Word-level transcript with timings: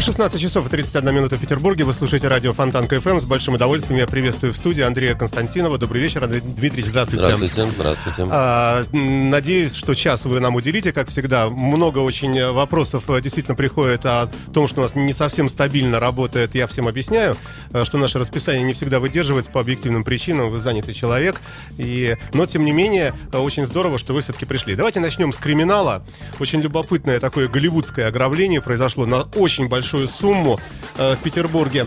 16 0.00 0.40
часов 0.40 0.66
и 0.66 0.70
31 0.70 1.14
минута 1.14 1.36
в 1.36 1.40
Петербурге. 1.40 1.84
Вы 1.84 1.92
слушаете 1.92 2.26
радио 2.26 2.52
Фонтан 2.52 2.88
КФМ. 2.88 3.20
С 3.20 3.24
большим 3.24 3.54
удовольствием 3.54 4.00
я 4.00 4.08
приветствую 4.08 4.52
в 4.52 4.56
студии 4.56 4.82
Андрея 4.82 5.14
Константинова. 5.14 5.78
Добрый 5.78 6.02
вечер, 6.02 6.24
Андрей 6.24 6.40
Дмитриевич, 6.40 6.86
здравствуйте. 6.86 7.22
Здравствуйте, 7.22 7.70
здравствуйте. 7.70 8.28
А, 8.28 8.82
надеюсь, 8.92 9.72
что 9.72 9.94
час 9.94 10.24
вы 10.24 10.40
нам 10.40 10.56
уделите, 10.56 10.92
как 10.92 11.08
всегда. 11.10 11.48
Много 11.48 12.00
очень 12.00 12.52
вопросов 12.52 13.08
э, 13.08 13.20
действительно 13.20 13.54
приходит 13.54 14.04
о 14.04 14.28
том, 14.52 14.66
что 14.66 14.80
у 14.80 14.82
нас 14.82 14.96
не 14.96 15.12
совсем 15.12 15.48
стабильно 15.48 16.00
работает. 16.00 16.56
Я 16.56 16.66
всем 16.66 16.88
объясняю, 16.88 17.36
э, 17.72 17.84
что 17.84 17.96
наше 17.96 18.18
расписание 18.18 18.64
не 18.64 18.72
всегда 18.72 18.98
выдерживается 18.98 19.52
по 19.52 19.60
объективным 19.60 20.02
причинам. 20.02 20.50
Вы 20.50 20.58
занятый 20.58 20.92
человек. 20.92 21.40
И... 21.78 22.16
Но, 22.32 22.46
тем 22.46 22.64
не 22.64 22.72
менее, 22.72 23.14
э, 23.32 23.38
очень 23.38 23.64
здорово, 23.64 23.96
что 23.98 24.12
вы 24.12 24.22
все-таки 24.22 24.44
пришли. 24.44 24.74
Давайте 24.74 24.98
начнем 24.98 25.32
с 25.32 25.38
криминала. 25.38 26.04
Очень 26.40 26.62
любопытное 26.62 27.20
такое 27.20 27.46
голливудское 27.46 28.08
ограбление 28.08 28.60
произошло 28.60 29.06
на 29.06 29.22
очень 29.36 29.68
большой 29.68 29.83
большую 29.84 30.08
сумму 30.08 30.58
э, 30.96 31.14
в 31.14 31.18
Петербурге. 31.18 31.86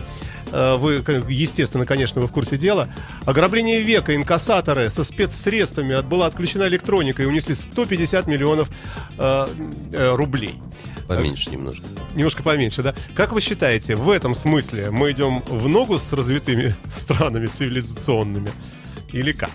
Э, 0.52 0.76
вы, 0.76 1.02
естественно, 1.28 1.84
конечно, 1.84 2.20
вы 2.20 2.28
в 2.28 2.32
курсе 2.32 2.56
дела. 2.56 2.88
Ограбление 3.26 3.80
века, 3.82 4.14
инкассаторы 4.14 4.88
со 4.88 5.02
спецсредствами 5.02 6.00
была 6.02 6.26
отключена 6.26 6.68
электроника 6.68 7.24
и 7.24 7.26
унесли 7.26 7.54
150 7.54 8.28
миллионов 8.28 8.70
э, 9.18 9.48
э, 9.92 10.14
рублей. 10.14 10.54
Поменьше 11.08 11.50
немножко. 11.50 11.86
Немножко 12.14 12.44
поменьше, 12.44 12.82
да? 12.82 12.94
Как 13.16 13.32
вы 13.32 13.40
считаете, 13.40 13.96
в 13.96 14.10
этом 14.10 14.36
смысле 14.36 14.90
мы 14.92 15.10
идем 15.10 15.40
в 15.48 15.66
ногу 15.66 15.98
с 15.98 16.12
развитыми 16.12 16.76
странами 16.88 17.46
цивилизационными? 17.46 18.52
Или 19.12 19.32
как? 19.32 19.50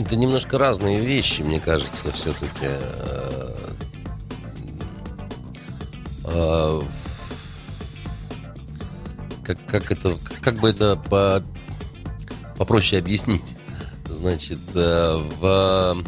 Это 0.00 0.16
немножко 0.16 0.58
разные 0.58 1.00
вещи, 1.00 1.42
мне 1.42 1.60
кажется, 1.60 2.10
все-таки. 2.10 2.66
А, 6.24 6.82
как, 9.44 9.58
как 9.66 9.90
это, 9.90 10.16
как 10.40 10.54
бы 10.56 10.70
это 10.70 10.96
по, 10.96 11.42
попроще 12.56 13.00
объяснить? 13.00 13.56
Значит, 14.06 14.60
э, 14.74 15.28
в 15.40 16.04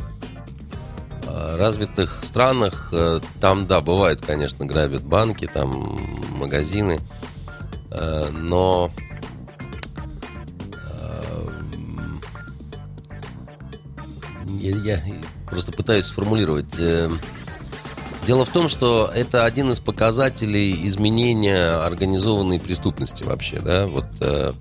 э, 1.27 1.57
развитых 1.57 2.21
странах 2.23 2.91
э, 2.93 3.21
там, 3.41 3.67
да, 3.67 3.81
бывает, 3.81 4.21
конечно, 4.21 4.65
грабят 4.67 5.03
банки, 5.03 5.49
там 5.53 6.01
магазины, 6.31 7.01
но 8.33 8.91
я, 14.47 14.77
я 14.79 15.01
просто 15.47 15.71
пытаюсь 15.71 16.07
сформулировать. 16.07 16.75
Дело 18.27 18.45
в 18.47 18.49
том, 18.49 18.69
что 18.69 19.11
это 19.15 19.45
один 19.45 19.71
из 19.71 19.81
показателей 19.81 20.87
изменения 20.87 21.85
организованной 21.85 22.59
преступности 22.59 23.23
вообще, 23.23 23.61
да, 23.61 23.87
вот 23.87 24.07
э, 24.21 24.53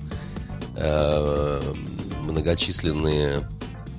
э, 0.76 1.62
многочисленные 2.22 3.48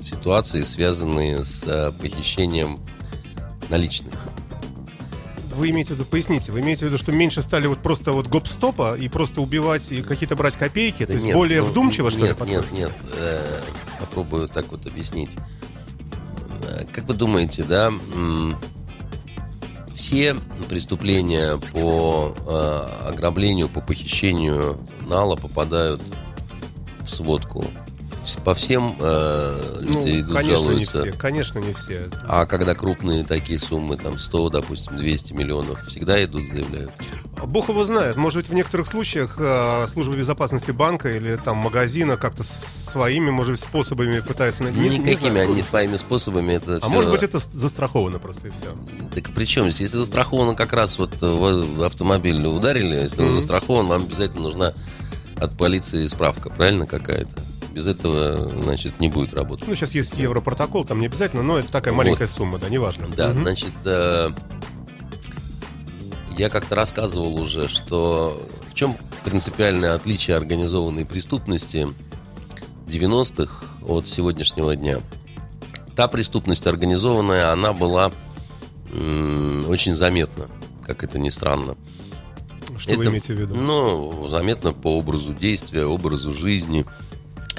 ситуации, 0.02 0.60
связанные 0.62 1.44
с 1.44 1.64
э, 1.66 1.92
похищением 1.98 2.78
наличных. 3.70 4.14
Вы 5.54 5.70
имеете 5.70 5.94
в 5.94 5.98
виду, 5.98 6.04
поясните, 6.10 6.52
вы 6.52 6.60
имеете 6.60 6.84
в 6.84 6.88
виду, 6.88 6.98
что 6.98 7.12
меньше 7.12 7.40
стали 7.40 7.66
вот 7.66 7.80
просто 7.80 8.12
вот 8.12 8.26
гоп-стопа 8.26 8.96
и 8.98 9.08
просто 9.08 9.40
убивать 9.40 9.90
и 9.92 10.02
какие-то 10.02 10.36
брать 10.36 10.54
копейки? 10.54 11.00
Да 11.00 11.06
то 11.06 11.12
есть 11.14 11.24
нет, 11.24 11.34
более 11.34 11.62
ну, 11.62 11.68
вдумчиво, 11.68 12.10
что 12.10 12.20
нет, 12.20 12.28
ли, 12.30 12.34
подходит? 12.34 12.72
Нет, 12.72 12.90
нет, 12.90 12.92
э, 13.18 13.60
попробую 14.00 14.48
так 14.48 14.70
вот 14.72 14.84
объяснить. 14.86 15.36
Э, 16.68 16.84
как 16.92 17.06
вы 17.06 17.14
думаете, 17.14 17.62
да, 17.62 17.92
все 19.94 20.36
преступления 20.68 21.56
по 21.72 22.34
э, 22.36 23.08
ограблению, 23.08 23.68
по 23.68 23.80
похищению 23.80 24.78
нала 25.06 25.36
попадают 25.36 26.02
в 27.00 27.08
сводку. 27.08 27.64
По 28.45 28.55
всем 28.55 28.96
э, 29.01 29.79
люди 29.80 29.96
ну, 29.96 30.20
идут 30.20 30.36
конечно, 30.36 30.57
жалуются. 30.57 31.02
Не 31.02 31.11
все, 31.11 31.18
конечно, 31.18 31.58
не 31.58 31.74
все. 31.74 32.08
А 32.27 32.46
когда 32.46 32.74
крупные 32.74 33.24
такие 33.24 33.58
суммы, 33.58 33.96
там 33.96 34.18
100, 34.18 34.51
допустим, 34.51 34.96
200 34.96 35.33
миллионов, 35.33 35.85
всегда 35.86 36.23
идут, 36.24 36.45
заявляют. 36.48 36.92
Бог 37.46 37.68
его 37.68 37.84
знает. 37.84 38.17
Может 38.17 38.42
быть, 38.42 38.51
в 38.51 38.55
некоторых 38.55 38.86
случаях 38.86 39.34
э, 39.39 39.86
служба 39.89 40.17
безопасности 40.17 40.70
банка 40.70 41.11
или 41.11 41.36
там 41.36 41.58
магазина 41.58 42.17
как-то 42.17 42.42
своими, 42.45 43.30
может 43.30 43.52
быть, 43.52 43.61
способами 43.61 44.20
пытается... 44.20 44.64
Не, 44.64 44.89
Никакими 44.89 45.40
они 45.40 45.63
своими 45.63 45.96
способами. 45.96 46.55
Это 46.55 46.77
а 46.77 46.80
все... 46.80 46.89
может 46.89 47.11
быть, 47.11 47.23
это 47.23 47.39
застраховано 47.52 48.18
просто 48.18 48.48
и 48.48 48.51
все. 48.51 48.74
Так 49.14 49.34
при 49.34 49.45
чем 49.45 49.64
здесь? 49.64 49.80
Если 49.80 49.96
застраховано 49.98 50.55
как 50.55 50.73
раз 50.73 50.98
вот 50.98 51.20
в 51.20 51.84
автомобиль 51.84 52.45
ударили, 52.46 52.96
если 52.96 53.18
mm-hmm. 53.18 53.27
он 53.27 53.33
застрахован, 53.33 53.86
вам 53.86 54.02
обязательно 54.05 54.42
нужна 54.42 54.73
от 55.36 55.57
полиции 55.57 56.07
справка, 56.07 56.51
правильно 56.51 56.86
какая-то? 56.86 57.53
Без 57.74 57.89
этого, 57.89 58.52
значит, 58.62 59.01
не 59.01 59.08
будет 59.08 59.35
работать. 59.35 59.67
Ну, 59.67 59.74
сейчас 59.74 59.96
есть 59.96 60.17
европротокол, 60.17 60.85
там 60.85 61.01
не 61.01 61.07
обязательно, 61.07 61.42
но 61.42 61.58
это 61.58 61.73
такая 61.73 61.92
маленькая 61.92 62.29
вот. 62.29 62.36
сумма, 62.36 62.58
да, 62.58 62.68
неважно. 62.68 63.08
Да, 63.08 63.30
угу. 63.30 63.40
значит, 63.40 63.73
э, 63.85 64.30
я 66.39 66.51
как-то 66.51 66.77
рассказывал 66.77 67.40
уже, 67.40 67.67
что 67.67 68.48
в 68.70 68.74
чем 68.74 68.96
принципиальное 69.24 69.95
отличие 69.95 70.36
организованной 70.36 71.05
преступности 71.05 71.89
90-х 72.86 73.67
от 73.84 74.07
сегодняшнего 74.07 74.77
дня. 74.77 75.01
Та 75.96 76.07
преступность 76.07 76.68
организованная, 76.68 77.51
она 77.51 77.73
была 77.73 78.13
м- 78.92 79.68
очень 79.68 79.95
заметна, 79.95 80.46
как 80.86 81.02
это 81.02 81.18
ни 81.18 81.29
странно. 81.29 81.77
Что 82.77 82.92
это, 82.92 83.01
вы 83.01 83.07
имеете 83.07 83.34
в 83.34 83.40
виду? 83.40 83.57
Ну, 83.57 84.29
заметно 84.29 84.73
по 84.73 84.96
образу 84.96 85.33
действия, 85.33 85.86
образу 85.86 86.33
жизни– 86.33 86.86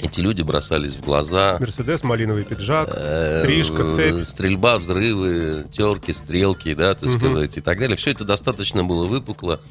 эти 0.01 0.19
люди 0.19 0.41
бросались 0.41 0.95
в 0.95 1.01
глаза. 1.01 1.57
Мерседес, 1.59 2.03
малиновый 2.03 2.43
пиджак, 2.43 2.89
э, 2.93 3.41
стрижка, 3.41 3.89
цепь. 3.89 4.25
Стрельба, 4.25 4.77
взрывы, 4.77 5.65
терки, 5.71 6.11
стрелки, 6.13 6.73
да, 6.73 6.95
так 6.95 7.09
сказать, 7.09 7.57
и 7.57 7.61
так 7.61 7.79
далее. 7.79 7.95
Все 7.95 8.11
это 8.11 8.25
достаточно 8.25 8.83
было 8.83 9.07
выпукло, 9.07 9.61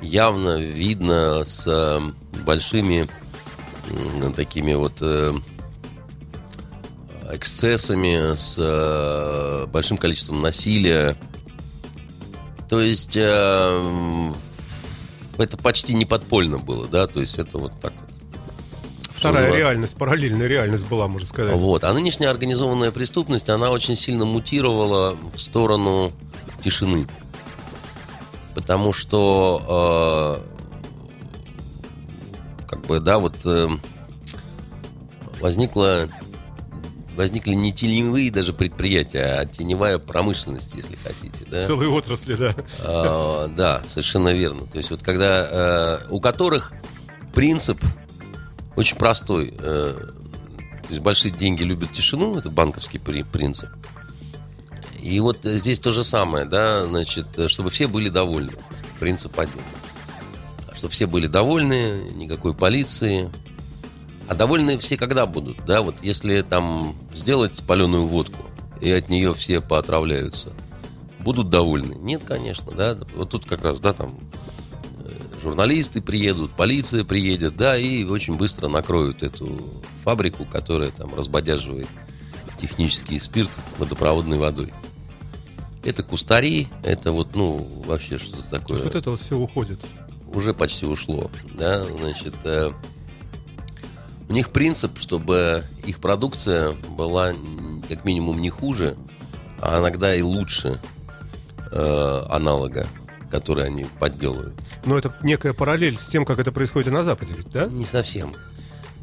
явно 0.00 0.58
видно 0.58 1.44
с 1.44 1.66
э, 1.66 2.00
большими 2.44 3.08
такими 4.34 4.74
вот 4.74 4.98
э, 5.00 5.34
эксцессами, 7.30 8.34
с 8.34 9.66
большим 9.68 9.96
количеством 9.96 10.42
насилия. 10.42 11.16
То 12.68 12.80
есть 12.80 13.16
это 13.16 14.32
почти 15.62 15.94
не 15.94 16.04
подпольно 16.04 16.58
было, 16.58 16.88
да, 16.88 17.06
то 17.06 17.20
есть 17.20 17.38
это 17.38 17.58
вот 17.58 17.78
так 17.80 17.92
Вторая 19.16 19.54
реальность, 19.54 19.96
параллельная 19.96 20.46
реальность 20.46 20.86
была, 20.86 21.08
можно 21.08 21.26
сказать. 21.26 21.56
Вот. 21.56 21.84
А 21.84 21.92
нынешняя 21.92 22.30
организованная 22.30 22.90
преступность, 22.92 23.48
она 23.48 23.70
очень 23.70 23.96
сильно 23.96 24.24
мутировала 24.24 25.16
в 25.34 25.38
сторону 25.40 26.12
тишины. 26.62 27.08
Потому 28.54 28.92
что 28.92 30.42
э, 32.60 32.66
как 32.68 32.86
бы, 32.86 33.00
да, 33.00 33.18
вот 33.18 33.34
э, 33.44 33.68
возникла 35.40 36.08
возникли 37.16 37.54
не 37.54 37.72
теневые 37.72 38.30
даже 38.30 38.52
предприятия, 38.52 39.40
а 39.40 39.46
теневая 39.46 39.98
промышленность, 39.98 40.74
если 40.74 40.96
хотите. 40.96 41.46
Да? 41.50 41.66
Целые 41.66 41.88
отрасли, 41.88 42.34
да. 42.34 42.54
А, 42.80 43.48
да, 43.48 43.82
совершенно 43.86 44.34
верно. 44.34 44.66
То 44.66 44.76
есть 44.76 44.90
вот 44.90 45.02
когда 45.02 46.02
э, 46.04 46.06
у 46.10 46.20
которых 46.20 46.74
принцип 47.34 47.78
очень 48.76 48.96
простой. 48.96 49.54
Э, 49.58 49.94
то 50.82 50.88
есть 50.88 51.00
большие 51.00 51.32
деньги 51.32 51.62
любят 51.62 51.92
тишину, 51.92 52.38
это 52.38 52.50
банковский 52.50 52.98
принцип. 52.98 53.70
И 55.00 55.18
вот 55.20 55.40
здесь 55.44 55.78
то 55.80 55.92
же 55.92 56.04
самое, 56.04 56.44
да, 56.44 56.84
значит, 56.84 57.26
чтобы 57.48 57.70
все 57.70 57.88
были 57.88 58.08
довольны. 58.08 58.52
Принцип 58.98 59.38
один. 59.38 59.62
Чтобы 60.72 60.92
все 60.92 61.06
были 61.06 61.26
довольны, 61.26 62.10
никакой 62.14 62.54
полиции. 62.54 63.30
А 64.28 64.34
довольны 64.34 64.78
все 64.78 64.96
когда 64.96 65.26
будут, 65.26 65.64
да, 65.64 65.82
вот 65.82 66.02
если 66.02 66.42
там 66.42 66.96
сделать 67.14 67.62
паленую 67.66 68.06
водку, 68.06 68.42
и 68.80 68.90
от 68.90 69.08
нее 69.08 69.34
все 69.34 69.60
поотравляются, 69.60 70.52
будут 71.20 71.48
довольны? 71.48 71.94
Нет, 71.94 72.22
конечно, 72.24 72.72
да, 72.72 72.96
вот 73.14 73.30
тут 73.30 73.46
как 73.46 73.62
раз, 73.62 73.80
да, 73.80 73.92
там 73.92 74.18
журналисты 75.46 76.02
приедут, 76.02 76.50
полиция 76.56 77.04
приедет, 77.04 77.56
да, 77.56 77.78
и 77.78 78.02
очень 78.02 78.34
быстро 78.34 78.66
накроют 78.66 79.22
эту 79.22 79.60
фабрику, 80.02 80.44
которая 80.44 80.90
там 80.90 81.14
разбодяживает 81.14 81.86
технический 82.58 83.20
спирт 83.20 83.52
водопроводной 83.78 84.38
водой. 84.38 84.72
Это 85.84 86.02
кустари, 86.02 86.66
это 86.82 87.12
вот, 87.12 87.36
ну, 87.36 87.64
вообще 87.86 88.18
что-то 88.18 88.42
То 88.42 88.50
такое. 88.50 88.78
есть 88.78 88.86
вот 88.86 88.94
это 88.96 89.10
вот 89.10 89.20
все 89.20 89.38
уходит. 89.38 89.80
Уже 90.34 90.52
почти 90.52 90.84
ушло, 90.84 91.30
да, 91.54 91.84
значит, 91.84 92.34
э, 92.42 92.72
у 94.28 94.32
них 94.32 94.50
принцип, 94.50 94.98
чтобы 94.98 95.62
их 95.84 96.00
продукция 96.00 96.72
была 96.72 97.32
как 97.88 98.04
минимум 98.04 98.40
не 98.40 98.50
хуже, 98.50 98.96
а 99.62 99.78
иногда 99.78 100.12
и 100.12 100.22
лучше 100.22 100.80
э, 101.70 102.22
аналога, 102.30 102.88
который 103.30 103.64
они 103.64 103.86
подделывают. 103.98 104.54
Но 104.84 104.96
это 104.98 105.14
некая 105.22 105.52
параллель 105.52 105.98
с 105.98 106.06
тем, 106.08 106.24
как 106.24 106.38
это 106.38 106.52
происходит 106.52 106.88
и 106.88 106.90
на 106.90 107.04
Западе, 107.04 107.32
ведь, 107.36 107.50
да? 107.50 107.66
Не 107.66 107.86
совсем. 107.86 108.34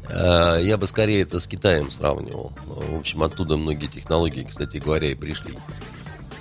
Э, 0.08 0.58
Я 0.62 0.76
бы 0.76 0.86
скорее 0.86 1.22
это 1.22 1.40
с 1.40 1.46
Китаем 1.46 1.90
сравнивал. 1.90 2.52
В 2.66 2.96
общем, 2.98 3.22
оттуда 3.22 3.56
многие 3.56 3.86
технологии, 3.86 4.44
кстати 4.48 4.78
говоря, 4.78 5.10
и 5.10 5.14
пришли. 5.14 5.58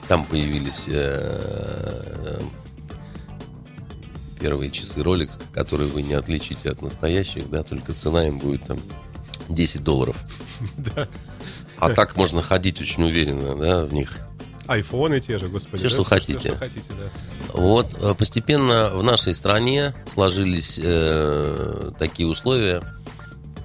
Там 0.07 0.25
появились 0.25 0.88
э, 0.89 2.39
первые 4.39 4.71
часы 4.71 5.01
ролик, 5.01 5.29
которые 5.53 5.89
вы 5.89 6.01
не 6.01 6.13
отличите 6.13 6.69
от 6.69 6.81
настоящих, 6.81 7.50
да, 7.50 7.63
только 7.63 7.94
цена 7.94 8.27
им 8.27 8.39
будет 8.39 8.65
там 8.65 8.79
10 9.50 9.83
долларов. 9.83 10.18
А 11.79 11.89
так 11.89 12.15
можно 12.15 12.41
ходить 12.41 12.79
очень 12.79 13.03
уверенно, 13.03 13.57
да, 13.57 13.83
в 13.83 13.94
них. 13.94 14.18
Айфоны 14.68 15.19
те 15.19 15.38
же, 15.38 15.50
господи. 15.50 15.77
Всё, 15.77 15.89
да? 15.89 15.94
что 15.94 16.03
хотите. 16.06 16.39
что 16.39 16.56
хотите, 16.56 16.94
да. 16.94 17.09
Вот 17.53 17.95
э, 18.01 18.15
постепенно 18.15 18.89
в 18.89 19.03
нашей 19.03 19.35
стране 19.35 19.94
сложились 20.07 20.79
э, 20.81 21.91
такие 22.00 22.27
условия, 22.27 22.81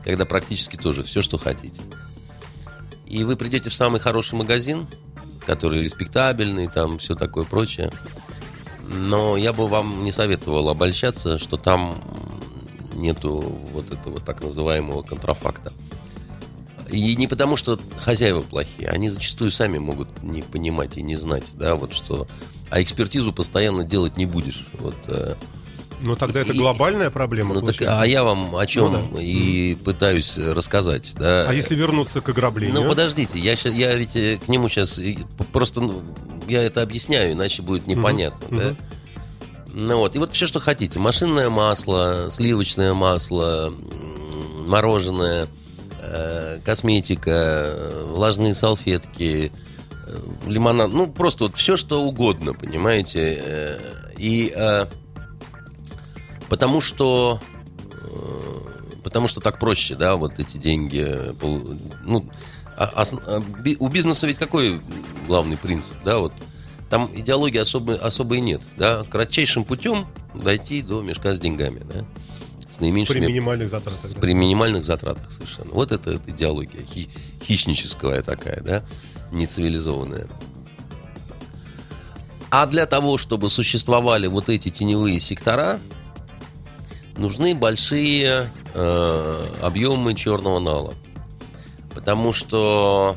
когда 0.05 0.27
практически 0.27 0.77
тоже 0.77 1.03
все, 1.03 1.23
что 1.23 1.39
хотите. 1.39 1.81
И 3.07 3.25
вы 3.25 3.37
придете 3.37 3.71
в 3.71 3.75
самый 3.75 3.99
хороший 3.99 4.35
магазин, 4.35 4.87
который 5.47 5.83
респектабельный, 5.83 6.69
там 6.69 6.99
все 6.99 7.15
такое 7.15 7.45
прочее. 7.45 7.91
Но 8.87 9.39
я 9.39 9.55
бы 9.55 9.67
вам 9.67 10.05
не 10.05 10.13
советовал 10.13 10.69
обольщаться, 10.69 11.39
что 11.39 11.57
там 11.57 12.05
нету 12.95 13.59
вот 13.73 13.91
этого 13.91 14.21
так 14.21 14.43
называемого 14.43 15.03
контрафакта. 15.03 15.73
И 16.91 17.17
не 17.17 17.27
потому, 17.27 17.57
что 17.57 17.79
хозяева 17.99 18.43
плохие, 18.43 18.89
они 18.89 19.09
зачастую 19.09 19.51
сами 19.51 19.79
могут 19.79 20.23
не 20.23 20.43
понимать 20.43 20.99
и 20.99 21.03
не 21.03 21.17
знать, 21.17 21.53
да, 21.55 21.75
вот 21.75 21.95
что. 21.95 22.27
А 22.71 22.83
экспертизу 22.83 23.33
постоянно 23.33 23.85
делать 23.85 24.17
не 24.17 24.27
будешь. 24.27 24.67
Вот, 24.79 24.95
э, 25.09 25.35
Но 26.01 26.15
тогда 26.17 26.41
это 26.41 26.53
И- 26.53 26.57
глобальная 26.57 27.11
проблема, 27.11 27.55
ну 27.55 27.63
так, 27.63 27.75
а 27.83 28.05
я 28.07 28.23
вам 28.23 28.55
о 28.55 28.67
чем 28.67 28.93
Ну 28.93 29.11
да. 29.15 29.21
и 29.23 29.75
пытаюсь 29.75 30.37
рассказать, 30.39 31.13
да. 31.17 31.47
А 31.49 31.53
если 31.53 31.75
вернуться 31.75 32.21
к 32.21 32.29
ограблению? 32.29 32.83
Ну 32.83 32.89
подождите, 32.89 33.39
я, 33.39 33.57
ща- 33.57 33.71
я 33.71 33.95
ведь 33.97 34.15
э, 34.15 34.39
к 34.39 34.47
нему 34.49 34.69
сейчас 34.69 35.01
просто 35.53 35.81
ну, 35.81 36.03
я 36.47 36.63
это 36.63 36.83
объясняю, 36.83 37.33
иначе 37.33 37.63
будет 37.63 37.87
непонятно, 37.89 38.59
да. 38.59 38.77
Ну 39.71 39.99
вот, 39.99 40.15
и 40.15 40.19
вот 40.19 40.33
все, 40.35 40.47
что 40.47 40.61
хотите. 40.61 40.99
Машинное 40.99 41.51
масло, 41.51 42.29
сливочное 42.31 42.95
масло, 42.95 43.73
мороженое, 44.67 45.49
э, 46.01 46.61
косметика, 46.65 47.75
влажные 48.07 48.55
салфетки, 48.55 49.53
лимонад. 50.47 50.91
Ну, 50.93 51.07
просто 51.07 51.45
вот 51.45 51.57
все, 51.57 51.77
что 51.77 52.03
угодно, 52.03 52.55
понимаете. 52.55 53.41
Э, 53.45 53.79
И 54.19 54.53
э, 54.55 54.87
потому 56.49 56.81
что 56.81 57.41
э, 57.93 58.99
потому 59.03 59.29
что 59.29 59.41
так 59.41 59.59
проще, 59.59 59.95
да, 59.95 60.17
вот 60.17 60.39
эти 60.39 60.57
деньги. 60.57 61.05
э, 61.07 61.33
Ну, 62.05 62.29
а- 62.77 62.93
ос- 63.03 63.13
а 63.27 63.41
би- 63.41 63.77
у 63.79 63.89
бизнеса 63.89 64.27
ведь 64.27 64.39
какой 64.39 64.81
главный 65.27 65.57
принцип, 65.57 65.97
да, 66.05 66.19
вот 66.19 66.33
там 66.91 67.11
идеологии 67.15 67.59
особо, 67.59 67.95
особой 67.95 68.41
нет, 68.41 68.63
да, 68.77 69.05
кратчайшим 69.05 69.65
путем 69.65 70.07
дойти 70.35 70.83
до 70.83 71.03
мешка 71.03 71.35
с 71.35 71.41
деньгами, 71.41 71.81
да, 71.81 72.05
с 72.71 72.77
При 72.79 72.85
наименьшими 72.87 73.27
минимальных 73.27 73.69
затратах. 73.69 74.15
при 74.21 74.33
минимальных 74.35 74.85
затратах 74.85 75.31
совершенно. 75.33 75.71
Вот 75.73 75.93
это, 75.93 76.11
это 76.13 76.31
идеология 76.31 76.85
хи- 76.85 77.11
хищническая 77.45 78.23
такая, 78.23 78.61
да, 78.63 78.85
нецивилизованная. 79.33 80.27
А 82.51 82.67
для 82.67 82.87
того, 82.87 83.19
чтобы 83.19 83.51
существовали 83.51 84.27
вот 84.27 84.49
эти 84.49 84.71
теневые 84.71 85.21
сектора, 85.21 85.79
нужны 87.17 87.55
большие 87.55 88.51
э, 88.75 89.47
объемы 89.63 90.15
черного 90.15 90.59
нала. 90.59 90.95
Потому 91.95 92.33
что 92.33 93.17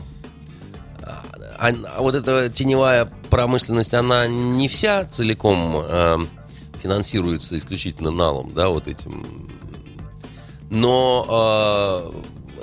а 1.62 2.02
вот 2.02 2.16
эта 2.16 2.50
теневая 2.50 3.06
промышленность, 3.30 3.94
она 3.94 4.26
не 4.26 4.68
вся 4.68 5.06
целиком 5.06 5.78
э, 5.78 6.18
финансируется 6.82 7.56
исключительно 7.56 8.10
налом, 8.10 8.52
да, 8.56 8.70
вот 8.70 8.88
этим. 8.88 9.48
Но 10.72 12.04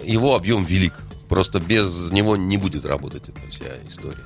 э, 0.02 0.04
его 0.04 0.34
объем 0.34 0.64
велик. 0.64 1.04
Просто 1.28 1.60
без 1.60 2.10
него 2.10 2.36
не 2.36 2.56
будет 2.56 2.84
работать 2.84 3.28
эта 3.28 3.40
вся 3.50 3.66
история. 3.86 4.24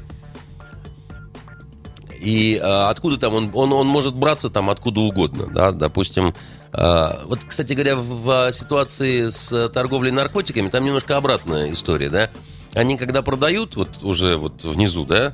И 2.20 2.54
э, 2.54 2.60
откуда 2.60 3.16
там 3.16 3.34
он, 3.34 3.50
он, 3.52 3.72
он 3.72 3.88
может 3.88 4.14
браться 4.14 4.48
там 4.48 4.70
откуда 4.70 5.00
угодно, 5.00 5.46
да, 5.52 5.72
допустим. 5.72 6.32
э, 6.72 7.08
вот, 7.24 7.44
кстати 7.44 7.72
говоря, 7.72 7.96
в, 7.96 8.48
в 8.48 8.52
ситуации 8.52 9.28
с 9.28 9.68
торговлей 9.70 10.12
наркотиками 10.12 10.68
там 10.68 10.84
немножко 10.84 11.16
обратная 11.16 11.72
история, 11.72 12.10
да. 12.10 12.30
Они 12.74 12.96
когда 12.96 13.22
продают 13.22 13.74
вот 13.74 14.02
уже 14.02 14.36
вот 14.36 14.62
внизу, 14.64 15.04
да, 15.04 15.32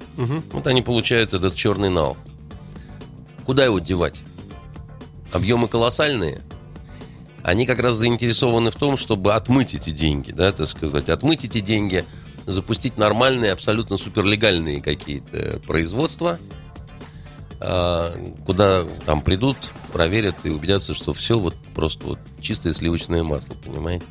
вот 0.51 0.67
они 0.67 0.81
получают 0.83 1.35
этот 1.35 1.55
черный 1.55 1.91
нал. 1.91 2.17
Куда 3.45 3.65
его 3.65 3.79
девать? 3.79 4.23
Объемы 5.33 5.69
колоссальные. 5.69 6.43
Они 7.49 7.65
как 7.65 7.79
раз 7.81 7.95
заинтересованы 7.95 8.71
в 8.71 8.75
том, 8.75 8.99
чтобы 8.99 9.33
отмыть 9.33 9.73
эти 9.73 9.89
деньги, 9.89 10.33
да, 10.33 10.53
так 10.53 10.69
сказать, 10.69 11.09
отмыть 11.09 11.47
эти 11.47 11.61
деньги, 11.61 12.05
запустить 12.45 12.99
нормальные, 12.99 13.53
абсолютно 13.53 13.97
суперлегальные 13.97 14.83
какие-то 14.83 15.59
производства, 15.67 16.39
а, 17.59 18.15
куда 18.45 18.85
там 19.07 19.23
придут, 19.23 19.57
проверят 19.95 20.35
и 20.45 20.51
убедятся, 20.51 20.93
что 20.93 21.15
все 21.15 21.39
вот 21.39 21.55
просто 21.75 22.05
вот 22.05 22.19
чистое 22.39 22.75
сливочное 22.75 23.25
масло, 23.25 23.55
понимаете? 23.55 24.05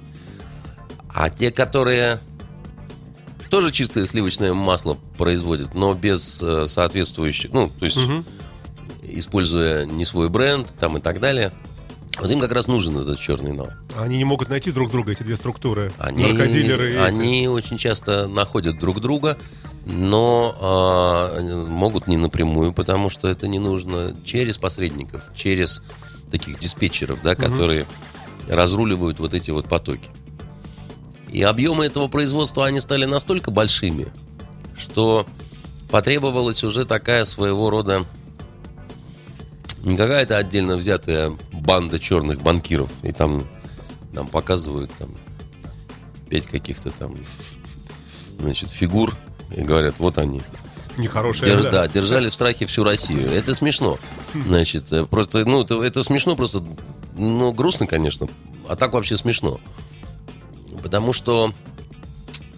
А 1.14 1.30
те, 1.30 1.52
которые 1.52 2.20
тоже 3.52 3.72
чистое 3.72 4.08
сливочное 4.08 4.56
масло 4.56 4.98
производят, 5.16 5.76
но 5.76 5.94
без 5.94 6.42
э, 6.42 6.66
соответствующих, 6.68 7.52
ну, 7.54 7.70
то 7.70 7.86
есть 7.86 8.00
используя 9.04 9.86
не 9.86 10.06
свой 10.06 10.30
бренд 10.30 10.74
там 10.80 10.98
и 10.98 11.02
так 11.02 11.20
далее, 11.20 11.54
вот 12.20 12.32
им 12.32 12.40
как 12.40 12.52
раз 12.52 12.68
нужен 12.68 12.98
этот 12.98 13.20
черный 13.20 13.54
нал. 13.54 13.70
Они 13.98 14.18
не 14.18 14.24
могут 14.24 14.50
найти 14.50 14.72
друг 14.72 14.92
друга, 14.92 15.12
эти 15.12 15.24
две 15.24 15.36
структуры. 15.36 15.92
Они, 15.98 16.24
Наркодилеры 16.24 16.90
и 16.90 16.94
эти. 16.94 17.00
они 17.00 17.48
очень 17.48 17.78
часто 17.78 18.28
находят 18.28 18.80
друг 18.80 19.00
друга, 19.02 19.38
но 19.86 20.56
а, 20.60 21.40
могут 21.68 22.08
не 22.08 22.18
напрямую, 22.18 22.74
потому 22.74 23.10
что 23.10 23.28
это 23.28 23.48
не 23.48 23.60
нужно 23.60 24.16
через 24.26 24.58
посредников, 24.58 25.24
через 25.36 25.84
таких 26.32 26.60
диспетчеров, 26.60 27.22
да, 27.22 27.36
которые 27.36 27.86
разруливают 28.48 29.20
вот 29.20 29.34
эти 29.34 29.52
вот 29.52 29.68
потоки. 29.68 30.10
И 31.32 31.42
объемы 31.42 31.86
этого 31.86 32.08
производства, 32.08 32.66
они 32.66 32.80
стали 32.80 33.06
настолько 33.06 33.52
большими, 33.52 34.08
что 34.78 35.26
потребовалась 35.90 36.64
уже 36.64 36.86
такая 36.86 37.26
своего 37.26 37.70
рода 37.70 38.06
не 39.88 39.96
какая-то 39.96 40.38
отдельно 40.38 40.76
взятая 40.76 41.32
банда 41.52 42.00
черных 42.00 42.42
банкиров, 42.42 42.92
и 43.04 43.12
там 43.12 43.48
нам 44.12 44.28
показывают 44.28 44.92
там 44.98 45.10
пять 46.30 46.46
каких-то 46.46 46.92
там, 46.92 47.16
значит, 48.38 48.70
фигур, 48.70 49.16
и 49.56 49.62
говорят, 49.62 49.96
вот 50.00 50.18
они. 50.18 50.42
Нехорошие. 50.98 51.54
Держ- 51.54 51.64
да. 51.64 51.72
да, 51.72 51.88
держали 51.88 52.30
в 52.30 52.34
страхе 52.34 52.66
всю 52.66 52.84
Россию. 52.84 53.32
Это 53.32 53.54
смешно. 53.54 53.98
Значит, 54.34 54.92
э, 54.92 55.06
просто, 55.06 55.46
ну, 55.46 55.62
это, 55.62 55.82
это 55.82 56.04
смешно, 56.04 56.36
просто, 56.36 56.64
ну, 57.16 57.54
грустно, 57.54 57.88
конечно, 57.88 58.28
а 58.68 58.76
так 58.76 58.94
вообще 58.94 59.16
смешно. 59.16 59.60
Потому 60.82 61.14
что 61.14 61.54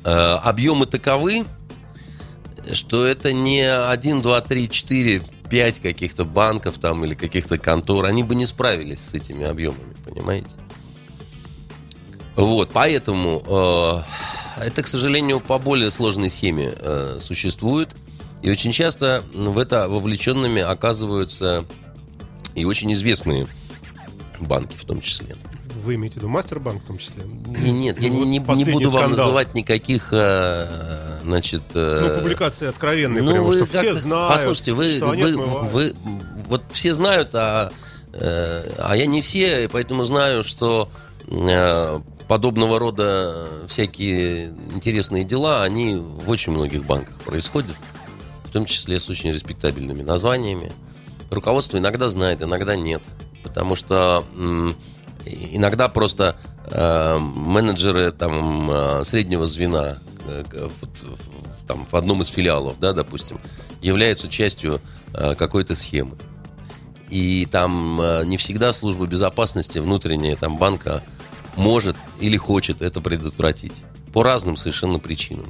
э, 0.03 0.09
объемы 0.09 0.86
таковы, 0.86 1.45
что 2.74 3.05
это 3.05 3.33
не 3.33 3.62
1, 3.69 4.21
2, 4.21 4.41
3, 4.41 4.69
4, 4.69 5.24
5 5.50 5.79
каких-то 5.79 6.25
банков 6.25 6.77
там 6.77 7.03
или 7.06 7.15
каких-то 7.15 7.58
контор, 7.58 8.06
они 8.06 8.24
бы 8.24 8.36
не 8.36 8.46
справились 8.46 9.00
с 9.00 9.13
этими 9.13 9.46
объемами, 9.46 9.96
понимаете? 10.06 10.56
Вот, 12.36 12.70
поэтому 12.72 13.44
э, 13.46 14.63
это, 14.65 14.84
к 14.84 14.88
сожалению, 14.88 15.39
по 15.39 15.58
более 15.58 15.91
сложной 15.91 16.29
схеме 16.29 16.74
э, 16.75 17.18
существует. 17.20 17.96
И 18.41 18.50
очень 18.50 18.72
часто 18.72 19.24
в 19.34 19.58
это 19.58 19.89
вовлеченными 19.89 20.62
оказываются 20.62 21.65
и 22.56 22.63
очень 22.63 22.94
известные 22.94 23.48
банки 24.39 24.75
в 24.77 24.86
том 24.86 25.01
числе. 25.01 25.36
Вы 25.83 25.95
имеете 25.95 26.15
в 26.15 26.17
виду 26.17 26.29
Мастербанк 26.29 26.83
в 26.83 26.88
том 26.88 26.98
числе? 26.98 27.24
И 27.63 27.71
нет, 27.71 28.00
я 28.00 28.09
Ну, 28.12 28.25
не, 28.25 28.39
вот 28.39 28.55
не- 28.57 28.65
буду 28.65 28.89
вам 28.89 29.03
скандал. 29.03 29.25
называть 29.25 29.53
никаких 29.55 30.09
э, 30.12 31.19
значит... 31.24 31.62
Ну, 31.74 32.15
публикации 32.19 32.67
откровенные, 32.67 33.24
ну, 33.24 33.43
вы 33.43 33.57
что 33.57 33.65
все 33.65 33.95
знают. 33.95 34.33
Послушайте, 34.33 34.74
вы, 34.74 34.98
что 34.98 35.07
вы, 35.07 35.29
отмывают. 35.31 35.71
вы- 35.74 35.93
вот 36.48 36.63
все 36.71 36.93
знают, 36.93 37.33
а, 37.33 37.71
э, 38.13 38.71
а 38.79 38.95
я 38.95 39.05
не 39.05 39.21
все, 39.21 39.65
и 39.65 39.67
поэтому 39.67 40.03
знаю, 40.05 40.43
что 40.43 40.89
подобного 42.27 42.79
рода 42.79 43.48
всякие 43.67 44.48
интересные 44.74 45.24
дела, 45.24 45.63
они 45.63 45.95
в 45.95 46.29
очень 46.29 46.51
многих 46.51 46.86
банках 46.86 47.19
происходят, 47.21 47.75
в 48.45 48.51
том 48.51 48.65
числе 48.65 49.00
с 49.00 49.09
очень 49.09 49.31
респектабельными 49.31 50.01
названиями. 50.01 50.71
Руководство 51.29 51.77
иногда 51.77 52.09
знает, 52.09 52.41
иногда 52.41 52.75
нет, 52.75 53.03
потому 53.43 53.75
что 53.75 54.25
иногда 55.25 55.88
просто 55.89 56.35
э, 56.65 57.17
менеджеры 57.19 58.11
там 58.11 58.69
э, 58.71 59.03
среднего 59.03 59.47
звена 59.47 59.97
э, 60.25 60.43
к- 60.47 60.69
вот 60.81 60.89
в- 61.01 61.65
там, 61.67 61.85
в 61.85 61.93
одном 61.95 62.21
из 62.21 62.27
филиалов, 62.29 62.79
да, 62.79 62.93
допустим, 62.93 63.39
являются 63.81 64.27
частью 64.27 64.81
э, 65.13 65.35
какой-то 65.35 65.75
схемы. 65.75 66.17
И 67.09 67.47
там 67.51 67.99
э, 68.01 68.23
не 68.25 68.38
всегда 68.38 68.71
служба 68.73 69.05
безопасности 69.07 69.79
внутренняя 69.79 70.35
там 70.35 70.57
банка 70.57 71.03
может 71.55 71.95
или 72.19 72.38
хочет 72.38 72.81
это 72.81 73.01
предотвратить. 73.01 73.83
По 74.13 74.23
разным 74.23 74.57
совершенно 74.57 74.97
причинам. 74.99 75.45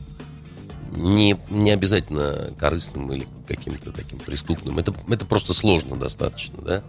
Не, 0.91 1.39
не 1.49 1.71
обязательно 1.71 2.53
корыстным 2.57 3.11
или 3.13 3.27
каким-то 3.47 3.91
таким 3.91 4.19
преступным. 4.19 4.77
Это, 4.79 4.93
это 5.07 5.25
просто 5.25 5.53
сложно 5.53 5.95
достаточно, 5.95 6.61
да. 6.61 6.83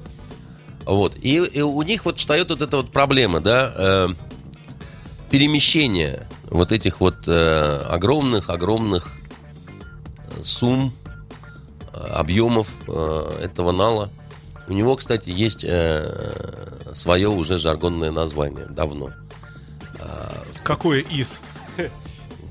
Вот. 0.85 1.17
И, 1.23 1.37
и 1.37 1.61
у 1.61 1.83
них 1.83 2.05
вот 2.05 2.19
встает 2.19 2.51
вот 2.51 2.63
эта 2.63 2.79
вот 2.79 2.93
проблема, 2.93 3.41
да, 3.41 3.73
э, 3.77 4.09
перемещения 5.31 6.29
вот 6.49 6.73
этих 6.73 7.01
вот 7.01 7.29
э, 7.29 7.83
огромных-огромных 7.89 9.13
э, 10.37 10.43
сумм, 10.43 10.93
э, 11.93 11.97
объемов 11.97 12.69
э, 12.89 13.41
этого 13.43 13.73
нала. 13.73 14.11
У 14.67 14.73
него, 14.73 14.97
кстати, 14.97 15.31
есть 15.31 15.65
э, 15.65 16.93
свое 16.95 17.29
уже 17.29 17.59
жаргонное 17.59 18.11
название 18.11 18.67
давно. 18.67 19.11
Какое 20.63 21.01
из? 21.01 21.41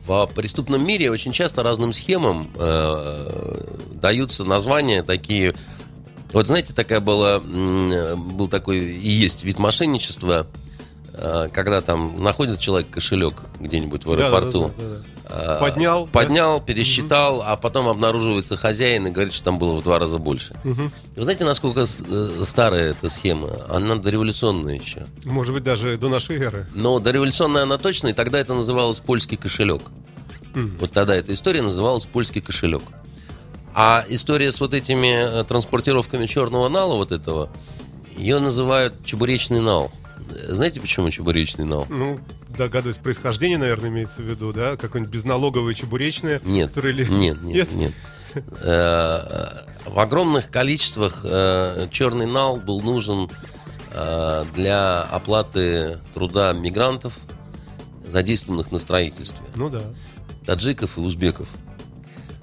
В 0.05 0.27
преступном 0.35 0.85
мире 0.85 1.11
очень 1.11 1.31
часто 1.31 1.61
разным 1.61 1.93
схемам 1.93 2.51
э, 2.55 3.77
даются 3.93 4.43
названия 4.43 5.03
такие. 5.03 5.53
Вот 6.31 6.47
знаете, 6.47 6.73
такая 6.73 6.99
была, 6.99 7.35
м, 7.37 8.37
был 8.37 8.47
такой 8.47 8.77
и 8.79 9.09
есть 9.09 9.43
вид 9.43 9.57
мошенничества, 9.59 10.45
э, 11.13 11.49
когда 11.51 11.81
там 11.81 12.21
находит 12.23 12.59
человек 12.59 12.89
кошелек 12.89 13.41
где-нибудь 13.59 14.05
в 14.05 14.11
аэропорту. 14.11 14.71
Да-да-да-да-да. 14.77 15.57
э, 15.57 15.59
Поднял, 15.59 16.05
да? 16.05 16.11
Поднял, 16.11 16.61
пересчитал, 16.61 17.43
а 17.45 17.55
потом 17.55 17.87
обнаруживается 17.87 18.57
хозяин 18.57 19.07
и 19.07 19.11
говорит, 19.11 19.33
что 19.33 19.45
там 19.45 19.59
было 19.59 19.75
в 19.77 19.83
два 19.83 19.97
раза 19.99 20.17
больше. 20.19 20.55
Вы 20.63 21.23
знаете, 21.23 21.45
насколько 21.45 21.81
э, 21.81 22.43
старая 22.45 22.91
эта 22.91 23.09
схема? 23.09 23.49
Она 23.69 23.95
дореволюционная 23.95 24.75
еще. 24.75 25.05
Может 25.25 25.53
быть, 25.53 25.63
даже 25.63 25.97
до 25.97 26.09
нашей 26.09 26.37
эры. 26.39 26.67
Но 26.75 26.99
дореволюционная 26.99 27.63
она 27.63 27.77
точно, 27.77 28.09
и 28.09 28.13
тогда 28.13 28.39
это 28.39 28.53
называлось 28.53 28.99
польский 28.99 29.37
кошелек. 29.37 29.81
Вот 30.79 30.91
тогда 30.91 31.15
эта 31.15 31.33
история 31.33 31.61
называлась 31.61 32.05
польский 32.05 32.41
кошелек. 32.41 32.81
А 33.73 34.03
история 34.09 34.51
с 34.51 34.59
вот 34.59 34.73
этими 34.73 35.41
э, 35.41 35.43
транспортировками 35.43 36.25
черного 36.25 36.69
нала 36.69 36.95
вот 36.95 37.11
этого, 37.11 37.49
ее 38.17 38.39
называют 38.39 39.05
чебуречный 39.05 39.61
нал. 39.61 39.91
Э, 40.31 40.53
Знаете, 40.53 40.81
почему 40.81 41.09
чебуречный 41.09 41.65
нал? 41.65 41.85
Ну, 41.89 42.19
догадываюсь, 42.49 42.97
происхождение, 42.97 43.57
наверное, 43.57 43.89
имеется 43.89 44.21
в 44.21 44.25
виду, 44.25 44.51
да? 44.53 44.75
Какое-нибудь 44.75 45.13
безналоговое 45.13 45.73
чебуречное. 45.75 46.41
Нет, 46.43 46.69
которые 46.69 46.93
ли- 46.93 47.07
нет, 47.09 47.41
нет, 47.41 47.71
нет. 47.73 47.93
Э, 48.61 49.63
В 49.85 49.97
огромных 49.99 50.51
количествах 50.51 51.21
черный 51.89 52.25
нал 52.27 52.57
был 52.57 52.81
нужен 52.81 53.29
для 54.53 55.01
оплаты 55.01 55.97
труда 56.13 56.53
мигрантов, 56.53 57.17
задействованных 58.07 58.71
на 58.71 58.77
строительстве. 58.77 59.47
Ну 59.55 59.69
да. 59.69 59.81
таджиков 60.45 60.97
и 60.97 61.01
узбеков, 61.01 61.47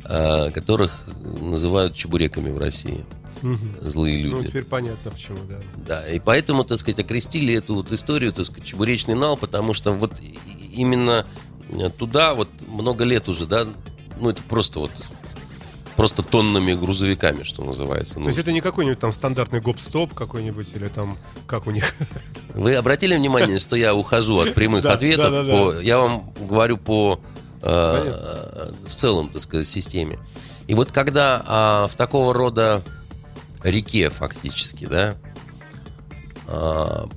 которых 0.09 1.07
называют 1.41 1.95
чебуреками 1.95 2.51
в 2.51 2.59
России. 2.59 3.05
Злые 3.81 4.25
Ну, 4.27 4.39
люди. 4.39 4.49
теперь 4.49 4.65
понятно, 4.65 5.11
почему, 5.11 5.39
да. 5.49 5.57
Да, 5.87 6.09
и 6.09 6.19
поэтому, 6.19 6.65
так 6.65 6.79
сказать, 6.79 7.01
окрестили 7.01 7.55
эту 7.55 7.75
вот 7.75 7.93
историю, 7.93 8.33
так 8.33 8.47
сказать, 8.47 8.65
чебуречный 8.65 9.15
нал, 9.15 9.37
потому 9.37 9.75
что 9.75 9.93
вот 9.93 10.13
именно 10.73 11.27
э, 11.69 11.91
туда 11.91 12.35
вот 12.35 12.49
много 12.69 13.05
лет 13.05 13.29
уже, 13.29 13.47
да, 13.47 13.67
ну 14.19 14.31
это 14.31 14.43
просто 14.43 14.81
вот 14.81 14.91
просто 15.97 16.23
тоннами 16.23 16.75
грузовиками, 16.75 17.43
что 17.43 17.65
называется. 17.65 18.15
То 18.15 18.21
Ну, 18.21 18.27
есть 18.27 18.39
это 18.39 18.53
не 18.53 18.61
какой-нибудь 18.61 18.99
там 18.99 19.13
стандартный 19.13 19.61
гоп-стоп 19.63 20.13
какой-нибудь, 20.13 20.69
или 20.75 20.89
там, 20.89 21.17
как 21.47 21.67
у 21.67 21.71
них. 21.71 21.95
Вы 22.55 22.75
обратили 22.75 23.17
внимание, 23.17 23.59
что 23.59 23.77
я 23.77 23.95
ухожу 23.95 24.39
от 24.39 24.55
прямых 24.55 24.85
ответов? 24.87 25.83
я 25.83 25.99
вам 25.99 26.33
говорю 26.41 26.77
по 26.77 27.19
э, 27.67 28.71
в 28.87 28.95
целом, 28.95 29.29
так 29.29 29.43
сказать, 29.43 29.67
системе. 29.67 30.19
И 30.67 30.75
вот 30.75 30.93
когда 30.93 31.43
а, 31.47 31.87
в 31.87 31.95
такого 31.95 32.35
рода 32.35 32.83
реке 33.63 34.11
фактически, 34.11 34.85
да, 34.85 35.15
а, 36.49 37.09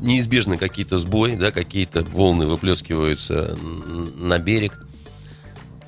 неизбежны 0.00 0.56
какие-то 0.58 0.98
сбои, 0.98 1.34
да, 1.34 1.50
какие-то 1.50 2.04
волны 2.04 2.46
выплескиваются 2.46 3.56
на 3.56 4.38
берег. 4.38 4.78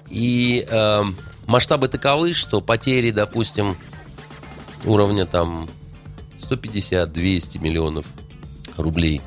И 0.08 0.66
э, 0.66 1.02
масштабы 1.46 1.88
таковы, 1.88 2.32
что 2.32 2.62
потери, 2.62 3.10
допустим, 3.10 3.76
уровня 4.86 5.26
там 5.26 5.68
150-200 6.38 7.58
миллионов 7.58 8.06
рублей. 8.78 9.20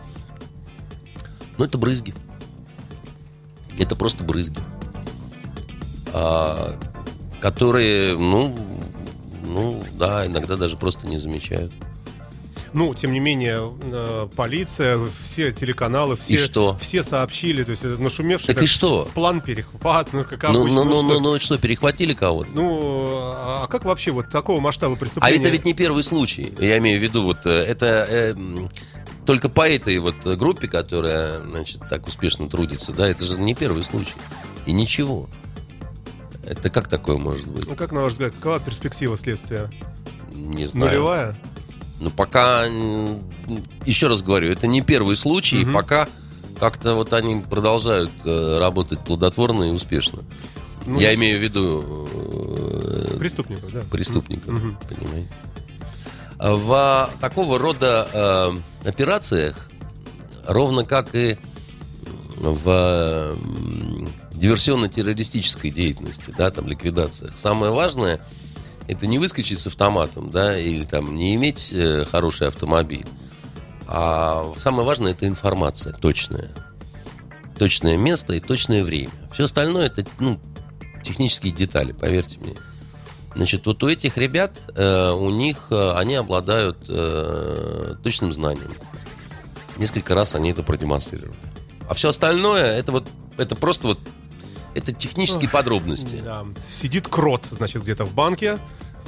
Ну, 1.60 1.66
это 1.66 1.78
брызги. 1.78 2.16
Это 3.80 3.96
просто 3.96 4.24
брызги. 4.24 4.60
А, 6.14 6.78
которые, 7.40 8.18
ну, 8.18 8.56
ну, 9.44 9.84
да, 9.94 10.26
иногда 10.26 10.56
даже 10.56 10.78
просто 10.78 11.08
не 11.08 11.18
замечают. 11.18 11.72
Ну, 12.74 12.94
тем 12.94 13.12
не 13.12 13.20
менее, 13.20 13.70
э, 13.92 14.28
полиция, 14.34 14.98
все 15.26 15.52
телеканалы, 15.52 16.16
все, 16.16 16.36
И 16.36 16.38
что? 16.38 16.78
все 16.80 17.04
сообщили, 17.04 17.66
то 17.66 17.72
есть 17.72 17.84
это 17.84 18.02
нашумевший 18.02 18.48
Так 18.48 18.58
и 18.58 18.60
как 18.62 18.70
что? 18.70 19.10
план 19.14 19.42
перехват, 19.42 20.14
ну, 20.14 20.24
как 20.24 20.44
Ну, 20.44 20.62
обычно. 20.62 20.86
ну, 20.86 20.86
ну, 20.86 20.92
что- 21.10 21.20
ну, 21.20 21.20
ну, 21.34 21.40
что, 21.40 21.58
перехватили 21.58 22.14
кого-то? 22.14 22.50
Ну, 22.54 23.10
а 23.14 23.68
как 23.70 23.84
вообще 23.84 24.12
вот 24.12 24.30
такого 24.30 24.62
масштаба 24.62 24.94
А 24.96 24.98
преступления? 24.98 25.40
это 25.42 25.50
ведь 25.50 25.66
не 25.66 25.74
первый 25.74 26.02
случай. 26.04 26.54
Я 26.60 26.78
имею 26.78 26.98
в 26.98 27.04
виду, 27.04 27.24
вот 27.24 27.46
э, 27.46 27.50
это 27.50 28.08
э, 28.10 28.36
только 29.26 29.50
по 29.50 29.68
этой 29.70 29.98
вот 30.00 30.16
группе, 30.38 30.68
которая, 30.68 31.40
значит, 31.42 31.82
так 31.90 32.08
успешно 32.08 32.50
трудится, 32.50 32.92
да, 32.94 33.08
это 33.08 33.26
же 33.26 33.40
не 33.40 33.54
первый 33.56 33.84
случай. 33.84 34.14
И 34.66 34.72
ничего. 34.72 35.30
Это 36.44 36.70
как 36.70 36.88
такое 36.88 37.18
может 37.18 37.48
быть? 37.48 37.68
Ну, 37.68 37.76
как 37.76 37.92
на 37.92 38.02
ваш 38.02 38.14
взгляд, 38.14 38.34
какова 38.34 38.60
перспектива 38.60 39.18
следствия? 39.18 39.70
Не 40.34 40.66
знаю. 40.66 40.92
Нулевая? 40.92 41.36
Ну, 42.00 42.10
пока, 42.10 42.66
еще 43.86 44.08
раз 44.08 44.24
говорю, 44.24 44.52
это 44.52 44.66
не 44.66 44.82
первый 44.82 45.16
случай, 45.16 45.64
Мгм. 45.64 45.74
пока 45.74 46.08
как-то 46.60 46.96
вот 46.96 47.14
они 47.14 47.42
продолжают 47.42 48.12
э, 48.26 48.58
работать 48.60 49.00
плодотворно 49.02 49.66
и 49.66 49.70
успешно. 49.70 50.24
Ну, 50.88 51.00
Я 51.00 51.14
имею 51.14 51.38
в 51.40 51.44
виду 51.44 52.08
э, 52.12 53.18
Преступников, 53.20 53.72
да. 53.72 53.82
преступников, 53.92 54.48
Мгм. 54.48 54.78
понимаете? 54.90 55.30
В 56.42 57.10
такого 57.22 57.60
рода 57.60 58.08
э, 58.84 58.90
операциях, 58.90 59.70
ровно 60.48 60.84
как 60.86 61.14
и 61.14 61.38
в 62.36 63.38
диверсионно-террористической 64.32 65.70
деятельности, 65.70 66.34
да, 66.36 66.50
там, 66.50 66.68
ликвидациях, 66.68 67.38
самое 67.38 67.72
важное 67.72 68.20
это 68.88 69.06
не 69.06 69.20
выскочить 69.20 69.60
с 69.60 69.68
автоматом, 69.68 70.32
да, 70.32 70.58
или 70.58 70.84
там 70.84 71.16
не 71.16 71.36
иметь 71.36 71.72
э, 71.72 72.06
хороший 72.06 72.48
автомобиль, 72.48 73.06
а 73.88 74.52
самое 74.58 74.84
важное 74.84 75.12
это 75.12 75.28
информация 75.28 75.94
точная. 75.94 76.50
Точное 77.60 77.98
место 77.98 78.34
и 78.34 78.40
точное 78.40 78.84
время. 78.84 79.12
Все 79.32 79.44
остальное 79.44 79.86
это, 79.86 80.04
ну, 80.18 80.40
технические 81.04 81.54
детали, 81.54 81.92
поверьте 81.92 82.40
мне. 82.40 82.56
Значит, 83.36 83.66
вот 83.66 83.82
у 83.84 83.88
этих 83.88 84.18
ребят, 84.18 84.60
э, 84.76 85.12
у 85.12 85.30
них, 85.30 85.68
э, 85.72 85.94
они 85.94 86.16
обладают 86.16 86.78
э, 86.90 87.96
точным 88.04 88.34
знанием. 88.34 88.76
Несколько 89.78 90.16
раз 90.16 90.36
они 90.36 90.52
это 90.52 90.64
продемонстрировали. 90.64 91.38
А 91.90 91.94
все 91.94 92.10
остальное, 92.10 92.78
это 92.78 92.92
вот, 92.92 93.08
это 93.38 93.56
просто 93.56 93.88
вот, 93.88 94.00
это 94.76 94.94
технические 94.94 95.50
подробности. 95.50 96.22
Да. 96.24 96.46
Сидит 96.70 97.08
крот, 97.08 97.48
значит, 97.52 97.84
где-то 97.84 98.06
в 98.06 98.14
банке, 98.14 98.60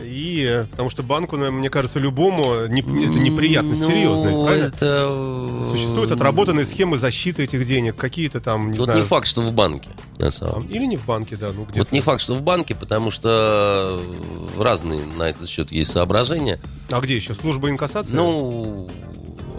И 0.01 0.45
э, 0.47 0.65
потому 0.71 0.89
что 0.89 1.03
банку, 1.03 1.38
мне 1.38 1.69
кажется, 1.69 2.00
любому 2.00 2.65
не, 2.67 2.81
это 2.81 3.19
неприятность 3.19 3.81
Ну, 3.81 4.45
правильно? 4.45 4.65
это... 4.65 5.63
Существуют 5.69 6.12
отработанные 6.12 6.65
схемы 6.65 6.97
защиты 6.97 7.43
этих 7.43 7.65
денег, 7.65 7.95
какие-то 7.95 8.39
там, 8.39 8.71
не 8.71 8.77
Вот 8.77 8.85
знаю, 8.85 9.00
не 9.00 9.05
факт, 9.05 9.27
что 9.27 9.41
в 9.41 9.51
банке, 9.53 9.89
на 10.19 10.31
самом 10.31 10.67
деле. 10.67 10.79
или 10.79 10.85
не 10.88 10.97
в 10.97 11.05
банке, 11.05 11.35
да, 11.35 11.51
ну 11.55 11.65
где 11.65 11.79
Вот 11.79 11.91
не 11.91 12.01
факт, 12.01 12.21
что 12.21 12.35
в 12.35 12.43
банке, 12.43 12.75
потому 12.75 13.12
что 13.12 14.01
разные 14.59 15.01
на 15.17 15.29
этот 15.29 15.47
счет 15.50 15.71
есть 15.71 15.91
соображения. 15.91 16.59
А 16.89 17.00
где 17.00 17.15
еще? 17.15 17.33
Служба 17.33 17.69
инкассации? 17.69 18.13
Ну, 18.15 18.89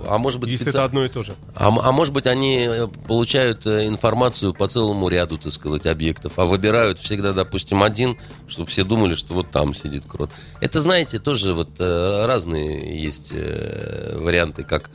а 0.08 0.18
может 0.18 0.40
быть, 0.40 0.50
если 0.52 0.66
специ- 0.66 0.70
это 0.70 0.84
одно 0.84 1.04
и 1.04 1.08
то 1.08 1.22
же. 1.22 1.34
а, 1.54 1.68
а 1.68 1.92
может 1.92 2.12
быть, 2.12 2.26
они 2.26 2.66
э, 2.68 2.86
получают 3.06 3.66
э, 3.66 3.86
информацию 3.86 4.54
по 4.54 4.66
целому 4.66 5.08
ряду, 5.08 5.38
так 5.38 5.52
сказать, 5.52 5.86
объектов, 5.86 6.38
а 6.38 6.44
выбирают 6.44 6.98
всегда, 6.98 7.32
допустим, 7.32 7.82
один, 7.82 8.16
чтобы 8.48 8.68
все 8.70 8.84
думали, 8.84 9.14
что 9.14 9.34
вот 9.34 9.50
там 9.50 9.74
сидит 9.74 10.04
крот. 10.06 10.30
Это, 10.60 10.80
знаете, 10.80 11.18
тоже 11.18 11.54
вот 11.54 11.70
э, 11.78 12.26
разные 12.26 13.00
есть 13.02 13.32
варианты, 13.32 14.62
как, 14.64 14.90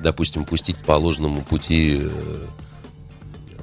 допустим, 0.00 0.44
пустить 0.44 0.76
по 0.78 0.92
ложному 0.92 1.42
пути 1.42 2.02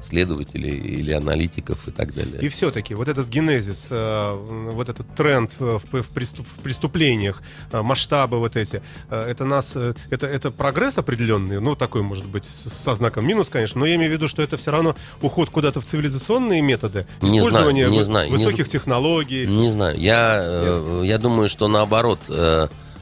следователей 0.06 0.76
или 0.78 1.12
аналитиков 1.12 1.88
и 1.88 1.92
так 1.92 2.14
далее. 2.14 2.42
И 2.42 2.50
все-таки 2.50 2.94
вот 2.96 3.08
этот 3.08 3.28
генезис, 3.28 3.88
э, 3.90 4.34
вот 4.72 4.90
этот 4.90 5.08
тренд 5.16 5.52
в, 5.60 5.80
в 5.80 6.10
преступ- 6.14 6.46
в 6.48 6.62
преступлениях, 6.62 7.42
э, 7.72 7.82
масштабы 7.82 8.38
вот 8.40 8.56
эти, 8.56 8.82
э, 9.10 9.30
это 9.32 9.46
нас, 9.46 9.76
это, 9.76 10.28
это 10.28 10.52
прогресс 10.52 10.98
определенный, 10.98 11.60
ну 11.60 11.76
такой 11.76 12.02
может 12.04 12.26
быть 12.26 12.46
со 12.46 12.94
знаком 12.96 13.26
минус, 13.28 13.50
конечно, 13.50 13.80
но 13.80 13.86
я 13.86 13.96
имею 13.96 14.12
в 14.12 14.14
виду, 14.14 14.28
что 14.28 14.42
это 14.42 14.58
все 14.58 14.72
равно 14.72 14.96
уход 15.22 15.50
куда-то 15.50 15.82
в 15.82 15.86
цивилизационные 15.86 16.62
методы, 16.62 17.06
Не 17.22 17.28
знаю, 17.28 17.40
использование 17.42 17.90
не 17.90 17.98
вы- 17.98 18.04
знаю, 18.04 18.28
не 18.30 18.32
высоких 18.38 18.68
зн- 18.68 18.72
технологий. 18.72 19.48
Не 19.48 19.70
знаю. 19.70 19.98
Я, 20.00 21.02
я 21.04 21.18
думаю, 21.18 21.50
что 21.50 21.68
наоборот, 21.68 22.20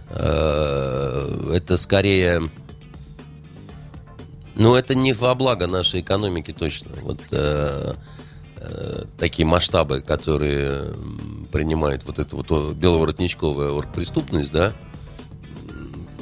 это 0.10 1.78
скорее... 1.78 2.50
Ну, 4.56 4.76
это 4.76 4.96
не 4.96 5.14
во 5.14 5.34
благо 5.36 5.68
нашей 5.68 6.02
экономики 6.02 6.52
точно. 6.52 6.92
Вот 7.02 7.20
э, 7.32 7.94
э, 8.58 9.06
такие 9.18 9.46
масштабы, 9.46 10.02
которые 10.02 10.94
принимает 11.52 12.06
вот 12.06 12.20
эта 12.20 12.36
вот 12.36 12.74
беловоротничковая 12.74 13.70
оргпреступность, 13.70 14.52
да. 14.52 14.74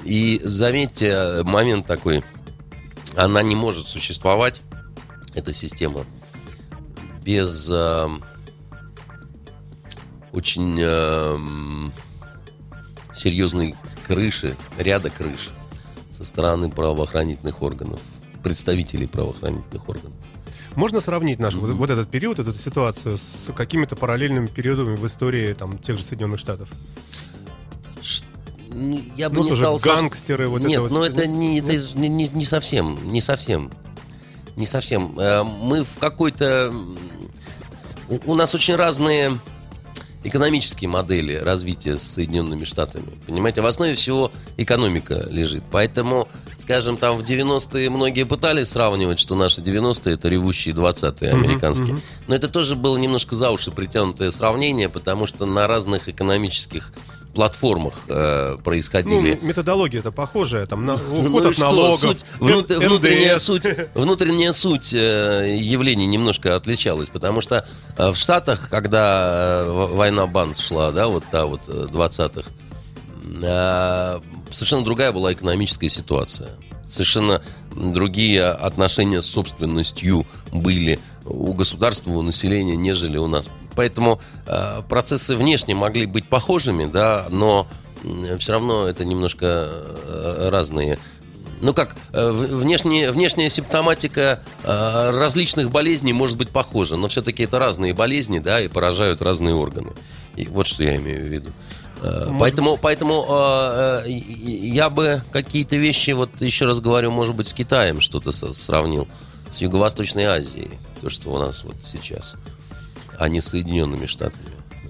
И 0.04 0.42
заметьте, 0.44 1.44
момент 1.44 1.86
такой, 1.86 2.24
она 3.16 3.42
не 3.42 3.56
может 3.56 3.88
существовать, 3.88 4.62
эта 5.34 5.54
система, 5.54 6.06
без 7.24 7.70
э, 7.70 8.08
очень 10.32 10.80
эм, 10.80 11.94
серьезной 13.14 13.76
крыши, 14.06 14.56
ряда 14.78 15.10
крыш 15.10 15.52
со 16.10 16.26
стороны 16.26 16.70
правоохранительных 16.70 17.62
органов, 17.62 18.02
представителей 18.44 19.08
правоохранительных 19.08 19.88
органов. 19.90 20.14
Можно 20.76 21.02
сравнить 21.02 21.40
наш 21.40 21.54
вот, 21.56 21.72
вот 21.72 21.90
этот 21.90 22.10
период, 22.10 22.40
эту 22.40 22.54
ситуацию 22.54 23.18
с 23.18 23.52
какими-то 23.56 23.96
параллельными 23.96 24.48
периодами 24.48 24.96
в 24.96 25.06
истории 25.06 25.54
там 25.54 25.78
тех 25.78 25.98
же 25.98 26.04
Соединенных 26.04 26.40
Штатов? 26.40 26.70
Ну, 28.74 29.02
Я 29.18 29.30
бы 29.30 29.38
Ну, 29.38 29.44
не 29.46 29.52
со- 29.52 29.78
гангстеры, 29.86 30.48
вот 30.48 30.60
это 30.62 30.70
Нет, 30.70 30.80
вот 30.82 30.92
но 30.92 31.02
всё. 31.02 31.12
это, 31.12 31.28
не, 31.28 31.60
это 31.60 31.74
ж 31.78 31.94
не, 31.96 32.08
не- 32.08 32.30
не 32.30 32.46
совсем, 32.46 32.98
не 33.12 33.20
совсем. 33.22 33.70
Не 34.56 34.66
совсем. 34.66 35.18
Э, 35.20 35.44
Мы 35.44 35.84
в 35.84 35.98
какой-то... 36.00 36.74
у 38.26 38.34
нас 38.36 38.56
очень 38.56 38.76
разные 38.76 39.38
экономические 40.24 40.90
модели 40.90 41.36
развития 41.36 41.98
с 41.98 42.04
Соединенными 42.04 42.64
Штатами. 42.64 43.18
Понимаете, 43.26 43.62
в 43.62 43.66
основе 43.66 43.94
всего 43.96 44.32
экономика 44.58 45.28
лежит. 45.30 45.64
Поэтому, 45.72 46.28
скажем, 46.58 46.98
там 46.98 47.18
в 47.18 47.22
90-е 47.22 47.90
многие 47.90 48.26
пытались 48.26 48.70
сравнивать, 48.70 49.20
что 49.20 49.36
наши 49.36 49.62
90-е 49.62 50.14
это 50.14 50.30
ревущие 50.30 50.74
20-е 50.76 51.32
американские. 51.32 51.98
Но 52.28 52.36
это 52.36 52.48
тоже 52.48 52.76
было 52.76 52.98
немножко 52.98 53.36
за 53.36 53.52
уши 53.52 53.72
притянутое 53.72 54.32
сравнение, 54.32 54.90
потому 54.90 55.26
что 55.26 55.46
на 55.46 55.68
разных 55.68 56.08
экономических 56.08 56.94
платформах 57.34 57.94
э, 58.08 58.56
Ну, 58.58 58.64
происходили 58.64 59.40
методология 59.42 60.00
это 60.02 60.12
похожая, 60.12 60.66
там 60.66 60.86
на, 60.86 60.98
ну 60.98 61.28
уход 61.30 61.46
и 61.46 61.48
от 61.50 61.54
что? 61.56 61.64
налогов, 61.64 61.96
Суть- 62.00 62.26
внут- 62.40 62.72
внутренняя 62.78 63.38
суть, 63.38 63.66
внутренняя 63.96 64.52
суть 64.52 64.94
э, 64.94 65.56
явлений 65.60 66.06
немножко 66.08 66.56
отличалась, 66.56 67.10
потому 67.10 67.42
что 67.42 67.66
э, 67.98 68.10
в 68.12 68.16
Штатах, 68.18 68.68
когда 68.70 69.64
э, 69.66 69.88
война 69.94 70.28
Банс 70.28 70.60
шла, 70.60 70.92
да, 70.92 71.08
вот 71.08 71.24
та 71.32 71.46
вот 71.46 71.62
э, 71.68 71.72
20-х, 71.92 72.50
э, 73.42 74.20
совершенно 74.52 74.84
другая 74.84 75.12
была 75.12 75.34
экономическая 75.34 75.90
ситуация. 75.90 76.50
Совершенно 76.88 77.42
другие 77.74 78.46
отношения 78.48 79.22
с 79.22 79.26
собственностью 79.26 80.26
были 80.52 81.00
у 81.26 81.54
государства, 81.54 82.12
у 82.12 82.22
населения, 82.22 82.76
нежели 82.76 83.18
у 83.18 83.28
нас. 83.28 83.50
Поэтому 83.76 84.20
э, 84.46 84.82
процессы 84.88 85.36
внешне 85.36 85.76
могли 85.76 86.06
быть 86.06 86.28
похожими, 86.28 86.86
да, 86.86 87.26
но 87.30 87.68
все 88.40 88.54
равно 88.54 88.88
это 88.88 89.06
немножко 89.06 89.46
э, 89.46 90.50
разные. 90.52 90.98
Ну 91.62 91.74
как, 91.76 91.96
э, 92.12 92.32
внешне, 92.32 93.12
внешняя 93.12 93.48
симптоматика 93.50 94.42
э, 94.64 95.10
различных 95.12 95.70
болезней 95.70 96.12
может 96.12 96.38
быть 96.38 96.50
похожа, 96.50 96.98
но 96.98 97.08
все-таки 97.08 97.44
это 97.44 97.60
разные 97.60 97.94
болезни, 97.94 98.40
да, 98.40 98.60
и 98.60 98.68
поражают 98.68 99.22
разные 99.22 99.54
органы. 99.54 99.92
И 100.36 100.48
вот 100.48 100.66
что 100.66 100.84
я 100.84 100.96
имею 100.96 101.22
в 101.22 101.28
виду. 101.28 101.52
Э, 102.02 102.34
Поэтому, 102.40 102.78
поэтому 102.78 104.04
я 104.08 104.90
бы 104.90 105.22
какие-то 105.32 105.76
вещи, 105.76 106.12
вот 106.12 106.42
еще 106.42 106.66
раз 106.66 106.80
говорю, 106.80 107.12
может 107.12 107.36
быть, 107.36 107.48
с 107.48 107.54
Китаем 107.54 108.02
что-то 108.02 108.32
сравнил, 108.32 109.08
с 109.52 109.62
Юго-Восточной 109.62 110.24
Азией, 110.26 110.72
то, 111.00 111.10
что 111.10 111.30
у 111.30 111.38
нас 111.38 111.64
вот 111.64 111.76
сейчас, 111.84 112.36
а 113.22 113.30
не 113.30 113.40
Соединенными 113.40 114.08
Штатами. 114.08 114.48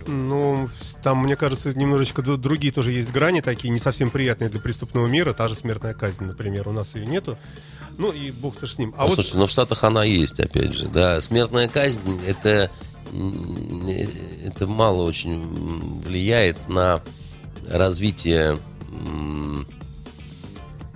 Ну, 0.08 0.70
там, 1.04 1.24
мне 1.24 1.36
кажется, 1.36 1.78
немножечко 1.78 2.22
другие 2.22 2.74
тоже 2.74 2.92
есть 2.92 3.12
грани 3.12 3.42
такие, 3.42 3.70
не 3.70 3.78
совсем 3.78 4.10
приятные 4.10 4.50
для 4.50 4.60
преступного 4.60 5.06
мира. 5.06 5.34
Та 5.34 5.48
же 5.48 5.56
смертная 5.56 5.94
казнь, 5.94 6.24
например, 6.24 6.68
у 6.70 6.72
нас 6.72 6.96
ее 6.96 7.06
нету. 7.06 7.38
Ну 7.98 8.12
и 8.12 8.32
бог-то 8.32 8.66
ж 8.66 8.74
с 8.74 8.78
ним. 8.78 8.96
А 8.98 9.04
Ну, 9.04 9.10
вот 9.10 9.16
слушайте, 9.16 9.38
но 9.38 9.48
в 9.48 9.52
Штатах 9.52 9.84
она 9.84 10.04
есть, 10.06 10.40
опять 10.40 10.74
же. 10.74 10.88
Да, 10.88 11.22
смертная 11.22 11.68
казнь 11.68 12.22
это, 12.26 12.72
э, 13.12 14.08
это 14.46 14.66
мало 14.66 15.04
очень 15.04 16.02
влияет 16.02 16.70
на 16.70 17.04
развитие 17.70 18.58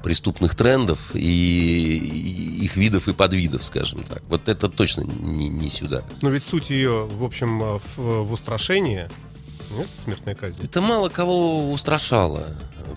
преступных 0.05 0.53
трендов 0.53 1.15
и, 1.15 2.59
их 2.61 2.77
видов 2.77 3.07
и 3.07 3.13
подвидов, 3.13 3.63
скажем 3.63 4.03
так. 4.03 4.21
Вот 4.29 4.47
это 4.47 4.69
точно 4.69 5.01
не, 5.01 5.49
не 5.49 5.67
сюда. 5.67 6.03
но 6.21 6.29
ведь 6.29 6.43
суть 6.43 6.69
ее, 6.69 7.07
в 7.07 7.23
общем, 7.23 7.63
э, 7.63 7.79
в, 7.79 8.23
в 8.25 8.31
устрашении. 8.31 9.09
Нет, 9.75 9.87
смертная 9.97 10.35
казнь. 10.35 10.63
Это 10.63 10.79
мало 10.79 11.09
кого 11.09 11.71
устрашало, 11.71 12.49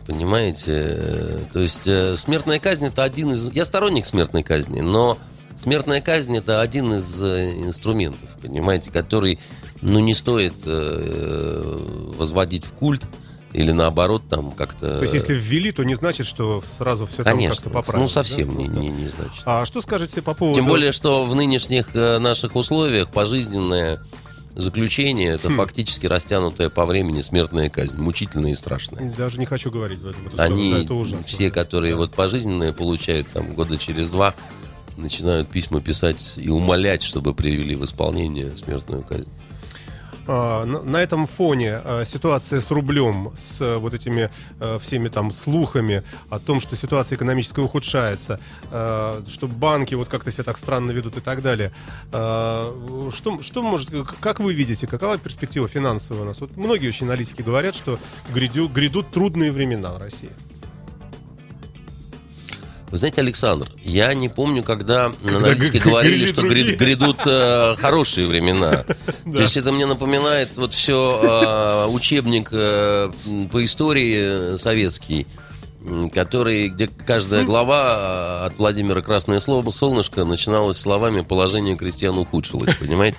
понимаете? 0.06 1.48
То 1.50 1.60
есть 1.60 1.88
э, 1.88 2.14
смертная 2.18 2.58
казнь 2.58 2.84
это 2.84 3.04
один 3.04 3.30
из... 3.32 3.50
Я 3.52 3.64
сторонник 3.64 4.04
смертной 4.04 4.42
казни, 4.42 4.82
но 4.82 5.16
смертная 5.56 6.02
казнь 6.02 6.36
это 6.36 6.60
один 6.60 6.92
из 6.92 7.22
э, 7.22 7.52
инструментов, 7.52 8.28
понимаете, 8.42 8.90
который, 8.90 9.38
ну, 9.80 9.98
не 9.98 10.12
стоит 10.12 10.56
э, 10.66 12.12
возводить 12.18 12.66
в 12.66 12.72
культ 12.74 13.08
или 13.52 13.72
наоборот 13.72 14.28
там 14.28 14.50
как-то... 14.50 14.96
То 14.96 15.02
есть, 15.02 15.14
если 15.14 15.34
ввели, 15.34 15.72
то 15.72 15.82
не 15.84 15.94
значит, 15.94 16.26
что 16.26 16.62
сразу 16.78 17.06
все 17.06 17.22
там 17.22 17.34
Конечно, 17.34 17.56
как-то 17.56 17.70
поправилось. 17.70 18.10
ну 18.10 18.12
совсем 18.12 18.54
да? 18.54 18.62
не, 18.62 18.68
да. 18.68 18.80
не, 18.80 18.88
не 18.90 19.08
значит. 19.08 19.42
А 19.44 19.64
что 19.64 19.80
скажете 19.80 20.20
по 20.20 20.34
поводу... 20.34 20.54
Тем 20.58 20.66
более, 20.66 20.92
что 20.92 21.24
в 21.24 21.34
нынешних 21.34 21.94
э, 21.94 22.18
наших 22.18 22.56
условиях 22.56 23.10
пожизненное 23.10 24.00
заключение 24.54 25.30
это 25.30 25.50
фактически 25.50 26.06
растянутая 26.06 26.68
по 26.68 26.84
времени 26.84 27.20
смертная 27.20 27.70
казнь, 27.70 27.96
мучительная 27.96 28.52
и 28.52 28.54
страшная. 28.54 29.10
Даже 29.16 29.38
не 29.38 29.46
хочу 29.46 29.70
говорить 29.70 30.00
в 30.00 30.08
эту 30.08 30.18
сторону, 30.18 30.42
Они, 30.42 30.72
да, 30.72 30.80
это 30.80 30.94
ужасно. 30.94 31.22
все, 31.22 31.50
которые 31.50 31.94
вот 31.94 32.12
пожизненные 32.12 32.72
получают 32.72 33.28
там 33.28 33.54
года 33.54 33.78
через 33.78 34.10
два, 34.10 34.34
начинают 34.96 35.48
письма 35.48 35.80
писать 35.80 36.34
и 36.38 36.48
умолять, 36.48 37.02
чтобы 37.02 37.34
привели 37.34 37.76
в 37.76 37.84
исполнение 37.84 38.50
смертную 38.56 39.04
казнь. 39.04 39.30
А, 40.30 40.64
на, 40.66 40.98
этом 40.98 41.26
фоне 41.26 41.80
а, 41.82 42.04
ситуация 42.04 42.60
с 42.60 42.70
рублем, 42.70 43.32
с 43.34 43.62
а, 43.62 43.78
вот 43.78 43.94
этими 43.94 44.30
а, 44.60 44.78
всеми 44.78 45.08
там 45.08 45.32
слухами 45.32 46.02
о 46.28 46.38
том, 46.38 46.60
что 46.60 46.76
ситуация 46.76 47.16
экономическая 47.16 47.62
ухудшается, 47.62 48.38
а, 48.70 49.24
что 49.26 49.48
банки 49.48 49.94
вот 49.94 50.08
как-то 50.08 50.30
себя 50.30 50.44
так 50.44 50.58
странно 50.58 50.90
ведут 50.90 51.16
и 51.16 51.20
так 51.20 51.40
далее. 51.40 51.72
Что, 52.10 53.40
что 53.40 53.62
может, 53.62 53.90
как 54.20 54.40
вы 54.40 54.52
видите, 54.52 54.86
какова 54.86 55.16
перспектива 55.16 55.66
финансовая 55.66 56.22
у 56.22 56.26
нас? 56.26 56.40
Вот 56.40 56.56
многие 56.56 56.88
очень 56.88 57.06
аналитики 57.06 57.40
говорят, 57.40 57.74
что 57.74 57.98
грядю, 58.28 58.68
грядут 58.68 59.10
трудные 59.10 59.50
времена 59.50 59.92
в 59.92 59.98
России. 59.98 60.30
Вы 62.90 62.96
знаете, 62.98 63.20
Александр, 63.20 63.70
я 63.84 64.12
не 64.14 64.28
помню, 64.28 64.62
когда, 64.62 65.12
Когда 65.22 65.36
аналитики 65.38 65.76
г- 65.82 65.88
говорили, 65.90 66.26
что 66.26 66.40
другие. 66.42 66.64
гряд- 66.68 66.78
грядут 66.78 67.16
э, 67.26 67.74
хорошие 67.78 68.26
времена. 68.26 68.84
То 69.24 69.42
есть 69.42 69.56
это 69.56 69.72
мне 69.72 69.86
напоминает 69.86 70.56
вот 70.56 70.72
все 70.74 71.86
учебник 71.90 72.48
э, 72.52 73.10
по 73.52 73.64
истории 73.64 74.16
э, 74.54 74.56
советский, 74.58 75.26
который, 76.14 76.68
где 76.68 76.88
каждая 76.88 77.44
глава 77.44 78.42
э, 78.44 78.46
от 78.46 78.58
Владимира 78.58 79.00
Красное 79.02 79.40
слово 79.40 79.70
солнышко 79.70 80.24
начиналась 80.24 80.78
словами 80.78 81.20
«положение 81.20 81.76
крестьян 81.76 82.16
ухудшилось», 82.18 82.74
понимаете? 82.76 83.18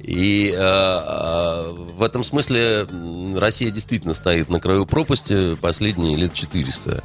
И 0.00 0.52
э, 0.54 0.58
э, 0.60 1.72
в 1.96 2.02
этом 2.02 2.24
смысле 2.24 2.86
Россия 3.36 3.70
действительно 3.70 4.12
стоит 4.12 4.50
на 4.50 4.60
краю 4.60 4.84
пропасти 4.86 5.54
последние 5.56 6.16
лет 6.18 6.34
400, 6.34 7.02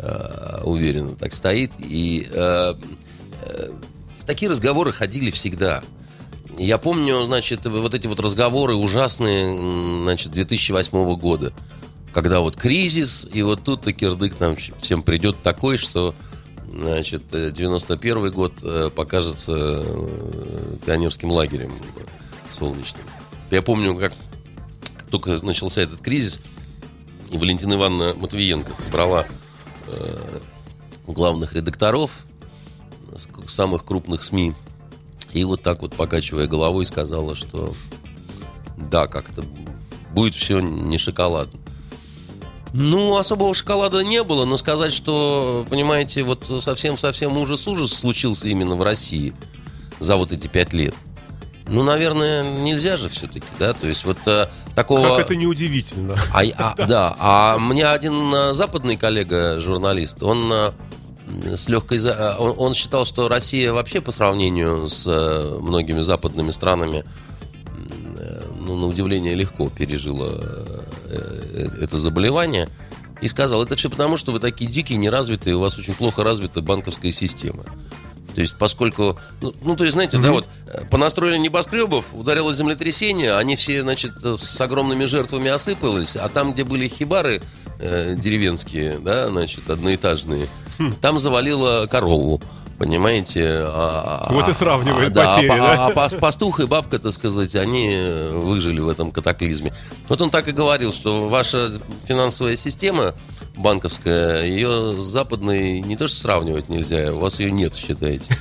э, 0.00 0.62
уверенно 0.64 1.14
так 1.14 1.34
стоит. 1.34 1.72
И 1.78 2.26
э, 2.30 2.74
э, 3.42 3.72
такие 4.26 4.50
разговоры 4.50 4.92
ходили 4.92 5.30
всегда. 5.30 5.82
Я 6.56 6.78
помню, 6.78 7.24
значит, 7.24 7.66
вот 7.66 7.94
эти 7.94 8.06
вот 8.06 8.20
разговоры 8.20 8.74
ужасные, 8.74 10.02
значит, 10.02 10.32
2008 10.32 11.16
года, 11.16 11.52
когда 12.12 12.40
вот 12.40 12.56
кризис, 12.56 13.28
и 13.32 13.42
вот 13.42 13.62
тут-то 13.64 13.92
кирдык 13.92 14.40
нам 14.40 14.56
всем 14.56 15.02
придет 15.02 15.40
такой, 15.42 15.78
что, 15.78 16.14
значит, 16.72 17.22
э, 17.32 17.50
91 17.50 18.30
год 18.32 18.54
покажется 18.94 19.84
пионерским 20.84 21.30
лагерем 21.30 21.72
солнечным. 22.58 23.04
Я 23.50 23.62
помню, 23.62 23.96
как 23.96 24.12
только 25.10 25.30
начался 25.44 25.82
этот 25.82 26.00
кризис, 26.00 26.40
и 27.30 27.36
Валентина 27.36 27.74
Ивановна 27.74 28.14
Матвиенко 28.14 28.74
собрала 28.74 29.26
главных 31.06 31.52
редакторов 31.52 32.26
самых 33.46 33.84
крупных 33.84 34.24
СМИ 34.24 34.54
и 35.32 35.44
вот 35.44 35.62
так 35.62 35.82
вот, 35.82 35.94
покачивая 35.94 36.46
головой, 36.46 36.86
сказала, 36.86 37.34
что 37.36 37.74
да, 38.76 39.06
как-то 39.06 39.42
будет 40.12 40.34
все 40.34 40.60
не 40.60 40.98
шоколадно. 40.98 41.58
Ну, 42.74 43.16
особого 43.16 43.54
шоколада 43.54 44.04
не 44.04 44.22
было, 44.22 44.44
но 44.44 44.56
сказать, 44.58 44.92
что, 44.92 45.66
понимаете, 45.70 46.22
вот 46.22 46.44
совсем-совсем 46.60 47.36
ужас-ужас 47.36 47.92
случился 47.92 48.48
именно 48.48 48.76
в 48.76 48.82
России 48.82 49.34
за 50.00 50.16
вот 50.16 50.32
эти 50.32 50.48
пять 50.48 50.74
лет. 50.74 50.94
Ну, 51.66 51.82
наверное, 51.82 52.60
нельзя 52.62 52.96
же 52.96 53.08
все-таки, 53.08 53.46
да, 53.58 53.72
то 53.72 53.86
есть 53.86 54.04
вот 54.04 54.18
э, 54.26 54.48
такого... 54.78 55.16
Как 55.16 55.26
это 55.26 55.36
неудивительно. 55.36 56.16
А, 56.32 56.42
а, 56.56 56.74
да, 56.86 57.16
а 57.18 57.58
мне 57.58 57.86
один 57.86 58.32
э, 58.32 58.52
западный 58.52 58.96
коллега, 58.96 59.58
журналист, 59.60 60.22
он 60.22 60.52
э, 60.52 61.56
с 61.56 61.68
легкой... 61.68 61.98
э, 61.98 62.36
Он, 62.38 62.54
он 62.56 62.74
считал, 62.74 63.04
что 63.04 63.28
Россия 63.28 63.72
вообще 63.72 64.00
по 64.00 64.12
сравнению 64.12 64.86
с 64.88 65.06
многими 65.60 66.00
западными 66.00 66.52
странами, 66.52 67.04
ну, 68.60 68.76
на 68.76 68.86
удивление, 68.86 69.34
легко 69.34 69.68
пережила 69.68 70.30
это 71.80 71.98
заболевание. 71.98 72.68
И 73.20 73.26
сказал, 73.26 73.64
это 73.64 73.74
все 73.74 73.90
потому, 73.90 74.16
что 74.16 74.30
вы 74.30 74.38
такие 74.38 74.70
дикие, 74.70 74.96
неразвитые, 74.98 75.56
у 75.56 75.60
вас 75.60 75.76
очень 75.76 75.94
плохо 75.94 76.22
развита 76.22 76.62
банковская 76.62 77.10
система. 77.10 77.64
То 78.34 78.40
есть, 78.40 78.56
поскольку, 78.56 79.18
ну, 79.40 79.54
ну, 79.62 79.76
то 79.76 79.84
есть, 79.84 79.94
знаете, 79.94 80.18
да, 80.18 80.30
вот 80.30 80.48
э, 80.66 80.84
понастроили 80.90 81.38
небоскребов, 81.38 82.06
ударило 82.12 82.52
землетрясение, 82.52 83.34
они 83.36 83.56
все, 83.56 83.82
значит, 83.82 84.12
э, 84.22 84.36
с 84.36 84.60
огромными 84.60 85.06
жертвами 85.06 85.48
осыпались, 85.50 86.16
а 86.16 86.28
там, 86.28 86.52
где 86.52 86.64
были 86.64 86.88
хибары 86.88 87.42
э, 87.78 88.14
деревенские, 88.16 88.98
да, 88.98 89.28
значит, 89.28 89.68
одноэтажные, 89.68 90.48
там 91.00 91.18
завалило 91.18 91.86
корову. 91.90 92.40
Понимаете? 92.78 93.44
А- 93.64 94.26
а- 94.28 94.32
Вот 94.32 94.48
и 94.48 94.52
сравнивает 94.52 95.08
а, 95.08 95.10
да, 95.10 95.30
потери, 95.34 95.48
а, 95.50 95.56
да? 95.56 95.72
а- 95.72 95.86
а 95.88 95.90
пас- 95.90 96.14
пастух 96.14 96.60
и 96.60 96.66
бабка, 96.66 96.98
так 97.00 97.12
сказать, 97.12 97.56
они 97.56 97.90
э, 97.92 98.30
выжили 98.32 98.78
в 98.78 98.88
этом 98.88 99.10
катаклизме. 99.10 99.72
Вот 100.08 100.22
он 100.22 100.30
так 100.30 100.46
и 100.46 100.52
говорил, 100.52 100.92
что 100.92 101.28
ваша 101.28 101.72
финансовая 102.06 102.54
система 102.56 103.14
банковская, 103.56 104.44
ее 104.44 104.94
с 105.00 105.04
западной 105.04 105.80
не 105.80 105.96
то 105.96 106.06
что 106.06 106.20
сравнивать 106.20 106.68
нельзя, 106.68 107.12
у 107.12 107.18
вас 107.18 107.40
ее 107.40 107.50
нет, 107.50 107.74
считаете. 107.74 108.24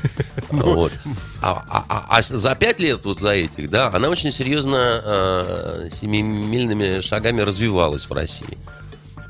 Ну. 0.50 0.76
Вот. 0.76 0.94
А, 1.42 1.62
а- 1.68 1.86
а- 1.90 2.06
а 2.18 2.22
за 2.22 2.56
пять 2.56 2.80
лет 2.80 3.04
вот 3.06 3.20
за 3.20 3.32
этих, 3.34 3.70
да, 3.70 3.92
она 3.94 4.08
очень 4.08 4.32
серьезно 4.32 5.02
э, 5.04 5.90
семимильными 5.92 7.02
шагами 7.02 7.42
развивалась 7.42 8.06
в 8.06 8.14
России. 8.14 8.58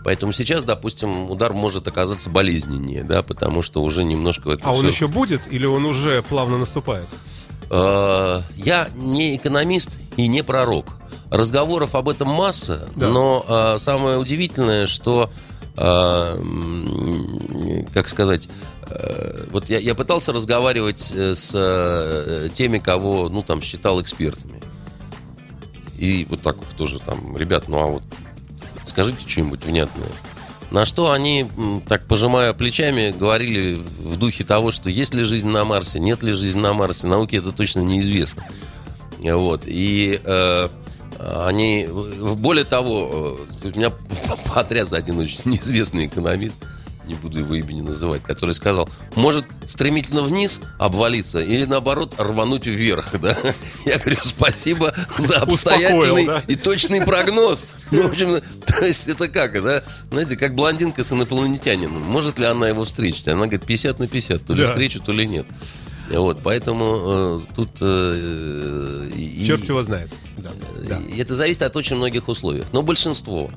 Поэтому 0.03 0.31
сейчас, 0.33 0.63
допустим, 0.63 1.29
удар 1.29 1.53
может 1.53 1.87
оказаться 1.87 2.29
болезненнее, 2.29 3.03
да, 3.03 3.23
потому 3.23 3.61
что 3.61 3.83
уже 3.83 4.03
немножко 4.03 4.51
это 4.51 4.69
А 4.69 4.71
он 4.71 4.79
всё- 4.79 4.87
еще 4.87 5.07
будет 5.07 5.41
или 5.51 5.65
он 5.65 5.85
уже 5.85 6.21
плавно 6.23 6.57
наступает? 6.57 7.07
Э, 7.69 8.41
Я 8.55 8.87
не 8.95 9.35
экономист 9.35 9.97
и 10.15 10.27
не 10.27 10.43
пророк. 10.43 10.85
Разговоров 11.29 11.95
об 11.95 12.07
этом 12.07 12.29
масса, 12.29 12.87
Да. 12.95 13.09
но 13.09 13.45
э, 13.47 13.77
самое 13.79 14.17
удивительное, 14.17 14.87
что, 14.87 15.29
м, 15.75 17.85
как 17.93 18.07
сказать, 18.07 18.47
э, 18.89 19.47
вот 19.51 19.69
я, 19.69 19.79
я 19.79 19.95
пытался 19.95 20.31
разговаривать 20.31 21.11
с 21.13 21.51
э, 21.53 22.49
теми, 22.53 22.77
кого, 22.79 23.27
ну, 23.29 23.41
там, 23.43 23.61
считал 23.61 24.01
экспертами. 24.01 24.61
И 25.97 26.25
вот 26.29 26.41
так 26.41 26.55
вот 26.57 26.69
тоже 26.77 26.99
там, 26.99 27.35
ребят, 27.35 27.67
ну, 27.67 27.79
а 27.79 27.87
вот 27.87 28.03
скажите 28.89 29.27
что-нибудь 29.27 29.65
внятное. 29.65 30.09
На 30.69 30.85
что 30.85 31.11
они, 31.11 31.49
так 31.87 32.05
пожимая 32.07 32.53
плечами, 32.53 33.15
говорили 33.17 33.75
в 33.75 34.17
духе 34.17 34.43
того, 34.43 34.71
что 34.71 34.89
есть 34.89 35.13
ли 35.13 35.23
жизнь 35.23 35.47
на 35.47 35.63
Марсе, 35.63 35.99
нет 35.99 36.23
ли 36.23 36.33
жизни 36.33 36.59
на 36.59 36.73
Марсе, 36.73 37.07
науке 37.07 37.37
это 37.37 37.51
точно 37.53 37.79
неизвестно. 37.79 38.43
Вот. 39.19 39.63
И 39.65 40.19
э, 40.23 40.69
они, 41.19 41.87
более 42.37 42.65
того, 42.65 43.37
э, 43.63 43.67
у 43.69 43.77
меня 43.77 43.91
потряс 44.53 44.91
один 44.91 45.19
очень 45.19 45.39
неизвестный 45.45 46.07
экономист, 46.07 46.57
не 47.07 47.15
буду 47.15 47.39
его 47.39 47.55
имени 47.55 47.81
называть, 47.81 48.23
который 48.23 48.53
сказал, 48.53 48.89
может 49.15 49.45
стремительно 49.65 50.21
вниз 50.21 50.61
обвалиться 50.77 51.41
или 51.41 51.65
наоборот 51.65 52.15
рвануть 52.17 52.65
вверх, 52.65 53.19
да? 53.19 53.35
Я 53.85 53.97
говорю, 53.97 54.19
спасибо 54.23 54.93
за 55.17 55.37
обстоятельный 55.37 56.25
да? 56.25 56.43
и 56.47 56.55
точный 56.55 57.01
прогноз. 57.01 57.67
Ну, 57.91 58.03
в 58.03 58.11
общем, 58.11 58.39
то 58.65 58.85
есть 58.85 59.07
это 59.07 59.27
как, 59.27 59.61
да? 59.63 59.83
Знаете, 60.11 60.35
как 60.37 60.53
блондинка 60.55 61.03
с 61.03 61.11
инопланетянином. 61.11 62.01
Может 62.01 62.37
ли 62.39 62.45
она 62.45 62.67
его 62.67 62.83
встретить? 62.83 63.27
Она 63.27 63.47
говорит, 63.47 63.65
50 63.65 63.99
на 63.99 64.07
50, 64.07 64.45
то 64.45 64.53
ли 64.53 64.61
Да. 64.61 64.67
встречу, 64.67 64.99
то 64.99 65.11
ли 65.11 65.25
нет. 65.25 65.45
Вот, 66.09 66.39
поэтому 66.43 67.41
э, 67.49 67.53
тут... 67.55 67.69
э, 67.81 69.09
и- 69.15 69.45
Черт 69.45 69.67
его 69.67 69.83
знает. 69.83 70.09
Да, 70.37 70.51
да. 70.87 70.99
и 70.99 71.17
это 71.19 71.35
зависит 71.35 71.61
от 71.63 71.75
очень 71.75 71.95
многих 71.97 72.27
условий. 72.27 72.63
Но 72.71 72.81
большинство 72.81 73.51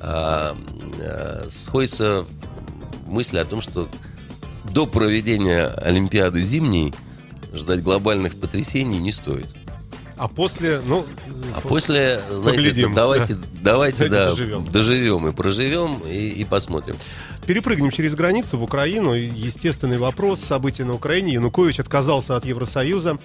а, 0.00 0.56
а, 1.00 1.46
сходится 1.48 2.26
в 3.08 3.12
мысли 3.12 3.38
о 3.38 3.44
том, 3.44 3.60
что 3.60 3.88
до 4.72 4.86
проведения 4.86 5.66
Олимпиады 5.66 6.42
зимней 6.42 6.94
ждать 7.54 7.82
глобальных 7.82 8.36
потрясений 8.38 8.98
не 8.98 9.12
стоит. 9.12 9.48
А 10.16 10.28
после, 10.28 10.80
ну, 10.84 11.06
А 11.54 11.60
после, 11.60 12.20
знаете, 12.28 12.56
Поглядим, 12.56 12.94
давайте, 12.94 13.34
давайте, 13.34 13.62
Давайте 13.62 14.08
да, 14.08 14.30
доживем. 14.30 14.64
доживем 14.64 15.28
и 15.28 15.32
проживем 15.32 16.02
и, 16.06 16.28
и 16.30 16.44
посмотрим. 16.44 16.96
Перепрыгнем 17.48 17.90
через 17.90 18.14
границу 18.14 18.58
в 18.58 18.62
Украину. 18.62 19.14
Естественный 19.14 19.96
вопрос. 19.96 20.40
События 20.40 20.84
на 20.84 20.92
Украине. 20.92 21.32
Янукович 21.32 21.80
отказался 21.80 22.36
от 22.36 22.44
Евросоюза. 22.44 23.16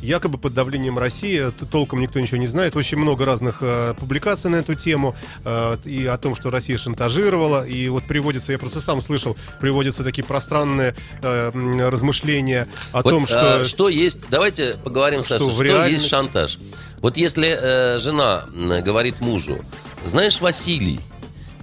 Якобы 0.00 0.36
под 0.36 0.52
давлением 0.52 0.98
России. 0.98 1.52
Толком 1.70 2.00
никто 2.00 2.18
ничего 2.18 2.38
не 2.38 2.48
знает. 2.48 2.74
Очень 2.74 2.98
много 2.98 3.24
разных 3.24 3.58
э, 3.60 3.94
публикаций 3.96 4.50
на 4.50 4.56
эту 4.56 4.74
тему. 4.74 5.14
э, 5.44 5.76
и 5.84 6.06
о 6.06 6.18
том, 6.18 6.34
что 6.34 6.50
Россия 6.50 6.76
шантажировала. 6.76 7.64
И 7.68 7.88
вот 7.88 8.02
приводится, 8.02 8.50
я 8.50 8.58
просто 8.58 8.80
сам 8.80 9.00
слышал, 9.00 9.36
приводятся 9.60 10.02
такие 10.02 10.24
пространные 10.24 10.96
э, 11.22 11.52
размышления 11.88 12.66
о 12.90 13.02
Вот, 13.02 13.10
том, 13.10 13.24
а, 13.30 13.60
что... 13.60 13.64
что 13.64 13.88
есть, 13.88 14.28
давайте 14.28 14.74
поговорим, 14.82 15.22
Саша, 15.22 15.44
в 15.44 15.52
что 15.52 15.62
реальности- 15.62 15.92
есть 15.92 16.08
шантаж. 16.08 16.58
Вот 17.00 17.16
если 17.16 17.56
э, 17.56 18.00
жена 18.00 18.42
говорит 18.84 19.20
мужу, 19.20 19.64
знаешь, 20.04 20.40
Василий, 20.40 20.98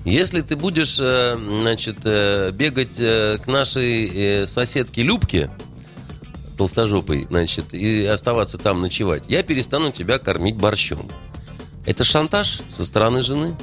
если 0.05 0.41
ты 0.41 0.55
будешь, 0.55 0.97
э, 0.99 1.35
значит, 1.61 1.97
э, 2.05 2.51
бегать 2.51 2.99
э, 2.99 3.37
к 3.43 3.47
нашей 3.47 4.47
соседке 4.47 5.01
Любке, 5.01 5.49
толстожопой, 6.57 7.27
значит, 7.29 7.73
и 7.73 8.05
оставаться 8.05 8.57
там 8.57 8.81
ночевать, 8.81 9.23
я 9.27 9.43
перестану 9.43 9.91
тебя 9.91 10.19
кормить 10.19 10.55
борщом. 10.55 11.09
Это 11.85 12.03
шантаж 12.03 12.61
со 12.69 12.85
стороны 12.85 13.21
жены? 13.21 13.55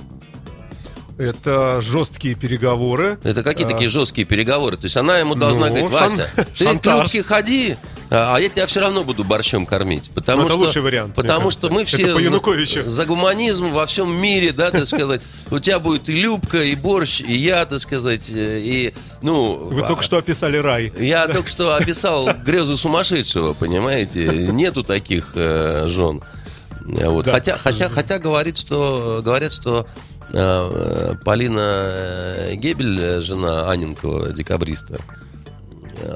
Это 1.18 1.80
жесткие 1.80 2.34
переговоры. 2.34 3.18
Это 3.22 3.42
какие 3.42 3.66
А, 3.66 3.70
такие 3.70 3.88
жесткие 3.88 4.26
переговоры? 4.26 4.76
То 4.76 4.84
есть 4.84 4.96
она 4.96 5.18
ему 5.18 5.34
должна 5.34 5.68
Ну, 5.68 5.74
говорить, 5.74 5.90
шан- 5.90 5.90
Вася, 5.92 6.30
ты 6.58 6.78
к. 6.78 7.02
Любке 7.02 7.22
ходи, 7.22 7.76
а 8.14 8.38
я 8.38 8.48
тебя 8.50 8.66
все 8.66 8.80
равно 8.80 9.04
буду 9.04 9.24
борщом 9.24 9.64
кормить. 9.64 10.10
Потому 10.14 10.42
Ну, 10.42 10.46
это 10.46 10.54
что, 10.54 10.64
лучший 10.66 10.82
вариант, 10.82 11.14
Потому 11.14 11.50
что 11.50 11.70
мы 11.70 11.82
Это 11.82 11.88
все 11.96 12.06
по 12.08 12.12
за- 12.14 12.20
Януковичу. 12.20 12.82
за, 12.86 13.06
гуманизм 13.06 13.68
во 13.68 13.86
всем 13.86 14.12
мире, 14.14 14.52
да, 14.52 14.70
так 14.70 14.84
сказать. 14.86 15.22
У 15.50 15.58
тебя 15.58 15.78
будет 15.78 16.08
и 16.08 16.12
Любка, 16.12 16.62
и 16.62 16.74
борщ, 16.74 17.20
и 17.22 17.32
я, 17.32 17.64
так 17.64 17.78
сказать, 17.80 18.28
и, 18.30 18.92
ну... 19.22 19.54
Вы 19.54 19.82
только 19.86 20.02
что 20.02 20.18
описали 20.18 20.58
рай. 20.58 20.92
Я 20.98 21.26
только 21.26 21.48
что 21.48 21.74
описал 21.74 22.28
грезы 22.44 22.76
сумасшедшего, 22.76 23.54
понимаете? 23.54 24.26
Нету 24.26 24.82
таких 24.84 25.32
э, 25.34 25.86
жен. 25.88 26.22
Вот. 26.84 27.24
Да, 27.24 27.32
хотя, 27.32 27.56
хотя, 27.56 27.88
хотя 27.88 28.18
говорит, 28.18 28.58
что, 28.58 29.22
говорят, 29.24 29.52
что 29.52 29.86
э, 30.32 31.14
Полина 31.24 31.60
э, 31.60 32.54
Гебель, 32.56 32.98
э, 33.00 33.20
жена 33.20 33.70
Аненкова, 33.70 34.30
декабриста, 34.32 34.98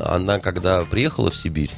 она 0.05 0.39
когда 0.39 0.85
приехала 0.85 1.31
в 1.31 1.37
Сибирь 1.37 1.73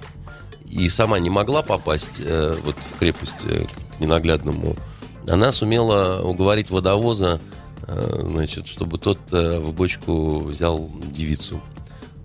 и 0.71 0.89
сама 0.89 1.19
не 1.19 1.31
могла 1.31 1.63
попасть 1.63 2.21
э, 2.21 2.57
вот 2.63 2.77
в 2.77 2.99
крепость 2.99 3.45
э, 3.45 3.67
к 3.97 4.01
ненаглядному, 4.01 4.77
она 5.29 5.53
сумела 5.53 6.23
уговорить 6.23 6.71
водовоза, 6.71 7.41
э, 7.87 8.21
значит, 8.25 8.67
чтобы 8.67 8.99
тот 8.99 9.19
э, 9.33 9.59
в 9.59 9.73
бочку 9.73 10.41
взял 10.41 10.91
девицу 11.11 11.61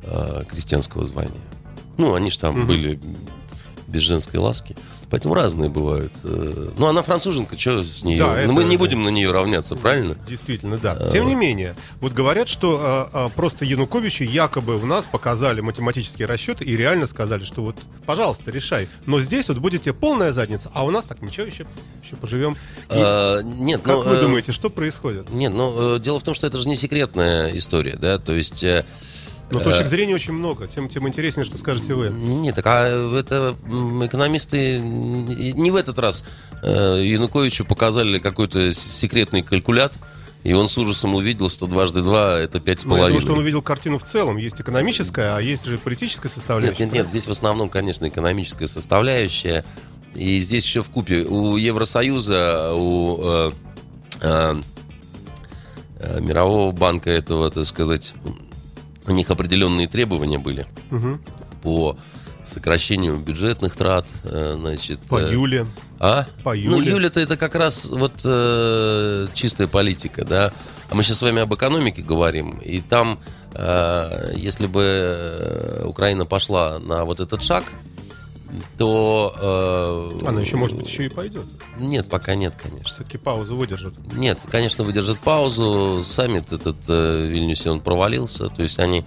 э, 0.03 0.43
крестьянского 0.49 1.05
звания. 1.05 1.41
Ну, 1.97 2.15
они 2.15 2.31
же 2.31 2.39
там 2.39 2.65
были 2.65 2.99
без 3.93 4.01
женской 4.01 4.39
ласки. 4.39 4.75
Поэтому 5.09 5.35
разные 5.35 5.69
бывают. 5.69 6.11
Э, 6.23 6.69
Ну, 6.77 6.87
она 6.87 7.03
француженка, 7.03 7.57
что 7.57 7.83
с 7.83 8.03
нее? 8.03 8.17
Да, 8.17 8.35
Ну, 8.47 8.53
мы 8.53 8.61
это- 8.61 8.69
не 8.71 8.77
будем 8.77 9.03
на 9.03 9.09
нее 9.09 9.31
равняться, 9.31 9.75
правильно? 9.75 10.17
Действительно, 10.27 10.77
да. 10.77 10.95
Тем 11.11 11.27
не 11.27 11.35
менее, 11.35 11.75
вот 12.01 12.13
говорят, 12.13 12.49
что 12.49 12.79
а, 12.81 13.09
а, 13.13 13.29
просто 13.29 13.63
Януковичу 13.65 14.23
якобы 14.23 14.75
у 14.81 14.85
нас 14.87 15.05
показали 15.05 15.61
математические 15.61 16.27
расчеты 16.27 16.65
и 16.65 16.75
реально 16.75 17.05
сказали, 17.05 17.43
что 17.43 17.61
вот, 17.61 17.75
пожалуйста, 18.07 18.49
решай. 18.49 18.89
Но 19.05 19.21
здесь 19.21 19.47
вот 19.49 19.59
будет 19.59 19.83
тебе 19.83 19.93
полная 19.93 20.31
задница, 20.31 20.71
а 20.73 20.83
у 20.83 20.89
нас 20.89 21.05
так 21.05 21.21
ничего, 21.21 21.45
еще, 21.45 21.67
еще 22.03 22.15
поживем. 22.15 22.53
И 22.89 22.95
Э, 22.95 23.41
Нет, 23.43 23.81
как 23.83 23.97
ну, 23.97 24.01
вы 24.03 24.19
думаете, 24.19 24.51
что 24.51 24.69
происходит? 24.71 25.29
Нет, 25.29 25.53
ну, 25.53 25.99
дело 25.99 26.19
в 26.19 26.23
том, 26.23 26.33
что 26.33 26.47
это 26.47 26.57
же 26.57 26.67
не 26.67 26.75
секретная 26.75 27.55
история, 27.55 27.95
да, 28.01 28.17
то 28.17 28.33
есть... 28.33 28.65
э, 29.49 29.53
Но 29.53 29.59
точек 29.59 29.87
зрения 29.87 30.15
очень 30.15 30.33
много, 30.33 30.67
тем, 30.67 30.89
тем 30.89 31.07
интереснее, 31.07 31.45
что 31.45 31.57
скажете 31.57 31.93
вы. 31.93 32.09
Нет, 32.09 32.55
так 32.55 32.65
а 32.67 32.87
это 33.17 33.55
экономисты 34.05 34.79
не 34.79 35.71
в 35.71 35.75
этот 35.75 35.99
раз 35.99 36.25
э, 36.61 37.01
Януковичу 37.03 37.65
показали 37.65 38.19
какой-то 38.19 38.73
секретный 38.73 39.41
калькулят, 39.41 39.97
и 40.43 40.53
он 40.53 40.67
с 40.67 40.77
ужасом 40.77 41.15
увидел, 41.15 41.49
что 41.49 41.67
дважды 41.67 42.01
два 42.01 42.37
это 42.37 42.59
пять 42.59 42.81
с 42.81 42.85
Ну, 42.85 42.97
я 42.97 43.03
думаю, 43.03 43.19
что 43.21 43.27
он 43.27 43.35
половиной. 43.35 43.43
увидел 43.43 43.61
картину 43.61 43.97
в 43.97 44.03
целом. 44.03 44.37
Есть 44.37 44.59
экономическая, 44.59 45.37
а 45.37 45.39
есть 45.39 45.65
же 45.65 45.77
политическая 45.77 46.27
Нет, 46.27 46.35
составляющая. 46.35 46.83
нет, 46.83 46.93
нет, 46.93 47.09
здесь 47.09 47.27
в 47.27 47.31
основном, 47.31 47.69
конечно, 47.69 48.07
экономическая 48.07 48.67
составляющая. 48.67 49.63
И 50.15 50.39
здесь 50.39 50.65
все 50.65 50.83
в 50.83 50.89
купе. 50.89 51.23
У 51.23 51.55
Евросоюза, 51.55 52.73
у 52.75 53.19
э, 53.23 53.51
э, 54.21 54.55
э, 55.99 56.19
Мирового 56.19 56.71
банка 56.71 57.09
этого, 57.09 57.49
так 57.49 57.65
сказать, 57.65 58.13
у 59.07 59.11
них 59.11 59.29
определенные 59.31 59.87
требования 59.87 60.37
были 60.37 60.65
Мгм. 60.91 61.21
по 61.61 61.97
сокращению 62.45 63.17
бюджетных 63.17 63.75
трат, 63.75 64.07
э, 64.23 64.55
значит. 64.59 64.99
По 65.09 65.17
э, 65.19 65.31
Юле. 65.31 65.65
А? 65.99 66.25
По 66.43 66.49
Ну, 66.53 66.77
Юле. 66.77 66.91
Юля-то 66.91 67.19
это 67.21 67.37
как 67.37 67.55
раз 67.55 67.85
вот 67.85 68.13
э, 68.25 69.27
чистая 69.33 69.67
политика, 69.67 70.25
да. 70.25 70.51
А 70.89 70.95
мы 70.95 71.03
сейчас 71.03 71.19
с 71.19 71.21
вами 71.21 71.41
об 71.41 71.53
экономике 71.53 72.01
говорим, 72.01 72.57
и 72.59 72.81
там, 72.81 73.19
э, 73.53 74.33
если 74.35 74.67
бы 74.67 74.81
э, 74.83 75.83
Украина 75.85 76.25
пошла 76.25 76.79
на 76.79 77.05
вот 77.05 77.21
этот 77.21 77.41
шаг, 77.41 77.63
то... 78.77 80.11
э, 80.21 80.27
Она 80.27 80.41
еще, 80.41 80.55
может 80.57 80.77
быть, 80.77 80.87
еще 80.87 81.05
и 81.05 81.09
пойдет. 81.09 81.45
Нет, 81.77 82.07
пока 82.09 82.35
нет, 82.35 82.55
конечно. 82.55 82.85
Все-таки 82.85 83.17
паузу 83.17 83.55
выдержит. 83.55 83.93
Нет, 84.13 84.39
конечно, 84.49 84.83
выдержит 84.83 85.19
паузу. 85.19 86.03
Саммит 86.05 86.51
этот 86.51 86.77
э, 86.87 87.25
в 87.27 87.31
Вильнюсе, 87.31 87.69
он 87.71 87.79
провалился. 87.81 88.47
То 88.49 88.61
есть 88.63 88.79
они 88.79 89.05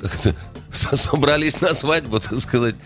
как-то 0.00 0.34
со- 0.70 0.96
собрались 0.96 1.60
на 1.60 1.74
свадьбу, 1.74 2.20
так 2.20 2.38
сказать. 2.40 2.76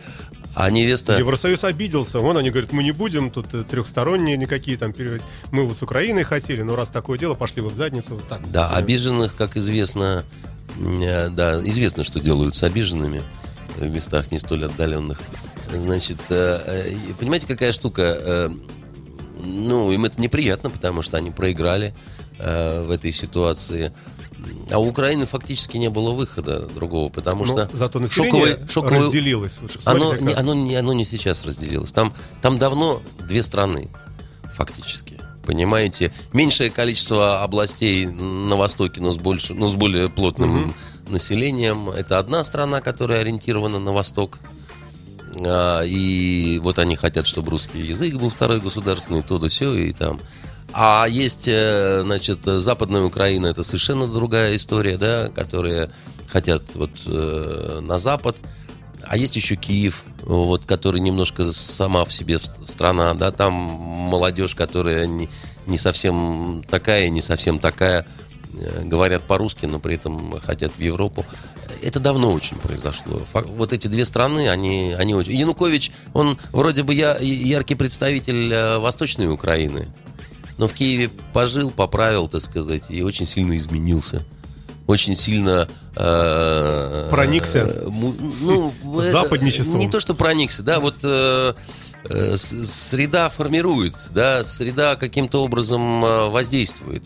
А 0.54 0.70
невеста... 0.70 1.16
Евросоюз 1.18 1.64
обиделся. 1.64 2.18
Вон 2.18 2.36
они 2.36 2.50
говорят, 2.50 2.72
мы 2.72 2.82
не 2.82 2.92
будем, 2.92 3.30
тут 3.30 3.54
э, 3.54 3.62
трехсторонние 3.62 4.36
никакие 4.36 4.76
там 4.76 4.92
переводить. 4.92 5.26
Мы 5.50 5.66
вот 5.66 5.76
с 5.76 5.82
Украиной 5.82 6.24
хотели, 6.24 6.62
но 6.62 6.76
раз 6.76 6.90
такое 6.90 7.18
дело, 7.18 7.34
пошли 7.34 7.62
вы 7.62 7.70
в 7.70 7.74
задницу. 7.74 8.14
Вот 8.16 8.28
так. 8.28 8.50
Да, 8.50 8.68
обиженных, 8.70 9.34
как 9.34 9.56
известно, 9.56 10.24
э, 10.78 11.30
да, 11.30 11.60
известно, 11.66 12.04
что 12.04 12.20
делают 12.20 12.56
с 12.56 12.62
обиженными 12.64 13.22
в 13.76 13.82
местах 13.88 14.30
не 14.30 14.38
столь 14.38 14.66
отдаленных. 14.66 15.22
Значит, 15.72 16.18
э, 16.28 16.90
э, 16.90 17.14
понимаете, 17.18 17.46
какая 17.46 17.72
штука? 17.72 18.02
Э, 18.02 18.48
Ну, 19.44 19.90
им 19.90 20.04
это 20.04 20.20
неприятно, 20.20 20.70
потому 20.70 21.02
что 21.02 21.16
они 21.16 21.30
проиграли 21.32 21.92
в 22.38 22.90
этой 22.92 23.12
ситуации. 23.12 23.92
А 24.70 24.78
у 24.78 24.86
Украины 24.88 25.26
фактически 25.26 25.76
не 25.78 25.90
было 25.90 26.12
выхода 26.12 26.60
другого, 26.60 27.08
потому 27.08 27.44
Но 27.44 27.52
что 27.52 27.70
зато 27.72 27.98
шоковый- 28.06 28.56
шоковый- 28.68 29.06
разделилось. 29.06 29.54
Вот 29.60 29.78
оно, 29.84 30.14
не, 30.16 30.32
оно, 30.32 30.54
не, 30.54 30.76
оно 30.76 30.92
не 30.92 31.04
сейчас 31.04 31.44
разделилось. 31.44 31.90
Там, 31.92 32.12
там 32.40 32.58
давно 32.58 33.02
две 33.26 33.42
страны, 33.42 33.90
фактически. 34.54 35.18
Понимаете? 35.44 36.12
Меньшее 36.32 36.70
количество 36.70 37.42
областей 37.42 38.06
на 38.06 38.54
востоке, 38.56 39.00
но 39.02 39.10
с, 39.12 39.16
больше, 39.16 39.54
но 39.54 39.66
с 39.66 39.74
более 39.74 40.08
плотным 40.08 40.74
населением. 41.08 41.90
Это 41.90 42.18
одна 42.18 42.44
страна, 42.44 42.80
которая 42.80 43.20
ориентирована 43.22 43.80
на 43.80 43.92
восток. 43.92 44.38
А, 45.34 45.82
и 45.82 46.58
вот 46.62 46.78
они 46.78 46.96
хотят, 46.96 47.26
чтобы 47.26 47.50
русский 47.50 47.80
язык 47.80 48.14
был 48.14 48.28
второй 48.28 48.60
государственный, 48.60 49.22
то 49.22 49.38
да 49.38 49.48
все 49.48 49.74
и 49.74 49.92
там. 49.92 50.20
А 50.74 51.06
есть, 51.06 51.48
э, 51.48 52.00
значит, 52.00 52.44
Западная 52.44 53.02
Украина, 53.02 53.46
это 53.46 53.62
совершенно 53.62 54.06
другая 54.06 54.56
история, 54.56 54.96
да, 54.96 55.28
которые 55.28 55.90
хотят 56.28 56.62
вот 56.74 56.90
э, 57.06 57.80
на 57.82 57.98
Запад. 57.98 58.38
А 59.04 59.16
есть 59.16 59.36
еще 59.36 59.56
Киев, 59.56 60.04
вот, 60.22 60.64
который 60.64 61.00
немножко 61.00 61.52
сама 61.52 62.04
в 62.04 62.12
себе 62.12 62.38
страна, 62.38 63.12
да, 63.14 63.32
там 63.32 63.52
молодежь, 63.52 64.54
которая 64.54 65.06
не, 65.06 65.28
не 65.66 65.76
совсем 65.76 66.64
такая, 66.68 67.08
не 67.10 67.20
совсем 67.20 67.58
такая, 67.58 68.06
э, 68.54 68.84
говорят 68.84 69.26
по-русски, 69.26 69.66
но 69.66 69.78
при 69.78 69.96
этом 69.96 70.40
хотят 70.40 70.72
в 70.72 70.80
Европу. 70.80 71.26
Это 71.82 72.00
давно 72.00 72.32
очень 72.32 72.56
произошло. 72.56 73.22
Вот 73.34 73.72
эти 73.72 73.88
две 73.88 74.04
страны, 74.04 74.48
они, 74.48 74.94
они 74.96 75.14
очень... 75.14 75.34
Янукович, 75.34 75.92
он 76.14 76.38
вроде 76.52 76.82
бы 76.82 76.94
я, 76.94 77.16
яркий 77.18 77.74
представитель 77.74 78.52
э, 78.52 78.78
Восточной 78.78 79.26
Украины, 79.28 79.88
но 80.58 80.68
в 80.68 80.74
Киеве 80.74 81.10
пожил, 81.32 81.70
поправил, 81.70 82.28
так 82.28 82.40
сказать, 82.42 82.90
и 82.90 83.02
очень 83.02 83.26
сильно 83.26 83.56
изменился. 83.56 84.24
Очень 84.86 85.14
сильно... 85.14 85.68
э, 85.96 87.08
Проникся? 87.10 87.58
э, 87.60 87.88
ну, 87.88 88.72
это 88.98 89.10
Западничеством. 89.10 89.78
Не 89.78 89.88
то, 89.88 90.00
что 90.00 90.14
проникся, 90.14 90.62
да, 90.62 90.80
вот 90.80 90.96
э, 91.02 91.54
э, 92.04 92.36
среда 92.36 93.28
формирует, 93.28 93.94
да, 94.10 94.44
среда 94.44 94.96
каким-то 94.96 95.42
образом 95.44 96.04
э, 96.04 96.28
воздействует. 96.28 97.04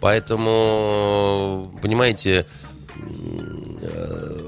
Поэтому, 0.00 1.72
понимаете, 1.80 2.46
э, 2.96 3.51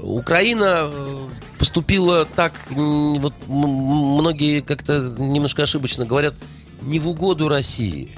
Украина 0.01 0.89
э, 0.91 1.29
поступила 1.59 2.25
так, 2.25 2.53
вот 2.69 3.33
многие 3.47 4.61
как-то 4.61 4.99
немножко 5.17 5.63
ошибочно 5.63 6.05
говорят, 6.05 6.33
не 6.81 6.99
в 6.99 7.07
угоду 7.07 7.47
России. 7.47 8.17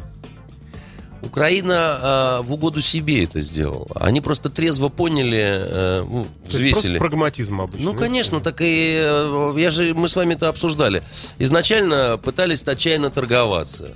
Украина 1.22 2.40
э, 2.42 2.42
в 2.44 2.54
угоду 2.54 2.82
себе 2.82 3.24
это 3.24 3.42
сделала. 3.42 3.88
Они 3.96 4.22
просто 4.22 4.50
трезво 4.50 4.90
поняли, 4.90 5.44
э, 5.44 6.06
ну, 6.08 6.28
взвесили. 6.46 6.98
прагматизм 7.00 7.62
обычно. 7.62 7.92
Ну, 7.92 7.98
конечно, 7.98 8.40
так 8.40 8.62
и 8.62 9.00
э, 9.00 9.54
я 9.58 9.72
же, 9.72 9.94
мы 9.94 10.08
с 10.08 10.16
вами 10.16 10.34
это 10.34 10.50
обсуждали. 10.50 11.04
Изначально 11.40 12.20
пытались 12.24 12.64
отчаянно 12.64 13.10
торговаться. 13.10 13.92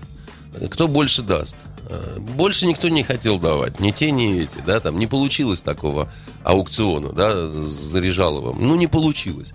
Кто 0.69 0.87
больше 0.87 1.21
даст? 1.21 1.55
Э, 1.91 2.19
Больше 2.19 2.65
никто 2.67 2.87
не 2.89 3.03
хотел 3.03 3.37
давать, 3.37 3.79
ни 3.81 3.91
те, 3.91 4.11
ни 4.11 4.39
эти, 4.41 4.59
да, 4.65 4.79
там 4.79 4.97
не 4.97 5.07
получилось 5.07 5.61
такого 5.61 6.11
аукциона, 6.43 7.11
да, 7.11 7.33
с 7.47 7.65
Заряжаловым. 7.91 8.55
Ну, 8.65 8.75
не 8.75 8.87
получилось. 8.87 9.51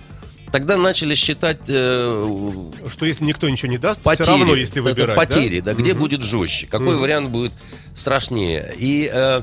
Тогда 0.53 0.77
начали 0.77 1.15
считать 1.15 1.63
э, 1.69 2.71
Что 2.89 3.07
если 3.07 3.25
никто 3.25 3.49
ничего 3.49 3.71
не 3.71 3.79
даст, 3.79 4.03
потери. 4.03 4.23
все 4.23 4.39
равно, 4.39 4.55
если 4.55 4.81
выбирать, 4.81 5.17
потери, 5.17 5.61
да, 5.61 5.73
где 5.75 5.93
Мгм. 5.93 6.01
будет 6.03 6.23
жестче, 6.23 6.67
какой 6.67 6.97
вариант 6.97 7.31
будет 7.31 7.53
страшнее. 7.95 8.73
И 8.79 9.11
э, 9.13 9.41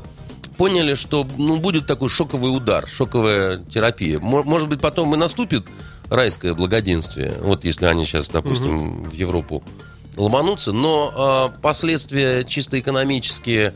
поняли, 0.58 0.94
что 0.96 1.28
ну, 1.38 1.58
будет 1.58 1.88
такой 1.88 2.10
шоковый 2.10 2.56
удар, 2.56 2.88
шоковая 2.88 3.58
терапия. 3.58 4.20
Мо- 4.20 4.44
Может 4.44 4.70
быть, 4.70 4.80
потом 4.82 5.14
и 5.16 5.18
наступит 5.18 5.66
райское 6.10 6.54
благоденствие, 6.54 7.34
вот 7.42 7.66
если 7.66 7.86
они 7.86 8.06
сейчас, 8.06 8.30
допустим, 8.30 9.04
в 9.06 9.14
Европу 9.14 9.64
ломанутся, 10.18 10.72
но 10.72 11.52
э, 11.56 11.62
последствия 11.62 12.44
чисто 12.44 12.80
экономические, 12.80 13.74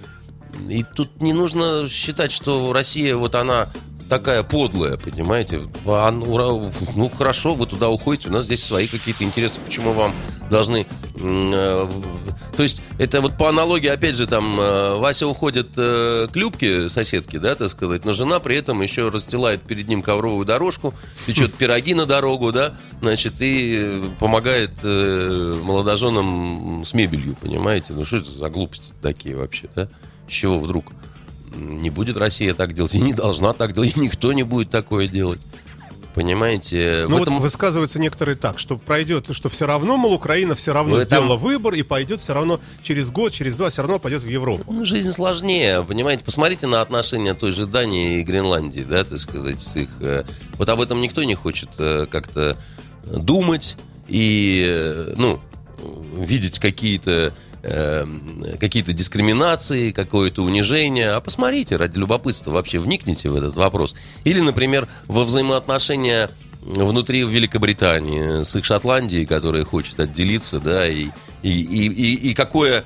и 0.69 0.84
тут 0.84 1.21
не 1.21 1.34
нужно 1.34 1.88
считать, 1.89 2.32
что 2.32 2.73
Россия, 2.73 3.15
вот 3.15 3.36
она 3.36 3.67
такая 4.08 4.43
подлая, 4.43 4.98
понимаете? 4.98 5.63
А, 5.86 6.12
ну, 6.12 6.72
ну, 6.96 7.10
хорошо, 7.10 7.56
вы 7.56 7.65
туда 7.67 7.89
уходите, 7.89 8.30
у 8.30 8.32
нас 8.32 8.46
здесь 8.46 8.63
свои 8.63 8.88
какие-то 8.88 9.24
интересы, 9.24 9.60
почему 9.60 9.93
вам 9.93 10.13
должны... 10.50 10.86
Э, 11.15 11.88
то 12.56 12.63
есть, 12.63 12.82
это 12.98 13.22
вот 13.22 13.38
по 13.38 13.50
аналогии, 13.50 13.88
опять 13.88 14.15
же, 14.15 14.28
там, 14.28 14.60
э, 14.60 14.96
Вася 14.98 15.28
уходит 15.28 15.70
э, 15.78 16.28
к 16.32 16.36
Любке, 16.36 16.89
соседке, 16.89 17.39
да, 17.39 17.56
так 17.56 17.70
сказать, 17.70 18.06
но 18.06 18.13
жена 18.13 18.39
при 18.39 18.58
этом 18.58 18.82
еще 18.82 19.10
расстилает 19.10 19.62
перед 19.62 19.88
ним 19.88 20.02
ковровую 20.02 20.46
дорожку, 20.46 20.93
печет 21.26 21.54
пироги 21.54 21.93
на 21.93 22.06
дорогу, 22.06 22.52
да, 22.52 22.76
значит, 23.02 23.36
и 23.39 24.02
помогает 24.20 24.72
э, 24.84 25.60
молодоженам 25.63 26.84
с 26.86 26.93
мебелью, 26.93 27.36
понимаете? 27.39 27.93
Ну, 27.93 28.06
что 28.06 28.17
это 28.17 28.32
за 28.32 28.50
глупости 28.50 28.93
такие 29.02 29.36
вообще, 29.36 29.70
да? 29.76 29.88
С 30.28 30.32
чего 30.32 30.60
вдруг? 30.60 30.91
Не 31.55 31.89
будет 31.89 32.17
Россия 32.17 32.53
так 32.53 32.73
делать, 32.73 32.95
и 32.95 32.99
не 32.99 33.13
должна 33.13 33.53
так 33.53 33.73
делать, 33.73 33.95
и 33.95 33.99
никто 33.99 34.33
не 34.33 34.43
будет 34.43 34.69
такое 34.69 35.07
делать. 35.07 35.39
Понимаете? 36.17 37.05
Ну 37.07 37.19
этом... 37.21 37.36
вот 37.36 37.43
высказываются 37.43 37.99
некоторые 37.99 38.36
так, 38.36 38.57
что 38.57 38.79
пройдет, 38.79 39.27
что 39.33 39.49
все 39.49 39.67
равно, 39.67 39.97
мол, 39.97 40.13
Украина 40.13 40.55
все 40.55 40.73
равно 40.73 40.95
в 40.95 40.97
этом... 40.97 41.07
сделала 41.07 41.38
выбор 41.38 41.75
и 41.75 41.83
пойдет 41.83 42.21
все 42.21 42.33
равно 42.33 42.60
через 42.81 43.12
год, 43.12 43.33
через 43.33 43.55
два 43.55 43.69
все 43.69 43.83
равно 43.83 43.99
пойдет 43.99 44.23
в 44.23 44.27
Европу. 44.27 44.73
Ну, 44.73 44.83
жизнь 44.83 45.12
сложнее, 45.12 45.86
понимаете? 45.88 46.23
Посмотрите 46.23 46.65
на 46.65 46.81
отношения 46.81 47.36
той 47.36 47.51
же 47.51 47.67
Дании 47.67 48.19
и 48.19 48.23
Гренландии, 48.23 48.83
да, 48.89 49.03
так 49.03 49.19
сказать, 49.19 49.62
с 49.62 49.75
их... 49.75 49.89
Э, 49.99 50.23
вот 50.55 50.67
об 50.69 50.81
этом 50.81 51.01
никто 51.01 51.23
не 51.23 51.36
хочет 51.36 51.69
э, 51.77 52.07
как-то 52.10 52.57
думать 53.05 53.77
и, 54.07 54.65
э, 54.67 55.13
ну, 55.17 55.39
видеть 56.17 56.57
какие-то 56.57 57.31
Эм, 57.69 58.45
какие-то 58.62 58.93
дискриминации, 58.93 59.91
какое-то 59.91 60.41
унижение. 60.41 61.12
А 61.12 61.19
посмотрите, 61.19 61.75
ради 61.75 61.97
любопытства 61.97 62.51
вообще 62.51 62.80
вникните 62.80 63.30
в 63.30 63.36
этот 63.36 63.56
вопрос. 63.56 63.93
Или, 64.23 64.39
например, 64.39 64.88
во 65.08 65.25
взаимоотношения 65.25 66.30
внутри 66.62 67.23
Великобритании 67.23 68.43
с 68.43 68.56
их 68.56 68.63
Шотландией, 68.63 69.25
которая 69.25 69.65
хочет 69.65 69.99
отделиться, 69.99 70.62
да, 70.62 70.88
и, 70.88 71.08
и, 71.43 71.49
и, 71.51 71.88
и, 71.88 72.30
и 72.30 72.34
какое 72.34 72.86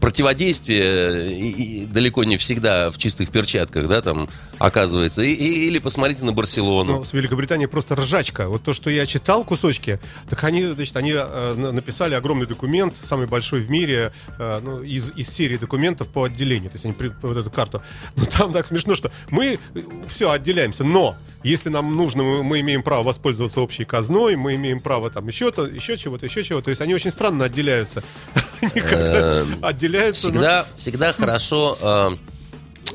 противодействие 0.00 1.32
и, 1.32 1.82
и 1.82 1.86
далеко 1.86 2.24
не 2.24 2.36
всегда 2.36 2.90
в 2.90 2.98
чистых 2.98 3.30
перчатках, 3.30 3.88
да, 3.88 4.00
там 4.00 4.28
оказывается. 4.58 5.22
И, 5.22 5.32
и, 5.32 5.68
или 5.68 5.78
посмотрите 5.78 6.24
на 6.24 6.32
Барселону. 6.32 6.98
Ну, 6.98 7.04
с 7.04 7.12
Великобританией 7.12 7.68
просто 7.68 7.94
ржачка. 7.96 8.48
Вот 8.48 8.62
то, 8.62 8.72
что 8.72 8.90
я 8.90 9.06
читал 9.06 9.44
кусочки, 9.44 9.98
так 10.28 10.42
они, 10.44 10.64
значит, 10.64 10.96
они 10.96 11.14
э, 11.14 11.54
написали 11.54 12.14
огромный 12.14 12.46
документ, 12.46 12.96
самый 13.00 13.26
большой 13.26 13.62
в 13.62 13.70
мире, 13.70 14.12
э, 14.38 14.60
ну, 14.62 14.82
из, 14.82 15.12
из 15.16 15.28
серии 15.28 15.56
документов 15.56 16.08
по 16.08 16.24
отделению. 16.24 16.70
То 16.70 16.76
есть 16.76 16.84
они 16.84 16.94
при, 16.94 17.12
вот 17.22 17.36
эту 17.36 17.50
карту. 17.50 17.82
Ну, 18.16 18.24
там 18.26 18.52
так 18.52 18.66
смешно, 18.66 18.94
что 18.94 19.10
мы 19.30 19.58
э, 19.74 19.80
все 20.08 20.30
отделяемся, 20.30 20.84
но 20.84 21.16
если 21.42 21.68
нам 21.68 21.94
нужно, 21.96 22.22
мы, 22.22 22.42
мы 22.42 22.60
имеем 22.60 22.82
право 22.82 23.02
воспользоваться 23.02 23.60
общей 23.60 23.84
казной, 23.84 24.36
мы 24.36 24.54
имеем 24.54 24.80
право 24.80 25.10
там 25.10 25.26
еще-то, 25.28 25.66
еще 25.66 25.96
чего-то, 25.96 26.26
еще 26.26 26.44
чего-то. 26.44 26.66
То 26.66 26.70
есть 26.70 26.80
они 26.80 26.94
очень 26.94 27.10
странно 27.10 27.44
отделяются. 27.44 28.02
Эм, 28.74 29.58
отделяются. 29.62 30.28
Всегда, 30.28 30.66
всегда 30.76 31.12
хорошо 31.12 31.76
э, 31.80 32.31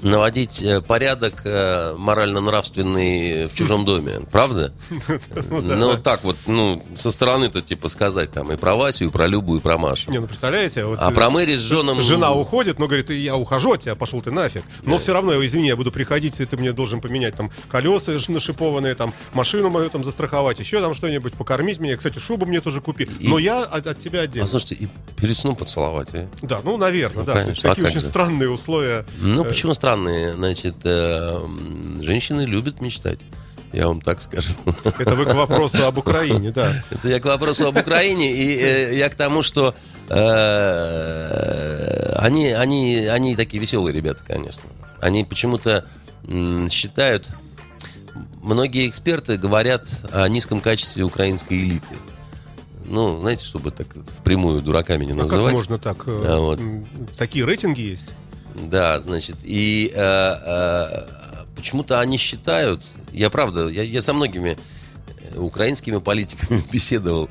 наводить 0.02 0.62
э, 0.62 0.82
порядок 0.82 1.42
э, 1.46 1.96
морально-нравственный 1.98 3.48
в 3.48 3.54
чужом 3.54 3.86
доме, 3.86 4.22
правда? 4.32 4.74
Ну, 5.50 5.62
ну 5.62 5.98
так 5.98 6.24
вот, 6.24 6.38
ну, 6.46 6.84
со 6.96 7.12
стороны-то, 7.12 7.62
типа, 7.62 7.90
сказать 7.90 8.32
там 8.32 8.52
и 8.52 8.58
про 8.58 8.76
Васю, 8.76 9.06
и 9.06 9.10
про 9.10 9.28
Любу, 9.28 9.58
и 9.58 9.60
про 9.60 9.78
Машу. 9.78 10.12
Не, 10.12 10.20
ну, 10.20 10.28
представляете? 10.28 10.86
Вот, 10.86 11.00
а 11.00 11.12
про 11.12 11.30
Мэри 11.30 11.56
с 11.58 11.62
Джоном... 11.62 12.02
Жена 12.02 12.34
уходит, 12.34 12.80
но 12.80 12.88
говорит, 12.88 13.10
я 13.10 13.36
ухожу 13.36 13.74
от 13.74 13.82
тебя, 13.82 13.96
пошел 13.96 14.22
ты 14.22 14.32
нафиг. 14.32 14.64
Но 14.84 14.98
все 14.98 15.14
равно, 15.14 15.46
извини, 15.46 15.68
я 15.68 15.76
буду 15.76 15.92
приходить, 15.92 16.40
и 16.40 16.46
ты 16.46 16.58
мне 16.58 16.74
должен 16.74 17.02
поменять 17.02 17.36
там 17.36 17.52
колеса 17.70 18.14
нашипованные, 18.28 18.96
там, 18.96 19.14
машину 19.34 19.70
мою 19.70 19.90
там 19.90 20.04
застраховать, 20.04 20.60
еще 20.60 20.82
там 20.82 20.94
что-нибудь, 20.94 21.34
покормить 21.34 21.80
меня. 21.80 21.98
Кстати, 21.98 22.20
шубу 22.20 22.46
мне 22.46 22.62
тоже 22.62 22.82
купи. 22.82 23.08
Но 23.20 23.40
я 23.40 23.64
от, 23.64 23.88
от 23.88 24.00
тебя 24.00 24.22
отдельно. 24.22 24.46
А 24.46 24.48
слушайте, 24.48 24.76
и 24.76 24.88
перед 25.20 25.38
сном 25.38 25.56
поцеловать, 25.56 26.14
а? 26.14 26.28
Да, 26.42 26.62
ну, 26.64 26.78
наверное, 26.78 27.20
ну, 27.20 27.26
да. 27.26 27.34
Такие 27.46 27.86
а 27.86 27.90
очень 27.90 28.02
странные 28.02 28.50
условия. 28.50 29.06
Ну, 29.20 29.44
э, 29.44 29.48
почему 29.48 29.74
странные? 29.74 29.87
Значит, 29.96 30.76
э, 30.84 31.40
женщины 32.02 32.42
любят 32.42 32.82
мечтать. 32.82 33.22
Я 33.74 33.88
вам 33.88 34.02
так 34.02 34.22
скажу. 34.22 34.54
Это 35.00 35.16
вы 35.16 35.26
к 35.26 35.34
вопросу 35.34 35.86
об 35.86 35.98
Украине, 35.98 36.52
да. 36.52 36.72
Это 36.90 37.10
я 37.10 37.20
к 37.20 37.26
вопросу 37.26 37.68
об 37.68 37.78
Украине, 37.78 38.32
и 38.32 38.58
э, 38.60 38.98
я 38.98 39.10
к 39.10 39.16
тому, 39.16 39.42
что 39.42 39.76
э, 40.10 42.14
они, 42.18 42.52
они, 42.52 43.06
они 43.08 43.36
такие 43.36 43.60
веселые 43.60 43.94
ребята, 43.94 44.24
конечно. 44.26 44.64
Они 45.00 45.26
почему-то 45.26 45.86
м, 46.24 46.70
считают, 46.70 47.28
многие 48.42 48.88
эксперты 48.88 49.38
говорят 49.38 49.88
о 50.12 50.28
низком 50.28 50.62
качестве 50.62 51.04
украинской 51.04 51.60
элиты. 51.60 51.96
Ну, 52.86 53.20
знаете, 53.20 53.46
чтобы 53.46 53.72
так 53.72 53.88
впрямую 54.20 54.62
дураками 54.62 55.06
не 55.06 55.14
называть. 55.14 55.42
А 55.42 55.46
как 55.46 55.54
можно 55.54 55.78
так? 55.78 55.98
А, 56.08 56.40
вот. 56.40 56.60
Такие 57.18 57.46
рейтинги 57.46 57.82
есть? 57.82 58.14
Да, 58.58 59.00
значит, 59.00 59.38
и 59.44 59.92
э, 59.94 60.00
э, 60.00 61.06
почему-то 61.56 62.00
они 62.00 62.18
считают, 62.18 62.84
я 63.12 63.30
правда, 63.30 63.68
я, 63.68 63.84
я 63.84 64.02
со 64.02 64.14
многими 64.14 64.58
украинскими 65.36 65.98
политиками 65.98 66.64
беседовал, 66.72 67.30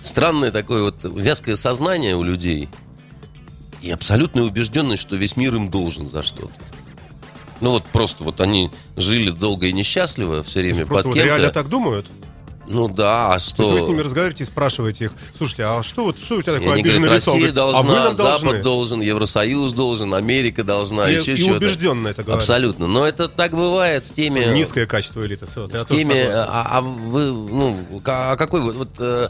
странное 0.00 0.50
такое 0.50 0.82
вот 0.82 0.96
вязкое 1.04 1.56
сознание 1.56 2.16
у 2.16 2.22
людей 2.22 2.68
и 3.82 3.90
абсолютная 3.90 4.44
убежденность, 4.44 5.02
что 5.02 5.16
весь 5.16 5.36
мир 5.36 5.54
им 5.54 5.70
должен 5.70 6.08
за 6.08 6.22
что-то. 6.22 6.54
Ну 7.60 7.70
вот 7.70 7.84
просто 7.84 8.24
вот 8.24 8.40
они 8.40 8.70
жили 8.96 9.30
долго 9.30 9.66
и 9.66 9.72
несчастливо 9.72 10.42
все 10.42 10.60
время 10.60 10.86
под 10.86 11.04
кем-то. 11.04 11.10
Вот 11.10 11.24
реально 11.24 11.50
так 11.50 11.68
думают? 11.68 12.06
Ну 12.66 12.88
да, 12.88 13.34
а 13.34 13.38
что? 13.38 13.70
вы 13.70 13.80
с 13.80 13.84
ними 13.84 14.00
разговариваете 14.00 14.44
и 14.44 14.46
спрашиваете 14.46 15.06
их, 15.06 15.12
слушайте, 15.36 15.64
а 15.64 15.82
что, 15.82 16.04
вот, 16.04 16.18
что 16.18 16.36
у 16.36 16.42
тебя 16.42 16.54
такое 16.54 16.74
обиженное 16.74 17.08
говорят, 17.08 17.22
лицо? 17.22 17.32
Россия 17.32 17.52
должна, 17.52 17.80
а 17.80 17.82
вы 17.82 17.94
нам 17.94 18.14
Запад 18.14 18.42
должны. 18.42 18.62
должен, 18.62 19.00
Евросоюз 19.00 19.72
должен, 19.72 20.14
Америка 20.14 20.64
должна, 20.64 21.10
и, 21.10 21.16
еще 21.16 21.32
и 21.32 21.36
что-то. 21.36 21.56
убежденно 21.56 22.08
это 22.08 22.22
говорят. 22.22 22.40
Абсолютно. 22.40 22.86
Но 22.86 23.06
это 23.06 23.28
так 23.28 23.52
бывает 23.52 24.04
с 24.04 24.12
теми... 24.12 24.40
Низкое 24.54 24.86
качество 24.86 25.24
элиты. 25.26 25.46
Все, 25.46 25.68
с 25.68 25.86
теми... 25.86 26.18
А, 26.18 26.66
а 26.70 26.80
вы, 26.80 27.32
ну, 27.32 27.78
а 28.04 28.36
какой 28.36 28.60
вот... 28.60 28.74
вот 28.76 28.94
э, 28.98 29.28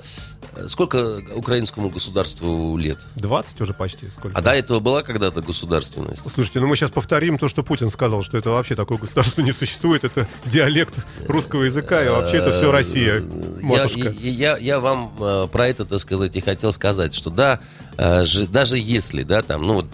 Сколько 0.67 1.23
украинскому 1.35 1.89
государству 1.89 2.77
лет? 2.77 2.99
20 3.17 3.61
уже 3.63 3.73
почти. 3.73 4.09
Сколько? 4.11 4.39
А 4.39 4.43
до 4.43 4.51
этого 4.51 4.81
была 4.81 5.03
когда-то 5.03 5.41
государственность? 5.41 6.23
Слушайте, 6.31 6.61
ну 6.61 6.67
мы 6.67 6.77
сейчас 6.77 6.91
повторим 6.91 7.39
то, 7.39 7.49
что 7.49 7.63
Путин 7.63 7.89
сказал, 7.89 8.23
что 8.23 8.37
это 8.37 8.51
вообще 8.51 8.75
такое 8.75 8.99
государство 8.99 9.41
не 9.41 9.53
существует, 9.53 10.05
это 10.05 10.29
диалект 10.45 11.07
русского 11.27 11.63
языка, 11.63 12.05
и 12.05 12.09
вообще 12.09 12.37
это 12.37 12.53
все 12.53 12.71
Россия, 12.71 13.21
матушка. 13.63 14.15
Я, 14.21 14.55
я, 14.55 14.59
я 14.59 14.81
вам 14.81 15.13
э, 15.19 15.49
про 15.51 15.67
это, 15.67 15.85
так 15.85 15.99
сказать, 15.99 16.37
и 16.37 16.41
хотел 16.41 16.73
сказать, 16.73 17.15
что 17.15 17.31
да, 17.31 17.61
э, 17.97 18.25
даже 18.49 18.79
если, 18.79 19.23
да, 19.23 19.43
там, 19.43 19.63
ну 19.63 19.75
вот, 19.75 19.89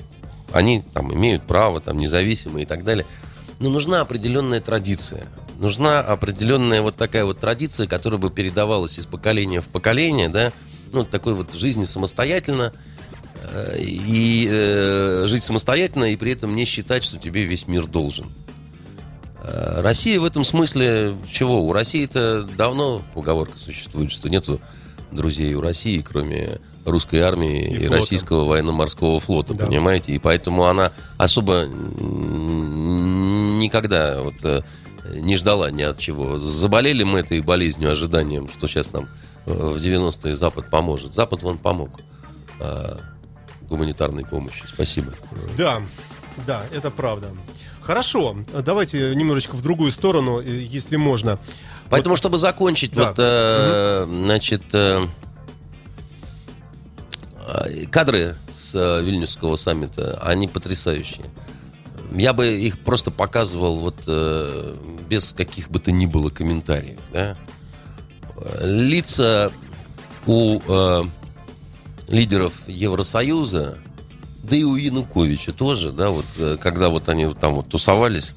они 0.53 0.83
там 0.95 1.13
имеют 1.15 1.45
право, 1.45 1.81
там, 1.81 1.99
независимые 1.99 2.65
и 2.65 2.67
так 2.67 2.85
далее, 2.85 3.07
но 3.61 3.71
нужна 3.71 4.01
определенная 4.01 4.61
традиция 4.61 5.27
нужна 5.59 6.01
определенная 6.01 6.83
вот 6.83 6.97
такая 6.97 7.25
вот 7.25 7.41
традиция, 7.41 7.87
которая 7.87 8.21
бы 8.21 8.31
передавалась 8.31 8.99
из 8.99 9.07
поколения 9.07 9.61
в 9.61 9.69
поколение, 9.69 10.29
да, 10.29 10.53
ну, 10.93 11.05
такой 11.05 11.35
вот 11.35 11.53
жизни 11.53 11.85
самостоятельно, 11.85 12.73
э, 13.43 13.79
и 13.81 14.49
э, 14.51 15.25
жить 15.27 15.45
самостоятельно, 15.45 16.05
и 16.05 16.17
при 16.17 16.33
этом 16.33 16.55
не 16.55 16.65
считать, 16.65 17.05
что 17.05 17.19
тебе 17.19 17.45
весь 17.45 17.67
мир 17.67 17.87
должен. 17.87 18.27
Э, 19.43 19.81
Россия 19.81 20.19
в 20.21 20.25
этом 20.25 20.45
смысле 20.45 21.17
чего? 21.31 21.61
У 21.63 21.73
России-то 21.73 22.43
давно 22.57 23.03
поговорка 23.15 23.57
существует, 23.57 24.11
что 24.11 24.29
нету 24.29 24.61
друзей 25.11 25.55
у 25.55 25.61
России, 25.61 26.01
кроме 26.01 26.59
русской 26.85 27.21
армии 27.21 27.63
и, 27.63 27.85
и 27.85 27.89
российского 27.89 28.45
военно-морского 28.45 29.21
флота, 29.21 29.55
да. 29.55 29.65
понимаете? 29.67 30.13
И 30.13 30.19
поэтому 30.19 30.67
она 30.67 30.93
особо 31.17 31.65
никогда 33.57 34.21
вот 34.23 34.35
э, 34.45 34.63
не 35.15 35.37
ждала 35.37 35.71
ни 35.71 35.83
от 35.83 35.99
чего. 35.99 36.39
Заболели 36.39 37.05
мы 37.05 37.21
этой 37.21 37.41
болезнью, 37.41 37.91
ожиданием, 37.93 38.49
что 38.49 38.67
сейчас 38.67 38.93
нам 38.93 39.09
э, 39.47 39.53
в 39.53 39.77
90-е 39.77 40.37
Запад 40.37 40.69
поможет. 40.71 41.15
Запад 41.15 41.43
вон 41.43 41.59
помог 41.59 41.91
гуманитарной 43.69 44.25
помощи. 44.25 44.65
Спасибо. 44.67 45.15
Да, 45.57 45.81
да, 46.47 46.63
это 46.73 46.91
правда. 46.91 47.29
Хорошо, 47.81 48.37
давайте 48.53 49.15
немножечко 49.15 49.55
в 49.57 49.63
другую 49.63 49.93
сторону, 49.93 50.41
э, 50.41 50.45
если 50.45 50.97
можно. 50.97 51.39
Поэтому, 51.91 52.13
вот... 52.13 52.19
чтобы 52.19 52.39
закончить, 52.39 52.93
да. 52.93 53.09
вот, 53.09 53.17
э, 53.19 54.05
угу. 54.05 54.25
значит, 54.25 54.63
э, 54.73 55.07
кадры 57.91 58.37
с 58.53 58.75
э, 58.75 59.03
Вильнюсского 59.03 59.57
саммита, 59.57 60.19
они 60.23 60.49
потрясающие. 60.49 61.25
Я 62.13 62.33
бы 62.33 62.49
их 62.49 62.79
просто 62.79 63.11
показывал 63.11 63.79
вот 63.79 64.05
э, 64.07 64.75
без 65.09 65.33
каких 65.33 65.71
бы 65.71 65.79
то 65.79 65.91
ни 65.91 66.07
было 66.07 66.31
комментариев. 66.31 66.99
Да? 67.13 67.37
Лица 68.61 69.53
у 70.27 70.61
э, 70.61 71.03
лидеров 72.09 72.53
Евросоюза, 72.67 73.79
да 74.49 74.57
и 74.57 74.65
у 74.65 74.77
Януковича 74.77 75.53
тоже, 75.53 75.93
да, 75.93 76.11
вот 76.11 76.25
э, 76.39 76.57
когда 76.61 76.89
вот 76.89 77.09
они 77.09 77.33
там 77.35 77.55
вот 77.55 77.69
тусовались, 77.69 78.33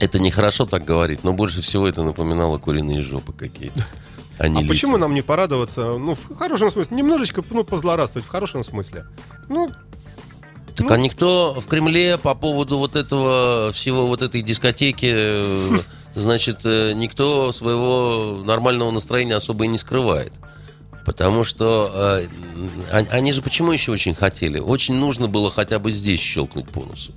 Это 0.00 0.20
нехорошо 0.20 0.64
так 0.64 0.84
говорить, 0.84 1.24
но 1.24 1.32
больше 1.32 1.60
всего 1.60 1.88
это 1.88 2.04
напоминало 2.04 2.58
куриные 2.58 3.02
жопы 3.02 3.32
какие-то. 3.32 3.84
А, 4.38 4.44
А 4.44 4.46
лица. 4.48 4.68
почему 4.68 4.96
нам 4.96 5.12
не 5.12 5.22
порадоваться? 5.22 5.96
Ну, 5.98 6.14
в 6.14 6.36
хорошем 6.36 6.70
смысле. 6.70 6.96
Немножечко, 6.96 7.42
ну, 7.50 7.64
позлорадствовать 7.64 8.24
в 8.24 8.30
хорошем 8.30 8.62
смысле. 8.62 9.06
Ну, 9.48 9.68
Так 10.76 10.92
а 10.92 10.96
никто 10.96 11.52
в 11.60 11.66
Кремле 11.66 12.16
по 12.18 12.36
поводу 12.36 12.78
вот 12.78 12.94
этого 12.94 13.72
всего 13.72 14.06
вот 14.06 14.22
этой 14.22 14.42
дискотеки, 14.42 15.10
э, 15.12 15.78
значит, 16.14 16.60
э, 16.64 16.92
никто 16.94 17.50
своего 17.50 18.44
нормального 18.44 18.92
настроения 18.92 19.34
особо 19.34 19.64
и 19.64 19.66
не 19.68 19.78
скрывает. 19.78 20.32
Потому 21.08 21.42
что 21.42 21.90
э, 22.90 23.00
они, 23.10 23.32
же 23.32 23.40
почему 23.40 23.72
еще 23.72 23.92
очень 23.92 24.14
хотели? 24.14 24.58
Очень 24.58 24.96
нужно 24.96 25.26
было 25.26 25.50
хотя 25.50 25.78
бы 25.78 25.90
здесь 25.90 26.20
щелкнуть 26.20 26.68
по 26.68 26.84
носу. 26.84 27.12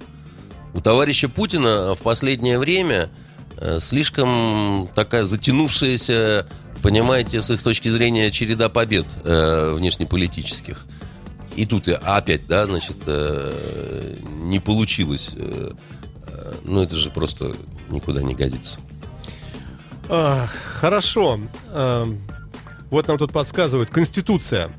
У 0.74 0.80
товарища 0.80 1.28
Путина 1.28 1.94
в 1.94 2.00
последнее 2.00 2.58
время 2.58 3.10
э, 3.58 3.82
слишком 3.82 4.90
такая 4.96 5.26
затянувшаяся, 5.26 6.48
понимаете, 6.82 7.42
с 7.42 7.52
их 7.52 7.62
точки 7.62 7.90
зрения, 7.90 8.32
череда 8.32 8.70
побед 8.70 9.08
э, 9.26 9.74
внешнеполитических. 9.76 10.86
И 11.58 11.66
тут 11.66 11.90
и 11.90 11.92
опять, 11.92 12.48
да, 12.48 12.68
значит, 12.68 12.96
э, 13.08 14.16
не 14.24 14.62
получилось. 14.62 15.34
Э, 15.36 15.74
э, 16.28 16.54
ну, 16.64 16.82
это 16.82 16.96
же 16.96 17.10
просто 17.10 17.58
никуда 17.90 18.22
не 18.22 18.36
годится. 18.36 18.80
а, 20.08 20.48
хорошо. 20.80 21.42
Вот 22.92 23.08
нам 23.08 23.18
тут 23.18 23.32
подсказывают. 23.32 23.90
Конституция. 23.90 24.70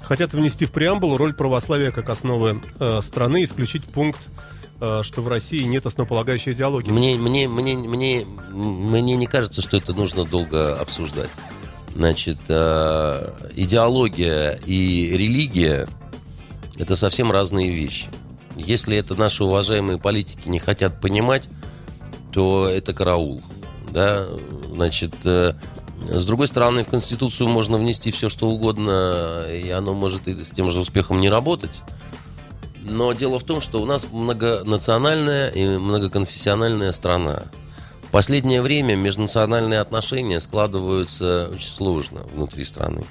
Хотят 0.00 0.32
внести 0.32 0.64
в 0.64 0.70
преамбулу 0.70 1.16
роль 1.16 1.34
православия 1.34 1.90
как 1.90 2.08
основы 2.08 2.62
э, 2.78 3.00
страны, 3.02 3.44
исключить 3.44 3.84
пункт, 3.84 4.28
э, 4.80 5.02
что 5.02 5.20
в 5.20 5.28
России 5.28 5.62
нет 5.64 5.84
основополагающей 5.84 6.52
идеологии. 6.52 6.90
Мне, 6.90 7.16
мне, 7.16 7.48
мне, 7.48 7.76
мне, 7.76 8.24
мне 8.50 9.16
не 9.16 9.26
кажется, 9.26 9.62
что 9.62 9.76
это 9.76 9.92
нужно 9.92 10.24
долго 10.24 10.80
обсуждать. 10.80 11.30
Значит, 11.94 12.38
э, 12.48 13.32
идеология 13.56 14.60
и 14.64 15.10
религия– 15.16 15.88
это 16.78 16.94
совсем 16.96 17.32
разные 17.32 17.72
вещи. 17.72 18.06
Если 18.56 18.96
это 18.96 19.16
наши 19.16 19.42
уважаемые 19.42 19.98
политики 19.98 20.48
не 20.48 20.60
хотят 20.60 21.00
понимать, 21.00 21.48
то 22.32 22.68
это 22.68 22.94
караул. 22.94 23.42
Да? 23.92 24.26
Значит, 24.72 25.14
э, 25.24 25.54
с 26.08 26.24
другой 26.24 26.46
стороны, 26.46 26.84
в 26.84 26.88
Конституцию 26.88 27.48
можно 27.48 27.76
внести 27.76 28.10
все, 28.10 28.28
что 28.28 28.48
угодно, 28.48 29.46
и 29.50 29.68
оно 29.70 29.94
может 29.94 30.28
и 30.28 30.44
с 30.44 30.50
тем 30.50 30.70
же 30.70 30.80
успехом 30.80 31.20
не 31.20 31.28
работать. 31.28 31.82
Но 32.82 33.12
дело 33.12 33.38
в 33.38 33.44
том, 33.44 33.60
что 33.60 33.80
у 33.80 33.84
нас 33.84 34.06
многонациональная 34.10 35.50
и 35.50 35.78
многоконфессиональная 35.78 36.92
страна. 36.92 37.42
В 38.02 38.10
последнее 38.10 38.62
время 38.62 38.96
межнациональные 38.96 39.80
отношения 39.80 40.40
складываются 40.40 41.50
очень 41.52 41.68
сложно 41.68 42.22
внутри 42.32 42.64
страны. 42.64 43.04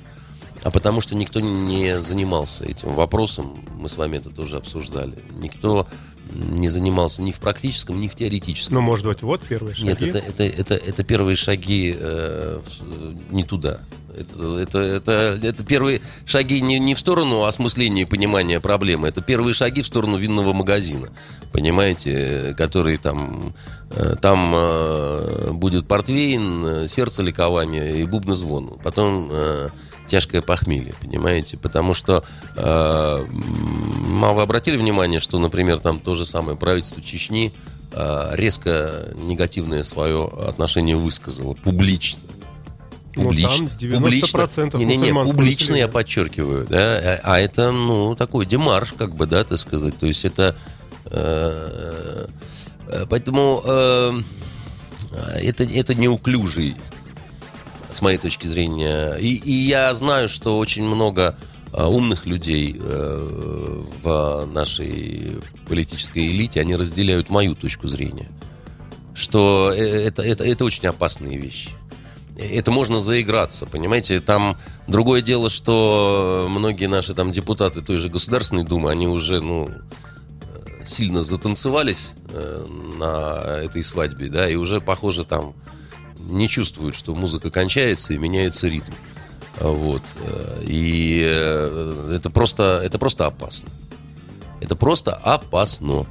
А 0.64 0.72
потому 0.72 1.00
что 1.00 1.16
никто 1.16 1.40
не 1.40 2.02
занимался 2.02 2.66
этим 2.66 2.94
вопросом, 2.94 3.66
мы 3.76 3.88
с 3.88 3.96
вами 3.96 4.18
это 4.18 4.30
тоже 4.30 4.58
обсуждали. 4.58 5.24
Никто 5.38 5.88
не 6.32 6.70
занимался 6.70 7.22
ни 7.22 7.32
в 7.32 7.40
практическом, 7.40 8.00
ни 8.00 8.08
в 8.08 8.16
теоретическом. 8.16 8.76
Ну, 8.76 8.82
может 8.82 9.06
быть, 9.06 9.22
вот 9.22 9.42
первые 9.42 9.76
шаги. 9.76 9.88
Нет, 9.88 10.02
это, 10.02 10.18
это, 10.20 10.44
это, 10.44 10.76
это 10.76 11.04
первые 11.04 11.36
шаги 11.36 11.96
э, 11.98 12.60
в- 12.64 13.34
не 13.34 13.44
туда. 13.44 13.80
Это, 14.18 14.58
это, 14.58 14.80
это, 14.80 15.40
это 15.44 15.64
первые 15.64 16.02
шаги 16.26 16.62
не, 16.62 16.80
не 16.80 16.94
в 16.96 17.00
сторону 17.00 17.44
осмысления 17.44 18.02
и 18.02 18.06
понимания 18.06 18.60
проблемы, 18.60 19.08
это 19.08 19.22
первые 19.22 19.54
шаги 19.54 19.82
в 19.82 19.88
сторону 19.88 20.18
винного 20.18 20.52
магазина, 20.52 21.10
понимаете, 21.54 22.12
э, 22.12 22.54
который 22.56 22.98
там, 22.98 23.54
э, 23.92 24.16
там 24.22 24.52
э, 24.56 25.52
будет 25.54 25.88
портвейн, 25.88 26.66
э, 26.66 26.88
сердце 26.88 27.22
ликования 27.24 27.96
и 27.96 28.04
бубны 28.06 28.36
звону. 28.36 28.80
Потом 28.84 29.30
э, 29.32 29.70
тяжкое 30.10 30.42
похмелье, 30.42 30.94
понимаете? 31.02 31.58
Потому 31.58 31.94
что 31.94 32.24
э, 32.56 33.26
вы 33.30 34.42
обратили 34.42 34.76
внимание, 34.76 35.20
что, 35.20 35.40
например, 35.40 35.80
там 35.80 36.00
то 36.00 36.16
же 36.16 36.26
самое 36.26 36.58
правительство 36.58 37.02
Чечни 37.02 37.54
э, 37.94 38.32
резко 38.34 39.14
негативное 39.16 39.84
свое 39.84 40.26
отношение 40.48 40.98
высказало 40.98 41.54
публично. 41.54 42.20
Ну, 43.16 43.24
Публично. 43.24 43.70
там 43.70 43.78
90% 43.78 44.78
Не, 44.78 44.86
не, 44.86 44.92
не, 44.92 44.98
мусульманского 44.98 45.38
публично 45.38 45.76
я 45.76 45.88
подчеркиваю, 45.88 46.66
да, 46.68 46.78
а, 46.78 47.20
а 47.24 47.40
это, 47.40 47.72
ну, 47.72 48.16
такой 48.16 48.46
демарш, 48.46 48.94
как 48.98 49.16
бы, 49.16 49.26
да, 49.26 49.44
так 49.44 49.58
сказать, 49.58 49.98
то 49.98 50.06
есть 50.06 50.26
это, 50.26 50.56
э, 51.06 52.28
э, 52.88 53.06
поэтому 53.10 53.64
э, 53.66 54.14
это, 55.42 55.64
это 55.64 55.96
неуклюжий 55.96 56.76
с 57.92 58.02
моей 58.02 58.18
точки 58.18 58.46
зрения. 58.48 59.16
И, 59.16 59.36
и 59.36 59.52
я 59.52 59.94
знаю, 59.94 60.30
что 60.30 60.58
очень 60.58 60.84
много 60.84 61.38
э, 61.74 61.84
умных 61.84 62.26
людей 62.26 62.76
э, 62.80 63.84
в 64.04 64.46
нашей 64.46 65.38
политической 65.68 66.28
элите, 66.28 66.62
они 66.62 66.76
разделяют 66.76 67.30
мою 67.30 67.56
точку 67.56 67.88
зрения. 67.88 68.30
Что 69.14 69.74
э, 69.76 69.82
это, 69.82 70.22
это, 70.22 70.44
это 70.44 70.66
очень 70.66 70.88
опасные 70.88 71.38
вещи. 71.38 71.72
Это 72.38 72.72
можно 72.72 73.02
заиграться, 73.02 73.66
понимаете? 73.66 74.22
Там 74.22 74.58
другое 74.88 75.22
дело, 75.22 75.50
что 75.50 76.48
многие 76.50 76.86
наши 76.86 77.14
там 77.14 77.34
депутаты 77.34 77.82
той 77.82 77.98
же 77.98 78.08
Государственной 78.08 78.64
Думы, 78.64 78.92
они 78.92 79.08
уже, 79.10 79.42
ну, 79.42 79.70
сильно 80.86 81.22
затанцевались 81.22 82.14
на 82.98 83.60
этой 83.62 83.84
свадьбе, 83.84 84.30
да, 84.30 84.50
и 84.50 84.56
уже, 84.56 84.80
похоже, 84.80 85.26
там 85.26 85.54
не 86.20 86.48
чувствуют, 86.48 86.96
что 86.96 87.16
музыка 87.16 87.50
кончается 87.52 88.14
и 88.14 88.18
меняется 88.18 88.68
ритм. 88.68 88.92
Вот. 89.60 90.02
э, 90.22 90.64
И 90.66 91.24
э, 91.28 92.14
это 92.16 92.30
просто, 92.30 92.82
это 92.84 92.98
просто 93.00 93.26
опасно. 93.26 93.70
Это 94.62 94.76
просто 94.76 95.14
опасно. 95.16 96.06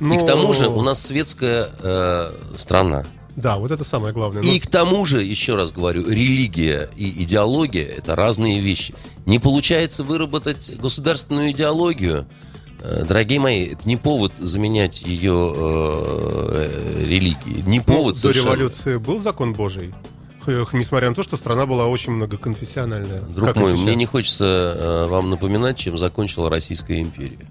И 0.00 0.04
Но- 0.04 0.18
к 0.18 0.26
тому 0.26 0.52
же 0.52 0.68
у 0.68 0.82
нас 0.82 1.00
светская 1.02 1.68
э, 1.80 2.32
страна. 2.56 3.04
Да, 3.36 3.56
вот 3.56 3.70
это 3.70 3.82
самое 3.84 4.12
главное. 4.12 4.42
И 4.42 4.46
Ну, 4.46 4.60
к 4.60 4.66
тому 4.66 5.04
же, 5.06 5.22
еще 5.22 5.54
раз 5.54 5.72
говорю, 5.72 6.06
религия 6.06 6.90
и 6.96 7.22
идеология– 7.22 7.86
это 7.98 8.14
разные 8.14 8.60
вещи. 8.60 8.94
Не 9.24 9.38
получается 9.38 10.04
выработать 10.04 10.70
государственную 10.78 11.50
идеологию, 11.52 12.26
дорогие 12.82 13.40
мои, 13.40 13.66
это 13.68 13.86
не 13.86 13.96
повод 13.96 14.34
заменять 14.36 15.02
ее 15.02 15.52
э, 15.54 17.04
религией. 17.04 17.62
Не 17.62 17.78
ну, 17.78 17.84
повод 17.84 18.14
до 18.14 18.20
совершенно. 18.20 18.46
революции 18.46 18.96
был 18.96 19.20
закон 19.20 19.52
Божий. 19.52 19.94
Несмотря 20.46 21.08
на 21.10 21.14
то, 21.14 21.22
что 21.22 21.36
страна 21.36 21.66
была 21.66 21.86
очень 21.86 22.12
многоконфессиональная. 22.12 23.20
Друг 23.20 23.48
как 23.48 23.56
мой, 23.56 23.74
мне 23.74 23.94
не 23.94 24.06
хочется 24.06 24.44
э, 24.44 25.06
вам 25.06 25.30
напоминать, 25.30 25.78
чем 25.78 25.96
закончила 25.96 26.50
Российская 26.50 27.00
империя. 27.00 27.46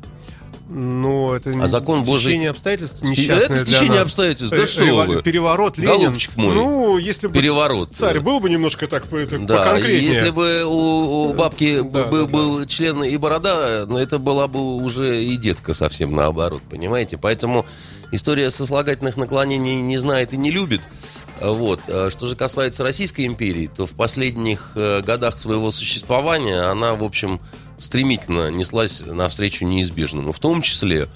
Ну, 0.73 1.33
это 1.33 1.51
А 1.61 1.67
закон 1.67 2.03
Божий- 2.03 2.47
обстоятельств 2.49 3.01
несчастное 3.01 3.37
это 3.39 3.47
для 3.55 3.65
стечение 3.65 3.91
нас. 3.99 4.01
обстоятельств. 4.03 4.51
Да 4.51 4.55
Ре- 4.61 4.65
что 4.65 4.85
револю- 4.85 5.15
вы. 5.17 5.21
Переворот, 5.21 5.77
Ленин. 5.77 5.99
Голубчик 5.99 6.37
мой. 6.37 6.55
Ну, 6.55 6.97
если 6.97 7.27
бы 7.27 7.33
Переворот. 7.33 7.89
царь 7.93 8.21
был 8.21 8.39
бы 8.39 8.49
немножко 8.49 8.87
так, 8.87 9.05
по- 9.07 9.25
так 9.25 9.45
Да, 9.45 9.57
поконкретнее. 9.65 10.07
если 10.07 10.29
бы 10.29 10.63
у, 10.63 11.29
у 11.29 11.33
бабки 11.33 11.77
Да, 11.77 11.83
был, 11.83 11.91
да, 11.93 12.09
да. 12.09 12.25
был 12.25 12.65
член 12.65 13.03
и 13.03 13.17
борода, 13.17 13.85
ну, 13.85 13.97
это 13.97 14.17
была 14.17 14.47
бы 14.47 14.77
уже 14.77 15.21
и 15.21 15.35
детка 15.35 15.73
совсем 15.73 16.15
наоборот, 16.15 16.61
понимаете? 16.69 17.17
Поэтому 17.17 17.65
история 18.13 18.49
сослагательных 18.49 19.17
наклонений 19.17 19.75
не 19.75 19.97
знает 19.97 20.31
и 20.31 20.37
не 20.37 20.51
любит. 20.51 20.81
Вот. 21.41 21.81
А 21.89 22.09
Что 22.11 22.27
же 22.27 22.35
касается 22.37 22.83
Российской 22.83 23.25
империи, 23.25 23.67
то 23.67 23.85
в 23.85 23.91
последних 23.91 24.71
э, 24.75 25.01
годах 25.01 25.37
своего 25.39 25.71
существования 25.71 26.61
она, 26.61 26.95
в 26.95 27.03
общем, 27.03 27.41
стремительно 27.81 28.51
неслась 28.51 29.01
навстречу 29.05 29.65
неизбежному. 29.65 30.31
В 30.31 30.39
том 30.39 30.61
числе 30.61 31.07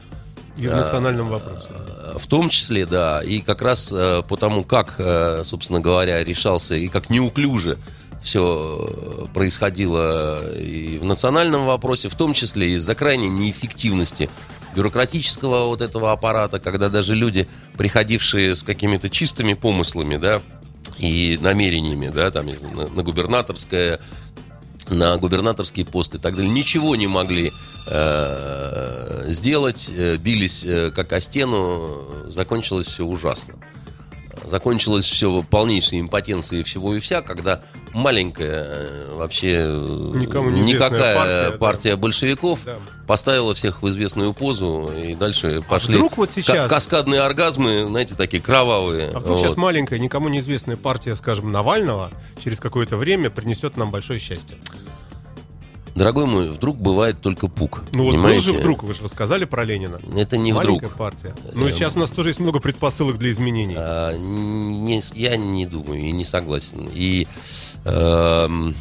И 0.58 0.68
в 0.68 0.76
национальном 0.76 1.30
вопросе. 1.30 1.68
Э, 1.70 2.18
В 2.18 2.28
том 2.28 2.50
числе, 2.50 2.86
да, 2.86 3.22
и 3.24 3.40
как 3.40 3.62
раз 3.62 3.94
э, 3.94 4.24
по 4.28 4.36
тому, 4.36 4.64
как, 4.64 4.96
э, 4.98 5.44
собственно 5.44 5.80
говоря, 5.80 6.24
решался 6.24 6.76
и 6.76 6.88
как 6.88 7.10
неуклюже 7.10 7.78
все 8.22 9.30
происходило 9.36 10.52
и 10.56 10.98
в 10.98 11.04
национальном 11.04 11.68
вопросе, 11.68 12.10
в 12.10 12.16
том 12.16 12.34
числе 12.34 12.72
из-за 12.72 12.96
крайней 12.96 13.30
неэффективности 13.30 14.30
бюрократического 14.76 15.68
вот 15.68 15.82
этого 15.82 16.12
аппарата, 16.12 16.60
когда 16.60 16.90
даже 16.90 17.14
люди, 17.14 17.48
приходившие 17.78 18.56
с 18.56 18.64
какими-то 18.64 19.12
чистыми 19.12 19.54
помыслами, 19.54 20.18
да, 20.18 20.42
и 20.98 21.38
намерениями, 21.40 22.10
да, 22.10 22.32
там, 22.32 22.48
на, 22.48 22.88
на 22.88 23.04
губернаторское, 23.04 24.00
на 24.90 25.18
губернаторские 25.18 25.86
посты 25.86 26.18
и 26.18 26.20
так 26.20 26.36
далее, 26.36 26.52
ничего 26.52 26.96
не 26.96 27.08
могли 27.08 27.52
э, 27.88 29.26
сделать, 29.28 29.92
э, 29.96 30.18
бились 30.18 30.64
э, 30.64 30.92
как 30.92 31.14
о 31.14 31.22
стену, 31.22 32.08
закончилось 32.30 32.88
все 32.88 33.04
ужасно. 33.06 33.56
Закончилось 34.48 35.06
все 35.06 35.44
полнейшей 35.44 36.00
импотенцией 36.00 36.64
всего 36.64 36.96
и 36.96 37.00
вся, 37.00 37.22
когда 37.22 37.62
маленькая 37.94 38.66
э, 38.68 39.16
вообще 39.16 39.52
э, 39.68 40.12
Никому 40.16 40.50
никакая 40.50 41.16
партия, 41.16 41.58
партия, 41.58 41.92
да. 41.92 41.98
большевиков 41.98 42.60
Да. 42.66 42.74
поставила 43.08 43.54
всех 43.54 43.82
в 43.84 43.90
известную 43.90 44.34
позу, 44.34 44.92
и 44.96 45.16
дальше 45.16 45.64
пошли 45.68 45.94
А 45.96 45.98
вдруг 45.98 46.18
вот 46.18 46.30
сейчас- 46.32 46.70
ка- 46.70 46.76
каскадные 46.76 47.22
оргазмы, 47.22 47.86
знаете, 47.88 48.16
такие 48.16 48.42
кровавые. 48.42 49.12
А 49.14 49.20
вдруг 49.20 49.40
сейчас 49.40 49.52
Вот. 49.52 49.58
маленькая, 49.62 50.00
никому 50.00 50.30
неизвестная 50.30 50.78
партия, 50.78 51.16
скажем, 51.16 51.52
Навального 51.52 52.12
через 52.44 52.60
какое-то 52.60 52.98
время 52.98 53.30
принесет 53.30 53.78
нам 53.78 53.92
большое 53.92 54.20
счастье. 54.20 54.58
Дорогой 55.96 56.26
мой, 56.26 56.50
вдруг 56.50 56.76
бывает 56.78 57.22
только 57.22 57.48
пук. 57.48 57.84
Ну 57.94 58.04
вот 58.04 58.10
был 58.12 58.12
понимаете? 58.18 58.42
же 58.48 58.54
вдруг, 58.54 58.84
вы 58.84 58.94
же 58.94 59.02
рассказали 59.02 59.46
про 59.46 59.64
Ленина. 59.64 60.02
Это 60.18 60.36
не 60.36 60.52
Маленькая 60.52 60.88
вдруг. 60.90 60.98
партия. 60.98 61.34
Ну 61.54 61.68
Э, 61.68 61.72
сейчас 61.72 61.96
у 61.96 62.00
нас 62.00 62.12
тоже 62.12 62.30
есть 62.30 62.42
много 62.42 62.60
предпосылок 62.60 63.18
для 63.18 63.32
изменений. 63.32 63.76
А, 63.78 64.12
не- 64.18 65.02
я 65.14 65.38
не 65.38 65.66
думаю 65.66 66.02
и 66.04 66.12
не 66.12 66.26
согласен. 66.26 66.90
И 66.94 67.30
эм, 67.86 68.76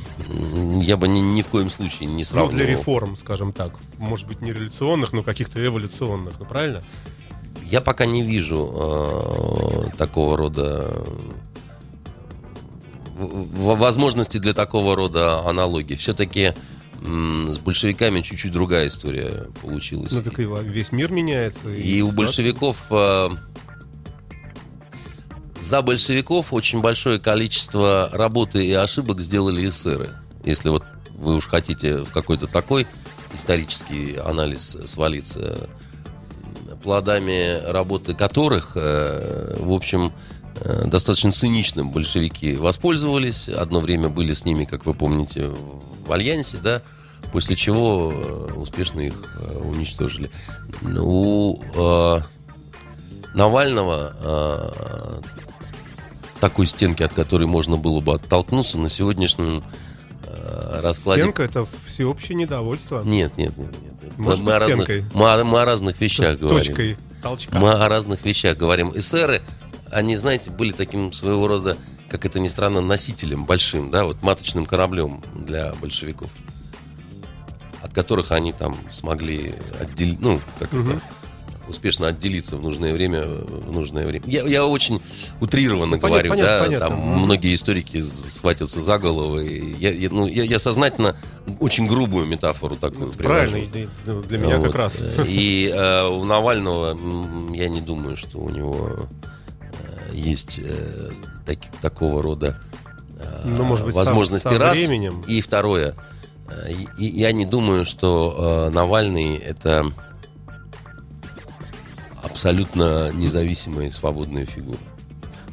я 0.80 0.96
бы 0.96 1.06
ни, 1.06 1.20
ни 1.20 1.42
в 1.42 1.46
коем 1.48 1.70
случае 1.70 2.08
не 2.08 2.18
Ну, 2.18 2.24
сравнивал. 2.24 2.56
для 2.56 2.66
реформ, 2.66 3.16
скажем 3.16 3.52
так. 3.52 3.74
Может 3.98 4.26
быть, 4.26 4.40
не 4.42 4.52
революционных, 4.52 5.12
но 5.12 5.22
каких-то 5.22 5.64
эволюционных. 5.64 6.34
Ну, 6.40 6.46
правильно? 6.46 6.82
Я 7.62 7.80
пока 7.80 8.06
не 8.06 8.24
вижу 8.24 8.72
э, 8.74 9.96
такого 9.96 10.36
рода 10.36 10.92
возможности 13.16 14.38
для 14.38 14.52
такого 14.52 14.96
рода 14.96 15.46
аналогии. 15.48 15.94
Все-таки 15.94 16.54
с 17.02 17.58
большевиками 17.58 18.20
чуть-чуть 18.20 18.52
другая 18.52 18.88
история 18.88 19.48
получилась. 19.60 20.12
Ну, 20.12 20.22
так 20.22 20.38
и 20.38 20.44
весь 20.44 20.92
мир 20.92 21.10
меняется. 21.12 21.68
И 21.72 22.00
у 22.00 22.10
ситуация- 22.10 22.16
большевиков 22.16 22.84
э, 22.90 23.30
за 25.60 25.82
большевиков 25.82 26.52
очень 26.52 26.80
большое 26.80 27.18
количество 27.18 28.10
работы 28.12 28.64
и 28.64 28.72
ошибок 28.72 29.20
сделали 29.20 29.68
эсеры. 29.68 30.10
Если 30.44 30.68
вот 30.68 30.84
вы 31.10 31.36
уж 31.36 31.46
хотите 31.46 32.04
в 32.04 32.10
какой-то 32.10 32.46
такой 32.46 32.86
исторический 33.32 34.16
анализ 34.16 34.76
свалиться, 34.86 35.68
плодами 36.82 37.60
работы 37.70 38.14
которых, 38.14 38.72
э, 38.74 39.56
в 39.58 39.72
общем, 39.72 40.12
достаточно 40.84 41.32
циничным 41.32 41.90
большевики 41.90 42.54
воспользовались. 42.54 43.48
Одно 43.48 43.80
время 43.80 44.08
были 44.08 44.34
с 44.34 44.44
ними, 44.44 44.64
как 44.64 44.86
вы 44.86 44.94
помните, 44.94 45.48
в 46.06 46.12
альянсе, 46.12 46.58
да, 46.58 46.82
после 47.32 47.56
чего 47.56 48.12
э, 48.14 48.52
успешно 48.54 49.00
их 49.00 49.14
э, 49.36 49.58
уничтожили. 49.58 50.30
У 50.82 51.60
э, 51.74 52.20
Навального 53.34 54.12
э, 54.20 55.20
такой 56.40 56.66
стенки, 56.66 57.02
от 57.02 57.12
которой 57.12 57.46
можно 57.46 57.76
было 57.76 58.00
бы 58.00 58.14
оттолкнуться, 58.14 58.78
на 58.78 58.88
сегодняшнем 58.88 59.64
э, 60.24 60.80
раскладе 60.82 61.22
Стенка— 61.22 61.42
это 61.44 61.66
всеобщее 61.86 62.36
недовольство. 62.36 63.02
нет, 63.02 63.36
нет, 63.36 63.56
нет, 63.56 63.70
нет. 63.82 64.12
Мы, 64.16 64.24
Может 64.24 64.44
мы 64.44 64.52
о 64.52 64.60
быть, 64.60 64.68
разных, 64.68 64.84
стенкой? 64.86 65.04
мы 65.14 65.44
мы 65.44 65.62
о 65.62 65.64
разных 65.64 66.00
вещах 66.00 66.38
говорим. 66.38 66.58
Точкой 66.58 66.96
толчка. 67.22 67.58
Мы 67.58 67.72
о 67.72 67.88
разных 67.88 68.24
вещах 68.24 68.56
говорим. 68.56 68.96
Эсеры, 68.96 69.42
они, 69.94 70.16
знаете, 70.16 70.50
были 70.50 70.72
таким 70.72 71.12
своего 71.12 71.46
рода, 71.48 71.76
как 72.08 72.24
это 72.26 72.40
ни 72.40 72.48
странно, 72.48 72.80
носителем 72.80 73.44
большим, 73.44 73.90
да, 73.90 74.04
вот 74.04 74.22
маточным 74.22 74.66
кораблем 74.66 75.22
для 75.34 75.72
большевиков, 75.74 76.30
от 77.82 77.94
которых 77.94 78.32
они 78.32 78.52
там 78.52 78.76
смогли 78.90 79.54
отделить, 79.80 80.20
ну, 80.20 80.40
как 80.58 80.72
это, 80.74 81.00
успешно 81.66 82.08
отделиться 82.08 82.56
в 82.58 82.62
нужное 82.62 82.92
время, 82.92 83.22
в 83.24 83.72
нужное 83.72 84.06
время. 84.06 84.24
Я, 84.26 84.42
я 84.46 84.66
очень 84.66 85.00
утрированно 85.40 85.96
Ну, 85.96 86.00
понятно, 86.02 86.08
говорю, 86.28 86.30
понятно, 86.30 86.58
да, 86.58 86.64
понятно. 86.64 86.88
там 86.88 86.98
Мгм. 86.98 87.18
многие 87.20 87.54
историки 87.54 88.00
схватятся 88.02 88.82
за 88.82 88.98
голову. 88.98 89.40
и 89.40 89.74
Я, 89.78 89.90
я- 89.92 90.10
ну, 90.10 90.26
я, 90.26 90.44
я 90.44 90.58
сознательно 90.58 91.16
очень 91.60 91.86
грубую 91.86 92.26
метафору 92.26 92.76
такую 92.76 93.12
привожу. 93.12 93.52
Правильно, 93.52 93.56
и- 93.78 93.82
и, 93.84 93.88
ну, 94.04 94.22
для 94.22 94.38
меня 94.38 94.58
Вот. 94.58 94.66
как 94.66 94.74
раз. 94.74 95.00
И 95.26 95.72
э, 95.74 96.06
у 96.06 96.24
Навального, 96.24 96.98
я 97.54 97.68
не 97.68 97.80
думаю, 97.80 98.18
что 98.18 98.38
у 98.40 98.50
него 98.50 99.08
есть 100.12 100.60
э, 100.62 101.10
таки- 101.46 101.70
такого 101.80 102.22
рода 102.22 102.60
э, 103.18 103.42
Ну, 103.44 103.64
может 103.64 103.86
быть, 103.86 103.94
возможности 103.94 104.48
со 104.48 104.58
раз. 104.58 104.76
временем. 104.78 105.22
И 105.26 105.40
второе, 105.40 105.94
э, 106.48 106.72
и 106.98 107.04
я 107.06 107.32
не 107.32 107.46
думаю, 107.46 107.84
что 107.84 108.66
э, 108.68 108.74
Навальный 108.74 109.36
это 109.36 109.92
абсолютно 112.22 113.10
независимая 113.12 113.88
и 113.88 113.90
свободная 113.90 114.46
фигура. 114.46 114.78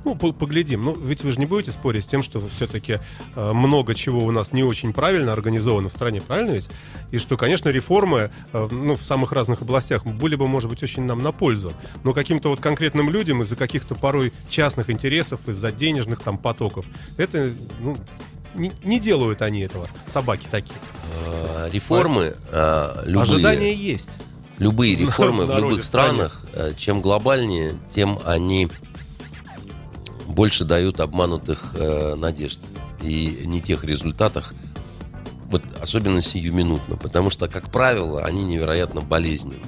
Ну, 0.04 0.16
по- 0.16 0.32
поглядим. 0.32 0.84
Ну, 0.84 0.96
ведь 0.96 1.24
вы 1.24 1.32
же 1.32 1.40
не 1.40 1.46
будете 1.46 1.72
спорить 1.72 2.04
с 2.04 2.08
тем, 2.08 2.24
что 2.24 2.42
все-таки 2.54 3.00
много 3.36 3.94
чего 3.96 4.26
у 4.26 4.32
нас 4.32 4.52
не 4.52 4.64
очень 4.64 4.94
правильно 4.94 5.34
организовано 5.34 5.90
в 5.90 5.92
стране, 5.92 6.22
правильно 6.22 6.52
ведь? 6.52 6.70
И 7.12 7.18
что, 7.20 7.38
конечно, 7.38 7.70
реформы 7.70 8.32
э, 8.54 8.68
ну, 8.72 8.96
в 8.96 9.04
самых 9.04 9.32
разных 9.32 9.62
областях 9.62 10.06
были 10.06 10.36
бы, 10.36 10.48
может 10.48 10.70
быть, 10.70 10.82
очень 10.82 11.04
нам 11.04 11.22
на 11.22 11.32
пользу. 11.32 11.74
Но 12.04 12.14
каким-то 12.14 12.50
вот 12.50 12.60
конкретным 12.60 13.10
людям 13.10 13.42
из-за 13.44 13.56
каких-то 13.56 13.94
порой 13.96 14.34
частных 14.50 14.90
интересов, 14.90 15.48
из-за 15.48 15.72
денежных 15.72 16.22
там 16.22 16.38
потоков, 16.38 16.86
это, 17.18 17.52
ну, 17.80 17.96
не, 18.56 18.72
не 18.84 19.00
делают 19.00 19.42
они 19.42 19.62
этого, 19.62 19.88
собаки 20.06 20.48
такие. 20.50 20.76
Э, 21.28 21.70
Реформы 21.72 22.36
э, 22.50 23.04
любые, 23.06 23.22
Ожидания 23.22 23.74
есть. 23.74 24.18
любые 24.58 24.96
реформы 24.96 25.46
в 25.46 25.58
любых 25.58 25.86
странах, 25.86 26.46
э, 26.54 26.74
чем 26.78 27.02
глобальнее, 27.02 27.74
тем 27.90 28.20
они 28.26 28.68
больше 30.32 30.66
дают 30.66 31.00
обманутых 31.00 31.74
э, 31.76 32.16
надежд 32.16 32.62
и 33.02 33.44
не 33.46 33.62
тех 33.62 33.84
результатах, 33.84 34.54
вот 35.50 35.64
особенно 35.82 36.22
сиюминутно, 36.22 36.96
потому 36.98 37.30
что, 37.30 37.48
как 37.48 37.72
правило, 37.72 38.24
они 38.24 38.44
невероятно 38.44 39.02
болезненные 39.02 39.60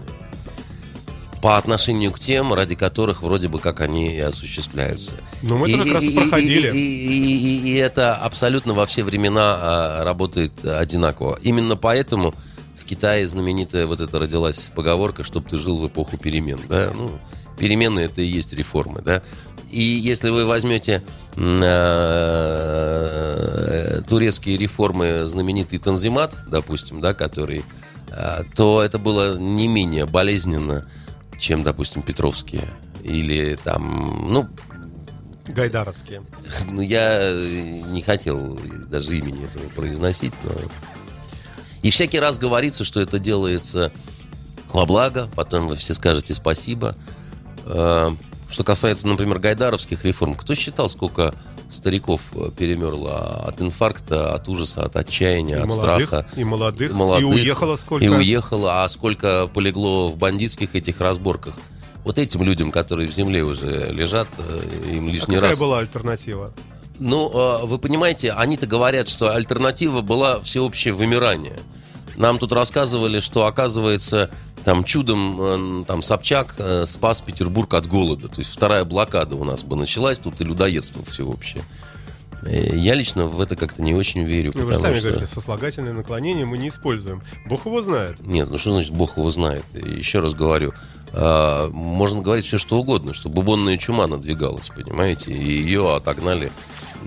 по 1.41 1.57
отношению 1.57 2.13
к 2.13 2.19
тем, 2.21 2.53
ради 2.53 2.75
которых 2.75 3.21
вроде 3.21 3.49
бы 3.49 3.59
как 3.59 3.81
они 3.81 4.15
и 4.15 4.19
осуществляются. 4.19 5.17
Ну, 5.41 5.57
мы 5.57 5.69
это 5.69 5.83
как 5.83 5.95
раз 5.95 6.03
и 6.03 6.15
проходили. 6.15 6.71
И, 6.71 6.77
и- 6.77 7.37
и- 7.67 7.71
и 7.71 7.75
это 7.75 8.15
абсолютно 8.15 8.73
во 8.73 8.85
все 8.85 9.03
времена 9.03 9.57
а, 9.59 10.03
работает 10.05 10.63
одинаково. 10.63 11.37
Именно 11.43 11.75
поэтому 11.75 12.33
в 12.77 12.85
Китае 12.85 13.27
знаменитая 13.27 13.87
вот 13.87 13.99
эта 13.99 14.19
родилась 14.19 14.71
поговорка, 14.73 15.25
чтобы 15.25 15.49
ты 15.49 15.57
жил 15.57 15.79
в 15.79 15.87
эпоху 15.87 16.15
перемен. 16.17 16.61
Да? 16.69 16.91
Ну, 16.95 17.19
перемены 17.59 17.99
это 17.99 18.21
и 18.21 18.25
есть 18.25 18.53
реформы. 18.53 19.01
Да? 19.01 19.21
И 19.73 19.81
если 19.81 20.29
вы 20.29 20.45
возьмете 20.45 21.01
м, 21.35 21.61
э, 21.63 23.21
турецкие 24.07 24.55
реформы, 24.55 25.25
знаменитый 25.25 25.79
Танзимат, 25.79 26.37
допустим, 26.47 27.01
да, 27.01 27.15
который, 27.15 27.65
э, 28.11 28.43
то 28.55 28.83
это 28.83 28.99
было 28.99 29.35
не 29.39 29.67
менее 29.67 30.05
болезненно, 30.05 30.85
чем, 31.39 31.63
допустим, 31.63 32.03
Петровские. 32.03 32.67
Или 33.03 33.57
там, 33.63 34.27
ну, 34.29 34.47
Гайдаровские. 35.47 36.21
ну, 36.67 36.81
я 36.81 37.33
не 37.33 38.03
хотел 38.03 38.59
даже 38.91 39.17
имени 39.17 39.43
этого 39.43 39.67
произносить, 39.69 40.33
но... 40.43 40.51
И 41.81 41.89
всякий 41.89 42.19
раз 42.19 42.37
говорится, 42.37 42.83
что 42.85 43.01
это 43.01 43.17
делается 43.17 43.91
во 44.71 44.85
благо, 44.85 45.27
потом 45.35 45.67
вы 45.67 45.75
все 45.77 45.95
скажете 45.95 46.35
спасибо. 46.35 46.95
Что 48.53 48.63
касается, 48.63 49.07
например, 49.07 49.39
гайдаровских 49.39 50.05
реформ, 50.05 50.35
кто 50.35 50.53
считал, 50.53 50.87
сколько 50.87 51.33
стариков 51.71 52.21
э, 52.35 52.51
перемерло 52.55 53.45
от 53.47 53.59
инфаркта, 53.61 54.31
от 54.35 54.47
ужаса, 54.47 54.83
от 54.83 54.95
отчаяния, 54.95 55.55
И 55.55 55.59
от 55.61 55.69
молодых, 55.69 56.07
страха? 56.07 56.27
и 56.35 56.43
молодых, 56.43 56.91
И 56.91 56.93
молодых. 56.93 57.23
и 57.23 57.25
уехало 57.33 57.75
сколько. 57.77 58.05
И 58.05 58.09
уехало, 58.09 58.83
а 58.83 58.89
сколько 58.89 59.47
полегло 59.47 60.11
в 60.11 60.17
бандитских 60.17 60.75
этих 60.75 61.01
разборках. 61.01 61.55
Вот 62.03 62.19
этим 62.19 62.43
людям, 62.43 62.69
которые 62.69 63.09
в 63.09 63.11
земле 63.15 63.43
уже 63.43 63.91
лежат, 63.91 64.27
э, 64.37 64.61
им 64.93 65.07
А 65.07 65.11
лишний 65.11 65.33
какая 65.37 65.49
раз... 65.49 65.59
была 65.59 65.79
альтернатива? 65.79 66.53
Ну, 66.99 67.31
э, 67.33 67.65
вы 67.65 67.79
понимаете, 67.79 68.33
они-то 68.33 68.67
говорят, 68.67 69.09
что 69.09 69.33
альтернатива 69.33 70.01
была 70.01 70.39
всеобщее 70.41 70.93
вымирание. 70.93 71.57
Нам 72.15 72.37
тут 72.39 72.51
рассказывали, 72.53 73.19
что, 73.19 73.45
оказывается, 73.45 74.29
там 74.63 74.83
чудом 74.83 75.81
э, 75.81 75.83
там 75.85 76.01
Собчак 76.03 76.55
э, 76.57 76.85
спас 76.85 77.21
Петербург 77.21 77.73
от 77.73 77.87
голода. 77.87 78.27
То 78.27 78.39
есть 78.39 78.51
вторая 78.51 78.85
блокада 78.85 79.35
у 79.35 79.43
нас 79.43 79.63
бы 79.63 79.75
началась, 79.75 80.19
тут 80.19 80.39
и 80.39 80.43
людоедство 80.43 81.03
всеобщее. 81.03 81.63
Э, 82.45 82.75
Я 82.75 82.93
лично 82.93 83.25
в 83.25 83.41
это 83.41 83.55
как-то 83.55 83.81
не 83.81 83.93
очень 83.93 84.23
верю. 84.23 84.51
Ну, 84.55 84.65
вы 84.65 84.77
сами 84.77 84.99
что- 84.99 85.09
говорите, 85.09 85.27
сослагательное 85.33 85.93
наклонение 85.93 86.45
мы 86.45 86.57
не 86.57 86.69
используем. 86.69 87.21
Бог 87.45 87.65
его 87.65 87.81
знает. 87.81 88.25
Нет, 88.25 88.49
ну 88.49 88.57
что 88.57 88.71
значит 88.71 88.91
Бог 88.91 89.17
его 89.17 89.29
знает? 89.31 89.65
Еще 89.73 90.19
раз 90.19 90.33
говорю, 90.33 90.73
можно 91.71 92.21
говорить 92.21 92.45
все 92.45 92.57
что 92.57 92.79
угодно, 92.79 93.13
что 93.13 93.29
бубонная 93.29 93.77
чума 93.77 94.07
надвигалась, 94.07 94.69
понимаете, 94.69 95.31
и 95.31 95.43
ее 95.43 95.95
отогнали 95.95 96.51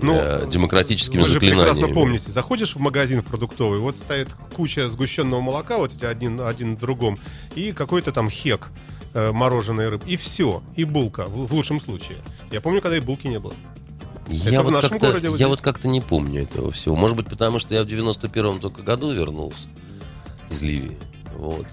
Ну, 0.01 0.13
э, 0.15 0.47
демократическими 0.49 1.21
Вы 1.21 1.27
же 1.27 1.39
прекрасно 1.39 1.65
заклинаниями. 1.73 1.93
помните, 1.95 2.31
заходишь 2.31 2.75
в 2.75 2.79
магазин 2.79 3.21
в 3.21 3.25
продуктовый, 3.25 3.79
вот 3.79 3.97
стоит 3.97 4.29
куча 4.55 4.89
сгущенного 4.89 5.41
молока, 5.41 5.77
вот 5.77 5.93
эти 5.93 6.05
один, 6.05 6.41
один 6.41 6.75
в 6.75 6.79
другом, 6.79 7.19
и 7.55 7.71
какой-то 7.71 8.11
там 8.11 8.29
хек. 8.29 8.69
э, 9.13 9.31
мороженое 9.31 9.89
рыб, 9.89 10.03
и 10.05 10.15
все, 10.17 10.61
и 10.75 10.83
булка, 10.83 11.25
в, 11.27 11.47
в 11.47 11.53
лучшем 11.53 11.79
случае. 11.79 12.17
Я 12.51 12.61
помню, 12.61 12.81
когда 12.81 12.97
и 12.97 12.99
булки 12.99 13.25
не 13.27 13.39
было. 13.39 13.53
Я 14.27 14.51
Это 14.51 14.61
в 14.61 14.65
вот 14.65 14.73
нашем 14.73 14.89
как-то, 14.91 15.07
городе 15.07 15.29
вот 15.29 15.39
я 15.39 15.45
здесь. 15.45 15.57
вот 15.57 15.61
как-то 15.61 15.87
не 15.87 16.01
помню 16.01 16.43
этого 16.43 16.69
всего. 16.71 16.95
Может 16.95 17.15
быть, 17.17 17.27
потому 17.27 17.59
что 17.59 17.73
я 17.73 17.83
в 17.83 17.87
91-м 17.87 18.59
только 18.59 18.81
году 18.83 19.11
вернулся 19.13 19.69
из 20.51 20.61
Ливии. 20.61 20.97
Вот. 21.35 21.65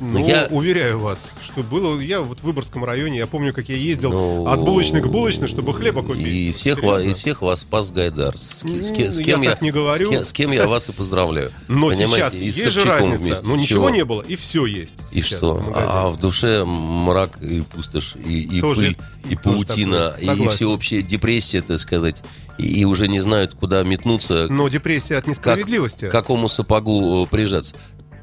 Ну, 0.00 0.26
я- 0.26 0.46
уверяю 0.50 0.98
вас, 0.98 1.30
что 1.42 1.62
было, 1.62 1.98
я 2.00 2.20
вот 2.20 2.40
в 2.40 2.44
Выборгском 2.44 2.84
районе, 2.84 3.18
я 3.18 3.26
помню, 3.26 3.52
как 3.54 3.68
я 3.68 3.76
ездил 3.76 4.10
Ну, 4.12 4.46
от 4.46 4.60
булочной 4.60 5.00
к 5.00 5.06
булочной, 5.06 5.48
чтобы 5.48 5.72
хлеба 5.74 6.02
купить. 6.02 6.26
И 6.26 6.52
всех, 6.52 6.82
ва- 6.82 7.02
и 7.02 7.14
всех 7.14 7.42
вас 7.42 7.60
спас 7.60 7.90
Гайдар. 7.90 8.36
С, 8.36 8.60
с 8.60 8.62
ки- 8.92 9.10
с 9.10 9.18
Ну, 9.18 9.24
кем 9.24 9.42
я 9.42 9.50
так 9.50 9.62
не 9.62 9.70
говорю. 9.70 10.06
С 10.06 10.10
кем, 10.10 10.24
с 10.24 10.32
кем 10.32 10.52
я 10.52 10.66
вас 10.66 10.88
и 10.88 10.92
поздравляю. 10.92 11.50
Но 11.68 11.88
Понимаете, 11.90 12.14
сейчас 12.16 12.34
и 12.34 12.50
с 12.50 12.56
есть 12.64 12.70
же 12.70 12.84
разница. 12.84 13.18
вместе. 13.24 13.44
Ну, 13.46 13.56
ничего 13.56 13.80
Чего? 13.86 13.90
не 13.90 14.04
было, 14.04 14.22
и 14.22 14.36
все 14.36 14.66
есть. 14.66 14.96
И 15.12 15.22
что? 15.22 15.54
в. 15.54 15.72
А 15.74 16.08
в 16.08 16.18
душе 16.18 16.64
мрак 16.64 17.40
и 17.42 17.62
пустошь, 17.62 18.14
и, 18.16 18.42
и 18.42 18.60
Тоже- 18.60 18.80
пыль, 18.80 18.96
и, 19.30 19.36
паутина, 19.36 20.14
и 20.20 20.48
всеобщая 20.48 21.02
депрессия, 21.02 21.62
так 21.62 21.78
сказать. 21.78 22.22
И, 22.58 22.80
и 22.80 22.84
уже 22.84 23.08
не 23.08 23.20
знают, 23.20 23.54
куда 23.54 23.82
метнуться, 23.82 24.46
Но 24.50 24.68
депрессия 24.68 25.16
от 25.16 25.24
как, 25.24 25.30
несправедливости. 25.36 26.08
к 26.08 26.12
какому 26.12 26.48
сапогу 26.48 27.24
э, 27.24 27.26
прижаться. 27.26 27.74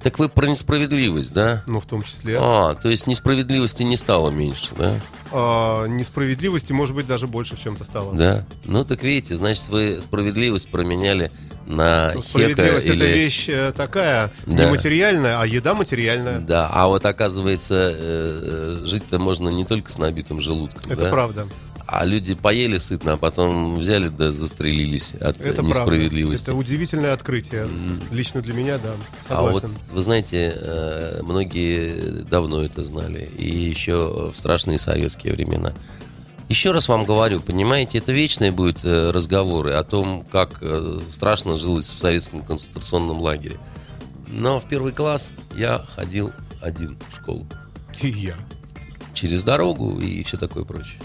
Так 0.08 0.20
вы 0.20 0.30
про 0.30 0.47
несправедливость, 0.47 1.34
да? 1.34 1.64
Ну, 1.68 1.82
в 1.82 1.86
том 1.86 2.01
числе. 2.01 2.38
А, 2.39 2.76
то 2.76 2.88
есть 2.88 3.08
несправедливости 3.08 3.84
не 3.84 3.97
стало 3.97 4.30
меньше, 4.30 4.70
да? 4.78 4.93
А, 5.34 5.86
несправедливости, 5.86 6.72
может 6.72 6.95
быть, 6.95 7.05
даже 7.05 7.28
больше 7.28 7.58
в 7.58 7.60
чем-то 7.60 7.84
стало. 7.84 8.16
Да. 8.16 8.45
Ну 8.64 8.86
так 8.86 9.03
видите, 9.03 9.36
значит, 9.36 9.68
вы 9.68 9.99
справедливость 9.99 10.70
променяли 10.70 11.30
на 11.66 12.14
Ну, 12.16 12.22
хека 12.22 12.30
Справедливость 12.30 12.86
или... 12.86 12.95
это 12.95 13.05
вещь 13.05 13.45
э, 13.49 13.74
такая 13.76 14.32
Да. 14.45 14.64
нематериальная, 14.66 15.41
а 15.41 15.45
еда 15.45 15.74
материальная. 15.74 16.39
Да, 16.39 16.70
а 16.72 16.88
вот 16.88 17.05
оказывается, 17.05 17.74
э, 17.93 18.80
э, 18.84 18.86
жить-то 18.86 19.20
можно 19.20 19.49
не 19.49 19.66
только 19.66 19.91
с 19.91 19.97
набитым 19.97 20.39
желудком, 20.39 20.89
Это 20.89 21.01
да? 21.01 21.10
правда. 21.10 21.47
А 21.90 22.04
люди 22.04 22.36
поели 22.36 22.78
сытно, 22.80 23.14
а 23.14 23.18
потом 23.18 23.78
взяли 23.78 24.10
да 24.10 24.34
застрелились 24.34 25.14
от 25.14 25.40
Это 25.40 25.54
правда. 25.54 25.62
несправедливости. 25.64 26.44
Это 26.44 26.54
удивительное 26.56 27.14
открытие. 27.14 27.70
Лично 28.12 28.42
для 28.42 28.54
меня, 28.54 28.78
да. 28.78 28.92
А 29.30 29.42
вот, 29.42 29.62
Согласен. 29.62 29.78
вы 29.92 30.02
знаете, 30.02 30.54
э, 30.54 31.22
многие 31.24 32.24
давно 32.24 32.62
это 32.62 32.84
знали, 32.84 33.30
и 33.38 33.50
еще 33.50 34.32
в 34.34 34.38
страшные 34.38 34.80
советские 34.80 35.32
времена. 35.32 35.74
Еще 36.50 36.72
раз 36.72 36.90
вам 36.90 37.06
говорю, 37.06 37.40
понимаете, 37.42 38.00
это 38.00 38.12
вечные 38.12 38.52
будут 38.52 38.84
э, 38.84 39.12
разговоры 39.12 39.72
о 39.72 39.84
том, 39.84 40.26
как 40.30 40.58
э, 40.62 41.00
страшно 41.10 41.58
жилось 41.58 41.90
в 41.90 41.98
советском 41.98 42.42
концентрационном 42.42 43.20
лагере. 43.22 43.60
Но 44.28 44.60
в 44.60 44.68
первый 44.68 44.92
класс 44.92 45.32
я 45.56 45.86
ходил 45.96 46.34
один 46.62 46.98
в 47.10 47.16
школу. 47.16 47.48
И 48.02 48.10
я. 48.10 48.36
через 49.14 49.44
дорогу 49.44 50.00
и 50.00 50.22
все 50.24 50.38
такое 50.38 50.64
прочее. 50.64 51.02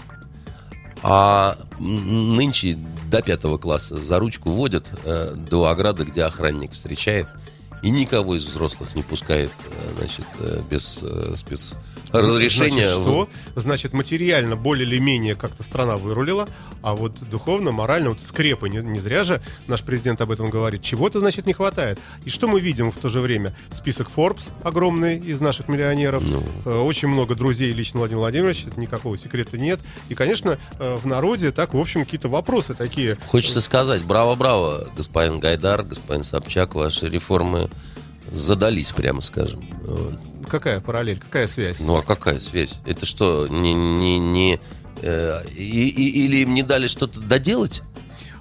А 1.03 1.57
нынче 1.79 2.77
до 3.11 3.21
пятого 3.21 3.57
класса 3.57 3.99
за 3.99 4.19
ручку 4.19 4.51
водят 4.51 4.91
э, 5.03 5.33
до 5.35 5.65
ограды, 5.65 6.05
где 6.05 6.23
охранник 6.23 6.71
встречает, 6.71 7.27
и 7.81 7.89
никого 7.89 8.35
из 8.35 8.45
взрослых 8.45 8.95
не 8.95 9.03
пускает, 9.03 9.51
э, 9.65 9.93
значит, 9.97 10.25
э, 10.39 10.63
без 10.69 11.03
э, 11.03 11.35
спецразрешения. 12.13 12.87
Значит, 12.87 13.03
что? 13.03 13.29
Значит, 13.55 13.93
материально 13.93 14.55
более 14.55 14.87
или 14.87 14.99
менее 14.99 15.35
как-то 15.35 15.63
страна 15.63 15.97
вырулила, 15.97 16.47
а 16.81 16.93
вот 16.95 17.21
духовно, 17.29 17.71
морально, 17.71 18.09
вот 18.09 18.21
скрепы, 18.21 18.69
не, 18.69 18.77
не 18.77 18.99
зря 18.99 19.23
же 19.23 19.41
наш 19.67 19.81
президент 19.81 20.21
об 20.21 20.31
этом 20.31 20.49
говорит, 20.49 20.81
чего-то, 20.81 21.19
значит, 21.19 21.45
не 21.45 21.53
хватает. 21.53 21.99
И 22.25 22.29
что 22.29 22.47
мы 22.47 22.59
видим 22.59 22.91
в 22.91 22.97
то 22.97 23.09
же 23.09 23.21
время? 23.21 23.55
Список 23.71 24.09
Forbes 24.15 24.51
огромный 24.63 25.17
из 25.17 25.41
наших 25.41 25.67
миллионеров, 25.67 26.23
Ну. 26.29 26.43
Э, 26.65 26.79
очень 26.79 27.07
много 27.07 27.35
друзей 27.35 27.71
лично 27.73 27.99
Владимира 27.99 28.21
Владимировича, 28.21 28.69
это 28.69 28.79
никакого 28.79 29.17
секрета 29.17 29.57
нет. 29.57 29.79
И, 30.09 30.15
конечно, 30.15 30.57
э, 30.79 30.95
в 30.95 31.05
народе 31.05 31.51
так, 31.51 31.73
в 31.73 31.77
общем, 31.77 32.05
какие-то 32.05 32.29
вопросы 32.29 32.73
такие. 32.73 33.17
Хочется 33.27 33.61
сказать, 33.61 34.03
браво-браво, 34.03 34.89
господин 34.95 35.39
Гайдар, 35.39 35.83
господин 35.83 36.23
Собчак, 36.23 36.75
ваши 36.75 37.09
реформы 37.09 37.69
задались, 38.31 38.91
прямо 38.91 39.21
скажем. 39.21 39.63
Вот. 39.83 40.32
Какая 40.49 40.79
параллель, 40.79 41.19
какая 41.19 41.47
связь? 41.47 41.79
Ну 41.79 41.95
а 41.97 42.01
какая 42.01 42.39
связь? 42.39 42.79
Это 42.85 43.05
что, 43.05 43.47
не, 43.47 43.73
не, 43.73 44.19
не 44.19 44.59
э, 45.01 45.43
и- 45.55 45.89
и- 45.89 46.25
или 46.25 46.37
им 46.37 46.53
не 46.53 46.63
дали 46.63 46.87
что-то 46.87 47.19
доделать? 47.19 47.81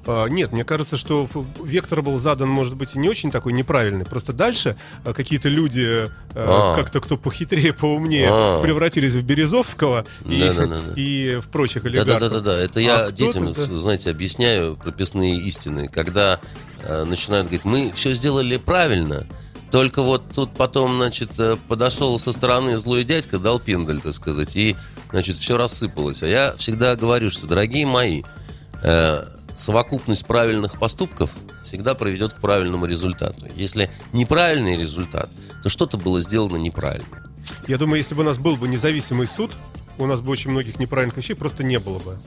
А, 0.04 0.26
Нет, 0.26 0.50
мне 0.50 0.64
кажется, 0.64 0.96
что 0.96 1.28
вектор 1.62 2.02
был 2.02 2.16
задан, 2.16 2.48
может 2.48 2.74
быть, 2.74 2.96
и 2.96 2.98
не 2.98 3.08
очень 3.08 3.30
такой 3.30 3.52
неправильный. 3.52 4.04
Просто 4.04 4.32
дальше 4.32 4.76
а, 5.04 5.12
какие-то 5.14 5.48
люди, 5.48 5.86
э, 5.86 6.08
А. 6.34 6.74
как-то 6.74 7.00
кто 7.00 7.16
похитрее, 7.16 7.72
поумнее, 7.72 8.26
А. 8.28 8.60
превратились 8.62 9.12
в 9.12 9.22
Березовского 9.22 10.04
и, 10.26 10.42
и 10.96 11.36
в 11.40 11.46
прочих 11.46 11.84
олигархов. 11.84 12.18
да, 12.18 12.28
да, 12.28 12.40
да, 12.40 12.40
да. 12.40 12.60
Это 12.60 12.80
я 12.80 12.96
А 12.96 12.98
кто-то, 13.12 13.16
детям, 13.16 13.52
да. 13.52 13.64
знаете, 13.76 14.10
объясняю 14.10 14.76
прописные 14.76 15.36
истины. 15.36 15.86
Когда 15.88 16.40
э, 16.82 17.04
начинают 17.04 17.46
говорить, 17.46 17.64
мы 17.64 17.92
все 17.94 18.12
сделали 18.12 18.56
правильно, 18.56 19.24
только 19.72 20.02
вот 20.02 20.22
тут 20.34 20.52
потом, 20.52 20.96
значит, 20.96 21.40
э, 21.40 21.56
подошел 21.66 22.18
со 22.18 22.32
стороны 22.32 22.76
злой 22.76 23.04
дядька, 23.04 23.38
дал 23.38 23.58
пендель, 23.58 24.00
так 24.00 24.12
сказать, 24.12 24.54
и, 24.54 24.76
значит, 25.10 25.38
все 25.38 25.56
рассыпалось. 25.56 26.22
А 26.22 26.26
я 26.26 26.54
всегда 26.58 26.94
говорю, 26.94 27.30
что, 27.30 27.46
дорогие 27.46 27.86
мои, 27.86 28.22
э, 28.82 29.24
совокупность 29.56 30.26
правильных 30.26 30.78
поступков 30.78 31.30
всегда 31.64 31.94
приведет 31.94 32.34
к 32.34 32.40
правильному 32.40 32.84
результату. 32.84 33.46
Если 33.56 33.90
неправильный 34.12 34.76
результат, 34.76 35.30
то 35.62 35.70
что-то 35.70 35.96
было 35.96 36.20
сделано 36.20 36.58
неправильно. 36.58 37.26
Я 37.66 37.78
думаю, 37.78 37.96
если 37.96 38.14
бы 38.14 38.20
у 38.20 38.26
нас 38.26 38.36
был 38.36 38.58
бы 38.58 38.68
независимый 38.68 39.26
суд, 39.26 39.52
у 39.96 40.04
нас 40.04 40.20
бы 40.20 40.32
очень 40.32 40.50
многих 40.50 40.78
неправильных 40.80 41.16
вещей 41.16 41.34
просто 41.34 41.64
не 41.64 41.78
было 41.78 41.98
бы. 41.98 42.18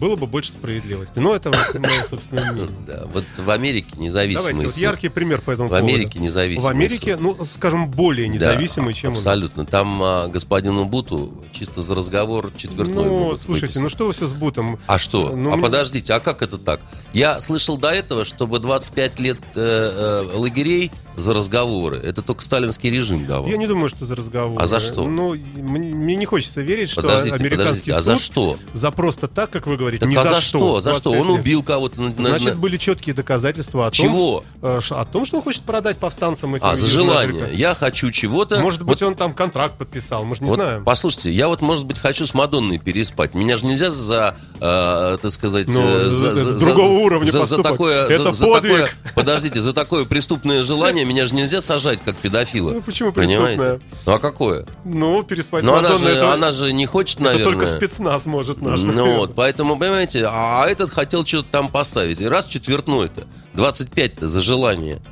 Было 0.00 0.16
бы 0.16 0.26
больше 0.26 0.52
справедливости. 0.52 1.18
Но 1.18 1.34
это 1.34 1.50
вот 1.50 1.74
мое 1.78 2.04
собственное 2.08 2.52
мнение. 2.52 2.70
Да, 2.86 3.04
вот 3.12 3.24
в 3.36 3.50
Америке 3.50 3.90
независимый 3.98 4.42
Давайте, 4.52 4.64
вот 4.64 4.72
суд. 4.74 4.80
яркий 4.82 5.08
пример 5.10 5.40
по 5.42 5.50
этому 5.50 5.68
В 5.68 5.70
поводу. 5.70 5.86
Америке 5.86 6.18
независимый 6.18 6.64
В 6.66 6.68
Америке, 6.74 7.16
суд. 7.16 7.38
ну, 7.38 7.44
скажем, 7.44 7.90
более 7.90 8.26
Да, 8.28 8.34
независимый, 8.34 8.94
чем 8.94 9.10
у 9.12 9.14
нас. 9.14 9.20
Абсолютно. 9.26 9.66
Там 9.66 10.02
а, 10.02 10.28
господину 10.28 10.86
Буту 10.86 11.34
чисто 11.52 11.82
за 11.82 11.94
разговор 11.94 12.50
четвертной 12.56 13.04
Ну, 13.04 13.36
слушайте, 13.36 13.66
выписать. 13.66 13.82
ну 13.82 13.88
что 13.90 14.06
вы 14.06 14.12
все 14.14 14.26
с 14.26 14.32
бутом? 14.32 14.78
А 14.86 14.98
что? 14.98 15.36
Ну, 15.36 15.52
а 15.52 15.56
мне- 15.56 15.62
подождите, 15.62 16.12
а 16.14 16.20
как 16.20 16.42
это 16.42 16.56
так? 16.58 16.80
Я 17.12 17.40
слышал 17.42 17.76
до 17.76 17.90
этого, 17.90 18.24
чтобы 18.24 18.58
25 18.58 19.18
лет 19.20 19.38
э, 19.54 20.24
э, 20.32 20.36
лагерей 20.36 20.90
за 21.16 21.34
разговоры, 21.34 21.98
это 21.98 22.22
только 22.22 22.42
сталинский 22.42 22.90
режим 22.90 23.26
давал. 23.26 23.46
Я 23.48 23.56
не 23.56 23.66
думаю, 23.66 23.88
что 23.88 24.04
за 24.04 24.14
разговор. 24.16 24.60
А 24.62 24.66
за 24.66 24.80
что? 24.80 25.04
Ну, 25.06 25.34
мне 25.56 26.16
не 26.16 26.24
хочется 26.24 26.60
верить, 26.62 26.90
что 26.90 27.02
Подождите, 27.02 27.34
американский 27.36 27.90
подождите, 27.90 27.92
а 27.94 28.00
за 28.02 28.16
что? 28.16 28.58
за 28.72 28.90
просто 28.90 29.28
так, 29.28 29.50
как 29.50 29.66
вы 29.66 29.76
говорите, 29.76 30.00
Так 30.00 30.08
не 30.08 30.16
а 30.16 30.22
за, 30.22 30.28
за 30.36 30.40
что? 30.40 30.80
За 30.80 30.94
что? 30.94 31.10
25 31.10 31.20
Он 31.20 31.28
лет. 31.32 31.40
убил 31.40 31.62
кого-то. 31.62 32.00
на- 32.00 32.08
на- 32.08 32.28
Значит, 32.30 32.54
на- 32.54 32.60
были 32.60 32.76
четкие 32.76 33.14
доказательства 33.14 33.86
о 33.86 33.90
том, 33.90 34.06
Чего? 34.06 34.44
э, 34.62 34.80
о 34.90 35.04
том, 35.04 35.24
что 35.26 35.38
он 35.38 35.42
хочет 35.42 35.62
продать 35.62 35.98
повстанцам 35.98 36.54
эти 36.54 36.64
А, 36.64 36.76
за 36.76 36.86
желание. 36.86 37.50
Я 37.52 37.74
хочу 37.74 38.10
чего-то. 38.10 38.60
Может 38.60 38.82
быть, 38.82 39.00
Вот 39.00 39.06
он 39.08 39.14
там 39.14 39.34
контракт 39.34 39.76
подписал, 39.76 40.24
мы 40.24 40.36
же 40.36 40.42
не 40.42 40.48
Вот 40.48 40.56
знаем. 40.56 40.84
Послушайте, 40.84 41.30
я 41.32 41.48
вот, 41.48 41.60
может 41.60 41.86
быть, 41.86 41.98
хочу 41.98 42.26
с 42.26 42.34
Мадонной 42.34 42.78
переспать. 42.78 43.34
Меня 43.34 43.56
же 43.56 43.66
нельзя 43.66 43.90
за, 43.90 44.36
э, 44.60 45.18
так 45.20 45.30
сказать, 45.30 45.66
Ну, 45.68 45.80
э, 45.80 46.08
это 46.08 46.58
другого 46.60 47.00
уровня 47.00 47.26
за, 47.26 47.32
за 47.32 47.38
поступок. 47.56 47.70
такое, 47.72 48.06
Это 48.08 48.24
за, 48.24 48.32
за 48.32 48.46
подвиг. 48.46 48.72
такое, 48.72 48.90
подождите, 49.14 49.60
за 49.60 49.72
такое 49.72 50.04
преступное 50.04 50.62
желание 50.62 51.04
меня 51.10 51.26
же 51.26 51.34
нельзя 51.34 51.60
сажать 51.60 52.00
как 52.04 52.16
педофила. 52.16 52.72
Ну, 52.72 52.82
почему 52.82 53.12
Понимаете? 53.12 53.80
Ну 54.06 54.12
а 54.12 54.18
какое? 54.18 54.64
Ну, 54.84 55.22
переспать 55.22 55.64
Ну 55.64 55.74
с 55.74 55.78
она 55.78 55.96
же, 55.98 56.08
это, 56.08 56.32
она 56.32 56.52
же 56.52 56.72
не 56.72 56.86
хочет, 56.86 57.16
это 57.16 57.24
наверное. 57.24 57.44
только 57.52 57.66
спецназ 57.66 58.26
может 58.26 58.62
наш. 58.62 58.80
Ну 58.80 59.16
вот, 59.16 59.34
поэтому, 59.34 59.78
понимаете, 59.78 60.26
а 60.28 60.66
этот 60.68 60.90
хотел 60.90 61.26
что-то 61.26 61.48
там 61.50 61.68
поставить. 61.68 62.20
И 62.20 62.26
раз 62.26 62.46
четвертной-то, 62.46 63.22
25-то 63.54 64.26
за 64.26 64.40
желание. 64.40 65.02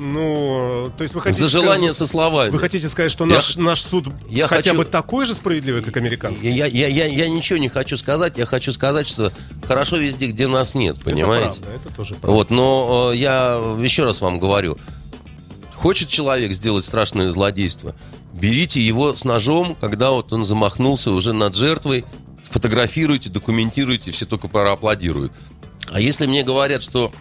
Ну, 0.00 0.92
то 0.96 1.02
есть 1.02 1.12
вы 1.12 1.20
хотите 1.20 1.42
За 1.42 1.48
желание 1.48 1.92
сказать, 1.92 1.96
со 2.08 2.12
словами. 2.12 2.50
Вы 2.50 2.60
хотите 2.60 2.88
сказать, 2.88 3.10
что 3.10 3.26
Я- 3.26 3.34
наш, 3.34 3.56
наш 3.56 3.82
суд 3.82 4.06
я 4.28 4.46
хотя 4.46 4.70
хочу- 4.70 4.76
бы 4.78 4.84
такой 4.84 5.26
же 5.26 5.34
справедливый, 5.34 5.82
как 5.82 5.96
американский? 5.96 6.50
Я, 6.50 6.66
я, 6.66 6.86
я, 6.86 7.06
я 7.06 7.28
ничего 7.28 7.58
не 7.58 7.68
хочу 7.68 7.96
сказать, 7.96 8.34
я 8.38 8.46
хочу 8.46 8.70
сказать, 8.70 9.08
что 9.08 9.32
хорошо 9.66 9.96
везде, 9.96 10.26
где 10.26 10.46
нас 10.46 10.76
нет, 10.76 10.96
понимаете? 11.02 11.48
Это 11.48 11.60
правда, 11.62 11.80
это 11.88 11.96
тоже 11.96 12.14
правда. 12.14 12.30
Вот, 12.36 12.50
но 12.50 13.10
э, 13.12 13.16
я 13.16 13.60
еще 13.80 14.04
раз 14.04 14.20
вам 14.20 14.38
говорю, 14.38 14.78
хочет 15.78 16.08
человек 16.08 16.52
сделать 16.52 16.84
страшное 16.84 17.30
злодейство, 17.30 17.94
берите 18.32 18.80
его 18.80 19.14
с 19.14 19.24
ножом, 19.24 19.76
когда 19.80 20.10
вот 20.10 20.32
он 20.32 20.44
замахнулся 20.44 21.12
уже 21.12 21.32
над 21.32 21.54
жертвой, 21.54 22.04
фотографируйте, 22.42 23.30
документируйте, 23.30 24.10
все 24.10 24.26
только 24.26 24.48
проаплодируют. 24.48 25.32
А 25.90 26.00
если 26.00 26.26
мне 26.26 26.42
говорят, 26.42 26.82
что 26.82 27.12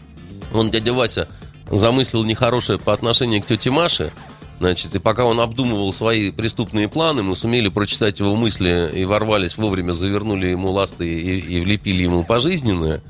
он, 0.53 0.71
дядя 0.71 0.93
Вася, 0.93 1.27
замыслил 1.69 2.23
нехорошее 2.23 2.79
по 2.79 2.93
отношению 2.93 3.43
к 3.43 3.45
тете 3.45 3.69
Маше, 3.69 4.11
значит, 4.59 4.95
и 4.95 4.99
пока 4.99 5.25
он 5.25 5.39
обдумывал 5.39 5.93
свои 5.93 6.31
преступные 6.31 6.89
планы, 6.89 7.21
мы 7.21 7.35
сумели 7.35 7.69
прочитать 7.69 8.19
его 8.19 8.35
мысли 8.35 8.89
и 8.93 9.05
ворвались 9.05 9.57
вовремя, 9.57 9.93
завернули 9.93 10.47
ему 10.47 10.71
ласты 10.71 11.07
и, 11.07 11.39
и 11.39 11.59
влепили 11.59 12.03
ему 12.03 12.23
пожизненное, 12.23 13.01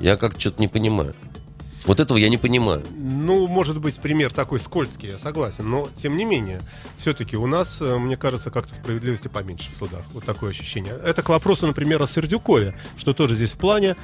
я 0.00 0.16
как-то 0.16 0.40
что-то 0.40 0.60
не 0.60 0.68
понимаю. 0.68 1.14
Вот 1.86 1.98
этого 1.98 2.18
я 2.18 2.28
не 2.28 2.36
понимаю. 2.36 2.84
Ну, 2.96 3.46
может 3.46 3.78
быть, 3.80 3.98
пример 4.00 4.32
такой 4.32 4.60
скользкий, 4.60 5.10
я 5.10 5.18
согласен. 5.18 5.68
Но, 5.68 5.88
тем 5.96 6.16
не 6.16 6.24
менее, 6.24 6.60
все-таки 6.98 7.36
у 7.36 7.46
нас, 7.46 7.80
э, 7.80 7.98
мне 7.98 8.16
кажется, 8.16 8.50
как-то 8.50 8.74
справедливости 8.74 9.28
поменьше 9.28 9.70
в 9.70 9.76
судах. 9.76 10.02
Вот 10.12 10.24
такое 10.24 10.50
ощущение. 10.50 10.94
Это 11.04 11.22
к 11.22 11.30
вопросу, 11.30 11.66
например, 11.66 12.02
о 12.02 12.06
Сердюкове, 12.06 12.76
что 12.96 13.14
тоже 13.14 13.34
здесь 13.34 13.52
в 13.52 13.58
плане. 13.58 13.96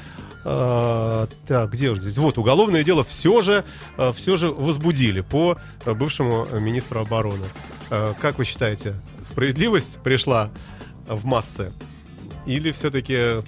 А, 0.44 1.28
так, 1.46 1.72
где 1.72 1.94
же 1.94 2.00
здесь? 2.00 2.18
Вот, 2.18 2.38
уголовное 2.38 2.84
дело 2.84 3.04
все 3.04 3.42
же, 3.42 3.64
а, 3.96 4.12
все 4.12 4.36
же 4.36 4.48
возбудили 4.48 5.20
по 5.20 5.58
а, 5.84 5.94
бывшему 5.94 6.46
министру 6.60 7.00
обороны. 7.00 7.46
А, 7.90 8.14
как 8.20 8.38
вы 8.38 8.44
считаете, 8.44 8.94
справедливость 9.22 9.98
пришла 10.02 10.50
в 11.06 11.24
массы? 11.26 11.72
Или 12.46 12.70
все-таки 12.70 13.42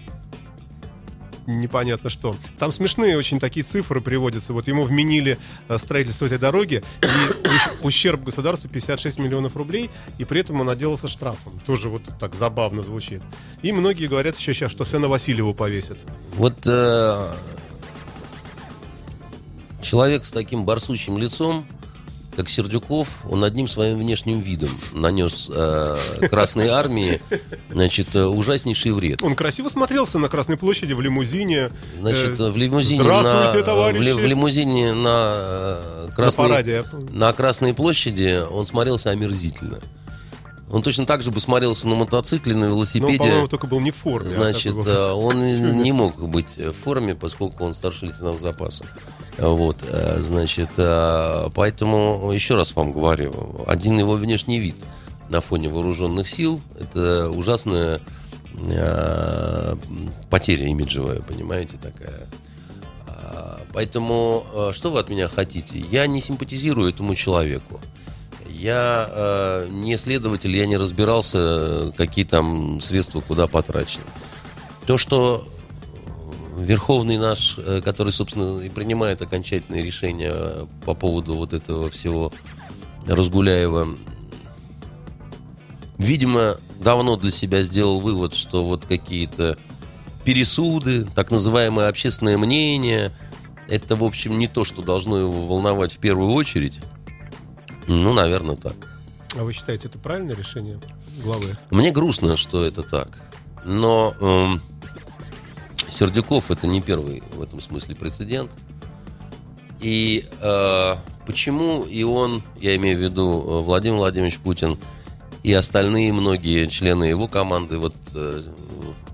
непонятно 1.49 2.11
что. 2.11 2.37
Там 2.59 2.71
смешные 2.73 3.17
очень 3.17 3.41
такие 3.41 3.65
цифры 3.65 4.01
приводятся. 4.01 4.53
Вот 4.53 4.69
ему 4.69 4.83
вменили 4.85 5.39
э, 5.69 5.79
строительство 5.79 6.27
этой 6.27 6.39
дороги, 6.39 6.83
и 7.03 7.07
ущ- 7.07 7.71
ущерб 7.83 8.23
государству 8.23 8.69
56 8.69 9.19
миллионов 9.19 9.57
рублей, 9.57 9.91
и 10.19 10.25
при 10.25 10.41
этом 10.41 10.61
он 10.61 10.69
отделался 10.69 11.09
штрафом. 11.09 11.59
Тоже 11.67 11.89
вот 11.89 12.03
так 12.21 12.35
забавно 12.35 12.83
звучит. 12.83 13.23
И 13.63 13.73
многие 13.73 14.07
говорят 14.07 14.37
еще 14.39 14.53
сейчас, 14.55 14.71
что 14.71 14.85
все 14.85 14.99
на 14.99 15.09
Васильеву 15.09 15.55
повесят. 15.55 15.99
Вот 16.35 16.59
э, 16.67 17.33
человек 19.83 20.27
с 20.27 20.33
таким 20.33 20.65
барсучим 20.65 21.19
лицом, 21.19 21.67
как 22.39 22.49
Сердюков, 22.49 23.09
он 23.29 23.43
одним 23.43 23.67
своим 23.67 23.99
внешним 23.99 24.41
видом 24.43 24.71
нанес 24.93 25.51
э, 25.53 25.97
Красной 26.31 26.69
Армии 26.69 27.21
значит, 27.69 28.15
э, 28.15 28.27
ужаснейший 28.27 28.93
вред. 28.93 29.25
Он 29.25 29.35
красиво 29.35 29.69
смотрелся 29.69 30.21
на 30.21 30.29
Красной 30.29 30.57
площади 30.57 30.93
в 30.93 31.01
лимузине. 31.01 31.73
Значит, 32.01 32.39
Э, 32.39 32.51
в 32.51 32.57
лимузине 32.57 33.03
на, 33.03 33.53
товарищи. 33.63 34.13
в, 34.13 34.17
в 34.19 34.25
лимузине 34.25 34.93
на, 34.93 35.79
э, 35.81 36.09
Красной, 36.15 36.49
параде, 36.49 36.85
помню. 36.89 37.09
на 37.11 37.33
Красной 37.33 37.75
площади 37.75 38.41
он 38.49 38.65
смотрелся 38.65 39.11
омерзительно. 39.11 39.81
Он 40.71 40.83
точно 40.83 41.07
так 41.07 41.23
же 41.23 41.33
бы 41.33 41.41
смотрелся 41.41 41.89
на 41.89 41.97
мотоцикле, 41.97 42.55
на 42.55 42.69
Но, 42.69 42.75
велосипеде. 42.77 43.19
По-моему, 43.19 43.49
только 43.49 43.67
был 43.67 43.81
не 43.81 43.91
в 43.91 43.97
форме. 43.97 44.29
а 44.29 44.31
Значит, 44.31 44.77
э, 44.87 45.11
он 45.11 45.41
не 45.41 45.91
мог 45.91 46.23
быть 46.29 46.57
в 46.57 46.73
форме, 46.73 47.17
поскольку 47.17 47.65
он 47.65 47.75
старший 47.75 48.09
лейтенант 48.09 48.39
запаса. 48.39 48.85
Вот, 49.39 49.85
э, 49.87 50.19
значит, 50.21 50.71
э, 50.79 51.49
поэтому 51.55 52.33
еще 52.33 52.57
раз 52.57 52.75
вам 52.75 52.93
говорю, 52.93 53.65
один 53.69 53.97
его 53.97 54.15
внешний 54.15 54.59
вид 54.59 54.75
на 55.29 55.41
фоне 55.41 55.69
вооруженных 55.69 56.29
сил– 56.29 56.61
это 56.81 57.31
ужасная 57.31 58.01
э, 58.69 59.77
потеря 60.29 60.67
имиджевая, 60.67 61.21
понимаете, 61.21 61.77
такая. 61.81 62.27
А, 63.07 63.61
Поэтому 63.73 64.45
что 64.73 64.91
вы 64.91 64.99
от 64.99 65.09
меня 65.09 65.29
хотите? 65.29 65.79
Я 65.79 66.09
не 66.09 66.21
симпатизирую 66.21 66.91
этому 66.91 67.15
человеку. 67.15 67.81
Я 68.49 69.09
э, 69.09 69.69
не 69.71 69.97
следователь, 69.99 70.57
я 70.57 70.67
не 70.67 70.77
разбирался, 70.77 71.93
какие 71.97 72.25
там 72.25 72.81
средства 72.81 73.21
куда 73.21 73.47
потрачены. 73.47 74.05
То, 74.85 74.99
что 74.99 75.47
Верховный 76.59 77.19
наш, 77.19 77.57
э, 77.59 77.81
который, 77.83 78.13
собственно, 78.13 78.61
и 78.61 78.69
принимает 78.69 79.23
окончательные 79.23 79.83
решения 79.83 80.33
э, 80.33 80.67
по 80.85 80.95
поводу 80.95 81.35
вот 81.35 81.53
этого 81.53 81.91
всего 81.91 82.33
Разгуляева, 83.07 83.97
видимо, 85.97 86.57
давно 86.81 87.17
для 87.17 87.31
себя 87.31 87.63
сделал 87.63 88.01
вывод, 88.01 88.35
что 88.35 88.65
вот 88.65 88.87
какие-то 88.87 89.57
пересуды, 90.25 91.05
так 91.05 91.31
называемое 91.31 91.89
общественное 91.89 92.37
мнение, 92.37 93.13
это, 93.69 93.97
в 93.97 94.05
общем, 94.05 94.39
не 94.39 94.47
то, 94.47 94.65
что 94.65 94.83
должно 94.83 95.19
его 95.19 95.47
волновать 95.47 95.93
в 95.93 95.99
первую 95.99 96.33
очередь. 96.33 96.81
Ну, 97.87 98.13
наверное, 98.13 98.57
так. 98.57 98.77
А 99.35 99.45
вы 99.45 99.53
считаете, 99.53 99.89
это 99.89 99.99
правильное 99.99 100.37
решение 100.37 100.79
главы? 101.23 101.57
Мне 101.71 101.93
грустно, 101.93 102.37
что 102.37 102.65
это 102.65 102.83
так. 102.83 103.19
Но 103.65 104.15
эм, 104.21 104.63
Сердюков 105.99 106.53
это 106.53 106.69
не 106.69 106.81
первый 106.81 107.25
в 107.33 107.43
этом 107.43 107.61
смысле 107.61 107.97
прецедент. 107.97 108.53
И 109.81 110.25
э, 110.41 110.97
почему 111.27 111.83
и 111.83 112.05
он, 112.05 112.45
я 112.61 112.77
имею 112.77 112.97
в 112.97 113.03
виду 113.03 113.23
э, 113.25 113.63
Владимир 113.63 113.97
Владимирович 113.97 114.39
Путин, 114.39 114.79
и 115.43 115.53
остальные 115.53 116.13
многие 116.13 116.67
члены 116.69 117.03
его 117.05 117.27
команды, 117.27 117.79
вот 117.79 117.97
э, 118.15 118.43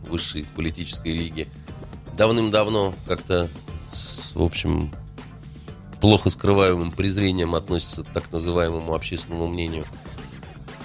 высшей 0.06 0.44
политической 0.54 1.12
лиги, 1.12 1.48
давным-давно 2.18 2.92
как-то, 3.06 3.48
с, 3.90 4.34
в 4.34 4.42
общем, 4.42 4.92
плохо 6.02 6.28
скрываемым 6.28 6.92
презрением 6.92 7.54
относятся 7.54 8.04
к 8.04 8.12
так 8.12 8.30
называемому 8.30 8.94
общественному 8.94 9.46
мнению. 9.46 9.86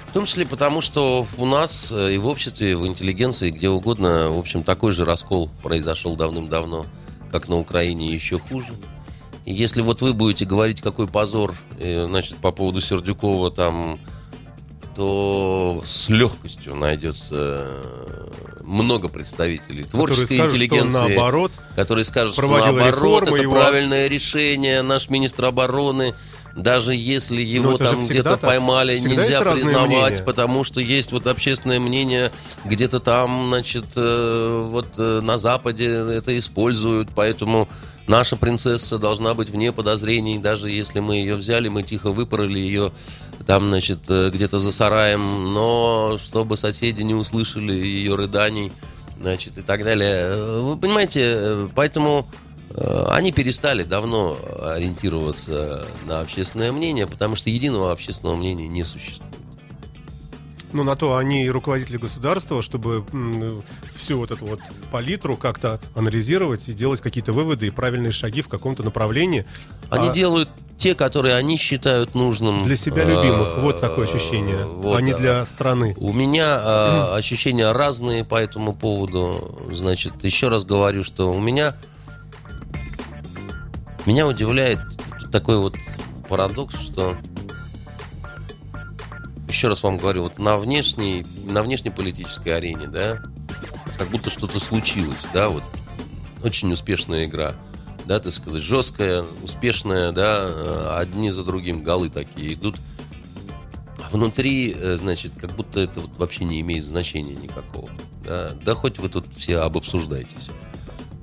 В 0.09 0.11
том 0.11 0.25
числе 0.25 0.43
потому, 0.43 0.81
что 0.81 1.27
у 1.37 1.45
нас 1.45 1.91
э, 1.91 2.15
и 2.15 2.17
в 2.17 2.25
обществе, 2.25 2.71
и 2.71 2.73
в 2.73 2.87
интеллигенции, 2.87 3.51
где 3.51 3.69
угодно, 3.69 4.31
в 4.31 4.39
общем, 4.39 4.63
такой 4.63 4.91
же 4.91 5.05
раскол 5.05 5.51
произошел 5.61 6.15
давным-давно, 6.15 6.87
как 7.31 7.47
на 7.47 7.59
Украине, 7.59 8.11
еще 8.11 8.39
хуже. 8.39 8.73
И 9.45 9.53
если 9.53 9.83
вот 9.83 10.01
вы 10.01 10.13
будете 10.13 10.45
говорить, 10.45 10.81
какой 10.81 11.07
позор, 11.07 11.53
э, 11.77 12.07
значит, 12.07 12.37
по 12.37 12.51
поводу 12.51 12.81
Сердюкова 12.81 13.51
там, 13.51 13.99
то 14.95 15.83
с 15.85 16.09
легкостью 16.09 16.73
найдется 16.73 17.67
э, 17.67 18.31
много 18.69 19.09
представителей 19.09 19.83
творческой 19.83 20.35
скажут, 20.37 20.55
что 20.55 20.65
интеллигенции, 20.65 20.99
наоборот, 21.15 21.51
которые 21.75 22.05
скажут, 22.05 22.33
что 22.33 22.43
наоборот, 22.47 23.23
это 23.23 23.35
его- 23.35 23.55
правильное 23.55 24.07
решение, 24.07 24.81
наш 24.83 25.09
министр 25.09 25.45
обороны, 25.45 26.13
даже 26.55 26.93
если 26.95 27.41
его 27.41 27.73
это 27.73 27.85
же 27.85 27.91
там 27.91 28.05
где-то 28.05 28.31
так. 28.31 28.41
поймали, 28.41 28.97
Всегда 28.97 29.23
нельзя 29.23 29.41
признавать, 29.41 29.87
мнения. 30.11 30.23
потому 30.23 30.63
что 30.63 30.81
есть 30.81 31.11
вот 31.11 31.27
общественное 31.27 31.79
мнение, 31.79 32.31
где-то 32.65 32.99
там, 32.99 33.47
значит, 33.49 33.85
э, 33.95 34.67
вот 34.71 34.87
э, 34.97 35.19
на 35.21 35.37
Западе 35.37 35.85
это 35.87 36.37
используют, 36.37 37.09
поэтому 37.15 37.69
наша 38.07 38.35
принцесса 38.35 38.97
должна 38.97 39.33
быть 39.35 39.49
вне 39.49 39.71
подозрений, 39.71 40.37
даже 40.39 40.69
если 40.69 40.99
мы 40.99 41.15
ее 41.17 41.35
взяли, 41.35 41.69
мы 41.69 41.83
тихо 41.83 42.11
выпороли 42.11 42.59
ее 42.59 42.91
там, 43.49 43.69
значит, 43.69 44.01
э, 44.09 44.29
где-то 44.29 44.59
за 44.59 44.71
сараем, 44.71 45.53
но 45.55 46.19
чтобы 46.23 46.55
соседи 46.55 47.01
не 47.01 47.15
услышали 47.15 47.73
ее 47.73 48.13
рыданий, 48.13 48.71
значит, 49.19 49.57
и 49.57 49.61
так 49.61 49.83
далее. 49.83 50.17
Э, 50.17 50.61
Вы 50.61 50.77
понимаете, 50.77 51.21
э, 51.23 51.69
поэтому 51.73 52.27
они 53.07 53.31
перестали 53.31 53.81
давно 53.81 54.37
ориентироваться 54.61 55.87
на 56.05 56.19
общественное 56.19 56.71
мнение, 56.71 57.07
потому 57.07 57.35
что 57.35 57.49
единого 57.49 57.91
общественного 57.91 58.35
мнения 58.35 58.67
не 58.67 58.83
существует. 58.83 59.33
Ну, 60.71 60.83
на 60.83 60.95
то 60.95 61.17
они 61.17 61.45
и 61.45 61.49
руководители 61.49 61.97
государства, 61.97 62.61
чтобы 62.61 63.03
всю 63.95 64.19
вот 64.19 64.29
эту 64.29 64.45
вот 64.45 64.59
палитру 64.91 65.35
как-то 65.35 65.81
анализировать 65.95 66.69
и 66.69 66.73
делать 66.73 67.01
какие-то 67.01 67.33
выводы 67.33 67.65
и 67.65 67.71
правильные 67.71 68.11
шаги 68.11 68.43
в 68.43 68.47
каком-то 68.47 68.83
направлении. 68.83 69.47
Они 69.89 70.09
А 70.09 70.13
делают 70.13 70.49
те, 70.79 70.95
которые 70.95 71.35
они 71.35 71.57
считают 71.57 72.15
нужным. 72.15 72.63
Для 72.63 72.77
себя 72.77 73.03
любимых. 73.03 73.57
Вот 73.57 73.81
такое 73.81 74.07
ощущение. 74.07 74.65
Вот, 74.65 74.97
а 74.97 75.01
не 75.01 75.13
для 75.13 75.45
страны. 75.45 75.93
У 75.97 76.13
меня 76.13 76.57
э, 76.59 77.15
ощущения 77.17 77.71
разные 77.71 78.23
по 78.23 78.35
этому 78.35 78.73
поводу. 78.73 79.59
Значит, 79.71 80.23
еще 80.23 80.47
раз 80.47 80.63
говорю, 80.63 81.03
что 81.03 81.31
у 81.31 81.39
меня 81.39 81.75
меня 84.05 84.25
удивляет 84.25 84.79
такой 85.31 85.57
вот 85.57 85.75
парадокс, 86.29 86.79
что 86.79 87.15
еще 89.49 89.67
раз 89.67 89.83
вам 89.83 89.97
говорю, 89.97 90.23
вот 90.23 90.39
на 90.39 90.57
внешней, 90.57 91.25
на 91.45 91.61
внешнеполитической 91.61 92.55
арене, 92.55 92.87
да, 92.87 93.21
как 93.97 94.07
будто 94.09 94.29
что-то 94.29 94.59
случилось, 94.59 95.27
да, 95.33 95.49
вот 95.49 95.63
очень 96.43 96.71
успешная 96.71 97.25
игра, 97.25 97.53
да, 98.09 98.19
так 98.19 98.33
сказать, 98.33 98.63
жесткая, 98.63 99.23
успешная, 99.43 100.11
да, 100.11 100.49
э, 100.49 100.95
одни 100.97 101.29
за 101.29 101.43
другим 101.43 101.83
голы 101.83 102.09
такие 102.09 102.55
идут. 102.55 102.75
А 103.99 104.09
внутри, 104.09 104.75
э, 104.75 104.97
значит, 104.99 105.33
как 105.39 105.55
будто 105.55 105.79
это 105.79 105.99
вот 105.99 106.17
вообще 106.17 106.43
не 106.43 106.59
имеет 106.61 106.83
значения 106.83 107.35
никакого. 107.35 107.87
Да, 108.25 108.53
да 108.65 108.73
хоть 108.73 108.97
вы 108.97 109.09
тут 109.09 109.27
все 109.37 109.59
обобсуждаетесь. 109.59 110.49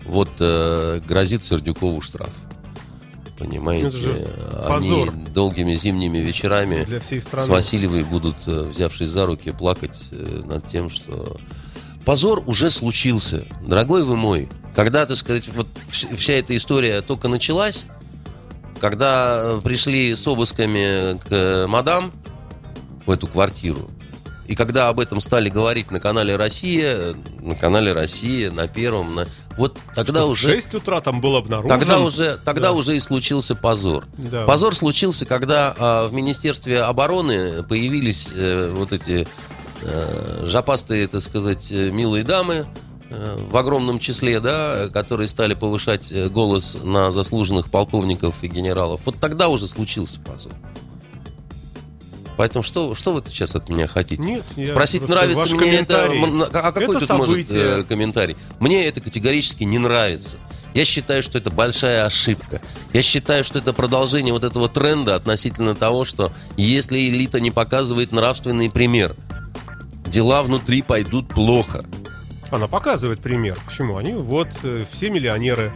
Вот 0.05 0.31
э, 0.39 1.01
грозит 1.05 1.43
Сердюкову 1.43 2.01
штраф. 2.01 2.33
Понимаете? 3.37 3.89
Это 3.89 3.97
же 3.97 4.27
Они 4.69 4.91
позор. 4.91 5.13
долгими 5.35 5.75
зимними 5.75 6.19
вечерами 6.19 6.85
Для 6.85 7.01
всей 7.01 7.21
с 7.21 7.25
страны. 7.25 7.49
Васильевой 7.49 8.05
будут, 8.05 8.37
э, 8.47 8.63
взявшись 8.63 9.09
за 9.09 9.27
руки, 9.27 9.51
плакать 9.51 10.05
над 10.13 10.65
тем, 10.69 10.91
что 10.91 11.37
позор 12.05 12.45
уже 12.47 12.71
случился. 12.71 13.45
Дорогой 13.67 14.05
вы 14.05 14.15
мой, 14.15 14.49
когда, 14.77 15.07
так 15.07 15.17
сказать, 15.17 15.49
вот 15.49 15.67
вс- 15.91 16.15
вся 16.17 16.35
эта 16.35 16.55
история 16.57 17.01
только 17.01 17.27
началась, 17.29 17.87
когда 18.79 19.41
э, 19.43 19.61
пришли 19.65 20.15
с 20.15 20.25
обысками 20.29 21.19
к 21.19 21.27
э, 21.31 21.67
мадам 21.67 22.13
в 23.07 23.11
эту 23.11 23.27
квартиру, 23.27 23.91
И 24.47 24.55
когда 24.55 24.89
об 24.91 25.01
этом 25.01 25.21
стали 25.21 25.49
говорить 25.49 25.91
на 25.91 25.99
канале 25.99 26.37
Россия, 26.37 27.17
на 27.41 27.55
канале 27.55 27.93
Россия, 27.93 28.51
на 28.51 28.69
первом, 28.69 29.15
на... 29.15 29.27
вот 29.57 29.79
тогда 29.95 30.21
Что 30.21 30.29
в 30.29 30.31
уже... 30.33 30.51
6 30.51 30.75
утра 30.75 31.01
там 31.01 31.21
был 31.23 31.37
обнаружен. 31.37 31.71
Тогда 31.71 31.99
уже, 32.01 32.39
тогда 32.45 32.69
Да. 32.69 32.73
уже 32.73 32.97
и 32.97 33.01
случился 33.01 33.55
позор. 33.55 34.07
Да. 34.19 34.45
Позор 34.45 34.75
случился, 34.75 35.25
когда 35.25 35.75
а, 35.79 36.07
в 36.09 36.13
Министерстве 36.13 36.83
обороны 36.83 37.63
появились 37.63 38.29
э, 38.33 38.71
вот 38.77 38.93
эти 38.93 39.27
э, 39.83 40.45
жопастые, 40.47 41.07
так 41.09 41.23
сказать, 41.23 41.73
э, 41.73 41.91
милые 41.91 42.23
дамы 42.25 42.67
в 43.11 43.57
огромном 43.57 43.99
числе, 43.99 44.41
да, 44.41 44.89
которые 44.93 45.29
стали 45.29 45.55
повышать 45.55 46.11
э, 46.11 46.29
голос 46.29 46.79
на 46.83 47.13
заслуженных 47.13 47.71
полковников 47.71 48.43
и 48.43 48.49
генералов. 48.49 49.03
Вот 49.05 49.21
тогда 49.21 49.49
уже 49.49 49.69
случился 49.69 50.19
позор. 50.21 50.53
Поэтому 52.37 52.63
что, 52.63 52.95
что 52.95 53.13
вы 53.13 53.23
сейчас 53.27 53.55
от 53.57 53.69
меня 53.69 53.87
хотите? 53.87 54.23
Нет, 54.23 54.45
я 54.57 54.67
Спросить, 54.67 55.09
нравится 55.09 55.49
мне 55.55 55.77
это... 55.77 56.11
А 56.53 56.73
какой 56.73 56.97
Это 56.97 57.07
тут 57.07 57.17
может 57.17 57.51
э, 57.51 57.85
комментарий? 57.85 58.37
Мне 58.61 58.85
это 58.85 59.01
категорически 59.01 59.65
не 59.65 59.79
нравится. 59.79 60.37
Я 60.75 60.85
считаю, 60.85 61.23
что 61.23 61.39
это 61.39 61.51
большая 61.51 62.05
ошибка. 62.05 62.61
Я 62.93 63.01
считаю, 63.01 63.45
что 63.45 63.59
это 63.59 63.73
продолжение 63.73 64.35
вот 64.35 64.45
этого 64.45 64.69
тренда 64.69 65.15
относительно 65.15 65.75
того, 65.75 66.05
что 66.05 66.33
если 66.59 66.99
элита 66.99 67.41
не 67.41 67.51
показывает 67.51 68.13
нравственный 68.13 68.69
пример, 68.69 69.17
дела 70.07 70.43
внутри 70.43 70.83
пойдут 70.83 71.29
плохо. 71.29 71.85
Она 72.51 72.69
показывает 72.69 73.21
пример. 73.21 73.59
Почему? 73.67 73.97
Они 73.97 74.13
вот 74.13 74.49
э, 74.63 74.85
все 74.91 75.11
миллионеры. 75.11 75.73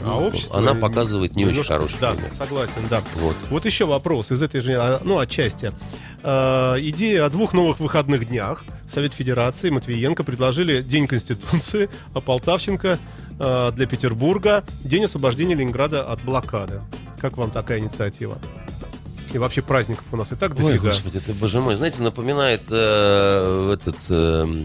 А 0.00 0.06
Ну, 0.06 0.26
общество... 0.28 0.58
она 0.58 0.74
показывает 0.74 1.36
не 1.36 1.44
очень 1.44 1.52
немножко- 1.54 1.74
хороший 1.74 1.96
Да, 2.00 2.12
пример. 2.12 2.30
согласен, 2.36 2.82
да. 2.90 3.02
Вот. 3.16 3.36
Вот 3.50 3.64
еще 3.64 3.84
вопрос 3.86 4.32
из 4.32 4.42
этой 4.42 4.60
же, 4.60 4.74
а, 4.76 5.00
ну, 5.04 5.18
отчасти. 5.18 5.72
Э, 6.22 6.76
идея 6.80 7.26
о 7.26 7.30
двух 7.30 7.52
новых 7.52 7.80
выходных 7.80 8.28
днях. 8.28 8.64
Совет 8.88 9.14
Федерации, 9.14 9.70
Матвиенко 9.70 10.24
предложили 10.24 10.82
День 10.82 11.06
Конституции, 11.06 11.88
а 12.12 12.20
Полтавченко 12.20 12.98
э, 13.38 13.72
для 13.74 13.86
Петербурга 13.86 14.64
День 14.84 15.04
освобождения 15.04 15.54
Ленинграда 15.54 16.02
от 16.06 16.22
блокады. 16.22 16.80
Как 17.20 17.36
вам 17.38 17.50
такая 17.50 17.78
инициатива? 17.78 18.36
И 19.32 19.38
вообще 19.38 19.62
праздников 19.62 20.04
у 20.12 20.16
нас 20.16 20.30
и 20.32 20.36
так 20.36 20.52
Ой, 20.58 20.74
дофига. 20.74 20.88
господи, 20.90 21.18
ты, 21.18 21.32
боже 21.32 21.60
мой, 21.60 21.74
знаете, 21.76 22.02
напоминает 22.02 22.62
э, 22.70 23.72
этот 23.74 23.96
э, 24.10 24.64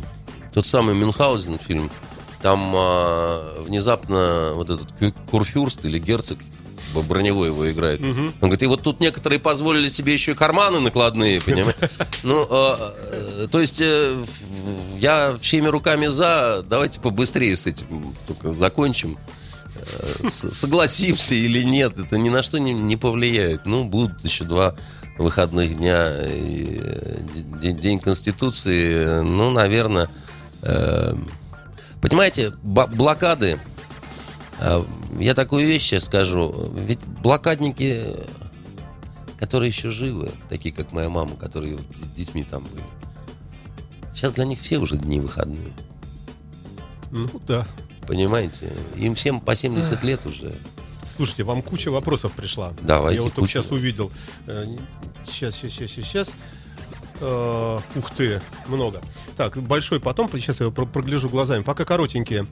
тот 0.53 0.65
самый 0.67 0.95
Мюнхгаузен 0.95 1.59
фильм. 1.59 1.89
Там 2.41 2.73
э, 2.73 3.61
внезапно 3.63 4.51
вот 4.55 4.69
этот 4.69 4.87
курфюрст 5.29 5.83
или 5.85 5.99
герцог 5.99 6.39
броневой 7.07 7.49
его 7.49 7.69
играет. 7.69 8.01
Он 8.01 8.33
говорит, 8.39 8.63
и 8.63 8.65
вот 8.65 8.81
тут 8.81 8.99
некоторые 8.99 9.39
позволили 9.39 9.89
себе 9.89 10.13
еще 10.13 10.31
и 10.31 10.35
карманы 10.35 10.79
накладные, 10.79 11.39
понимаешь? 11.41 11.75
Ну, 12.23 12.47
э, 12.49 12.75
э, 13.11 13.47
то 13.51 13.59
есть 13.59 13.79
э, 13.79 14.15
я 14.99 15.37
всеми 15.41 15.67
руками 15.67 16.07
за, 16.07 16.63
давайте 16.67 16.99
побыстрее 16.99 17.55
с 17.55 17.67
этим 17.67 18.15
только 18.25 18.51
закончим. 18.51 19.17
Э, 19.75 20.29
с- 20.29 20.51
Согласимся 20.51 21.35
или 21.35 21.61
нет, 21.61 21.99
это 21.99 22.17
ни 22.17 22.29
на 22.29 22.41
что 22.41 22.57
не, 22.59 22.73
не 22.73 22.95
повлияет. 22.97 23.65
Ну, 23.65 23.83
будут 23.83 24.23
еще 24.23 24.45
два 24.45 24.75
выходных 25.19 25.77
дня. 25.77 26.23
и, 26.25 26.79
День, 27.61 27.99
Конституции, 27.99 29.21
ну, 29.21 29.51
наверное... 29.51 30.07
э, 30.63 31.15
Понимаете, 32.01 32.51
блокады, 32.63 33.59
э, 34.59 34.83
я 35.19 35.33
такую 35.33 35.67
вещь 35.67 35.83
сейчас 35.83 36.05
скажу, 36.05 36.71
ведь 36.73 36.99
блокадники, 37.03 38.05
которые 39.37 39.69
еще 39.69 39.89
живы, 39.89 40.31
такие 40.47 40.73
как 40.73 40.91
моя 40.93 41.09
мама, 41.09 41.35
которые 41.35 41.77
с 41.95 42.07
детьми 42.15 42.43
там 42.43 42.63
были, 42.63 42.85
сейчас 44.13 44.31
для 44.33 44.45
них 44.45 44.61
все 44.61 44.77
уже 44.77 44.95
дни 44.97 45.19
выходные. 45.19 45.73
Ну, 47.11 47.27
да. 47.47 47.67
Понимаете? 48.07 48.71
Им 48.95 49.15
всем 49.15 49.41
по 49.41 49.55
70 49.55 50.03
лет 50.03 50.25
уже. 50.25 50.55
Слушайте, 51.09 51.43
вам 51.43 51.61
куча 51.61 51.89
вопросов 51.89 52.31
пришла. 52.31 52.73
Давайте, 52.81 53.17
Я 53.17 53.21
вот 53.23 53.33
только 53.33 53.41
куча. 53.41 53.61
сейчас 53.61 53.71
увидел. 53.71 54.11
Э, 54.47 54.65
сейчас, 55.25 55.55
сейчас, 55.55 55.71
сейчас, 55.73 56.05
сейчас. 56.05 56.35
Э, 57.21 57.79
Ух 57.95 58.11
ты, 58.15 58.41
много. 58.67 59.01
Так, 59.35 59.57
большой 59.57 59.99
потом, 59.99 60.29
сейчас 60.33 60.59
я 60.61 60.69
про- 60.69 60.85
прогляжу 60.85 61.29
глазами. 61.29 61.63
Пока 61.63 61.85
коротенькие. 61.85 62.47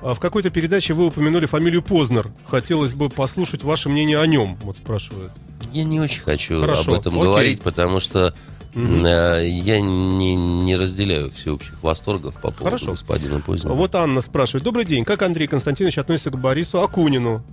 А 0.00 0.14
В 0.14 0.18
какой-то 0.20 0.50
передаче 0.50 0.94
вы 0.94 1.06
упомянули 1.06 1.46
фамилию 1.46 1.82
Познер. 1.82 2.32
Хотелось 2.48 2.92
бы 2.92 3.08
послушать 3.08 3.62
ваше 3.62 3.88
мнение 3.88 4.18
о 4.18 4.26
нем, 4.26 4.56
вот 4.62 4.76
спрашивают. 4.78 5.32
Я 5.72 5.84
не 5.84 6.00
очень 6.00 6.22
хочу 6.22 6.60
Хорошо, 6.60 6.92
об 6.94 6.98
этом 7.00 7.14
окей. 7.14 7.24
говорить, 7.24 7.62
потому 7.62 8.00
что 8.00 8.34
э, 8.74 9.46
я 9.46 9.80
не, 9.80 10.34
не 10.34 10.74
разделяю 10.76 11.30
всеобщих 11.30 11.80
восторгов 11.84 12.34
по 12.34 12.50
поводу 12.50 12.64
Хорошо. 12.64 12.86
господина 12.92 13.40
Познера. 13.40 13.74
Вот 13.74 13.94
Анна 13.94 14.20
спрашивает. 14.22 14.64
Добрый 14.64 14.84
день. 14.84 15.04
Как 15.04 15.22
Андрей 15.22 15.46
Константинович 15.46 15.98
относится 15.98 16.30
к 16.30 16.38
Борису 16.40 16.82
Акунину? 16.82 17.44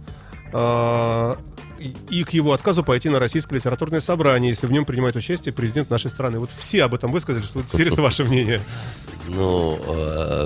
А, 0.51 1.37
и- 2.09 2.23
к 2.23 2.31
его 2.33 2.53
отказу 2.53 2.83
пойти 2.83 3.09
на 3.09 3.19
российское 3.19 3.55
литературное 3.55 4.01
собрание, 4.01 4.49
если 4.49 4.67
в 4.67 4.71
нем 4.71 4.85
принимает 4.85 5.15
участие 5.15 5.53
президент 5.53 5.89
нашей 5.89 6.09
страны. 6.11 6.39
Вот 6.39 6.49
все 6.59 6.83
об 6.83 6.93
этом 6.93 7.11
высказали, 7.11 7.43
что 7.43 7.59
интересно 7.61 8.03
ваше 8.03 8.23
мнение. 8.23 8.61
Ну, 9.27 9.79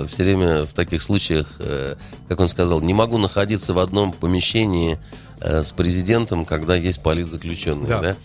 все 0.06 0.24
время 0.24 0.64
в 0.64 0.72
таких 0.74 1.02
случаях, 1.02 1.56
э, 1.58 1.96
как 2.28 2.40
он 2.40 2.48
сказал, 2.48 2.80
не 2.82 2.92
могу 2.94 3.16
находиться 3.18 3.72
в 3.72 3.78
одном 3.78 4.12
помещении 4.12 4.98
э, 5.40 5.62
с 5.62 5.72
президентом, 5.72 6.44
когда 6.44 6.74
есть 6.76 7.02
политзаключенные, 7.02 7.88
Да. 7.88 8.00
да? 8.00 8.16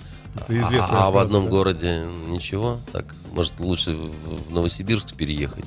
А, 0.47 1.07
а 1.07 1.11
в 1.11 1.17
одном 1.17 1.45
да. 1.45 1.49
городе 1.49 2.03
ничего? 2.27 2.77
Так, 2.91 3.15
может, 3.33 3.59
лучше 3.59 3.95
в 3.95 4.51
Новосибирск 4.51 5.15
переехать? 5.15 5.65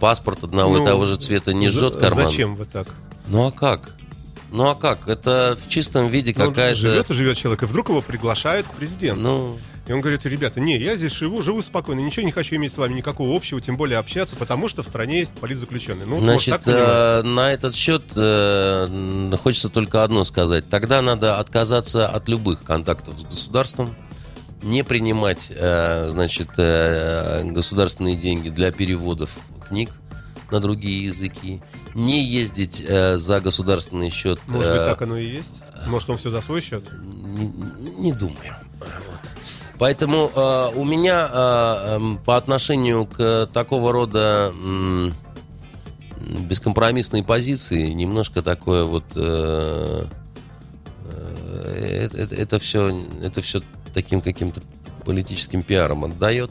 Паспорт 0.00 0.42
одного 0.44 0.76
Ну, 0.78 0.82
и 0.82 0.86
того 0.86 1.04
же 1.04 1.16
цвета 1.16 1.52
не 1.52 1.68
за- 1.68 1.78
жжет 1.78 1.96
карман? 1.96 2.26
Зачем 2.30 2.56
вы 2.56 2.64
так? 2.64 2.88
Ну 3.28 3.46
а 3.46 3.52
как? 3.52 3.94
Ну 4.50 4.68
а 4.68 4.74
как? 4.74 5.08
Это 5.08 5.56
в 5.62 5.68
чистом 5.68 6.08
виде 6.08 6.34
Ну, 6.36 6.46
какая-то... 6.46 6.76
Живет 6.76 7.10
и 7.10 7.14
живет 7.14 7.36
человек, 7.36 7.62
и 7.62 7.66
вдруг 7.66 7.88
его 7.90 8.00
приглашают 8.00 8.66
к 8.66 8.70
президенту. 8.70 9.20
Ну, 9.20 9.58
И 9.86 9.92
он 9.92 10.00
говорит, 10.00 10.24
ребята, 10.26 10.60
не, 10.60 10.78
я 10.78 10.96
здесь 10.96 11.12
живу, 11.12 11.42
живу 11.42 11.60
спокойно, 11.62 12.00
ничего 12.00 12.24
не 12.24 12.32
хочу 12.32 12.56
иметь 12.56 12.72
с 12.72 12.78
вами 12.78 12.94
никакого 12.94 13.34
общего, 13.36 13.60
тем 13.60 13.76
более 13.76 13.98
общаться, 13.98 14.36
потому 14.36 14.68
что 14.68 14.82
в 14.82 14.86
стране 14.86 15.20
есть 15.20 15.34
политзаключенные. 15.34 16.06
Ну, 16.06 16.16
вот, 16.16 16.24
Значит, 16.24 16.64
понимать? 16.64 16.82
э, 16.82 17.22
на 17.22 17.52
этот 17.52 17.74
счет 17.74 18.04
э, 18.16 19.36
хочется 19.42 19.68
только 19.68 20.02
одно 20.02 20.24
сказать. 20.24 20.68
Тогда 20.68 21.02
надо 21.02 21.38
отказаться 21.38 22.08
от 22.08 22.28
любых 22.28 22.64
контактов 22.64 23.18
с 23.18 23.24
государством, 23.24 23.94
не 24.62 24.82
принимать, 24.82 25.46
э, 25.50 26.08
значит, 26.10 26.48
э, 26.56 27.44
государственные 27.44 28.16
деньги 28.16 28.48
для 28.48 28.72
переводов 28.72 29.30
книг 29.68 29.90
на 30.50 30.60
другие 30.60 31.04
языки, 31.04 31.62
не 31.94 32.22
ездить 32.22 32.82
э, 32.86 33.16
за 33.16 33.40
государственный 33.40 34.10
счет. 34.10 34.40
Может 34.46 34.72
быть, 34.72 34.80
э, 34.80 34.86
так 34.86 35.02
оно 35.02 35.16
и 35.16 35.26
есть? 35.26 35.60
Может, 35.86 36.10
он 36.10 36.18
все 36.18 36.30
за 36.30 36.40
свой 36.40 36.60
счет? 36.60 36.82
не, 37.38 37.90
не 37.98 38.12
думаю. 38.12 38.54
Вот. 38.80 39.30
Поэтому 39.78 40.30
э, 40.34 40.70
у 40.74 40.84
меня 40.84 41.28
э, 41.30 41.96
эм, 41.96 42.18
по 42.18 42.36
отношению 42.36 43.06
к 43.06 43.48
такого 43.52 43.92
рода 43.92 44.52
м, 44.52 45.14
бескомпромиссной 46.20 47.22
позиции 47.22 47.88
немножко 47.88 48.42
такое 48.42 48.84
вот 48.84 49.04
э, 49.14 50.04
э, 51.04 52.08
это, 52.12 52.34
это, 52.34 52.58
все 52.58 53.04
это 53.22 53.40
все 53.40 53.62
таким 53.94 54.20
каким-то 54.20 54.62
политическим 55.04 55.62
пиаром 55.62 56.04
отдает. 56.04 56.50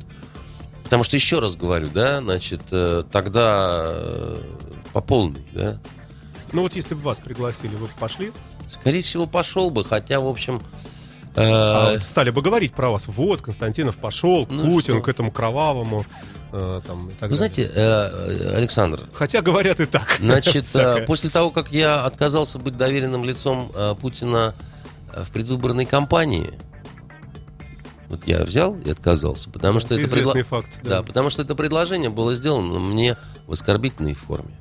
Потому 0.88 1.04
что 1.04 1.18
еще 1.18 1.40
раз 1.40 1.58
говорю, 1.58 1.90
да, 1.94 2.20
значит, 2.22 2.62
э, 2.72 3.04
тогда 3.12 3.92
э, 3.94 4.42
по 4.94 5.02
полной, 5.02 5.46
да, 5.54 5.78
Ну, 6.54 6.62
вот 6.62 6.76
если 6.76 6.94
бы 6.96 7.02
вас 7.02 7.18
пригласили, 7.18 7.76
вы 7.76 7.88
бы 7.88 7.94
пошли? 8.00 8.32
скорее 8.68 9.02
всего 9.02 9.26
пошел 9.28 9.70
бы, 9.70 9.84
хотя 9.84 10.22
в 10.22 10.28
общем. 10.28 10.62
э, 11.36 11.42
А 11.42 11.92
вот 11.92 12.04
стали 12.04 12.30
бы 12.30 12.42
говорить 12.42 12.74
про 12.74 12.90
вас. 12.90 13.08
Вот, 13.08 13.42
Константинов 13.42 13.98
пошел, 13.98 14.48
Ну 14.50 14.64
Путин 14.64 14.96
что? 14.96 15.04
к 15.04 15.08
этому 15.10 15.30
кровавому. 15.32 16.06
э, 16.54 16.82
там, 16.88 17.10
и 17.10 17.14
так 17.14 17.30
Вы 17.30 17.36
далее. 17.36 17.36
знаете, 17.36 17.72
э, 17.76 18.56
Александр, 18.56 19.10
Хотя 19.14 19.42
говорят 19.42 19.82
и 19.82 19.86
так. 19.86 20.18
значит, 20.22 20.66
э, 20.76 21.06
после 21.06 21.30
того, 21.30 21.52
как 21.52 21.74
я 21.74 22.06
отказался 22.06 22.60
быть 22.60 22.78
доверенным 22.78 23.26
лицом 23.26 23.70
Путина 24.00 24.54
в 25.14 25.30
предвыборной 25.32 25.86
кампании, 25.86 26.54
вот 28.10 28.26
я 28.26 28.44
взял 28.44 28.76
и 28.78 28.90
отказался, 28.90 29.50
потому 29.50 29.80
что 29.80 29.96
Это 29.96 30.04
это, 30.04 30.16
предла- 30.16 30.44
факт. 30.44 30.72
Да, 30.84 31.04
потому 31.04 31.30
что 31.30 31.42
это 31.42 31.56
предложение 31.56 32.10
было 32.10 32.36
сделано 32.36 32.80
мне 32.80 33.18
в 33.48 33.54
оскорбительной 33.54 34.14
форме. 34.14 34.58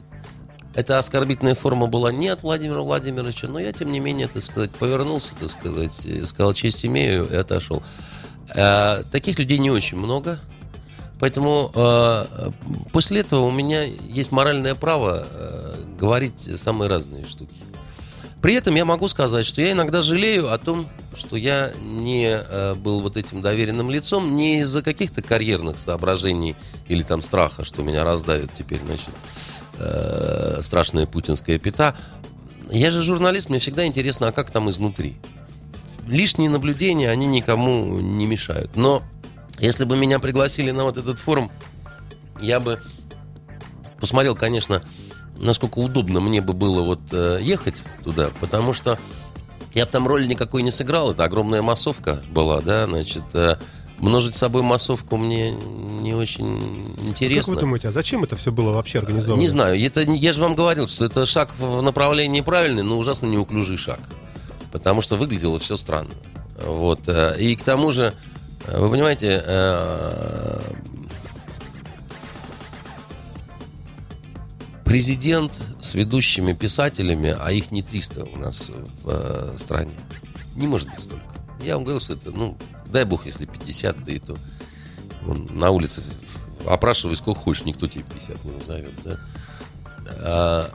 Эта 0.74 0.98
оскорбительная 0.98 1.54
форма 1.54 1.86
была 1.86 2.12
не 2.12 2.28
от 2.28 2.42
Владимира 2.42 2.82
Владимировича, 2.82 3.48
но 3.48 3.58
я, 3.58 3.72
тем 3.72 3.90
не 3.90 3.98
менее, 3.98 4.28
так 4.28 4.42
сказать, 4.42 4.70
повернулся, 4.72 5.30
так 5.40 5.50
сказать, 5.50 6.06
сказал, 6.28 6.52
честь 6.52 6.84
имею, 6.84 7.26
и 7.30 7.34
отошел. 7.34 7.82
Э, 8.54 9.02
таких 9.10 9.38
людей 9.38 9.58
не 9.58 9.70
очень 9.70 9.96
много. 9.96 10.38
Поэтому 11.18 11.72
э, 11.74 12.26
после 12.92 13.20
этого 13.20 13.46
у 13.46 13.50
меня 13.50 13.84
есть 13.84 14.32
моральное 14.32 14.74
право 14.74 15.26
э, 15.30 15.74
говорить 15.98 16.46
самые 16.60 16.90
разные 16.90 17.26
штуки. 17.26 17.54
При 18.42 18.54
этом 18.54 18.74
я 18.74 18.84
могу 18.84 19.08
сказать, 19.08 19.46
что 19.46 19.60
я 19.60 19.72
иногда 19.72 20.02
жалею 20.02 20.52
о 20.52 20.58
том, 20.58 20.88
что 21.16 21.36
я 21.36 21.72
не 21.80 22.28
э, 22.28 22.74
был 22.74 23.00
вот 23.00 23.16
этим 23.16 23.40
доверенным 23.40 23.90
лицом 23.90 24.36
не 24.36 24.60
из-за 24.60 24.82
каких-то 24.82 25.22
карьерных 25.22 25.78
соображений 25.78 26.54
или 26.86 27.02
там 27.02 27.22
страха, 27.22 27.64
что 27.64 27.82
меня 27.82 28.04
раздавит 28.04 28.50
теперь, 28.54 28.80
значит, 28.84 29.10
э, 29.78 30.60
страшная 30.62 31.06
путинская 31.06 31.58
пята. 31.58 31.96
Я 32.70 32.90
же 32.90 33.02
журналист, 33.02 33.48
мне 33.48 33.58
всегда 33.58 33.86
интересно, 33.86 34.28
а 34.28 34.32
как 34.32 34.50
там 34.50 34.68
изнутри. 34.70 35.16
Лишние 36.06 36.50
наблюдения, 36.50 37.10
они 37.10 37.26
никому 37.26 37.98
не 37.98 38.26
мешают. 38.26 38.76
Но 38.76 39.02
если 39.58 39.84
бы 39.84 39.96
меня 39.96 40.18
пригласили 40.18 40.70
на 40.70 40.84
вот 40.84 40.98
этот 40.98 41.18
форум, 41.18 41.50
я 42.40 42.60
бы 42.60 42.82
посмотрел, 43.98 44.36
конечно, 44.36 44.82
насколько 45.38 45.78
удобно 45.78 46.20
мне 46.20 46.40
бы 46.40 46.52
было 46.52 46.82
вот 46.82 47.00
э, 47.12 47.38
ехать 47.42 47.82
туда, 48.04 48.30
потому 48.40 48.72
что 48.72 48.98
я 49.74 49.84
бы 49.84 49.92
там 49.92 50.08
роли 50.08 50.26
никакой 50.26 50.62
не 50.62 50.70
сыграл, 50.70 51.12
это 51.12 51.24
огромная 51.24 51.62
массовка 51.62 52.22
была, 52.30 52.60
да, 52.60 52.86
значит, 52.86 53.24
э, 53.34 53.56
множить 53.98 54.34
с 54.34 54.38
собой 54.38 54.62
массовку 54.62 55.16
мне 55.16 55.52
не 55.52 56.14
очень 56.14 56.86
интересно. 57.02 57.54
Как 57.54 57.62
вы 57.62 57.66
думаете, 57.66 57.88
а 57.88 57.92
зачем 57.92 58.24
это 58.24 58.36
все 58.36 58.52
было 58.52 58.72
вообще 58.72 59.00
организовано? 59.00 59.40
Не 59.40 59.48
знаю, 59.48 59.78
это, 59.80 60.00
я 60.02 60.32
же 60.32 60.40
вам 60.40 60.54
говорил, 60.54 60.88
что 60.88 61.04
это 61.04 61.26
шаг 61.26 61.50
в 61.58 61.82
направлении 61.82 62.40
правильный, 62.40 62.82
но 62.82 62.98
ужасно 62.98 63.26
неуклюжий 63.26 63.76
шаг, 63.76 64.00
потому 64.72 65.02
что 65.02 65.16
выглядело 65.16 65.58
все 65.58 65.76
странно. 65.76 66.14
Вот, 66.64 67.08
э, 67.08 67.36
и 67.38 67.54
к 67.54 67.62
тому 67.62 67.90
же, 67.90 68.14
э, 68.66 68.80
вы 68.80 68.90
понимаете, 68.90 69.44
президент 74.86 75.60
с 75.80 75.94
ведущими 75.94 76.52
писателями, 76.52 77.36
а 77.38 77.50
их 77.50 77.72
не 77.72 77.82
300 77.82 78.24
у 78.24 78.36
нас 78.36 78.70
в 79.02 79.08
э, 79.08 79.54
стране, 79.58 79.92
не 80.54 80.68
может 80.68 80.88
быть 80.88 81.00
столько. 81.00 81.34
Я 81.60 81.74
вам 81.74 81.82
говорил, 81.82 82.00
что 82.00 82.12
это, 82.12 82.30
ну, 82.30 82.56
дай 82.86 83.04
бог, 83.04 83.26
если 83.26 83.46
50, 83.46 84.04
да 84.04 84.12
и 84.12 84.20
то. 84.20 84.36
Вон, 85.22 85.50
на 85.52 85.70
улице 85.70 86.04
опрашивай 86.66 87.16
сколько 87.16 87.40
хочешь, 87.40 87.64
никто 87.64 87.88
тебе 87.88 88.04
50 88.04 88.44
не 88.44 88.50
назовет, 88.52 88.92
да. 89.04 89.18
А, 90.20 90.70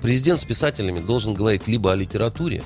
президент 0.00 0.38
с 0.38 0.44
писателями 0.44 1.00
должен 1.00 1.34
говорить 1.34 1.66
либо 1.66 1.90
о 1.90 1.96
литературе, 1.96 2.62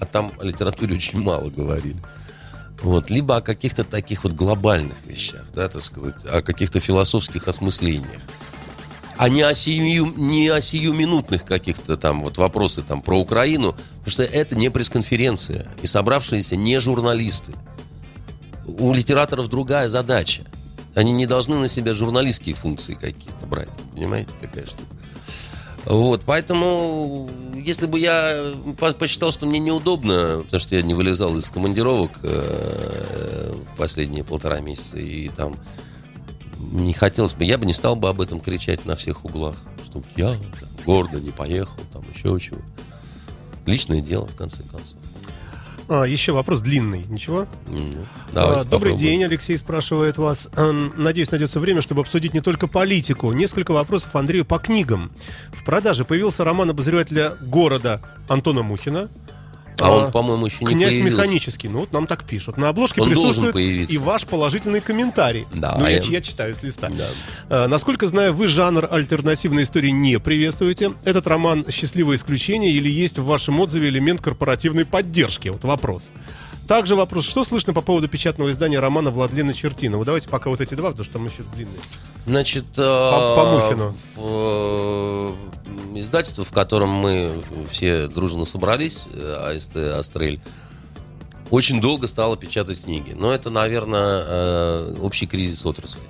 а 0.00 0.06
там 0.06 0.32
о 0.40 0.44
литературе 0.44 0.96
очень 0.96 1.20
мало 1.20 1.50
говорили, 1.50 2.02
вот, 2.82 3.10
либо 3.10 3.36
о 3.36 3.42
каких-то 3.42 3.84
таких 3.84 4.24
вот 4.24 4.32
глобальных 4.32 4.96
вещах, 5.04 5.44
да, 5.54 5.68
так 5.68 5.82
сказать, 5.82 6.24
о 6.24 6.40
каких-то 6.40 6.80
философских 6.80 7.48
осмыслениях 7.48 8.22
а 9.16 9.28
не 9.28 9.42
о, 9.42 9.54
сию, 9.54 10.12
не 10.16 10.48
о 10.48 10.60
сиюминутных 10.60 11.44
каких-то 11.44 11.96
там 11.96 12.22
вот 12.22 12.38
вопросы 12.38 12.82
там 12.82 13.02
про 13.02 13.18
Украину, 13.18 13.72
потому 13.98 14.10
что 14.10 14.24
это 14.24 14.56
не 14.56 14.70
пресс-конференция, 14.70 15.68
и 15.82 15.86
собравшиеся 15.86 16.56
не 16.56 16.78
журналисты. 16.80 17.54
У 18.66 18.92
литераторов 18.92 19.48
другая 19.48 19.88
задача. 19.88 20.44
Они 20.94 21.12
не 21.12 21.26
должны 21.26 21.56
на 21.56 21.68
себя 21.68 21.92
журналистские 21.92 22.54
функции 22.54 22.94
какие-то 22.94 23.46
брать. 23.46 23.68
Понимаете, 23.92 24.32
какая 24.40 24.64
штука? 24.64 24.94
Вот, 25.84 26.22
поэтому, 26.24 27.28
если 27.54 27.86
бы 27.86 27.98
я 27.98 28.54
посчитал, 28.98 29.32
что 29.32 29.44
мне 29.44 29.58
неудобно, 29.58 30.42
потому 30.44 30.60
что 30.60 30.76
я 30.76 30.82
не 30.82 30.94
вылезал 30.94 31.36
из 31.36 31.50
командировок 31.50 32.12
э, 32.22 33.54
последние 33.76 34.24
полтора 34.24 34.60
месяца, 34.60 34.98
и 34.98 35.28
там 35.28 35.56
не 36.74 36.92
хотелось 36.92 37.34
бы, 37.34 37.44
я 37.44 37.56
бы 37.56 37.66
не 37.66 37.72
стал 37.72 37.96
бы 37.96 38.08
об 38.08 38.20
этом 38.20 38.40
кричать 38.40 38.84
на 38.84 38.96
всех 38.96 39.24
углах, 39.24 39.56
что 39.86 40.02
я 40.16 40.30
там, 40.30 40.68
гордо 40.84 41.20
не 41.20 41.30
поехал, 41.30 41.80
там 41.92 42.02
еще 42.12 42.38
чего. 42.40 42.60
Личное 43.64 44.00
дело, 44.00 44.26
в 44.26 44.34
конце 44.34 44.62
концов. 44.64 44.98
А, 45.88 46.04
еще 46.04 46.32
вопрос 46.32 46.60
длинный. 46.60 47.04
Ничего? 47.08 47.46
Mm-hmm. 47.66 48.06
А, 48.34 48.64
добрый 48.64 48.96
день, 48.96 49.22
Алексей 49.24 49.56
спрашивает 49.56 50.18
вас. 50.18 50.50
Надеюсь, 50.96 51.30
найдется 51.30 51.60
время, 51.60 51.82
чтобы 51.82 52.00
обсудить 52.00 52.34
не 52.34 52.40
только 52.40 52.66
политику. 52.66 53.32
Несколько 53.32 53.72
вопросов 53.72 54.16
Андрею 54.16 54.44
по 54.44 54.58
книгам. 54.58 55.12
В 55.52 55.64
продаже 55.64 56.04
появился 56.04 56.42
роман 56.42 56.70
обозревателя 56.70 57.36
города 57.40 58.00
Антона 58.28 58.62
Мухина. 58.62 59.08
А 59.80 59.90
он, 59.92 60.10
по-моему, 60.12 60.46
еще 60.46 60.64
не 60.64 60.66
Князь 60.74 60.90
появился. 60.94 61.12
механический. 61.16 61.68
Ну, 61.68 61.80
вот 61.80 61.92
нам 61.92 62.06
так 62.06 62.24
пишут. 62.24 62.56
На 62.56 62.68
обложке 62.68 63.00
Он 63.00 63.08
присутствует 63.08 63.90
и 63.90 63.98
ваш 63.98 64.24
положительный 64.26 64.80
комментарий. 64.80 65.46
Да, 65.52 65.76
ну, 65.78 65.84
я, 65.86 65.96
я- 65.96 66.02
я 66.02 66.20
читаю 66.20 66.54
с 66.54 66.62
листа. 66.62 66.88
Да. 66.90 67.08
А, 67.48 67.68
насколько 67.68 68.06
знаю, 68.08 68.34
вы 68.34 68.46
жанр 68.48 68.88
альтернативной 68.90 69.64
истории 69.64 69.90
не 69.90 70.18
приветствуете. 70.20 70.92
Этот 71.04 71.26
роман 71.26 71.64
счастливое 71.70 72.16
исключение 72.16 72.70
или 72.70 72.88
есть 72.88 73.18
в 73.18 73.24
вашем 73.24 73.58
отзыве 73.60 73.88
элемент 73.88 74.20
корпоративной 74.20 74.84
поддержки? 74.84 75.48
Вот 75.48 75.64
вопрос. 75.64 76.10
Также 76.66 76.94
вопрос, 76.96 77.26
что 77.26 77.44
слышно 77.44 77.74
по 77.74 77.82
поводу 77.82 78.08
печатного 78.08 78.50
издания 78.50 78.80
романа 78.80 79.10
Владлена 79.10 79.52
Чертинова? 79.52 80.04
Давайте 80.04 80.28
пока 80.28 80.48
вот 80.48 80.60
эти 80.60 80.74
два, 80.74 80.90
потому 80.90 81.04
что 81.04 81.12
там 81.14 81.26
еще 81.26 81.42
длинные. 81.54 81.78
Значит, 82.26 82.66
По- 82.74 83.34
по 83.36 83.44
Мухину. 83.60 83.94
э, 84.16 85.32
издательство, 85.96 86.44
в 86.44 86.52
котором 86.52 86.88
мы 86.88 87.42
все 87.70 88.08
дружно 88.08 88.46
собрались, 88.46 89.02
э, 89.12 89.54
АСТ 89.56 89.76
«Астрель», 89.76 90.40
очень 91.50 91.80
долго 91.82 92.06
стало 92.06 92.38
печатать 92.38 92.82
книги. 92.82 93.12
Но 93.12 93.30
это, 93.32 93.50
наверное, 93.50 94.22
э, 94.26 94.96
общий 95.02 95.26
кризис 95.26 95.66
отрасли. 95.66 96.00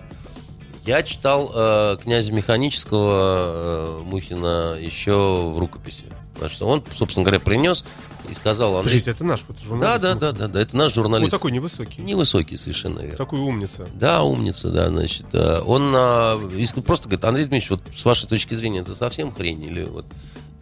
Я 0.87 1.03
читал 1.03 1.51
э, 1.53 1.97
князя 2.01 2.33
Механического 2.33 4.01
э, 4.01 4.03
Мухина 4.05 4.77
еще 4.81 5.51
в 5.53 5.59
рукописи. 5.59 6.05
Потому 6.35 6.51
что 6.51 6.69
он, 6.69 6.85
собственно 6.95 7.25
говоря, 7.25 7.41
принес 7.41 7.85
и 8.29 8.35
сказал, 8.35 8.77
Андрей... 8.77 9.01
Подождите, 9.01 9.11
это 9.11 9.25
наш 9.25 9.45
вот 9.47 9.59
журналист. 9.61 10.03
да, 10.03 10.15
да, 10.15 10.33
да, 10.33 10.49
да, 10.49 10.61
это 10.61 10.77
наш 10.77 10.95
журналист. 10.95 11.33
Вот 11.33 11.39
такой 11.39 11.53
невысокий. 11.53 12.01
Невысокий 12.01 12.57
совершенно 12.57 13.01
верно. 13.01 13.17
Такой 13.17 13.41
умница. 13.41 13.87
Да, 13.95 14.23
умница, 14.23 14.71
да, 14.71 14.89
значит. 14.89 15.27
э, 15.33 15.61
Он 15.61 15.93
а, 15.95 16.39
просто 16.85 17.09
говорит, 17.09 17.25
Андрей 17.25 17.45
Дмитриевич, 17.47 17.71
вот 17.71 17.83
с 17.95 18.05
вашей 18.05 18.29
точки 18.29 18.55
зрения, 18.55 18.81
это 18.81 18.95
совсем 18.95 19.33
хрень 19.33 19.63
или 19.63 19.85
вот 19.85 20.07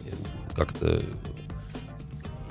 э, 0.05 0.11
как-то... 0.55 1.03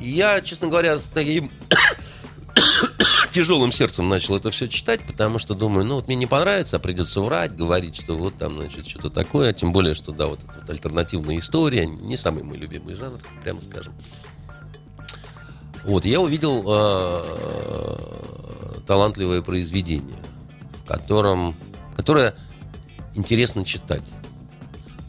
Я, 0.00 0.40
честно 0.40 0.68
говоря, 0.68 0.98
с 0.98 1.06
таким 1.06 1.50
тяжелым 3.30 3.70
сердцем 3.70 4.08
начал 4.08 4.36
это 4.36 4.50
все 4.50 4.68
читать, 4.68 5.00
потому 5.06 5.38
что 5.38 5.54
думаю, 5.54 5.84
ну 5.84 5.96
вот 5.96 6.06
мне 6.06 6.16
не 6.16 6.26
понравится, 6.26 6.76
а 6.76 6.80
придется 6.80 7.20
врать, 7.20 7.54
говорить, 7.54 7.96
что 7.96 8.14
вот 8.14 8.36
там, 8.36 8.58
значит, 8.58 8.86
что-то 8.86 9.10
такое, 9.10 9.52
тем 9.52 9.72
более, 9.72 9.94
что, 9.94 10.12
да, 10.12 10.26
вот 10.26 10.40
эта 10.42 10.60
вот 10.60 10.70
альтернативная 10.70 11.38
история, 11.38 11.86
не 11.86 12.16
самый 12.16 12.42
мой 12.42 12.56
любимый 12.56 12.94
жанр, 12.94 13.18
прямо 13.42 13.60
скажем. 13.60 13.92
Вот, 15.84 16.04
я 16.04 16.20
увидел 16.20 16.64
э, 16.66 17.22
талантливое 18.86 19.42
произведение, 19.42 20.18
в 20.84 20.86
котором, 20.86 21.54
которое 21.96 22.34
интересно 23.14 23.64
читать, 23.64 24.08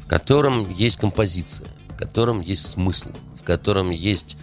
в 0.04 0.08
котором 0.08 0.72
есть 0.72 0.98
композиция, 0.98 1.68
в 1.90 1.96
котором 1.96 2.42
есть 2.42 2.68
смысл, 2.68 3.12
в 3.36 3.44
котором 3.44 3.92
есть 3.92 4.38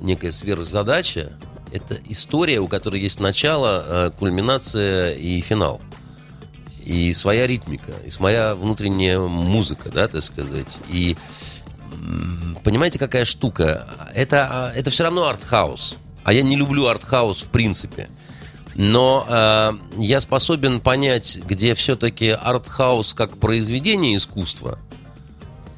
некая 0.00 0.30
сверхзадача. 0.30 1.32
Это 1.72 1.98
история, 2.08 2.60
у 2.60 2.68
которой 2.68 3.00
есть 3.00 3.18
начало, 3.20 3.84
э, 3.86 4.10
кульминация 4.18 5.14
и 5.14 5.40
финал. 5.40 5.80
И 6.84 7.12
своя 7.14 7.46
ритмика, 7.46 7.92
и 8.04 8.10
своя 8.10 8.54
внутренняя 8.54 9.20
музыка, 9.20 9.90
да, 9.90 10.08
так 10.08 10.22
сказать. 10.22 10.78
И 10.88 11.16
понимаете, 12.62 12.98
какая 12.98 13.24
штука? 13.24 13.88
Это, 14.14 14.48
а, 14.50 14.72
это 14.74 14.90
все 14.90 15.04
равно 15.04 15.26
артхаус. 15.26 15.96
А 16.24 16.32
я 16.32 16.42
не 16.42 16.56
люблю 16.56 16.86
артхаус 16.86 17.42
в 17.42 17.48
принципе. 17.50 18.08
Но 18.76 19.26
э, 19.28 19.72
я 19.98 20.20
способен 20.20 20.80
понять, 20.80 21.38
где 21.44 21.74
все-таки 21.74 22.30
артхаус 22.30 23.14
как 23.14 23.38
произведение 23.38 24.16
искусства. 24.16 24.78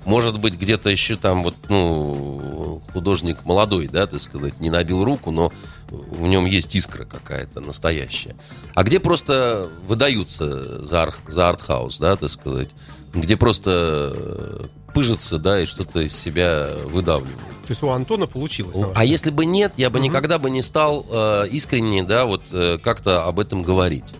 Может 0.05 0.39
быть, 0.41 0.55
где-то 0.55 0.91
еще 0.91 1.17
там 1.17 1.45
вот, 1.45 1.55
ну, 1.69 2.83
художник 2.93 3.45
молодой, 3.45 3.87
да, 3.87 4.07
так 4.07 4.21
сказать, 4.21 4.59
не 4.61 4.69
набил 4.69 5.05
руку, 5.05 5.31
но 5.31 5.53
в 5.89 6.23
нем 6.23 6.45
есть 6.45 6.75
искра 6.75 7.05
какая-то 7.05 7.61
настоящая. 7.61 8.35
А 8.75 8.83
где 8.83 8.99
просто 8.99 9.71
выдаются 9.87 10.85
за, 10.85 11.05
ар- 11.05 11.15
за 11.29 11.49
артхаус, 11.49 11.99
да, 11.99 12.17
так 12.17 12.31
сказать, 12.31 12.71
где 13.15 13.37
просто 13.37 14.13
э, 14.15 14.65
пыжатся, 14.95 15.39
да, 15.39 15.61
и 15.61 15.67
что-то 15.67 16.01
из 16.01 16.17
себя 16.17 16.71
выдавливают. 16.87 17.39
То 17.63 17.71
есть 17.71 17.83
у 17.83 17.91
Антона 17.91 18.27
получилось. 18.27 18.77
ваш 18.77 18.93
А 18.95 19.05
если 19.05 19.31
бы 19.31 19.47
нет, 19.47 19.75
я 19.77 19.89
бы 19.91 20.01
никогда 20.01 20.39
бы 20.39 20.51
не 20.51 20.63
стал 20.63 21.07
э, 21.11 21.47
искренне, 21.51 22.03
да, 22.03 22.27
вот 22.27 22.43
э, 22.51 22.79
как-то 22.83 23.25
об 23.27 23.39
этом 23.39 23.63
говорить. 23.63 24.13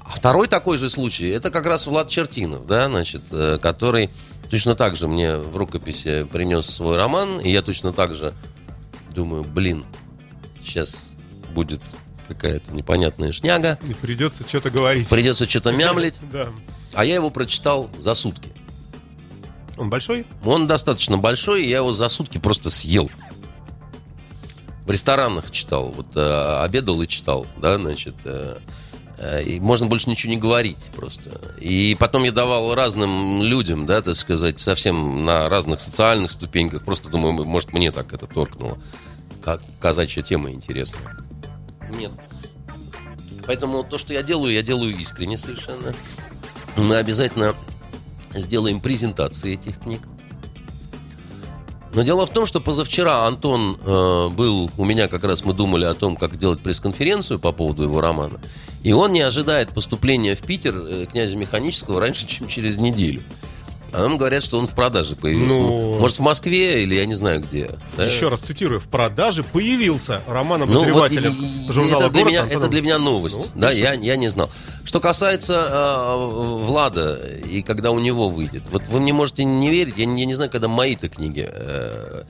А 0.00 0.14
второй 0.14 0.46
такой 0.48 0.78
же 0.78 0.90
случай, 0.90 1.28
это 1.28 1.50
как 1.50 1.66
раз 1.66 1.86
Влад 1.86 2.08
Чертинов, 2.08 2.66
да, 2.66 2.86
значит, 2.86 3.22
э, 3.30 3.58
который 3.60 4.10
точно 4.50 4.74
так 4.74 4.96
же 4.96 5.08
мне 5.08 5.36
в 5.38 5.56
рукописи 5.56 6.24
принес 6.30 6.66
свой 6.66 6.96
роман, 6.96 7.40
и 7.40 7.50
я 7.50 7.62
точно 7.62 7.92
так 7.92 8.14
же 8.14 8.34
думаю, 9.14 9.42
блин, 9.44 9.84
сейчас 10.62 11.08
будет 11.54 11.80
какая-то 12.28 12.74
непонятная 12.74 13.32
шняга, 13.32 13.78
И 13.88 13.94
придется 13.94 14.46
что-то 14.46 14.70
говорить. 14.70 15.08
придется 15.08 15.48
что-то 15.48 15.72
мямлить, 15.72 16.18
Да. 16.32 16.48
А 16.94 17.04
я 17.04 17.14
его 17.14 17.30
прочитал 17.30 17.90
за 17.98 18.14
сутки. 18.14 18.52
Он 19.76 19.90
большой? 19.90 20.26
Он 20.44 20.66
достаточно 20.66 21.18
большой, 21.18 21.64
и 21.64 21.68
я 21.68 21.78
его 21.78 21.92
за 21.92 22.08
сутки 22.08 22.38
просто 22.38 22.70
съел. 22.70 23.10
В 24.84 24.90
ресторанах 24.90 25.50
читал, 25.50 25.90
вот 25.90 26.16
э, 26.16 26.62
обедал 26.62 27.00
и 27.02 27.06
читал, 27.06 27.46
да, 27.56 27.78
значит, 27.78 28.16
э, 28.24 28.58
э, 29.18 29.42
и 29.44 29.60
можно 29.60 29.86
больше 29.86 30.10
ничего 30.10 30.32
не 30.32 30.38
говорить 30.38 30.78
просто. 30.96 31.30
И 31.60 31.96
потом 31.98 32.24
я 32.24 32.32
давал 32.32 32.74
разным 32.74 33.42
людям, 33.42 33.86
да, 33.86 34.02
так 34.02 34.16
сказать, 34.16 34.58
совсем 34.58 35.24
на 35.24 35.48
разных 35.48 35.80
социальных 35.80 36.32
ступеньках. 36.32 36.84
Просто 36.84 37.10
думаю, 37.10 37.32
может, 37.44 37.72
мне 37.72 37.92
так 37.92 38.12
это 38.12 38.26
торкнуло. 38.26 38.76
Как 39.42 39.62
казачья 39.80 40.22
тема 40.22 40.50
интересная. 40.50 41.16
Нет. 41.96 42.12
Поэтому 43.46 43.84
то, 43.84 43.98
что 43.98 44.12
я 44.12 44.22
делаю, 44.22 44.52
я 44.52 44.62
делаю 44.62 44.96
искренне 44.96 45.38
совершенно. 45.38 45.94
Мы 46.76 46.96
обязательно 46.96 47.54
сделаем 48.34 48.80
презентации 48.80 49.54
этих 49.54 49.78
книг. 49.80 50.00
Но 51.94 52.02
дело 52.02 52.24
в 52.24 52.30
том, 52.30 52.46
что 52.46 52.60
позавчера 52.60 53.26
Антон 53.26 53.78
э, 53.84 54.28
был 54.30 54.70
у 54.78 54.84
меня, 54.84 55.08
как 55.08 55.24
раз 55.24 55.44
мы 55.44 55.52
думали 55.52 55.84
о 55.84 55.92
том, 55.92 56.16
как 56.16 56.38
делать 56.38 56.62
пресс-конференцию 56.62 57.38
по 57.38 57.52
поводу 57.52 57.82
его 57.82 58.00
романа. 58.00 58.40
И 58.82 58.92
он 58.92 59.12
не 59.12 59.20
ожидает 59.20 59.70
поступления 59.70 60.34
в 60.34 60.40
Питер 60.40 60.74
э, 60.76 61.06
князя 61.10 61.36
Механического 61.36 62.00
раньше, 62.00 62.26
чем 62.26 62.48
через 62.48 62.78
неделю. 62.78 63.20
А 63.92 64.00
нам 64.02 64.16
говорят, 64.16 64.42
что 64.42 64.58
он 64.58 64.66
в 64.66 64.74
продаже 64.74 65.16
появился. 65.16 65.54
Ну- 65.54 65.98
Может, 65.98 66.18
в 66.18 66.22
Москве 66.22 66.82
или 66.82 66.94
я 66.94 67.04
не 67.04 67.14
знаю 67.14 67.42
где. 67.42 67.70
да? 67.96 68.06
Еще 68.06 68.28
раз 68.28 68.40
цитирую. 68.40 68.80
В 68.80 68.86
продаже 68.86 69.42
появился 69.44 70.22
роман 70.26 70.60
Ну, 70.60 70.66
вот 70.66 70.76
обозревателя 70.76 71.28
и- 71.30 71.68
и 71.68 71.72
журнала 71.72 72.02
это 72.04 72.10
для, 72.10 72.22
«Город» 72.22 72.32
меня, 72.32 72.46
это 72.48 72.68
для 72.68 72.80
меня 72.82 72.98
новость. 72.98 73.38
Ну, 73.38 73.46
да, 73.54 73.70
я, 73.70 73.92
я 73.92 74.16
не 74.16 74.28
знал. 74.28 74.50
Что 74.84 74.98
касается 75.00 75.68
э, 75.70 76.16
Влада 76.64 77.16
и 77.48 77.62
когда 77.62 77.90
у 77.90 77.98
него 77.98 78.28
выйдет. 78.30 78.62
Вот 78.70 78.82
вы 78.88 79.00
мне 79.00 79.12
можете 79.12 79.44
не 79.44 79.70
верить, 79.70 79.94
я, 79.98 80.06
не- 80.06 80.20
я 80.22 80.26
не 80.26 80.34
знаю, 80.34 80.50
когда 80.50 80.68
мои-то 80.68 81.08
книги 81.08 81.46
э, 81.48 82.22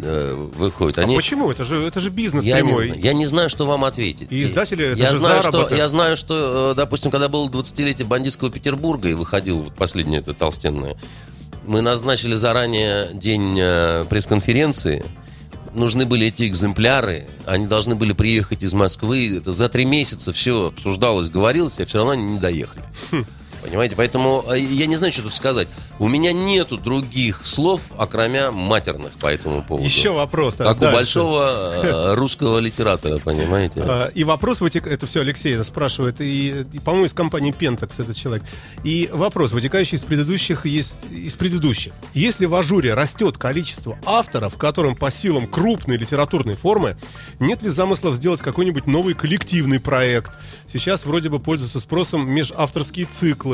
э, 0.00 0.48
выходят. 0.56 0.98
А 0.98 1.02
Они, 1.02 1.16
почему? 1.16 1.50
Это 1.50 1.64
же, 1.64 1.82
это 1.82 2.00
же 2.00 2.10
бизнес 2.10 2.44
я, 2.44 2.60
не 2.60 2.68
прямой. 2.68 2.86
знаю, 2.86 3.00
я 3.00 3.12
не 3.12 3.26
знаю, 3.26 3.48
что 3.48 3.66
вам 3.66 3.84
ответить. 3.84 4.30
И 4.30 4.44
издатели, 4.44 4.86
это 4.86 5.00
я 5.00 5.14
знаю, 5.14 5.42
что, 5.42 5.68
я 5.74 5.88
знаю, 5.88 6.16
что, 6.16 6.74
допустим, 6.74 7.10
когда 7.10 7.28
было 7.28 7.48
20-летие 7.48 8.04
бандитского 8.06 8.50
Петербурга 8.50 9.08
и 9.08 9.14
выходил 9.14 9.58
вот 9.60 9.74
последнее 9.74 10.20
это 10.20 10.34
толстенное, 10.34 10.96
мы 11.66 11.80
назначили 11.80 12.34
заранее 12.34 13.08
день 13.14 13.56
э, 13.60 14.04
пресс-конференции. 14.08 15.04
Нужны 15.72 16.06
были 16.06 16.28
эти 16.28 16.46
экземпляры. 16.46 17.26
Они 17.46 17.66
должны 17.66 17.96
были 17.96 18.12
приехать 18.12 18.62
из 18.62 18.72
Москвы. 18.72 19.38
Это 19.38 19.50
за 19.50 19.68
три 19.68 19.84
месяца 19.84 20.32
все 20.32 20.68
обсуждалось, 20.68 21.28
говорилось, 21.28 21.80
а 21.80 21.86
все 21.86 21.98
равно 21.98 22.12
они 22.12 22.22
не 22.24 22.38
доехали. 22.38 22.84
Понимаете? 23.64 23.96
Поэтому 23.96 24.44
э, 24.46 24.58
я 24.58 24.84
не 24.84 24.96
знаю, 24.96 25.10
что 25.10 25.22
тут 25.22 25.32
сказать. 25.32 25.68
У 25.98 26.06
меня 26.06 26.32
нету 26.34 26.76
других 26.76 27.46
слов, 27.46 27.80
окромя 27.96 28.50
матерных 28.50 29.12
по 29.12 29.28
этому 29.28 29.62
поводу. 29.62 29.86
Еще 29.86 30.12
вопрос. 30.12 30.56
Как 30.56 30.78
дальше. 30.78 30.86
у 30.86 30.92
большого 30.92 31.72
э, 31.82 32.14
русского 32.14 32.58
литератора, 32.58 33.20
понимаете? 33.20 33.80
А, 33.82 34.08
И 34.14 34.22
вопрос 34.22 34.60
вытек... 34.60 34.86
Это 34.86 35.06
все 35.06 35.22
Алексей 35.22 35.62
спрашивает. 35.64 36.20
И, 36.20 36.66
и, 36.72 36.78
по-моему, 36.78 37.06
из 37.06 37.14
компании 37.14 37.54
Pentax 37.58 38.02
этот 38.02 38.14
человек. 38.14 38.44
И 38.82 39.08
вопрос, 39.10 39.52
вытекающий 39.52 39.96
из 39.96 40.04
предыдущих, 40.04 40.66
есть, 40.66 40.96
из 41.10 41.34
предыдущих. 41.34 41.94
Если 42.12 42.44
в 42.44 42.54
ажуре 42.54 42.92
растет 42.92 43.38
количество 43.38 43.96
авторов, 44.04 44.58
которым 44.58 44.94
по 44.94 45.10
силам 45.10 45.46
крупной 45.46 45.96
литературной 45.96 46.54
формы, 46.54 46.98
нет 47.38 47.62
ли 47.62 47.70
замыслов 47.70 48.16
сделать 48.16 48.42
какой-нибудь 48.42 48.86
новый 48.86 49.14
коллективный 49.14 49.80
проект? 49.80 50.32
Сейчас 50.70 51.06
вроде 51.06 51.30
бы 51.30 51.40
пользуются 51.40 51.80
спросом 51.80 52.28
межавторские 52.28 53.06
циклы. 53.06 53.53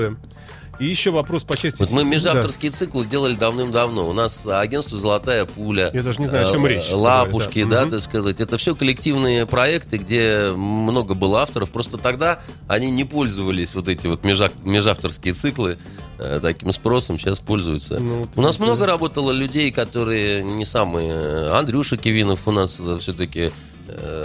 И 0.80 0.86
еще 0.86 1.10
вопрос 1.10 1.44
по 1.44 1.58
части... 1.58 1.78
Вот 1.82 1.90
мы 1.92 2.04
Да. 2.04 2.08
межавторские 2.08 2.70
циклы 2.70 3.04
делали 3.04 3.34
давным-давно. 3.34 4.08
У 4.08 4.14
нас 4.14 4.46
агентство 4.46 4.98
«Золотая 4.98 5.44
пуля». 5.44 5.90
Я 5.92 6.02
даже 6.02 6.18
не 6.20 6.26
знаю, 6.26 6.48
о 6.48 6.52
чем 6.52 6.64
э, 6.64 6.70
речь, 6.70 6.90
Лапушки, 6.90 7.64
да, 7.64 7.84
да. 7.84 7.90
так 7.90 8.00
сказать. 8.00 8.40
Это 8.40 8.56
все 8.56 8.74
коллективные 8.74 9.44
проекты, 9.44 9.98
где 9.98 10.52
много 10.56 11.12
было 11.12 11.42
авторов. 11.42 11.70
Просто 11.70 11.98
тогда 11.98 12.40
они 12.66 12.90
не 12.90 13.04
пользовались 13.04 13.74
вот 13.74 13.88
эти 13.88 14.06
вот 14.06 14.22
межа- 14.24 14.52
межавторские 14.64 15.34
циклы 15.34 15.76
э, 16.18 16.38
таким 16.40 16.72
спросом. 16.72 17.18
Сейчас 17.18 17.40
пользуются. 17.40 18.00
Ну, 18.00 18.20
вот 18.20 18.30
у 18.36 18.40
нас 18.40 18.58
много 18.58 18.86
работало 18.86 19.32
людей, 19.32 19.70
которые 19.72 20.42
не 20.42 20.64
самые... 20.64 21.50
Андрюша 21.50 21.98
Кивинов 21.98 22.48
у 22.48 22.52
нас 22.52 22.80
все-таки... 23.00 23.52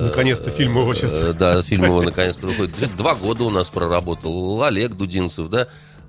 Наконец-то 0.02 0.52
фильм 0.52 0.78
его 0.78 0.94
сейчас. 0.94 1.14
Э, 1.16 1.34
Да, 1.34 1.62
фильм 1.62 1.86
его 1.86 2.02
наконец-то 2.02 2.46
выходит. 2.48 2.76
Два 2.98 3.16
года 3.16 3.44
у 3.44 3.50
нас 3.50 3.70
проработал. 3.70 4.64
Олег 4.64 4.94
Дудинцев, 4.96 5.50
да. 5.50 5.68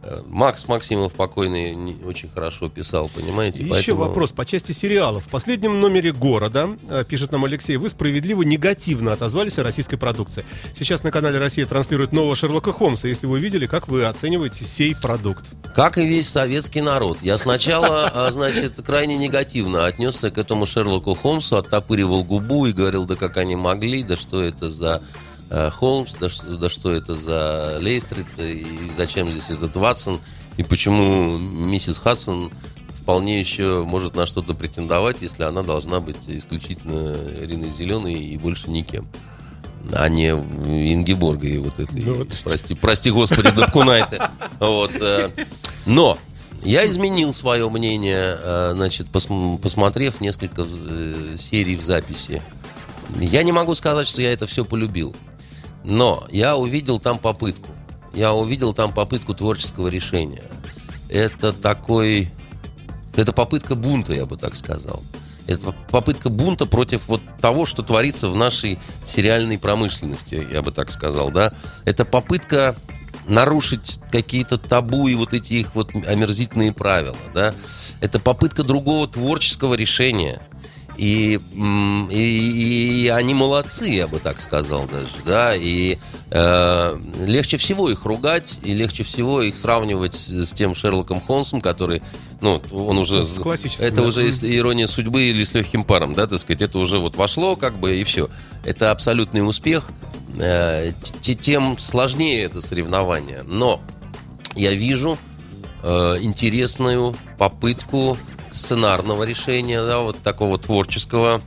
Э, 0.08 0.22
Макс 0.28 0.68
Максимов 0.68 1.12
покойный 1.14 1.74
не- 1.74 1.96
очень 2.06 2.28
хорошо 2.28 2.68
писал, 2.68 3.10
понимаете? 3.12 3.64
И 3.64 3.68
Поэтому- 3.68 3.78
Еще 3.80 3.92
вопрос 3.94 4.30
по 4.30 4.44
части 4.46 4.70
сериалов. 4.70 5.24
В 5.26 5.28
последнем 5.28 5.80
номере 5.80 6.12
города, 6.12 6.68
э, 6.88 7.04
пишет 7.08 7.32
нам 7.32 7.44
Алексей, 7.44 7.76
вы 7.76 7.88
справедливо 7.88 8.42
негативно 8.42 9.12
отозвались 9.12 9.58
о 9.58 9.64
российской 9.64 9.96
продукции. 9.96 10.44
Сейчас 10.78 11.02
на 11.02 11.10
канале 11.10 11.38
Россия 11.38 11.66
транслирует 11.66 12.12
нового 12.12 12.36
Шерлока 12.36 12.72
Холмса. 12.72 13.08
Если 13.08 13.26
вы 13.26 13.40
видели, 13.40 13.66
как 13.66 13.88
вы 13.88 14.04
оцениваете 14.04 14.64
сей 14.64 14.94
продукт? 14.94 15.44
Как 15.74 15.98
и 15.98 16.06
весь 16.06 16.28
советский 16.28 16.82
народ. 16.82 17.18
Я 17.22 17.36
сначала, 17.36 18.08
а, 18.14 18.30
значит, 18.32 18.80
крайне 18.86 19.16
негативно 19.16 19.86
отнесся 19.86 20.30
к 20.30 20.38
этому 20.38 20.66
Шерлоку 20.66 21.16
Холмсу, 21.16 21.56
оттопыривал 21.56 22.22
губу 22.22 22.66
и 22.66 22.72
говорил, 22.72 23.06
да 23.06 23.16
как 23.16 23.36
они 23.38 23.56
могли, 23.56 24.04
да 24.04 24.16
что 24.16 24.40
это 24.40 24.70
за 24.70 25.02
э, 25.02 25.16
Холмс, 25.50 26.12
да, 26.20 26.28
да 26.58 26.68
что 26.68 26.90
это 26.92 27.14
за 27.14 27.78
Лейстрит, 27.80 28.26
и 28.38 28.66
зачем 28.96 29.30
здесь 29.30 29.50
этот 29.50 29.76
Ватсон, 29.76 30.20
и 30.56 30.62
почему 30.62 31.38
миссис 31.38 31.98
Хадсон 31.98 32.50
вполне 32.88 33.38
еще 33.38 33.84
может 33.84 34.16
на 34.16 34.26
что-то 34.26 34.54
претендовать, 34.54 35.22
если 35.22 35.44
она 35.44 35.62
должна 35.62 36.00
быть 36.00 36.16
исключительно 36.26 37.16
Ириной 37.40 37.70
Зеленой 37.70 38.14
и 38.14 38.36
больше 38.36 38.70
никем. 38.70 39.06
А 39.92 40.08
не 40.08 40.30
Ингеборгой 40.30 41.58
вот 41.58 41.78
этой. 41.78 42.02
Ну 42.02 42.14
вот. 42.14 42.28
Прости, 42.42 42.74
прости, 42.74 43.10
господи, 43.12 43.50
Дапкунайте. 43.52 44.30
Вот. 44.58 44.90
э, 45.00 45.30
Но 45.84 46.18
я 46.64 46.84
изменил 46.86 47.32
свое 47.32 47.70
мнение, 47.70 48.36
э, 48.42 48.70
значит, 48.74 49.06
пос- 49.12 49.58
посмотрев 49.58 50.20
несколько 50.20 50.66
э, 50.68 51.36
серий 51.38 51.76
в 51.76 51.82
записи. 51.82 52.42
Я 53.20 53.44
не 53.44 53.52
могу 53.52 53.76
сказать, 53.76 54.08
что 54.08 54.20
я 54.20 54.32
это 54.32 54.48
все 54.48 54.64
полюбил. 54.64 55.14
Но 55.86 56.26
я 56.30 56.56
увидел 56.56 56.98
там 56.98 57.18
попытку. 57.18 57.70
Я 58.12 58.34
увидел 58.34 58.74
там 58.74 58.92
попытку 58.92 59.34
творческого 59.34 59.88
решения. 59.88 60.42
Это 61.08 61.52
такой... 61.52 62.30
Это 63.14 63.32
попытка 63.32 63.76
бунта, 63.76 64.12
я 64.12 64.26
бы 64.26 64.36
так 64.36 64.56
сказал. 64.56 65.00
Это 65.46 65.72
попытка 65.90 66.28
бунта 66.28 66.66
против 66.66 67.06
вот 67.06 67.22
того, 67.40 67.66
что 67.66 67.84
творится 67.84 68.28
в 68.28 68.34
нашей 68.34 68.80
сериальной 69.06 69.58
промышленности, 69.58 70.46
я 70.52 70.60
бы 70.60 70.72
так 70.72 70.90
сказал, 70.90 71.30
да. 71.30 71.52
Это 71.84 72.04
попытка 72.04 72.76
нарушить 73.28 74.00
какие-то 74.10 74.58
табу 74.58 75.06
и 75.06 75.14
вот 75.14 75.34
эти 75.34 75.54
их 75.54 75.74
вот 75.74 75.94
омерзительные 75.94 76.72
правила, 76.72 77.16
да. 77.32 77.54
Это 78.00 78.18
попытка 78.18 78.64
другого 78.64 79.06
творческого 79.06 79.74
решения. 79.74 80.42
И, 80.96 81.38
и, 82.10 83.04
и 83.04 83.08
они 83.08 83.34
молодцы, 83.34 83.86
я 83.86 84.06
бы 84.06 84.18
так 84.18 84.40
сказал 84.40 84.86
даже, 84.86 85.08
да, 85.26 85.54
и 85.54 85.98
э, 86.30 86.98
легче 87.26 87.58
всего 87.58 87.90
их 87.90 88.04
ругать, 88.04 88.60
и 88.62 88.72
легче 88.72 89.04
всего 89.04 89.42
их 89.42 89.58
сравнивать 89.58 90.14
с, 90.14 90.30
с 90.30 90.52
тем 90.52 90.74
Шерлоком 90.74 91.20
Холмсом, 91.20 91.60
который, 91.60 92.02
ну, 92.40 92.62
он 92.72 92.96
уже... 92.96 93.24
С 93.24 93.38
Это 93.78 93.96
да. 93.96 94.08
уже 94.08 94.26
ирония 94.28 94.86
судьбы 94.86 95.24
или 95.24 95.44
с 95.44 95.52
легким 95.52 95.84
паром, 95.84 96.14
да, 96.14 96.26
так 96.26 96.38
сказать, 96.38 96.62
это 96.62 96.78
уже 96.78 96.98
вот 96.98 97.16
вошло, 97.16 97.56
как 97.56 97.78
бы, 97.78 97.96
и 97.96 98.04
все. 98.04 98.30
Это 98.64 98.90
абсолютный 98.90 99.46
успех, 99.46 99.90
Э, 100.38 100.92
тем 101.20 101.78
сложнее 101.78 102.44
это 102.44 102.60
соревнование. 102.60 103.42
Но 103.46 103.80
я 104.54 104.72
вижу 104.72 105.18
э, 105.82 106.18
интересную 106.20 107.16
попытку 107.38 108.18
сценарного 108.56 109.22
решения, 109.24 109.82
да, 109.82 109.98
вот 110.00 110.18
такого 110.22 110.58
творческого 110.58 111.40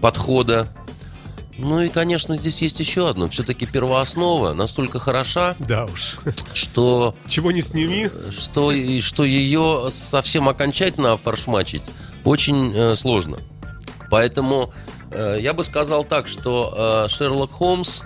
подхода. 0.00 0.68
Ну 1.58 1.80
и, 1.82 1.88
конечно, 1.88 2.36
здесь 2.36 2.62
есть 2.62 2.80
еще 2.80 3.08
одно. 3.08 3.28
Все-таки 3.28 3.66
первооснова 3.66 4.54
настолько 4.54 4.98
хороша, 4.98 5.54
Да 5.58 5.84
уж. 5.84 6.16
что, 6.54 7.14
Чего 7.28 7.52
не 7.52 7.60
сними. 7.60 8.08
что, 8.30 8.72
и- 8.72 9.00
что 9.02 9.24
ее 9.24 9.88
совсем 9.90 10.48
окончательно 10.48 11.12
офаршмачить 11.12 11.82
очень 12.24 12.72
э, 12.74 12.96
сложно. 12.96 13.38
Поэтому 14.10 14.72
э, 15.10 15.38
я 15.40 15.52
бы 15.52 15.62
сказал 15.64 16.02
так, 16.04 16.28
что 16.28 17.04
э, 17.04 17.08
Шерлок 17.10 17.50
Холмс 17.52 18.00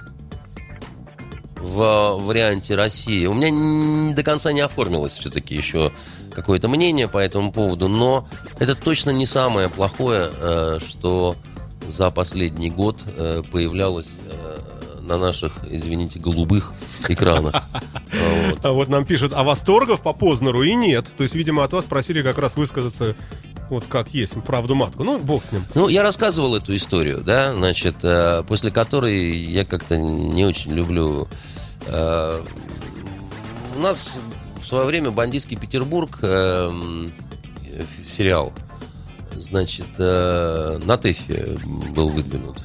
в 1.56 2.18
варианте 2.20 2.74
России. 2.74 3.24
У 3.26 3.34
меня 3.34 4.14
до 4.14 4.22
конца 4.24 4.52
не 4.52 4.60
оформилось 4.62 5.16
все-таки 5.16 5.54
еще 5.54 5.92
какое-то 6.34 6.68
мнение 6.68 7.08
по 7.08 7.18
этому 7.18 7.52
поводу, 7.52 7.88
но 7.88 8.28
это 8.58 8.74
точно 8.74 9.10
не 9.10 9.26
самое 9.26 9.68
плохое, 9.68 10.28
э, 10.38 10.78
что 10.86 11.36
за 11.86 12.10
последний 12.10 12.70
год 12.70 13.02
э, 13.06 13.42
появлялось 13.50 14.10
э, 14.30 14.58
на 15.00 15.16
наших, 15.16 15.52
извините, 15.64 16.18
голубых 16.18 16.72
экранах. 17.08 17.54
А 18.62 18.70
вот 18.72 18.88
нам 18.88 19.04
пишут, 19.04 19.32
а 19.34 19.42
восторгов 19.42 20.00
по 20.00 20.14
Познеру 20.14 20.62
и 20.62 20.74
нет. 20.74 21.12
То 21.18 21.22
есть, 21.22 21.34
видимо, 21.34 21.64
от 21.64 21.72
вас 21.72 21.84
просили 21.84 22.22
как 22.22 22.38
раз 22.38 22.56
высказаться 22.56 23.14
вот 23.68 23.84
как 23.86 24.14
есть, 24.14 24.32
правду 24.44 24.74
матку. 24.74 25.04
Ну, 25.04 25.18
бог 25.18 25.44
с 25.44 25.52
ним. 25.52 25.62
Ну, 25.74 25.88
я 25.88 26.02
рассказывал 26.02 26.54
эту 26.54 26.74
историю, 26.74 27.20
да, 27.20 27.52
значит, 27.52 27.96
после 28.46 28.70
которой 28.70 29.36
я 29.36 29.66
как-то 29.66 29.98
не 29.98 30.46
очень 30.46 30.72
люблю... 30.72 31.28
У 31.86 33.80
нас 33.80 34.16
в 34.64 34.66
свое 34.66 34.86
время 34.86 35.10
«Бандитский 35.10 35.58
Петербург» 35.58 36.18
э, 36.22 36.72
сериал, 38.06 38.50
значит, 39.36 39.86
э, 39.98 40.80
на 40.82 40.96
ТЭФе 40.96 41.58
был 41.94 42.08
выдвинут. 42.08 42.62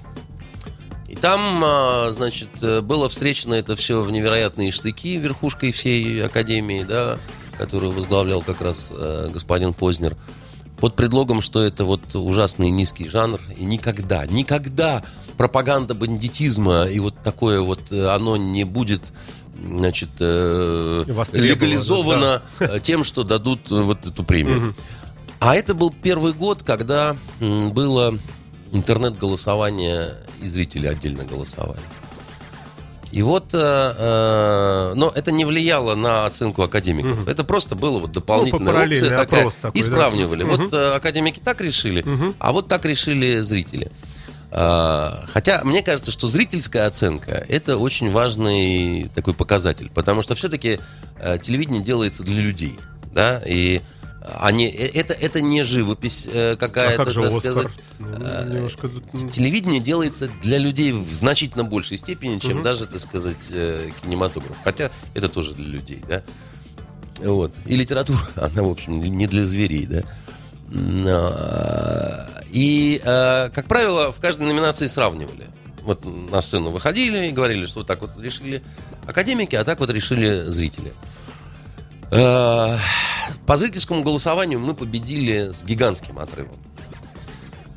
И 1.10 1.16
там, 1.16 1.62
а, 1.62 2.10
значит, 2.14 2.50
э, 2.62 2.80
было 2.80 3.10
встречено 3.10 3.54
это 3.54 3.76
все 3.76 4.02
в 4.02 4.12
невероятные 4.12 4.72
штыки 4.72 5.18
верхушкой 5.18 5.74
всей 5.74 6.24
академии, 6.24 6.86
да, 6.88 7.18
которую 7.58 7.92
возглавлял 7.92 8.42
как 8.44 8.62
раз 8.62 8.94
э, 8.96 9.30
господин 9.34 9.74
Познер, 9.74 10.16
под 10.80 10.96
предлогом, 10.96 11.42
что 11.42 11.62
это 11.62 11.84
вот 11.84 12.16
ужасный 12.16 12.70
низкий 12.70 13.10
жанр, 13.10 13.42
и 13.58 13.66
никогда, 13.66 14.26
никогда 14.26 15.04
пропаганда 15.38 15.96
бандитизма 15.96 16.86
и 16.86 17.00
вот 17.00 17.16
такое 17.24 17.60
вот, 17.60 17.92
э, 17.92 18.08
оно 18.08 18.38
не 18.38 18.64
будет 18.64 19.14
значит, 19.64 20.10
э, 20.20 21.06
легализовано 21.34 22.42
э, 22.60 22.80
тем, 22.82 23.04
что 23.04 23.24
дадут 23.24 23.70
вот 23.70 24.06
эту 24.06 24.24
премию. 24.24 24.74
А 25.40 25.56
это 25.56 25.74
был 25.74 25.92
первый 25.92 26.34
год, 26.34 26.64
когда 26.64 27.16
было 27.40 28.18
интернет-голосование, 28.72 30.16
и 30.42 30.48
зрители 30.48 30.88
отдельно 30.88 31.24
голосовали. 31.24 31.82
И 33.12 33.24
вот, 33.24 33.54
э, 33.54 33.58
э, 33.58 34.94
но 34.96 35.12
это 35.16 35.32
не 35.32 35.44
влияло 35.44 35.96
на 35.96 36.26
оценку 36.28 36.62
академиков. 36.62 37.28
Это 37.28 37.44
просто 37.44 37.76
было 37.76 37.98
вот 38.00 38.12
дополнительная 38.12 38.74
Ну, 38.74 38.80
опция 38.84 39.18
такая. 39.18 39.50
такой, 39.50 39.80
и 39.80 39.84
да. 39.84 39.90
сравнивали. 39.90 40.44
Мгм. 40.44 40.58
Вот 40.58 40.74
э, 40.74 40.94
академики 40.94 41.42
так 41.44 41.60
решили, 41.62 42.06
а 42.38 42.52
вот 42.52 42.68
так 42.68 42.86
решили 42.86 43.38
зрители. 43.40 43.92
Хотя 44.52 45.62
мне 45.64 45.82
кажется, 45.84 46.12
что 46.12 46.28
зрительская 46.28 46.88
оценка 46.88 47.46
это 47.48 47.78
очень 47.78 48.10
важный 48.12 49.10
такой 49.14 49.34
показатель, 49.34 49.92
потому 49.94 50.22
что 50.24 50.34
все-таки 50.36 50.80
телевидение 51.42 51.82
делается 51.84 52.24
для 52.24 52.42
людей, 52.42 52.80
да, 53.14 53.42
и 53.46 53.82
они, 54.40 54.68
э, 54.68 54.88
это, 54.94 55.14
это 55.14 55.42
не 55.42 55.64
живопись 55.64 56.28
э, 56.32 56.54
А 56.54 56.56
какая-то, 56.58 57.06
как 57.06 57.14
же 57.14 57.22
так 57.22 57.30
Оскар? 57.32 57.52
сказать. 57.52 57.76
Ну, 58.00 58.08
Э, 58.22 58.46
немножко... 58.54 58.88
м, 59.14 59.30
Телевидение 59.30 59.80
делается 59.80 60.30
для 60.42 60.58
людей 60.58 60.92
в 60.92 61.12
значительно 61.14 61.64
большей 61.64 61.98
степени, 61.98 62.38
чем 62.40 62.62
даже, 62.62 62.86
так 62.86 63.00
сказать, 63.00 63.38
э, 63.50 63.90
кинематограф. 64.04 64.56
Хотя 64.64 64.92
это 65.14 65.30
тоже 65.30 65.54
для 65.54 65.66
людей, 65.68 66.04
да. 66.08 66.22
Вот. 67.24 67.54
И 67.66 67.76
литература, 67.76 68.20
она, 68.36 68.64
в 68.64 68.70
общем, 68.70 69.02
не 69.02 69.26
для 69.28 69.44
зверей, 69.44 69.86
да. 69.88 70.04
М, 70.72 71.06
а, 71.08 72.29
И, 72.52 73.02
э, 73.04 73.50
как 73.50 73.68
правило, 73.68 74.12
в 74.12 74.20
каждой 74.20 74.48
номинации 74.48 74.88
сравнивали. 74.88 75.48
Вот 75.84 76.04
на 76.32 76.42
сцену 76.42 76.72
выходили 76.72 77.28
и 77.28 77.32
говорили, 77.32 77.66
что 77.66 77.80
вот 77.80 77.88
так 77.88 78.02
вот 78.02 78.12
решили 78.20 78.64
академики, 79.08 79.56
а 79.56 79.64
так 79.64 79.80
вот 79.80 79.90
решили 79.90 80.50
зрители. 80.50 80.94
Э, 82.12 82.78
По 83.46 83.58
зрительскому 83.58 84.04
голосованию 84.04 84.60
мы 84.60 84.74
победили 84.74 85.52
с 85.52 85.64
гигантским 85.64 86.18
отрывом. 86.20 86.58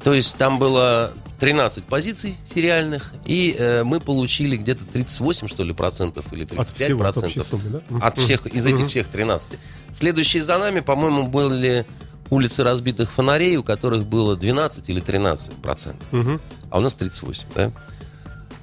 То 0.03 0.15
есть 0.15 0.37
там 0.37 0.59
было 0.59 1.13
13 1.39 1.85
позиций 1.85 2.37
сериальных, 2.45 3.13
и 3.25 3.55
э, 3.59 3.85
мы 3.85 4.01
получили 4.01 4.57
где-то 4.57 4.85
38, 4.85 5.49
что 5.49 5.63
ли, 5.65 5.73
процентов 5.75 6.33
или 6.33 6.45
35 6.45 6.59
От 6.59 6.77
всего, 6.77 7.05
от 7.05 7.15
процентов. 7.15 7.47
суммы, 7.47 7.83
да? 7.91 8.07
От 8.07 8.19
всех, 8.19 8.47
из 8.47 8.67
этих 8.67 8.89
всех 8.89 9.09
13. 9.09 9.59
Следующие 9.93 10.43
за 10.43 10.59
нами, 10.59 10.81
по-моему, 10.81 11.29
были 11.29 11.87
улицы 12.33 12.65
разбитых 12.65 13.13
фонарей, 13.13 13.57
у 13.59 13.63
которых 13.63 14.07
было 14.07 14.37
12 14.37 14.89
или 14.89 15.01
13 15.01 15.55
процентов. 15.57 16.11
Мгм. 16.13 16.41
А 16.71 16.79
у 16.79 16.81
нас 16.81 16.95
38, 16.95 17.45
да? 17.55 17.73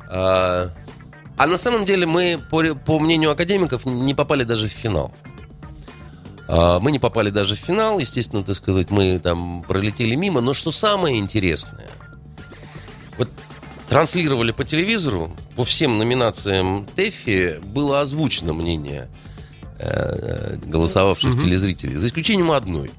А, 0.08 0.72
а 1.38 1.48
на 1.48 1.58
самом 1.58 1.86
деле 1.86 2.08
мы, 2.08 2.40
по, 2.50 2.64
по 2.74 3.00
мнению 3.00 3.30
академиков, 3.30 3.86
не 3.86 4.16
попали 4.16 4.44
даже 4.44 4.68
в 4.68 4.72
финал. 4.72 5.14
А, 6.48 6.80
Мы 6.80 6.92
не 6.92 6.98
попали 6.98 7.30
даже 7.30 7.56
в 7.56 7.60
финал, 7.60 8.00
естественно, 8.00 8.44
так 8.44 8.56
сказать, 8.56 8.90
мы 8.90 9.20
там 9.20 9.64
пролетели 9.68 10.16
мимо. 10.16 10.42
Но 10.42 10.56
что 10.56 10.72
самое 10.72 11.20
интересное, 11.20 11.90
вот 13.20 13.30
транслировали 13.88 14.52
по 14.52 14.64
телевизору, 14.64 15.32
по 15.56 15.64
всем 15.64 16.00
номинациям 16.00 16.88
ТЭФИ 16.96 17.60
было 17.66 18.02
озвучено 18.02 18.54
мнение 18.54 19.10
э, 19.78 20.58
голосовавших 20.66 21.40
телезрителей, 21.40 21.94
за 21.94 22.08
исключением 22.08 22.52
одной. 22.52 22.90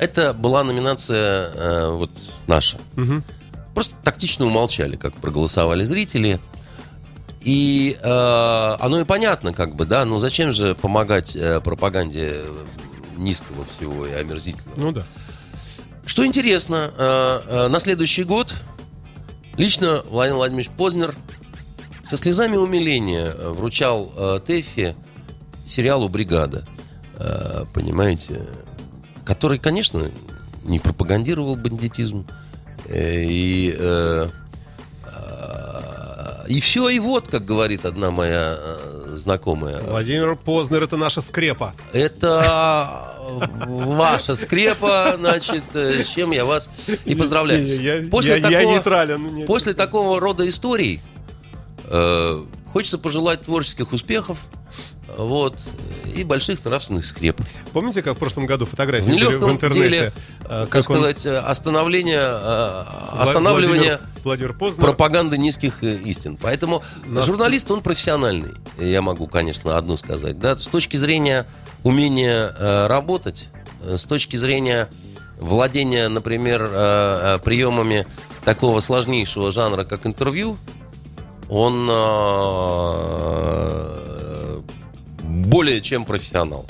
Это 0.00 0.32
была 0.32 0.64
номинация 0.64 1.52
э, 1.54 1.90
вот 1.90 2.10
наша. 2.46 2.78
Мгм. 2.96 3.22
Просто 3.74 3.94
тактично 4.02 4.46
умолчали, 4.46 4.96
как 4.96 5.14
проголосовали 5.16 5.84
зрители. 5.84 6.40
И 7.42 7.98
э, 8.00 8.76
оно 8.80 9.00
и 9.00 9.04
понятно, 9.04 9.52
как 9.52 9.74
бы, 9.74 9.84
да, 9.84 10.06
но 10.06 10.18
зачем 10.18 10.54
же 10.54 10.74
помогать 10.74 11.36
э, 11.36 11.60
пропаганде 11.60 12.44
низкого 13.18 13.66
всего 13.66 14.06
и 14.06 14.12
омерзительного? 14.12 14.80
Ну 14.80 14.92
да. 14.92 15.04
Что 16.06 16.26
интересно, 16.26 16.92
э, 16.96 17.40
э, 17.46 17.68
на 17.68 17.78
следующий 17.78 18.24
год 18.24 18.54
лично 19.58 20.02
Владимир 20.08 20.36
Владимирович 20.38 20.70
Познер 20.70 21.14
со 22.02 22.16
слезами 22.16 22.56
умиления 22.56 23.34
вручал 23.34 24.12
э, 24.16 24.40
Тэффи 24.46 24.96
сериалу 25.66 26.08
«Бригада». 26.08 26.66
Э, 27.16 27.66
понимаете? 27.74 28.46
Который, 29.30 29.60
конечно, 29.60 30.10
не 30.64 30.80
пропагандировал 30.80 31.54
бандитизм. 31.54 32.26
Э, 32.86 33.22
И, 33.22 33.72
э, 33.78 34.26
э, 35.06 36.44
и 36.48 36.60
все, 36.60 36.88
и 36.88 36.98
вот, 36.98 37.28
как 37.28 37.44
говорит 37.44 37.84
одна 37.84 38.10
моя 38.10 38.58
знакомая. 39.14 39.80
Владимир 39.84 40.34
Познер 40.34 40.82
это 40.82 40.96
наша 40.96 41.20
скрепа. 41.20 41.74
Это 41.92 43.14
ваша 43.68 44.34
скрепа, 44.34 45.14
значит, 45.16 45.62
с 45.74 46.08
чем 46.08 46.32
я 46.32 46.44
вас 46.44 46.68
и 47.04 47.14
поздравляю. 47.14 47.64
Я- 47.80 48.08
После 48.10 48.30
я- 48.32 48.36
я 48.38 48.42
такого- 48.58 48.72
нейтрален, 48.74 49.34
не- 49.34 49.44
После 49.46 49.74
такого 49.74 50.18
рода 50.18 50.48
историй 50.48 51.00
э, 51.84 52.44
хочется 52.72 52.98
пожелать 52.98 53.42
творческих 53.42 53.92
успехов, 53.92 54.38
вот, 55.18 55.54
и 56.14 56.24
больших 56.24 56.64
нравственных 56.64 57.06
скреп. 57.06 57.40
Помните, 57.72 58.02
как 58.02 58.16
в 58.16 58.18
прошлом 58.18 58.46
году 58.46 58.66
В 58.66 58.70
фотографии 58.70 59.06
были 59.10 59.24
в 59.24 59.28
нелегком 59.28 59.50
интернете? 59.52 59.82
деле, 59.88 60.12
э, 60.44 60.66
как 60.70 60.76
он- 60.76 60.82
сказать, 60.96 61.26
э, 61.26 61.38
остановление, 61.38 62.18
э, 62.20 62.84
останавливание 63.18 63.98
Владимир, 63.98 64.22
Владимир 64.24 64.52
Познер. 64.54 64.80
пропаганды 64.84 65.38
низких 65.38 65.82
э, 65.84 65.96
истин. 66.04 66.36
Поэтому 66.40 66.82
Нас- 67.06 67.26
журналист, 67.26 67.70
он 67.70 67.80
профессиональный, 67.82 68.52
я 68.78 69.02
могу, 69.02 69.26
конечно, 69.28 69.76
одно 69.76 69.96
сказать. 69.96 70.38
Да? 70.38 70.56
С 70.56 70.66
точки 70.66 70.96
зрения 70.96 71.46
умения 71.82 72.86
работать, 72.88 73.48
с 73.82 74.04
точки 74.04 74.36
зрения 74.36 74.88
владения, 75.38 76.08
например, 76.08 77.40
приемами 77.40 78.06
такого 78.44 78.80
сложнейшего 78.80 79.50
жанра, 79.50 79.84
как 79.84 80.04
интервью, 80.06 80.58
он 81.48 81.88
более 85.40 85.80
чем 85.80 86.04
профессионал. 86.04 86.66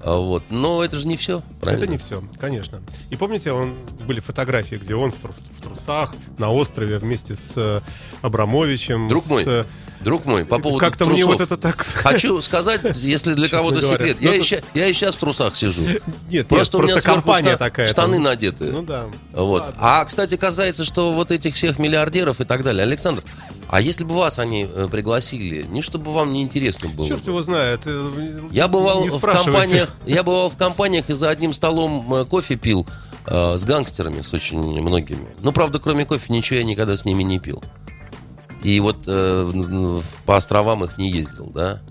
А 0.00 0.16
Вот. 0.16 0.44
Но 0.50 0.84
это 0.84 0.98
же 0.98 1.08
не 1.08 1.16
все. 1.16 1.42
Это 1.62 1.86
не 1.86 1.98
все, 1.98 2.22
конечно. 2.38 2.82
И 3.10 3.16
помните, 3.16 3.52
он, 3.52 3.74
были 4.06 4.20
фотографии, 4.20 4.76
где 4.76 4.94
он 4.94 5.12
в, 5.12 5.53
трусах 5.74 6.14
на 6.38 6.50
острове 6.52 6.98
вместе 6.98 7.34
с 7.34 7.52
э, 7.56 7.80
Абрамовичем. 8.22 9.08
Друг 9.08 9.24
с, 9.24 9.30
мой, 9.30 9.42
э, 9.46 9.64
друг 10.00 10.24
мой, 10.24 10.44
по 10.44 10.58
поводу 10.58 10.78
Как-то 10.80 11.06
мне 11.06 11.24
вот 11.24 11.40
это 11.40 11.56
так... 11.56 11.82
Хочу 11.82 12.40
сказать, 12.40 12.80
если 13.02 13.34
для 13.34 13.48
кого-то 13.50 13.80
секрет, 13.80 14.18
Ну, 14.20 14.28
я, 14.28 14.34
и 14.34 14.38
это- 14.38 14.44
ща- 14.46 14.62
я 14.74 14.86
и 14.86 14.92
сейчас 14.92 15.16
в 15.16 15.18
трусах 15.18 15.56
сижу. 15.56 15.82
Нет, 16.30 16.48
Просто, 16.48 16.76
нет, 16.78 16.84
у 16.84 16.86
меня 16.86 16.94
просто 16.94 17.10
компания 17.10 17.50
шта- 17.50 17.56
такая. 17.58 17.86
штаны 17.86 18.14
там. 18.14 18.22
надеты. 18.24 18.64
Ну 18.64 18.82
да. 18.82 19.04
Вот. 19.32 19.62
Ладно. 19.62 19.76
А, 19.80 20.04
кстати, 20.04 20.36
касается, 20.36 20.84
что 20.84 21.12
вот 21.12 21.30
этих 21.30 21.54
всех 21.54 21.78
миллиардеров 21.78 22.40
и 22.40 22.44
так 22.44 22.62
далее. 22.62 22.82
Александр, 22.84 23.22
а 23.68 23.80
если 23.80 24.04
бы 24.04 24.14
вас 24.14 24.38
они 24.38 24.68
э, 24.72 24.88
пригласили, 24.90 25.62
не 25.62 25.82
чтобы 25.82 26.12
вам 26.12 26.32
не 26.32 26.42
интересно 26.42 26.88
было? 26.88 27.06
Черт 27.06 27.26
его 27.26 27.42
знает. 27.42 27.82
Я 28.50 28.68
бывал 28.68 29.04
в 29.04 29.20
компаниях, 29.20 29.94
я 30.06 30.22
бывал 30.22 30.50
в 30.50 30.56
компаниях 30.56 31.08
и 31.10 31.12
за 31.12 31.28
одним 31.30 31.52
столом 31.52 32.26
кофе 32.28 32.56
пил 32.56 32.86
э, 33.26 33.56
с 33.56 33.64
гангстерами, 33.64 34.20
с 34.20 34.32
очень 34.32 34.58
многими. 34.58 35.26
Ну, 35.42 35.52
правда, 35.52 35.78
кроме 35.78 36.04
кофе 36.04 36.32
ничего 36.32 36.58
я 36.58 36.64
никогда 36.64 36.96
с 36.96 37.04
ними 37.04 37.22
не 37.22 37.38
пил. 37.38 37.62
И 38.62 38.80
вот 38.80 39.04
э, 39.06 40.00
по 40.24 40.36
островам 40.36 40.84
их 40.84 40.96
не 40.98 41.10
ездил, 41.10 41.50
да. 41.54 41.82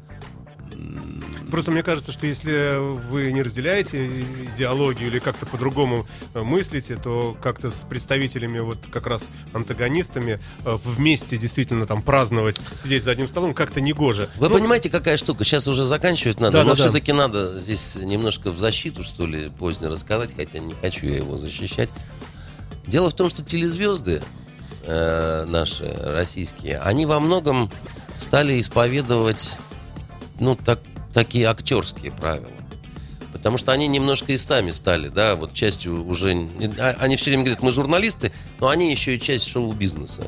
Просто 1.53 1.69
мне 1.69 1.83
кажется, 1.83 2.11
что 2.11 2.25
если 2.25 2.79
вы 3.11 3.31
не 3.31 3.43
разделяете 3.43 4.07
идеологию 4.55 5.09
или 5.09 5.19
как-то 5.19 5.45
по-другому 5.45 6.07
э, 6.33 6.41
мыслите, 6.41 6.95
то 6.95 7.37
как-то 7.43 7.69
с 7.69 7.83
представителями 7.83 8.57
вот 8.57 8.79
как 8.91 9.05
раз 9.05 9.29
антагонистами 9.53 10.39
э, 10.65 10.77
вместе 10.83 11.37
действительно 11.37 11.85
там 11.85 12.01
праздновать, 12.01 12.59
сидеть 12.81 13.03
за 13.03 13.11
одним 13.11 13.27
столом 13.27 13.53
как-то 13.53 13.81
негоже. 13.81 14.31
Вы 14.37 14.49
Ну, 14.49 14.55
понимаете, 14.55 14.89
какая 14.89 15.15
штука? 15.15 15.43
Сейчас 15.43 15.67
уже 15.67 15.85
заканчивать 15.85 16.39
надо, 16.39 16.53
Да, 16.53 16.63
но 16.63 16.71
да, 16.71 16.75
да. 16.75 16.83
все-таки 16.85 17.11
надо 17.13 17.59
здесь 17.59 17.97
немножко 17.97 18.49
в 18.49 18.57
защиту, 18.57 19.03
что 19.03 19.27
ли, 19.27 19.51
поздно 19.59 19.91
рассказать, 19.91 20.31
хотя 20.35 20.57
не 20.57 20.73
хочу 20.73 21.05
я 21.05 21.17
его 21.17 21.37
защищать. 21.37 21.89
Дело 22.87 23.11
в 23.11 23.13
том, 23.13 23.29
что 23.29 23.43
телезвезды 23.43 24.23
э, 24.87 25.45
наши 25.47 25.85
российские, 26.01 26.79
они 26.79 27.05
во 27.05 27.19
многом 27.19 27.69
стали 28.17 28.59
исповедовать, 28.59 29.55
ну, 30.39 30.55
так, 30.55 30.79
такие 31.13 31.47
актерские 31.47 32.11
правила. 32.11 32.47
Потому 33.31 33.57
что 33.57 33.71
они 33.71 33.87
немножко 33.87 34.31
и 34.31 34.37
сами 34.37 34.71
стали, 34.71 35.09
да, 35.09 35.35
вот 35.35 35.53
частью 35.53 36.05
уже... 36.05 36.47
а- 36.79 36.95
Они 36.99 37.15
все 37.15 37.31
время 37.31 37.43
говорят, 37.43 37.61
мы 37.63 37.71
журналисты, 37.71 38.31
но 38.59 38.69
они 38.69 38.91
еще 38.91 39.15
и 39.15 39.19
часть 39.19 39.47
шоу-бизнеса. 39.47 40.23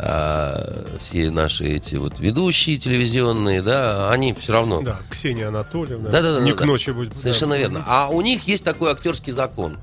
А, 0.00 0.96
все 1.00 1.30
наши 1.30 1.64
эти 1.66 1.96
вот 1.96 2.20
ведущие 2.20 2.78
телевизионные, 2.78 3.62
да, 3.62 4.10
они 4.10 4.32
все 4.32 4.52
равно... 4.52 4.80
Да, 4.80 5.00
Ксения 5.10 5.48
Анатольевна. 5.48 6.08
Да-да-да, 6.10 6.40
Не 6.40 6.52
да. 6.52 6.56
к 6.56 6.64
ночи 6.64 6.90
будет. 6.90 7.16
Совершенно 7.16 7.52
да. 7.52 7.58
верно. 7.58 7.84
А 7.86 8.08
у 8.08 8.20
них 8.22 8.46
есть 8.48 8.64
такой 8.64 8.92
актерский 8.92 9.32
закон. 9.32 9.76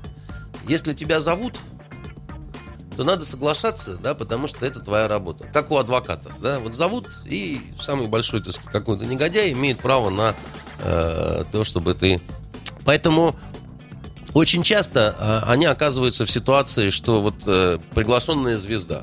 Если 0.66 0.92
тебя 0.94 1.20
зовут, 1.20 1.58
то 2.96 3.04
надо 3.04 3.26
соглашаться, 3.26 3.98
да, 3.98 4.14
потому 4.14 4.48
что 4.48 4.64
это 4.64 4.80
твоя 4.80 5.06
работа. 5.06 5.44
Как 5.52 5.70
у 5.70 5.76
адвокатов, 5.76 6.32
да, 6.40 6.58
вот 6.60 6.74
зовут, 6.74 7.08
и 7.26 7.60
самый 7.78 8.08
большой, 8.08 8.42
так 8.42 8.54
сказать, 8.54 8.72
какой-то 8.72 9.04
негодяй 9.04 9.52
имеет 9.52 9.78
право 9.78 10.08
на 10.08 10.34
э, 10.78 11.44
то, 11.52 11.64
чтобы 11.64 11.92
ты... 11.94 12.22
Поэтому 12.86 13.36
очень 14.32 14.62
часто 14.62 15.14
э, 15.18 15.50
они 15.50 15.66
оказываются 15.66 16.24
в 16.24 16.30
ситуации, 16.30 16.88
что 16.88 17.20
вот 17.20 17.36
э, 17.46 17.78
приглашенная 17.94 18.56
звезда. 18.56 19.02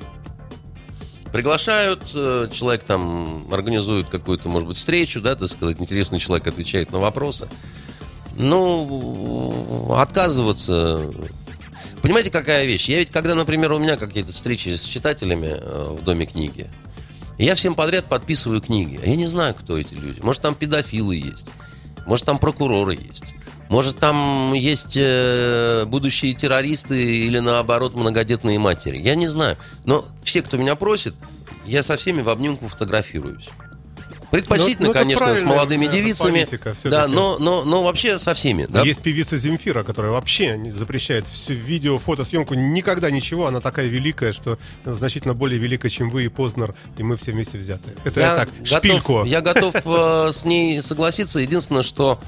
Приглашают, 1.32 2.11
э, 2.15 2.49
человек 2.52 2.84
там 2.84 3.53
организует 3.53 4.10
какую-то, 4.10 4.49
может 4.49 4.68
быть, 4.68 4.78
встречу, 4.78 5.22
да, 5.22 5.36
так 5.36 5.49
сказать, 5.49 5.80
интересный 5.80 6.18
человек 6.18 6.48
отвечает 6.48 6.91
на 6.91 6.98
вопросы. 6.98 7.48
Ну, 8.36 9.94
отказываться... 9.95 11.11
Понимаете, 12.03 12.31
какая 12.31 12.65
вещь? 12.65 12.89
Я 12.89 12.99
ведь, 12.99 13.11
когда, 13.11 13.34
например, 13.34 13.71
у 13.71 13.80
меня 13.80 13.95
какие-то 13.95 14.34
встречи 14.34 14.67
с 14.67 14.84
читателями 14.84 15.55
э, 15.57 15.97
в 15.97 16.03
Доме 16.03 16.25
книги, 16.25 16.67
я 17.38 17.55
всем 17.55 17.75
подряд 17.75 18.09
подписываю 18.09 18.59
книги. 18.59 18.99
А 19.01 19.07
я 19.07 19.15
не 19.15 19.25
знаю, 19.25 19.55
кто 19.55 19.77
эти 19.77 19.93
люди. 19.93 20.19
Может, 20.19 20.41
там 20.41 20.53
педофилы 20.53 21.15
есть. 21.15 21.47
Может, 22.05 22.25
там 22.25 22.39
прокуроры 22.39 22.95
есть. 22.95 23.23
Может, 23.69 23.99
там 23.99 24.53
есть 24.53 24.97
э, 24.99 25.85
будущие 25.85 26.34
террористы 26.34 27.01
или, 27.01 27.39
наоборот, 27.39 27.95
многодетные 27.95 28.59
матери. 28.59 28.97
Я 28.97 29.15
не 29.15 29.27
знаю. 29.27 29.55
Но 29.85 30.05
все, 30.25 30.41
кто 30.41 30.57
меня 30.57 30.75
просит, 30.75 31.15
я 31.65 31.84
со 31.84 31.95
всеми 31.95 32.21
в 32.21 32.27
обнимку 32.27 32.67
фотографируюсь. 32.67 33.47
Предпочтительно, 34.34 34.88
Ну, 34.88 34.91
это 34.93 34.99
конечно, 35.01 35.35
с 35.35 35.43
молодыми 35.43 35.85
девицами. 35.85 36.39
политика. 36.43 36.76
Да, 36.85 37.07
но, 37.07 37.38
но, 37.38 37.64
но 37.64 37.84
вообще 37.84 38.18
со 38.18 38.34
всеми. 38.34 38.65
да. 38.68 38.81
Есть 38.81 39.01
певица 39.01 39.38
Земфира, 39.38 39.84
которая 39.84 40.11
вообще 40.11 40.60
запрещает 40.76 41.27
всю 41.27 41.53
видео, 41.53 41.99
фотосъемку, 41.99 42.55
никогда 42.55 43.11
ничего. 43.11 43.45
Она 43.45 43.61
такая 43.61 43.85
великая, 43.85 44.31
что 44.34 44.57
значительно 44.85 45.35
более 45.35 45.60
великая, 45.60 45.89
чем 45.89 46.10
вы 46.10 46.26
и 46.26 46.30
Познер, 46.30 46.73
и 46.97 47.03
мы 47.03 47.15
все 47.15 47.31
вместе 47.31 47.60
взятые. 47.60 47.95
Это 48.03 48.19
я, 48.22 48.35
так, 48.35 48.49
готов, 48.60 48.68
шпильку. 48.68 49.23
я 49.26 49.41
готов 49.41 49.76
э, 49.85 50.31
с 50.34 50.45
ней 50.45 50.81
согласиться. 50.81 51.39
Единственное, 51.39 51.84
что 51.84 52.19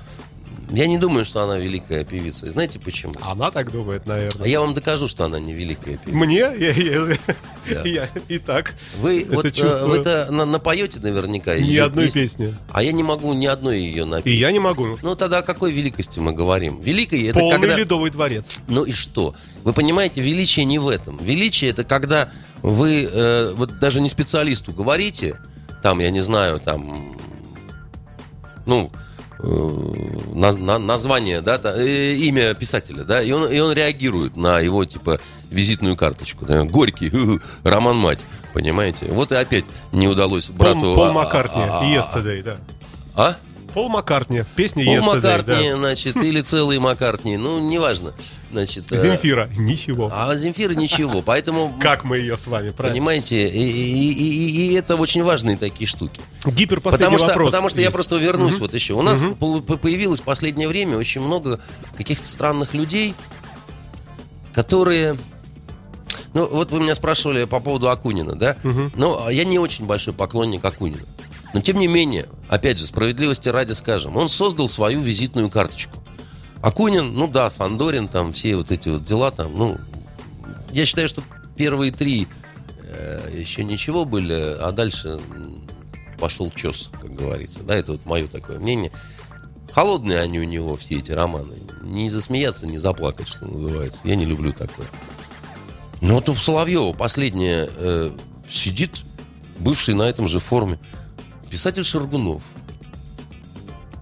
я 0.69 0.85
не 0.87 0.99
думаю, 0.99 1.25
что 1.25 1.41
она 1.41 1.57
великая 1.57 2.03
певица. 2.03 2.45
И 2.45 2.49
знаете 2.51 2.79
почему? 2.79 3.13
Она 3.21 3.49
так 3.49 3.71
думает, 3.71 4.03
А 4.05 4.09
наверное. 4.09 4.47
я 4.47 4.59
вам 4.61 4.75
докажу, 4.75 5.07
что 5.07 5.25
она 5.25 5.39
не 5.39 5.53
великая 5.53 5.97
певица. 5.97 6.15
Мне? 6.17 6.37
Я, 6.37 6.51
я- 6.71 7.17
Да. 7.69 7.81
я- 7.85 8.09
и 8.27 8.37
так. 8.37 8.73
Вы 8.99 9.21
это 9.21 9.33
вот 9.35 9.45
э, 9.45 9.85
вы 9.85 9.97
это 9.97 10.27
на- 10.31 10.45
напоете 10.45 10.99
наверняка. 10.99 11.57
Ни 11.57 11.75
одной 11.77 12.05
песни. 12.05 12.21
песни. 12.21 12.55
А 12.71 12.83
я 12.83 12.91
не 12.91 13.03
могу 13.03 13.33
ни 13.33 13.45
одной 13.45 13.79
ее 13.79 14.05
напеть. 14.05 14.27
И 14.33 14.37
я 14.37 14.51
не 14.51 14.59
могу. 14.59 14.97
Ну 15.01 15.15
тогда 15.15 15.39
о 15.39 15.41
какой 15.41 15.71
великости 15.71 16.19
мы 16.19 16.33
говорим? 16.33 16.79
Великой 16.79 17.23
это 17.27 17.39
Полный 17.39 17.59
когда... 17.59 17.75
ледовый 17.77 18.11
дворец. 18.11 18.57
Ну 18.67 18.83
и 18.83 18.91
что? 18.91 19.35
Вы 19.63 19.73
понимаете, 19.73 20.21
величие 20.21 20.65
не 20.65 20.79
в 20.79 20.87
этом. 20.87 21.17
Величие 21.17 21.71
это 21.71 21.83
когда 21.83 22.29
вы 22.61 23.07
э, 23.11 23.53
вот 23.55 23.79
даже 23.79 24.01
не 24.01 24.09
специалисту 24.09 24.71
говорите, 24.71 25.37
там, 25.81 25.99
я 25.99 26.09
не 26.09 26.21
знаю, 26.21 26.59
там, 26.59 27.15
ну, 28.65 28.91
на- 29.45 30.51
на- 30.53 30.79
название, 30.79 31.41
да, 31.41 31.57
та- 31.57 31.75
э, 31.75 32.15
имя 32.15 32.53
писателя, 32.53 33.03
да, 33.03 33.21
и 33.21 33.31
он, 33.31 33.47
и 33.51 33.59
он 33.59 33.73
реагирует 33.73 34.35
на 34.35 34.59
его, 34.59 34.85
типа, 34.85 35.19
визитную 35.49 35.95
карточку, 35.95 36.45
да, 36.45 36.63
Горький, 36.63 37.11
Роман 37.63 37.97
Мать, 37.97 38.19
понимаете? 38.53 39.05
Вот 39.09 39.31
и 39.31 39.35
опять 39.35 39.65
не 39.91 40.07
удалось 40.07 40.49
брату... 40.49 40.79
Пол, 40.81 40.95
Пол 40.95 41.05
а- 41.05 41.13
Маккартни, 41.13 41.61
а- 41.61 41.79
а- 41.79 41.83
Yesterday, 41.85 42.43
да. 42.43 42.57
А? 43.15 43.35
Пол 43.75 43.89
Маккартни, 43.89 44.43
песня 44.55 44.83
Пол 44.85 44.95
Yesterday, 44.95 45.05
Маккартни, 45.15 45.69
да. 45.69 45.75
значит, 45.77 46.15
или 46.15 46.41
целый 46.41 46.79
Маккартни, 46.79 47.35
ну, 47.37 47.59
неважно. 47.59 48.13
Значит, 48.51 48.89
э, 48.91 48.97
Земфира, 48.97 49.49
ничего. 49.57 50.09
А 50.11 50.33
Земфира 50.35 50.73
ничего, 50.73 51.21
поэтому... 51.21 51.77
Как 51.81 52.05
мы 52.05 52.17
ее 52.17 52.37
с 52.37 52.47
вами, 52.47 52.69
правильно? 52.71 52.95
Понимаете, 52.95 53.47
и, 53.49 53.61
и- 53.69 54.13
и- 54.13 54.71
и 54.71 54.73
это 54.75 54.95
очень 54.95 55.23
важные 55.23 55.57
такие 55.57 55.87
штуки. 55.87 56.21
Гиперпоследний 56.45 57.05
Потому 57.05 57.17
что, 57.17 57.27
вопрос. 57.27 57.51
потому 57.51 57.69
что 57.69 57.79
я 57.81 57.87
есть. 57.87 57.93
просто 57.93 58.15
вернусь 58.15 58.57
вот 58.59 58.73
еще. 58.73 58.93
У 58.93 59.01
нас 59.01 59.25
по- 59.39 59.59
появилось 59.59 60.21
в 60.21 60.23
последнее 60.23 60.69
время 60.69 60.97
очень 60.97 61.19
много 61.21 61.59
каких-то 61.97 62.25
странных 62.25 62.73
людей, 62.73 63.13
которые... 64.53 65.17
Ну, 66.33 66.47
вот 66.49 66.71
вы 66.71 66.79
меня 66.79 66.95
спрашивали 66.95 67.43
по 67.45 67.59
поводу 67.59 67.89
Акунина, 67.89 68.35
да? 68.35 68.55
Ну, 68.63 69.21
а 69.25 69.31
я 69.31 69.43
не 69.43 69.59
очень 69.59 69.85
большой 69.85 70.13
поклонник 70.13 70.63
Акунина. 70.63 71.01
Но, 71.55 71.61
тем 71.61 71.77
не 71.77 71.87
менее, 71.87 72.25
опять 72.49 72.77
же, 72.79 72.85
справедливости 72.85 73.47
ради 73.47 73.71
скажем, 73.71 74.17
он 74.17 74.27
создал 74.27 74.67
свою 74.67 74.99
визитную 74.99 75.49
карточку. 75.49 76.03
Акунин, 76.61 77.13
ну 77.13 77.29
да, 77.29 77.49
Фандорин, 77.49 78.09
там 78.09 78.33
все 78.33 78.57
вот 78.57 78.71
эти 78.71 78.89
вот 78.89 79.05
дела, 79.05 79.31
там, 79.31 79.57
ну, 79.57 79.77
я 80.73 80.85
считаю, 80.85 81.07
что 81.07 81.23
первые 81.55 81.93
три 81.93 82.27
э, 82.89 83.37
еще 83.37 83.63
ничего 83.63 84.03
были, 84.03 84.33
а 84.33 84.73
дальше 84.73 85.17
пошел 86.19 86.51
чес, 86.51 86.91
как 86.91 87.15
говорится. 87.15 87.61
Да, 87.63 87.73
это 87.73 87.93
вот 87.93 88.05
мое 88.05 88.27
такое 88.27 88.59
мнение. 88.59 88.91
Холодные 89.71 90.19
они 90.19 90.41
у 90.41 90.43
него, 90.43 90.75
все 90.75 90.95
эти 90.95 91.13
романы. 91.13 91.55
Не 91.83 92.09
засмеяться, 92.09 92.67
не 92.67 92.79
заплакать, 92.79 93.29
что 93.29 93.45
называется. 93.45 94.01
Я 94.03 94.17
не 94.17 94.25
люблю 94.25 94.51
такое. 94.51 94.87
Но 96.01 96.15
вот 96.15 96.27
у 96.27 96.33
Соловьева 96.33 96.91
последнее 96.91 97.69
э, 97.77 98.11
сидит, 98.49 99.03
бывший 99.59 99.93
на 99.93 100.03
этом 100.03 100.27
же 100.27 100.41
форуме, 100.41 100.79
писатель 101.49 101.83
Шаргунов. 101.83 102.43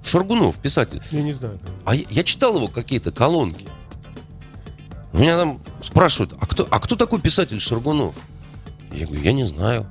Шаргунов, 0.03 0.55
писатель. 0.57 1.01
Я 1.11 1.21
не 1.21 1.31
знаю. 1.31 1.59
А 1.85 1.95
я, 1.95 2.05
я 2.09 2.23
читал 2.23 2.57
его 2.57 2.67
какие-то 2.67 3.11
колонки. 3.11 3.67
Меня 5.13 5.37
там 5.37 5.61
спрашивают, 5.83 6.33
а 6.39 6.47
кто, 6.47 6.67
а 6.69 6.79
кто 6.79 6.95
такой 6.95 7.21
писатель 7.21 7.59
Шаргунов? 7.59 8.15
Я 8.91 9.05
говорю, 9.05 9.21
я 9.21 9.31
не 9.31 9.45
знаю, 9.45 9.87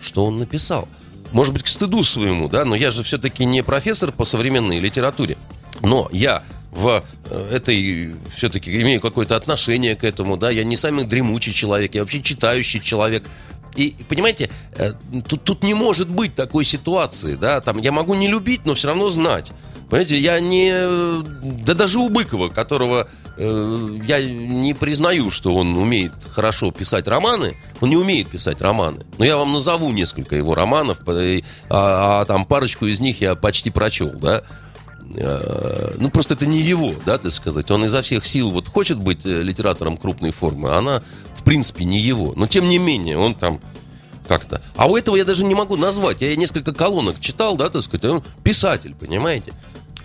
что 0.00 0.24
он 0.24 0.38
написал. 0.38 0.88
Может 1.32 1.54
быть, 1.54 1.62
к 1.62 1.66
стыду 1.66 2.04
своему, 2.04 2.48
да, 2.48 2.64
но 2.64 2.74
я 2.74 2.90
же 2.90 3.02
все-таки 3.02 3.44
не 3.44 3.62
профессор 3.62 4.12
по 4.12 4.24
современной 4.24 4.78
литературе. 4.78 5.38
Но 5.80 6.08
я 6.12 6.44
в 6.70 7.04
э, 7.30 7.48
этой 7.52 8.16
все-таки 8.34 8.80
имею 8.82 9.00
какое-то 9.00 9.36
отношение 9.36 9.94
к 9.94 10.04
этому, 10.04 10.36
да, 10.36 10.50
я 10.50 10.64
не 10.64 10.76
самый 10.76 11.04
дремучий 11.04 11.52
человек, 11.52 11.94
я 11.94 12.00
вообще 12.00 12.22
читающий 12.22 12.80
человек. 12.80 13.24
И, 13.76 13.94
понимаете, 14.08 14.50
э, 14.72 14.92
тут, 15.26 15.44
тут 15.44 15.62
не 15.62 15.74
может 15.74 16.08
быть 16.08 16.34
такой 16.34 16.64
ситуации, 16.64 17.34
да, 17.34 17.60
там 17.60 17.78
я 17.78 17.92
могу 17.92 18.14
не 18.14 18.28
любить, 18.28 18.66
но 18.66 18.74
все 18.74 18.88
равно 18.88 19.08
знать. 19.08 19.52
Понимаете, 19.88 20.18
я 20.18 20.40
не... 20.40 20.70
э, 20.72 21.22
Да 21.64 21.74
даже 21.74 21.98
у 21.98 22.08
Быкова, 22.08 22.48
которого 22.48 23.08
э, 23.36 23.96
я 24.06 24.24
не 24.24 24.72
признаю, 24.74 25.30
что 25.30 25.54
он 25.54 25.76
умеет 25.76 26.12
хорошо 26.30 26.70
писать 26.70 27.06
романы, 27.06 27.56
он 27.80 27.90
не 27.90 27.96
умеет 27.96 28.30
писать 28.30 28.62
романы. 28.62 29.00
Но 29.18 29.24
я 29.24 29.36
вам 29.36 29.52
назову 29.52 29.90
несколько 29.92 30.34
его 30.34 30.54
романов, 30.54 31.00
а, 31.06 31.40
а 31.68 32.24
там 32.24 32.44
парочку 32.46 32.86
из 32.86 33.00
них 33.00 33.20
я 33.20 33.34
почти 33.34 33.70
прочел, 33.70 34.10
да. 34.10 34.42
Э, 35.16 35.94
Ну, 35.98 36.10
просто 36.10 36.34
это 36.34 36.46
не 36.46 36.60
его, 36.60 36.94
да, 37.06 37.18
так 37.18 37.32
сказать. 37.32 37.70
Он 37.70 37.84
изо 37.84 38.02
всех 38.02 38.24
сил 38.26 38.50
вот 38.50 38.68
хочет 38.68 38.98
быть 38.98 39.24
э, 39.26 39.42
литератором 39.42 39.96
крупной 39.96 40.30
формы, 40.30 40.70
а 40.70 40.78
она, 40.78 41.02
в 41.36 41.42
принципе, 41.42 41.84
не 41.84 41.98
его. 41.98 42.32
Но, 42.36 42.46
тем 42.46 42.68
не 42.68 42.78
менее, 42.78 43.18
он 43.18 43.34
там 43.34 43.60
как-то. 44.26 44.62
А 44.76 44.86
у 44.86 44.96
этого 44.96 45.16
я 45.16 45.24
даже 45.24 45.44
не 45.44 45.54
могу 45.54 45.76
назвать. 45.76 46.20
Я 46.20 46.34
несколько 46.36 46.72
колонок 46.72 47.20
читал, 47.20 47.56
да, 47.56 47.68
так 47.68 47.82
сказать. 47.82 48.04
Он 48.04 48.22
писатель, 48.42 48.94
понимаете? 48.94 49.52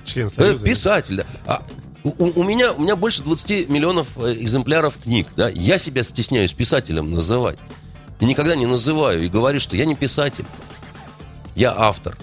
Член 0.06 0.28
Э, 0.28 0.30
Союза. 0.30 0.66
Писатель, 0.66 1.18
да. 1.18 1.26
А 1.46 1.64
у, 2.04 2.40
у- 2.40 2.44
меня, 2.44 2.72
у 2.74 2.82
меня 2.82 2.96
больше 2.96 3.22
20 3.24 3.70
миллионов 3.70 4.18
экземпляров 4.18 4.98
книг, 4.98 5.28
да. 5.36 5.50
Я 5.50 5.78
себя 5.78 6.04
стесняюсь 6.04 6.54
писателем 6.54 7.12
называть. 7.12 7.60
И 8.20 8.26
никогда 8.26 8.56
не 8.56 8.66
называю. 8.66 9.24
И 9.24 9.28
говорю, 9.30 9.60
что 9.60 9.76
я 9.76 9.86
не 9.86 9.96
писатель. 9.96 10.46
Я 11.56 11.74
автор. 11.78 12.18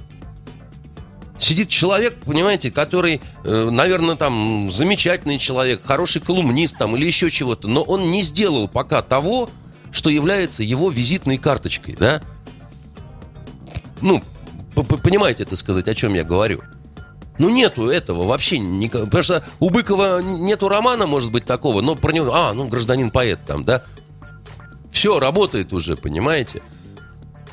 Сидит 1.45 1.69
человек, 1.69 2.16
понимаете, 2.25 2.71
который, 2.71 3.21
э, 3.45 3.69
наверное, 3.71 4.16
там 4.16 4.71
замечательный 4.73 5.39
человек, 5.39 5.83
хороший 5.85 6.21
колумнист 6.21 6.79
там 6.79 6.97
или 6.97 7.07
еще 7.07 7.31
чего-то, 7.31 7.69
но 7.69 7.83
он 7.83 8.11
не 8.11 8.23
сделал 8.23 8.66
пока 8.66 9.03
того, 9.03 9.51
что 9.93 10.11
является 10.11 10.62
его 10.62 10.91
визитной 10.91 11.37
карточкой, 11.37 11.97
да? 11.99 12.23
Ну, 14.01 14.23
понимаете 14.75 15.45
это 15.45 15.55
сказать, 15.55 15.87
о 15.87 15.95
чем 15.95 16.15
я 16.15 16.25
говорю? 16.25 16.62
Ну, 17.39 17.49
нету 17.49 17.89
этого 17.89 18.25
вообще. 18.25 18.59
Никак, 18.59 19.05
потому 19.05 19.23
что 19.23 19.45
у 19.61 19.71
Быкова 19.71 20.23
нету 20.23 20.69
романа, 20.69 21.07
может 21.07 21.33
быть, 21.33 21.45
такого, 21.45 21.81
но 21.81 21.95
про 21.95 22.12
него... 22.12 22.33
А, 22.33 22.53
ну, 22.53 22.69
гражданин-поэт 22.69 23.41
там, 23.47 23.65
да? 23.65 23.85
Все, 24.91 25.19
работает 25.19 25.73
уже, 25.73 25.97
понимаете? 25.97 26.62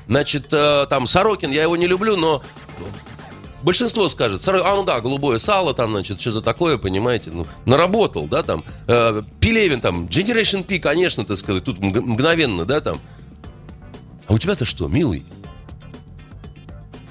Значит, 0.08 0.52
э, 0.52 0.86
там 0.90 1.08
Сорокин, 1.08 1.52
я 1.52 1.64
его 1.64 1.76
не 1.78 1.88
люблю, 1.88 2.16
но 2.16 2.44
большинство 3.64 4.10
скажет, 4.10 4.46
а 4.48 4.76
ну 4.76 4.84
да, 4.84 5.00
голубое 5.02 5.38
сало, 5.38 5.74
там, 5.74 5.92
значит, 5.92 6.20
что-то 6.20 6.42
такое, 6.42 6.78
понимаете, 6.78 7.32
ну, 7.32 7.48
наработал, 7.66 8.28
да, 8.28 8.44
там, 8.44 8.64
э, 8.88 9.22
Пелевин, 9.40 9.82
там, 9.82 10.06
Generation 10.06 10.64
P, 10.64 10.80
конечно, 10.80 11.26
так 11.26 11.38
сказать, 11.38 11.64
тут 11.64 11.80
мгновенно, 11.80 12.66
да, 12.66 12.82
там. 12.82 13.00
А 14.28 14.34
у 14.34 14.38
тебя-то 14.38 14.66
что, 14.66 14.88
милый? 14.88 15.24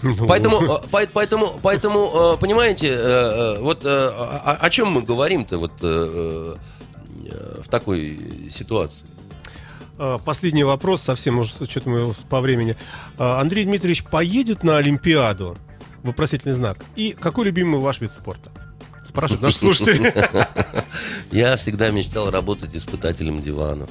Ну. 0.03 0.27
Поэтому, 0.27 0.63
э, 0.63 1.07
поэтому, 1.13 1.59
поэтому, 1.63 2.35
э, 2.35 2.37
понимаете, 2.41 2.89
э, 2.89 3.59
вот 3.61 3.85
о, 3.85 4.57
о 4.61 4.71
чем 4.71 4.93
мы 4.93 5.03
говорим-то 5.03 5.59
вот 5.59 5.81
в 5.81 7.69
такой 7.69 8.49
ситуации? 8.51 9.07
Последний 10.25 10.65
вопрос, 10.65 11.03
совсем 11.03 11.39
уже 11.39 11.53
что-то 11.53 11.91
мы 11.91 12.15
по 12.31 12.41
времени. 12.41 12.75
Андрей 13.19 13.65
Дмитриевич 13.65 14.03
поедет 14.05 14.65
на 14.65 14.79
Олимпиаду? 14.79 15.59
Вопросительный 16.03 16.55
знак. 16.55 16.79
И 16.97 17.15
какой 17.19 17.47
любимый 17.47 17.81
ваш 17.81 18.01
вид 18.01 18.13
спорта? 18.13 18.51
Спрашивают 19.07 19.43
наши 19.43 19.59
слушатели. 19.59 20.15
Я 21.33 21.57
всегда 21.57 21.91
мечтал 21.91 22.31
работать 22.31 22.77
испытателем 22.77 23.43
диванов. 23.43 23.91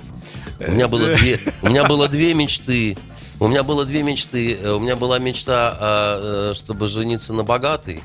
У 0.59 0.71
меня 0.71 0.87
было 0.87 1.15
две, 1.15 1.39
у 1.61 1.67
меня 1.67 1.83
было 1.83 2.07
две 2.07 2.33
мечты. 2.33 2.97
У 3.39 3.47
меня 3.47 3.63
было 3.63 3.85
две 3.85 4.03
мечты. 4.03 4.57
У 4.75 4.79
меня 4.79 4.95
была 4.95 5.19
мечта, 5.19 5.77
а, 5.79 6.51
э, 6.51 6.53
чтобы 6.53 6.87
жениться 6.87 7.33
на 7.33 7.43
богатой. 7.43 8.01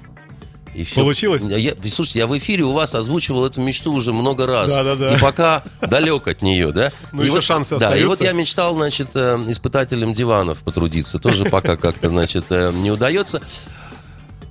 И 0.74 0.82
все. 0.82 1.02
Получилось? 1.02 1.42
Я, 1.42 1.72
слушайте, 1.88 2.18
я 2.18 2.26
в 2.26 2.36
эфире 2.36 2.64
у 2.64 2.72
вас 2.72 2.94
озвучивал 2.94 3.46
эту 3.46 3.60
мечту 3.60 3.92
уже 3.92 4.12
много 4.12 4.46
раз. 4.46 4.68
Да, 4.68 4.82
да, 4.82 4.96
да. 4.96 5.14
И 5.14 5.20
пока 5.20 5.62
далек 5.80 6.26
от 6.26 6.42
нее, 6.42 6.72
да? 6.72 6.92
Ну, 7.12 7.22
и 7.22 7.26
еще 7.26 7.34
вот, 7.34 7.44
шансы 7.44 7.78
Да, 7.78 7.96
и 7.96 8.04
вот 8.04 8.20
я 8.20 8.32
мечтал, 8.32 8.74
значит, 8.74 9.10
э, 9.14 9.38
испытателем 9.48 10.14
диванов 10.14 10.58
потрудиться. 10.58 11.20
Тоже 11.20 11.44
пока 11.44 11.76
как-то, 11.76 12.08
значит, 12.08 12.46
э, 12.50 12.72
не 12.72 12.90
удается. 12.90 13.40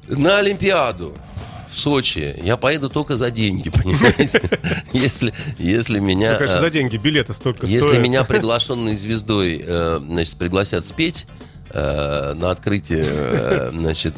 На 0.08 0.40
Олимпиаду 0.40 1.16
в 1.72 1.78
Сочи 1.80 2.36
я 2.44 2.58
поеду 2.58 2.90
только 2.90 3.16
за 3.16 3.32
деньги, 3.32 3.70
понимаете? 3.84 4.42
Если, 4.94 5.34
если 5.58 6.00
меня... 6.00 6.38
Ну, 6.40 6.48
за 6.48 6.70
деньги, 6.70 6.98
билеты 6.98 7.34
столько 7.34 7.66
Если 7.66 7.88
стоят. 7.88 8.04
меня 8.04 8.24
приглашенной 8.26 8.96
звездой, 8.96 9.64
э, 9.66 10.00
значит, 10.08 10.38
пригласят 10.38 10.86
спеть, 10.86 11.26
э, 11.72 12.34
на 12.36 12.52
открытие, 12.52 13.72
значит, 13.72 14.18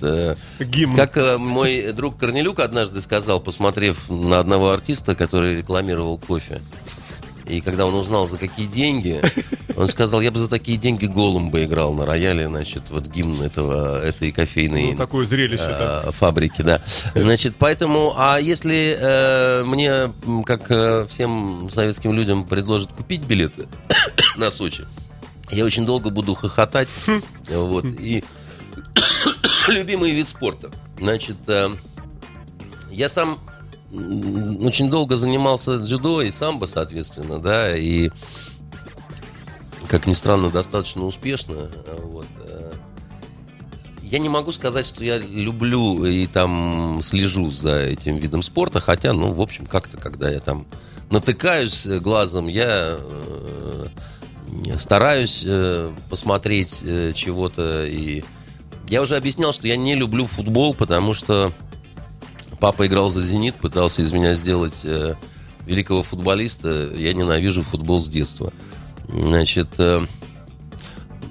Гимн. 0.59 0.95
как 0.95 1.39
мой 1.39 1.93
друг 1.93 2.17
Корнелюк 2.17 2.59
однажды 2.59 2.99
сказал, 3.01 3.39
посмотрев 3.39 4.09
на 4.09 4.39
одного 4.39 4.71
артиста, 4.71 5.15
который 5.15 5.55
рекламировал 5.55 6.17
кофе. 6.17 6.61
И 7.47 7.61
когда 7.61 7.85
он 7.85 7.93
узнал, 7.93 8.27
за 8.27 8.37
какие 8.37 8.65
деньги, 8.65 9.21
он 9.75 9.87
сказал, 9.87 10.21
я 10.21 10.31
бы 10.31 10.39
за 10.39 10.49
такие 10.49 10.77
деньги 10.77 11.05
голым 11.05 11.49
бы 11.51 11.63
играл 11.63 11.93
на 11.93 12.05
рояле, 12.05 12.47
значит, 12.47 12.89
вот 12.89 13.07
гимн 13.07 13.41
этого, 13.43 14.03
этой 14.03 14.31
кофейной 14.31 14.91
ну, 14.91 14.97
такое 14.97 15.25
зрелище, 15.25 15.63
э, 15.67 16.11
фабрики, 16.11 16.61
да. 16.63 16.81
Значит, 17.13 17.55
поэтому, 17.59 18.13
а 18.17 18.39
если 18.39 18.97
э, 18.99 19.63
мне, 19.63 20.11
как 20.45 20.71
э, 20.71 21.05
всем 21.07 21.69
советским 21.71 22.13
людям, 22.13 22.45
предложат 22.45 22.91
купить 22.93 23.21
билеты 23.21 23.67
на 24.37 24.49
Сочи, 24.49 24.83
я 25.51 25.65
очень 25.65 25.85
долго 25.85 26.09
буду 26.09 26.33
хохотать, 26.33 26.89
вот, 27.47 27.85
и 27.85 28.23
любимый 29.67 30.11
вид 30.11 30.27
спорта. 30.27 30.71
Значит, 30.99 31.37
э, 31.47 31.69
я 32.89 33.09
сам 33.09 33.39
очень 33.91 34.89
долго 34.89 35.15
занимался 35.15 35.79
дзюдо 35.79 36.21
и 36.21 36.31
самбо, 36.31 36.65
соответственно, 36.65 37.39
да, 37.39 37.75
и, 37.75 38.09
как 39.87 40.07
ни 40.07 40.13
странно, 40.13 40.49
достаточно 40.49 41.05
успешно. 41.05 41.69
Вот. 42.03 42.27
Э. 42.41 42.73
Я 44.01 44.19
не 44.19 44.29
могу 44.29 44.51
сказать, 44.51 44.85
что 44.85 45.03
я 45.03 45.17
люблю 45.17 46.05
и 46.05 46.27
там 46.27 46.99
слежу 47.01 47.51
за 47.51 47.83
этим 47.83 48.17
видом 48.17 48.41
спорта, 48.41 48.79
хотя, 48.79 49.13
ну, 49.13 49.31
в 49.31 49.41
общем, 49.41 49.65
как-то, 49.65 49.97
когда 49.97 50.29
я 50.29 50.39
там 50.39 50.65
натыкаюсь 51.09 51.85
глазом, 51.87 52.47
я 52.47 52.97
э, 52.99 53.87
стараюсь 54.77 55.43
э, 55.45 55.91
посмотреть 56.09 56.83
чего-то 57.13 57.85
и 57.85 58.23
я 58.87 59.01
уже 59.01 59.17
объяснял, 59.17 59.51
что 59.51 59.67
я 59.67 59.75
не 59.75 59.95
люблю 59.95 60.27
футбол, 60.27 60.75
потому 60.75 61.13
что 61.13 61.51
Папа 62.65 62.87
играл 62.87 63.09
за 63.09 63.21
«Зенит», 63.21 63.57
пытался 63.57 64.01
из 64.01 64.11
меня 64.11 64.33
сделать 64.33 64.83
э, 64.85 65.13
великого 65.67 66.01
футболиста. 66.01 66.89
Я 66.95 67.13
ненавижу 67.13 67.61
футбол 67.61 68.01
с 68.01 68.09
детства. 68.09 68.51
Значит, 69.07 69.67
э, 69.77 70.03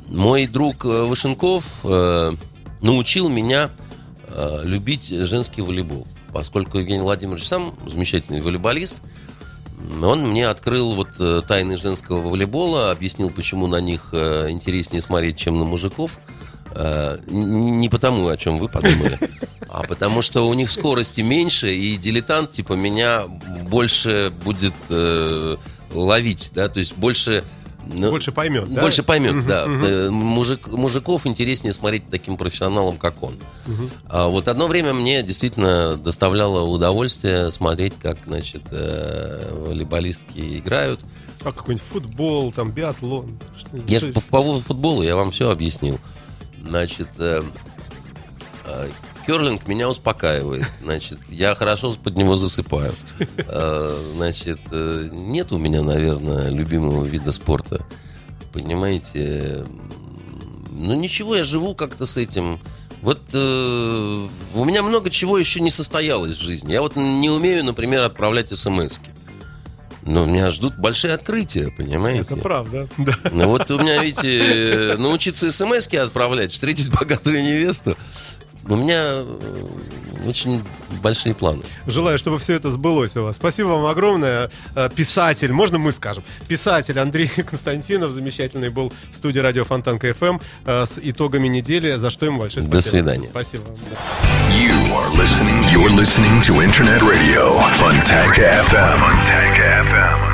мой 0.07 0.47
друг 0.47 0.85
э, 0.85 1.03
Вышенков 1.03 1.65
э, 1.83 2.35
научил 2.83 3.29
меня 3.29 3.69
э, 4.29 4.61
любить 4.63 5.09
женский 5.09 5.61
волейбол. 5.63 6.07
Поскольку 6.33 6.79
Евгений 6.79 7.03
Владимирович 7.03 7.49
сам 7.49 7.75
замечательный 7.85 8.41
волейболист, 8.41 8.99
он 10.01 10.29
мне 10.29 10.47
открыл 10.47 10.95
вот 10.95 11.19
э, 11.19 11.43
тайны 11.45 11.77
женского 11.79 12.21
волейбола, 12.29 12.93
объяснил, 12.93 13.29
почему 13.31 13.67
на 13.67 13.81
них 13.81 14.11
э, 14.13 14.51
интереснее 14.51 15.03
смотреть, 15.03 15.37
чем 15.37 15.59
на 15.59 15.65
мужиков. 15.65 16.21
Не 17.27 17.89
потому, 17.89 18.29
о 18.29 18.37
чем 18.37 18.59
вы 18.59 18.69
подумали. 18.69 19.19
А 19.69 19.83
потому 19.83 20.23
что 20.23 20.49
у 20.49 20.55
них 20.55 20.71
скорости 20.71 21.21
меньше, 21.21 21.75
и 21.75 21.97
дилетант, 21.97 22.51
типа, 22.51 22.75
меня 22.75 23.25
больше 23.69 24.33
будет 24.45 24.75
э, 24.89 25.57
ловить, 25.93 26.53
да, 26.55 26.69
то 26.69 26.79
есть 26.79 26.97
больше... 26.97 27.43
Ну, 27.87 28.11
больше 28.11 28.31
поймет, 28.31 28.73
да? 28.73 28.81
Больше 28.81 29.03
поймет, 29.03 29.45
да. 29.47 29.65
Э, 29.67 30.11
мужик, 30.11 30.69
мужиков 30.69 31.27
интереснее 31.27 31.73
смотреть 31.73 32.09
таким 32.09 32.37
профессионалом, 32.37 32.99
как 32.99 33.23
он. 33.23 33.35
А 34.09 34.29
вот 34.29 34.47
одно 34.47 34.69
время 34.69 34.95
мне 34.95 35.23
действительно 35.25 35.97
доставляло 35.97 36.63
удовольствие 36.63 37.51
смотреть, 37.51 37.95
как, 38.01 38.19
значит, 38.27 38.63
э, 38.71 39.51
волейболистки 39.67 40.59
играют. 40.59 41.01
А 41.43 41.53
какой-нибудь 41.53 41.87
футбол, 41.87 42.53
там, 42.53 42.71
биатлон. 42.71 43.39
Я 43.89 44.01
же 44.01 44.13
по, 44.13 44.21
по 44.21 44.29
поводу 44.29 44.61
футбола 44.61 45.03
я 45.03 45.17
вам 45.17 45.31
все 45.31 45.51
объяснил. 45.51 45.99
Значит, 46.65 47.09
э, 47.19 47.43
э 48.67 48.89
Керлинг 49.27 49.67
меня 49.67 49.89
успокаивает. 49.89 50.67
Значит, 50.83 51.19
я 51.31 51.55
хорошо 51.55 51.95
под 51.95 52.17
него 52.17 52.37
засыпаю. 52.37 52.95
А, 53.39 54.13
значит, 54.15 54.61
э, 54.71 55.09
нет 55.13 55.53
у 55.53 55.59
меня, 55.59 55.83
наверное, 55.83 56.51
любимого 56.51 57.05
вида 57.05 57.33
спорта. 57.33 57.85
Понимаете? 58.53 59.65
Ну 60.71 60.95
ничего, 60.95 61.37
я 61.37 61.45
живу 61.45 61.75
как-то 61.75 62.05
с 62.05 62.17
этим. 62.17 62.61
Вот 63.01 63.21
э, 63.33 64.27
у 64.55 64.65
меня 64.65 64.83
много 64.83 65.11
чего 65.11 65.39
еще 65.39 65.61
не 65.61 65.71
состоялось 65.71 66.37
в 66.37 66.41
жизни. 66.41 66.73
Я 66.73 66.83
вот 66.83 66.97
не 66.97 67.31
умею, 67.31 67.65
например, 67.65 68.03
отправлять 68.03 68.49
смс 68.49 68.99
-ки. 68.99 69.11
Но 70.07 70.27
меня 70.27 70.51
ждут 70.51 70.77
большие 70.77 71.15
открытия, 71.15 71.71
понимаете? 71.71 72.35
Это 72.35 72.37
правда, 72.37 72.89
да. 72.99 73.15
Ну 73.33 73.49
вот 73.49 73.71
у 73.71 73.79
меня, 73.79 74.03
видите, 74.03 74.97
научиться 74.99 75.51
смс 75.51 75.87
отправлять, 75.95 76.53
встретить 76.53 76.91
богатую 76.99 77.43
невесту. 77.43 77.97
У 78.69 78.77
меня 78.77 78.97
э, 78.97 79.67
очень 80.27 80.63
большие 81.03 81.35
планы. 81.35 81.63
Желаю, 81.87 82.19
чтобы 82.19 82.39
все 82.39 82.55
это 82.55 82.71
сбылось 82.71 83.17
у 83.17 83.25
вас. 83.25 83.37
Спасибо 83.37 83.69
вам 83.69 83.87
огромное. 83.87 84.51
Э, 84.75 84.89
писатель, 84.95 85.53
можно 85.53 85.79
мы 85.79 85.93
скажем? 85.93 86.25
Писатель 86.49 86.99
Андрей 86.99 87.29
Константинов, 87.47 88.13
замечательный, 88.13 88.71
был 88.71 88.93
в 89.11 89.17
студии 89.17 89.39
радио 89.39 89.65
Фонтанка 89.65 90.09
FM 90.09 90.41
э, 90.65 90.87
с 90.87 90.99
итогами 91.03 91.49
недели, 91.49 91.93
за 91.97 92.11
что 92.11 92.27
ему 92.27 92.41
большое 92.41 92.63
спасибо. 92.63 92.83
До 92.83 92.89
свидания. 92.89 93.27
Спасибо 93.27 93.65
вам. 93.65 93.77
You 94.51 94.73
are 94.95 95.11
listening, 95.17 95.63
you're 95.71 95.91
listening 95.91 96.41
to 96.43 96.63
Internet 96.63 97.03
Radio, 97.03 97.59
Fontanka 97.75 98.63
FM. 98.69 98.99
Fontanka 99.01 99.85
FM. 99.91 100.34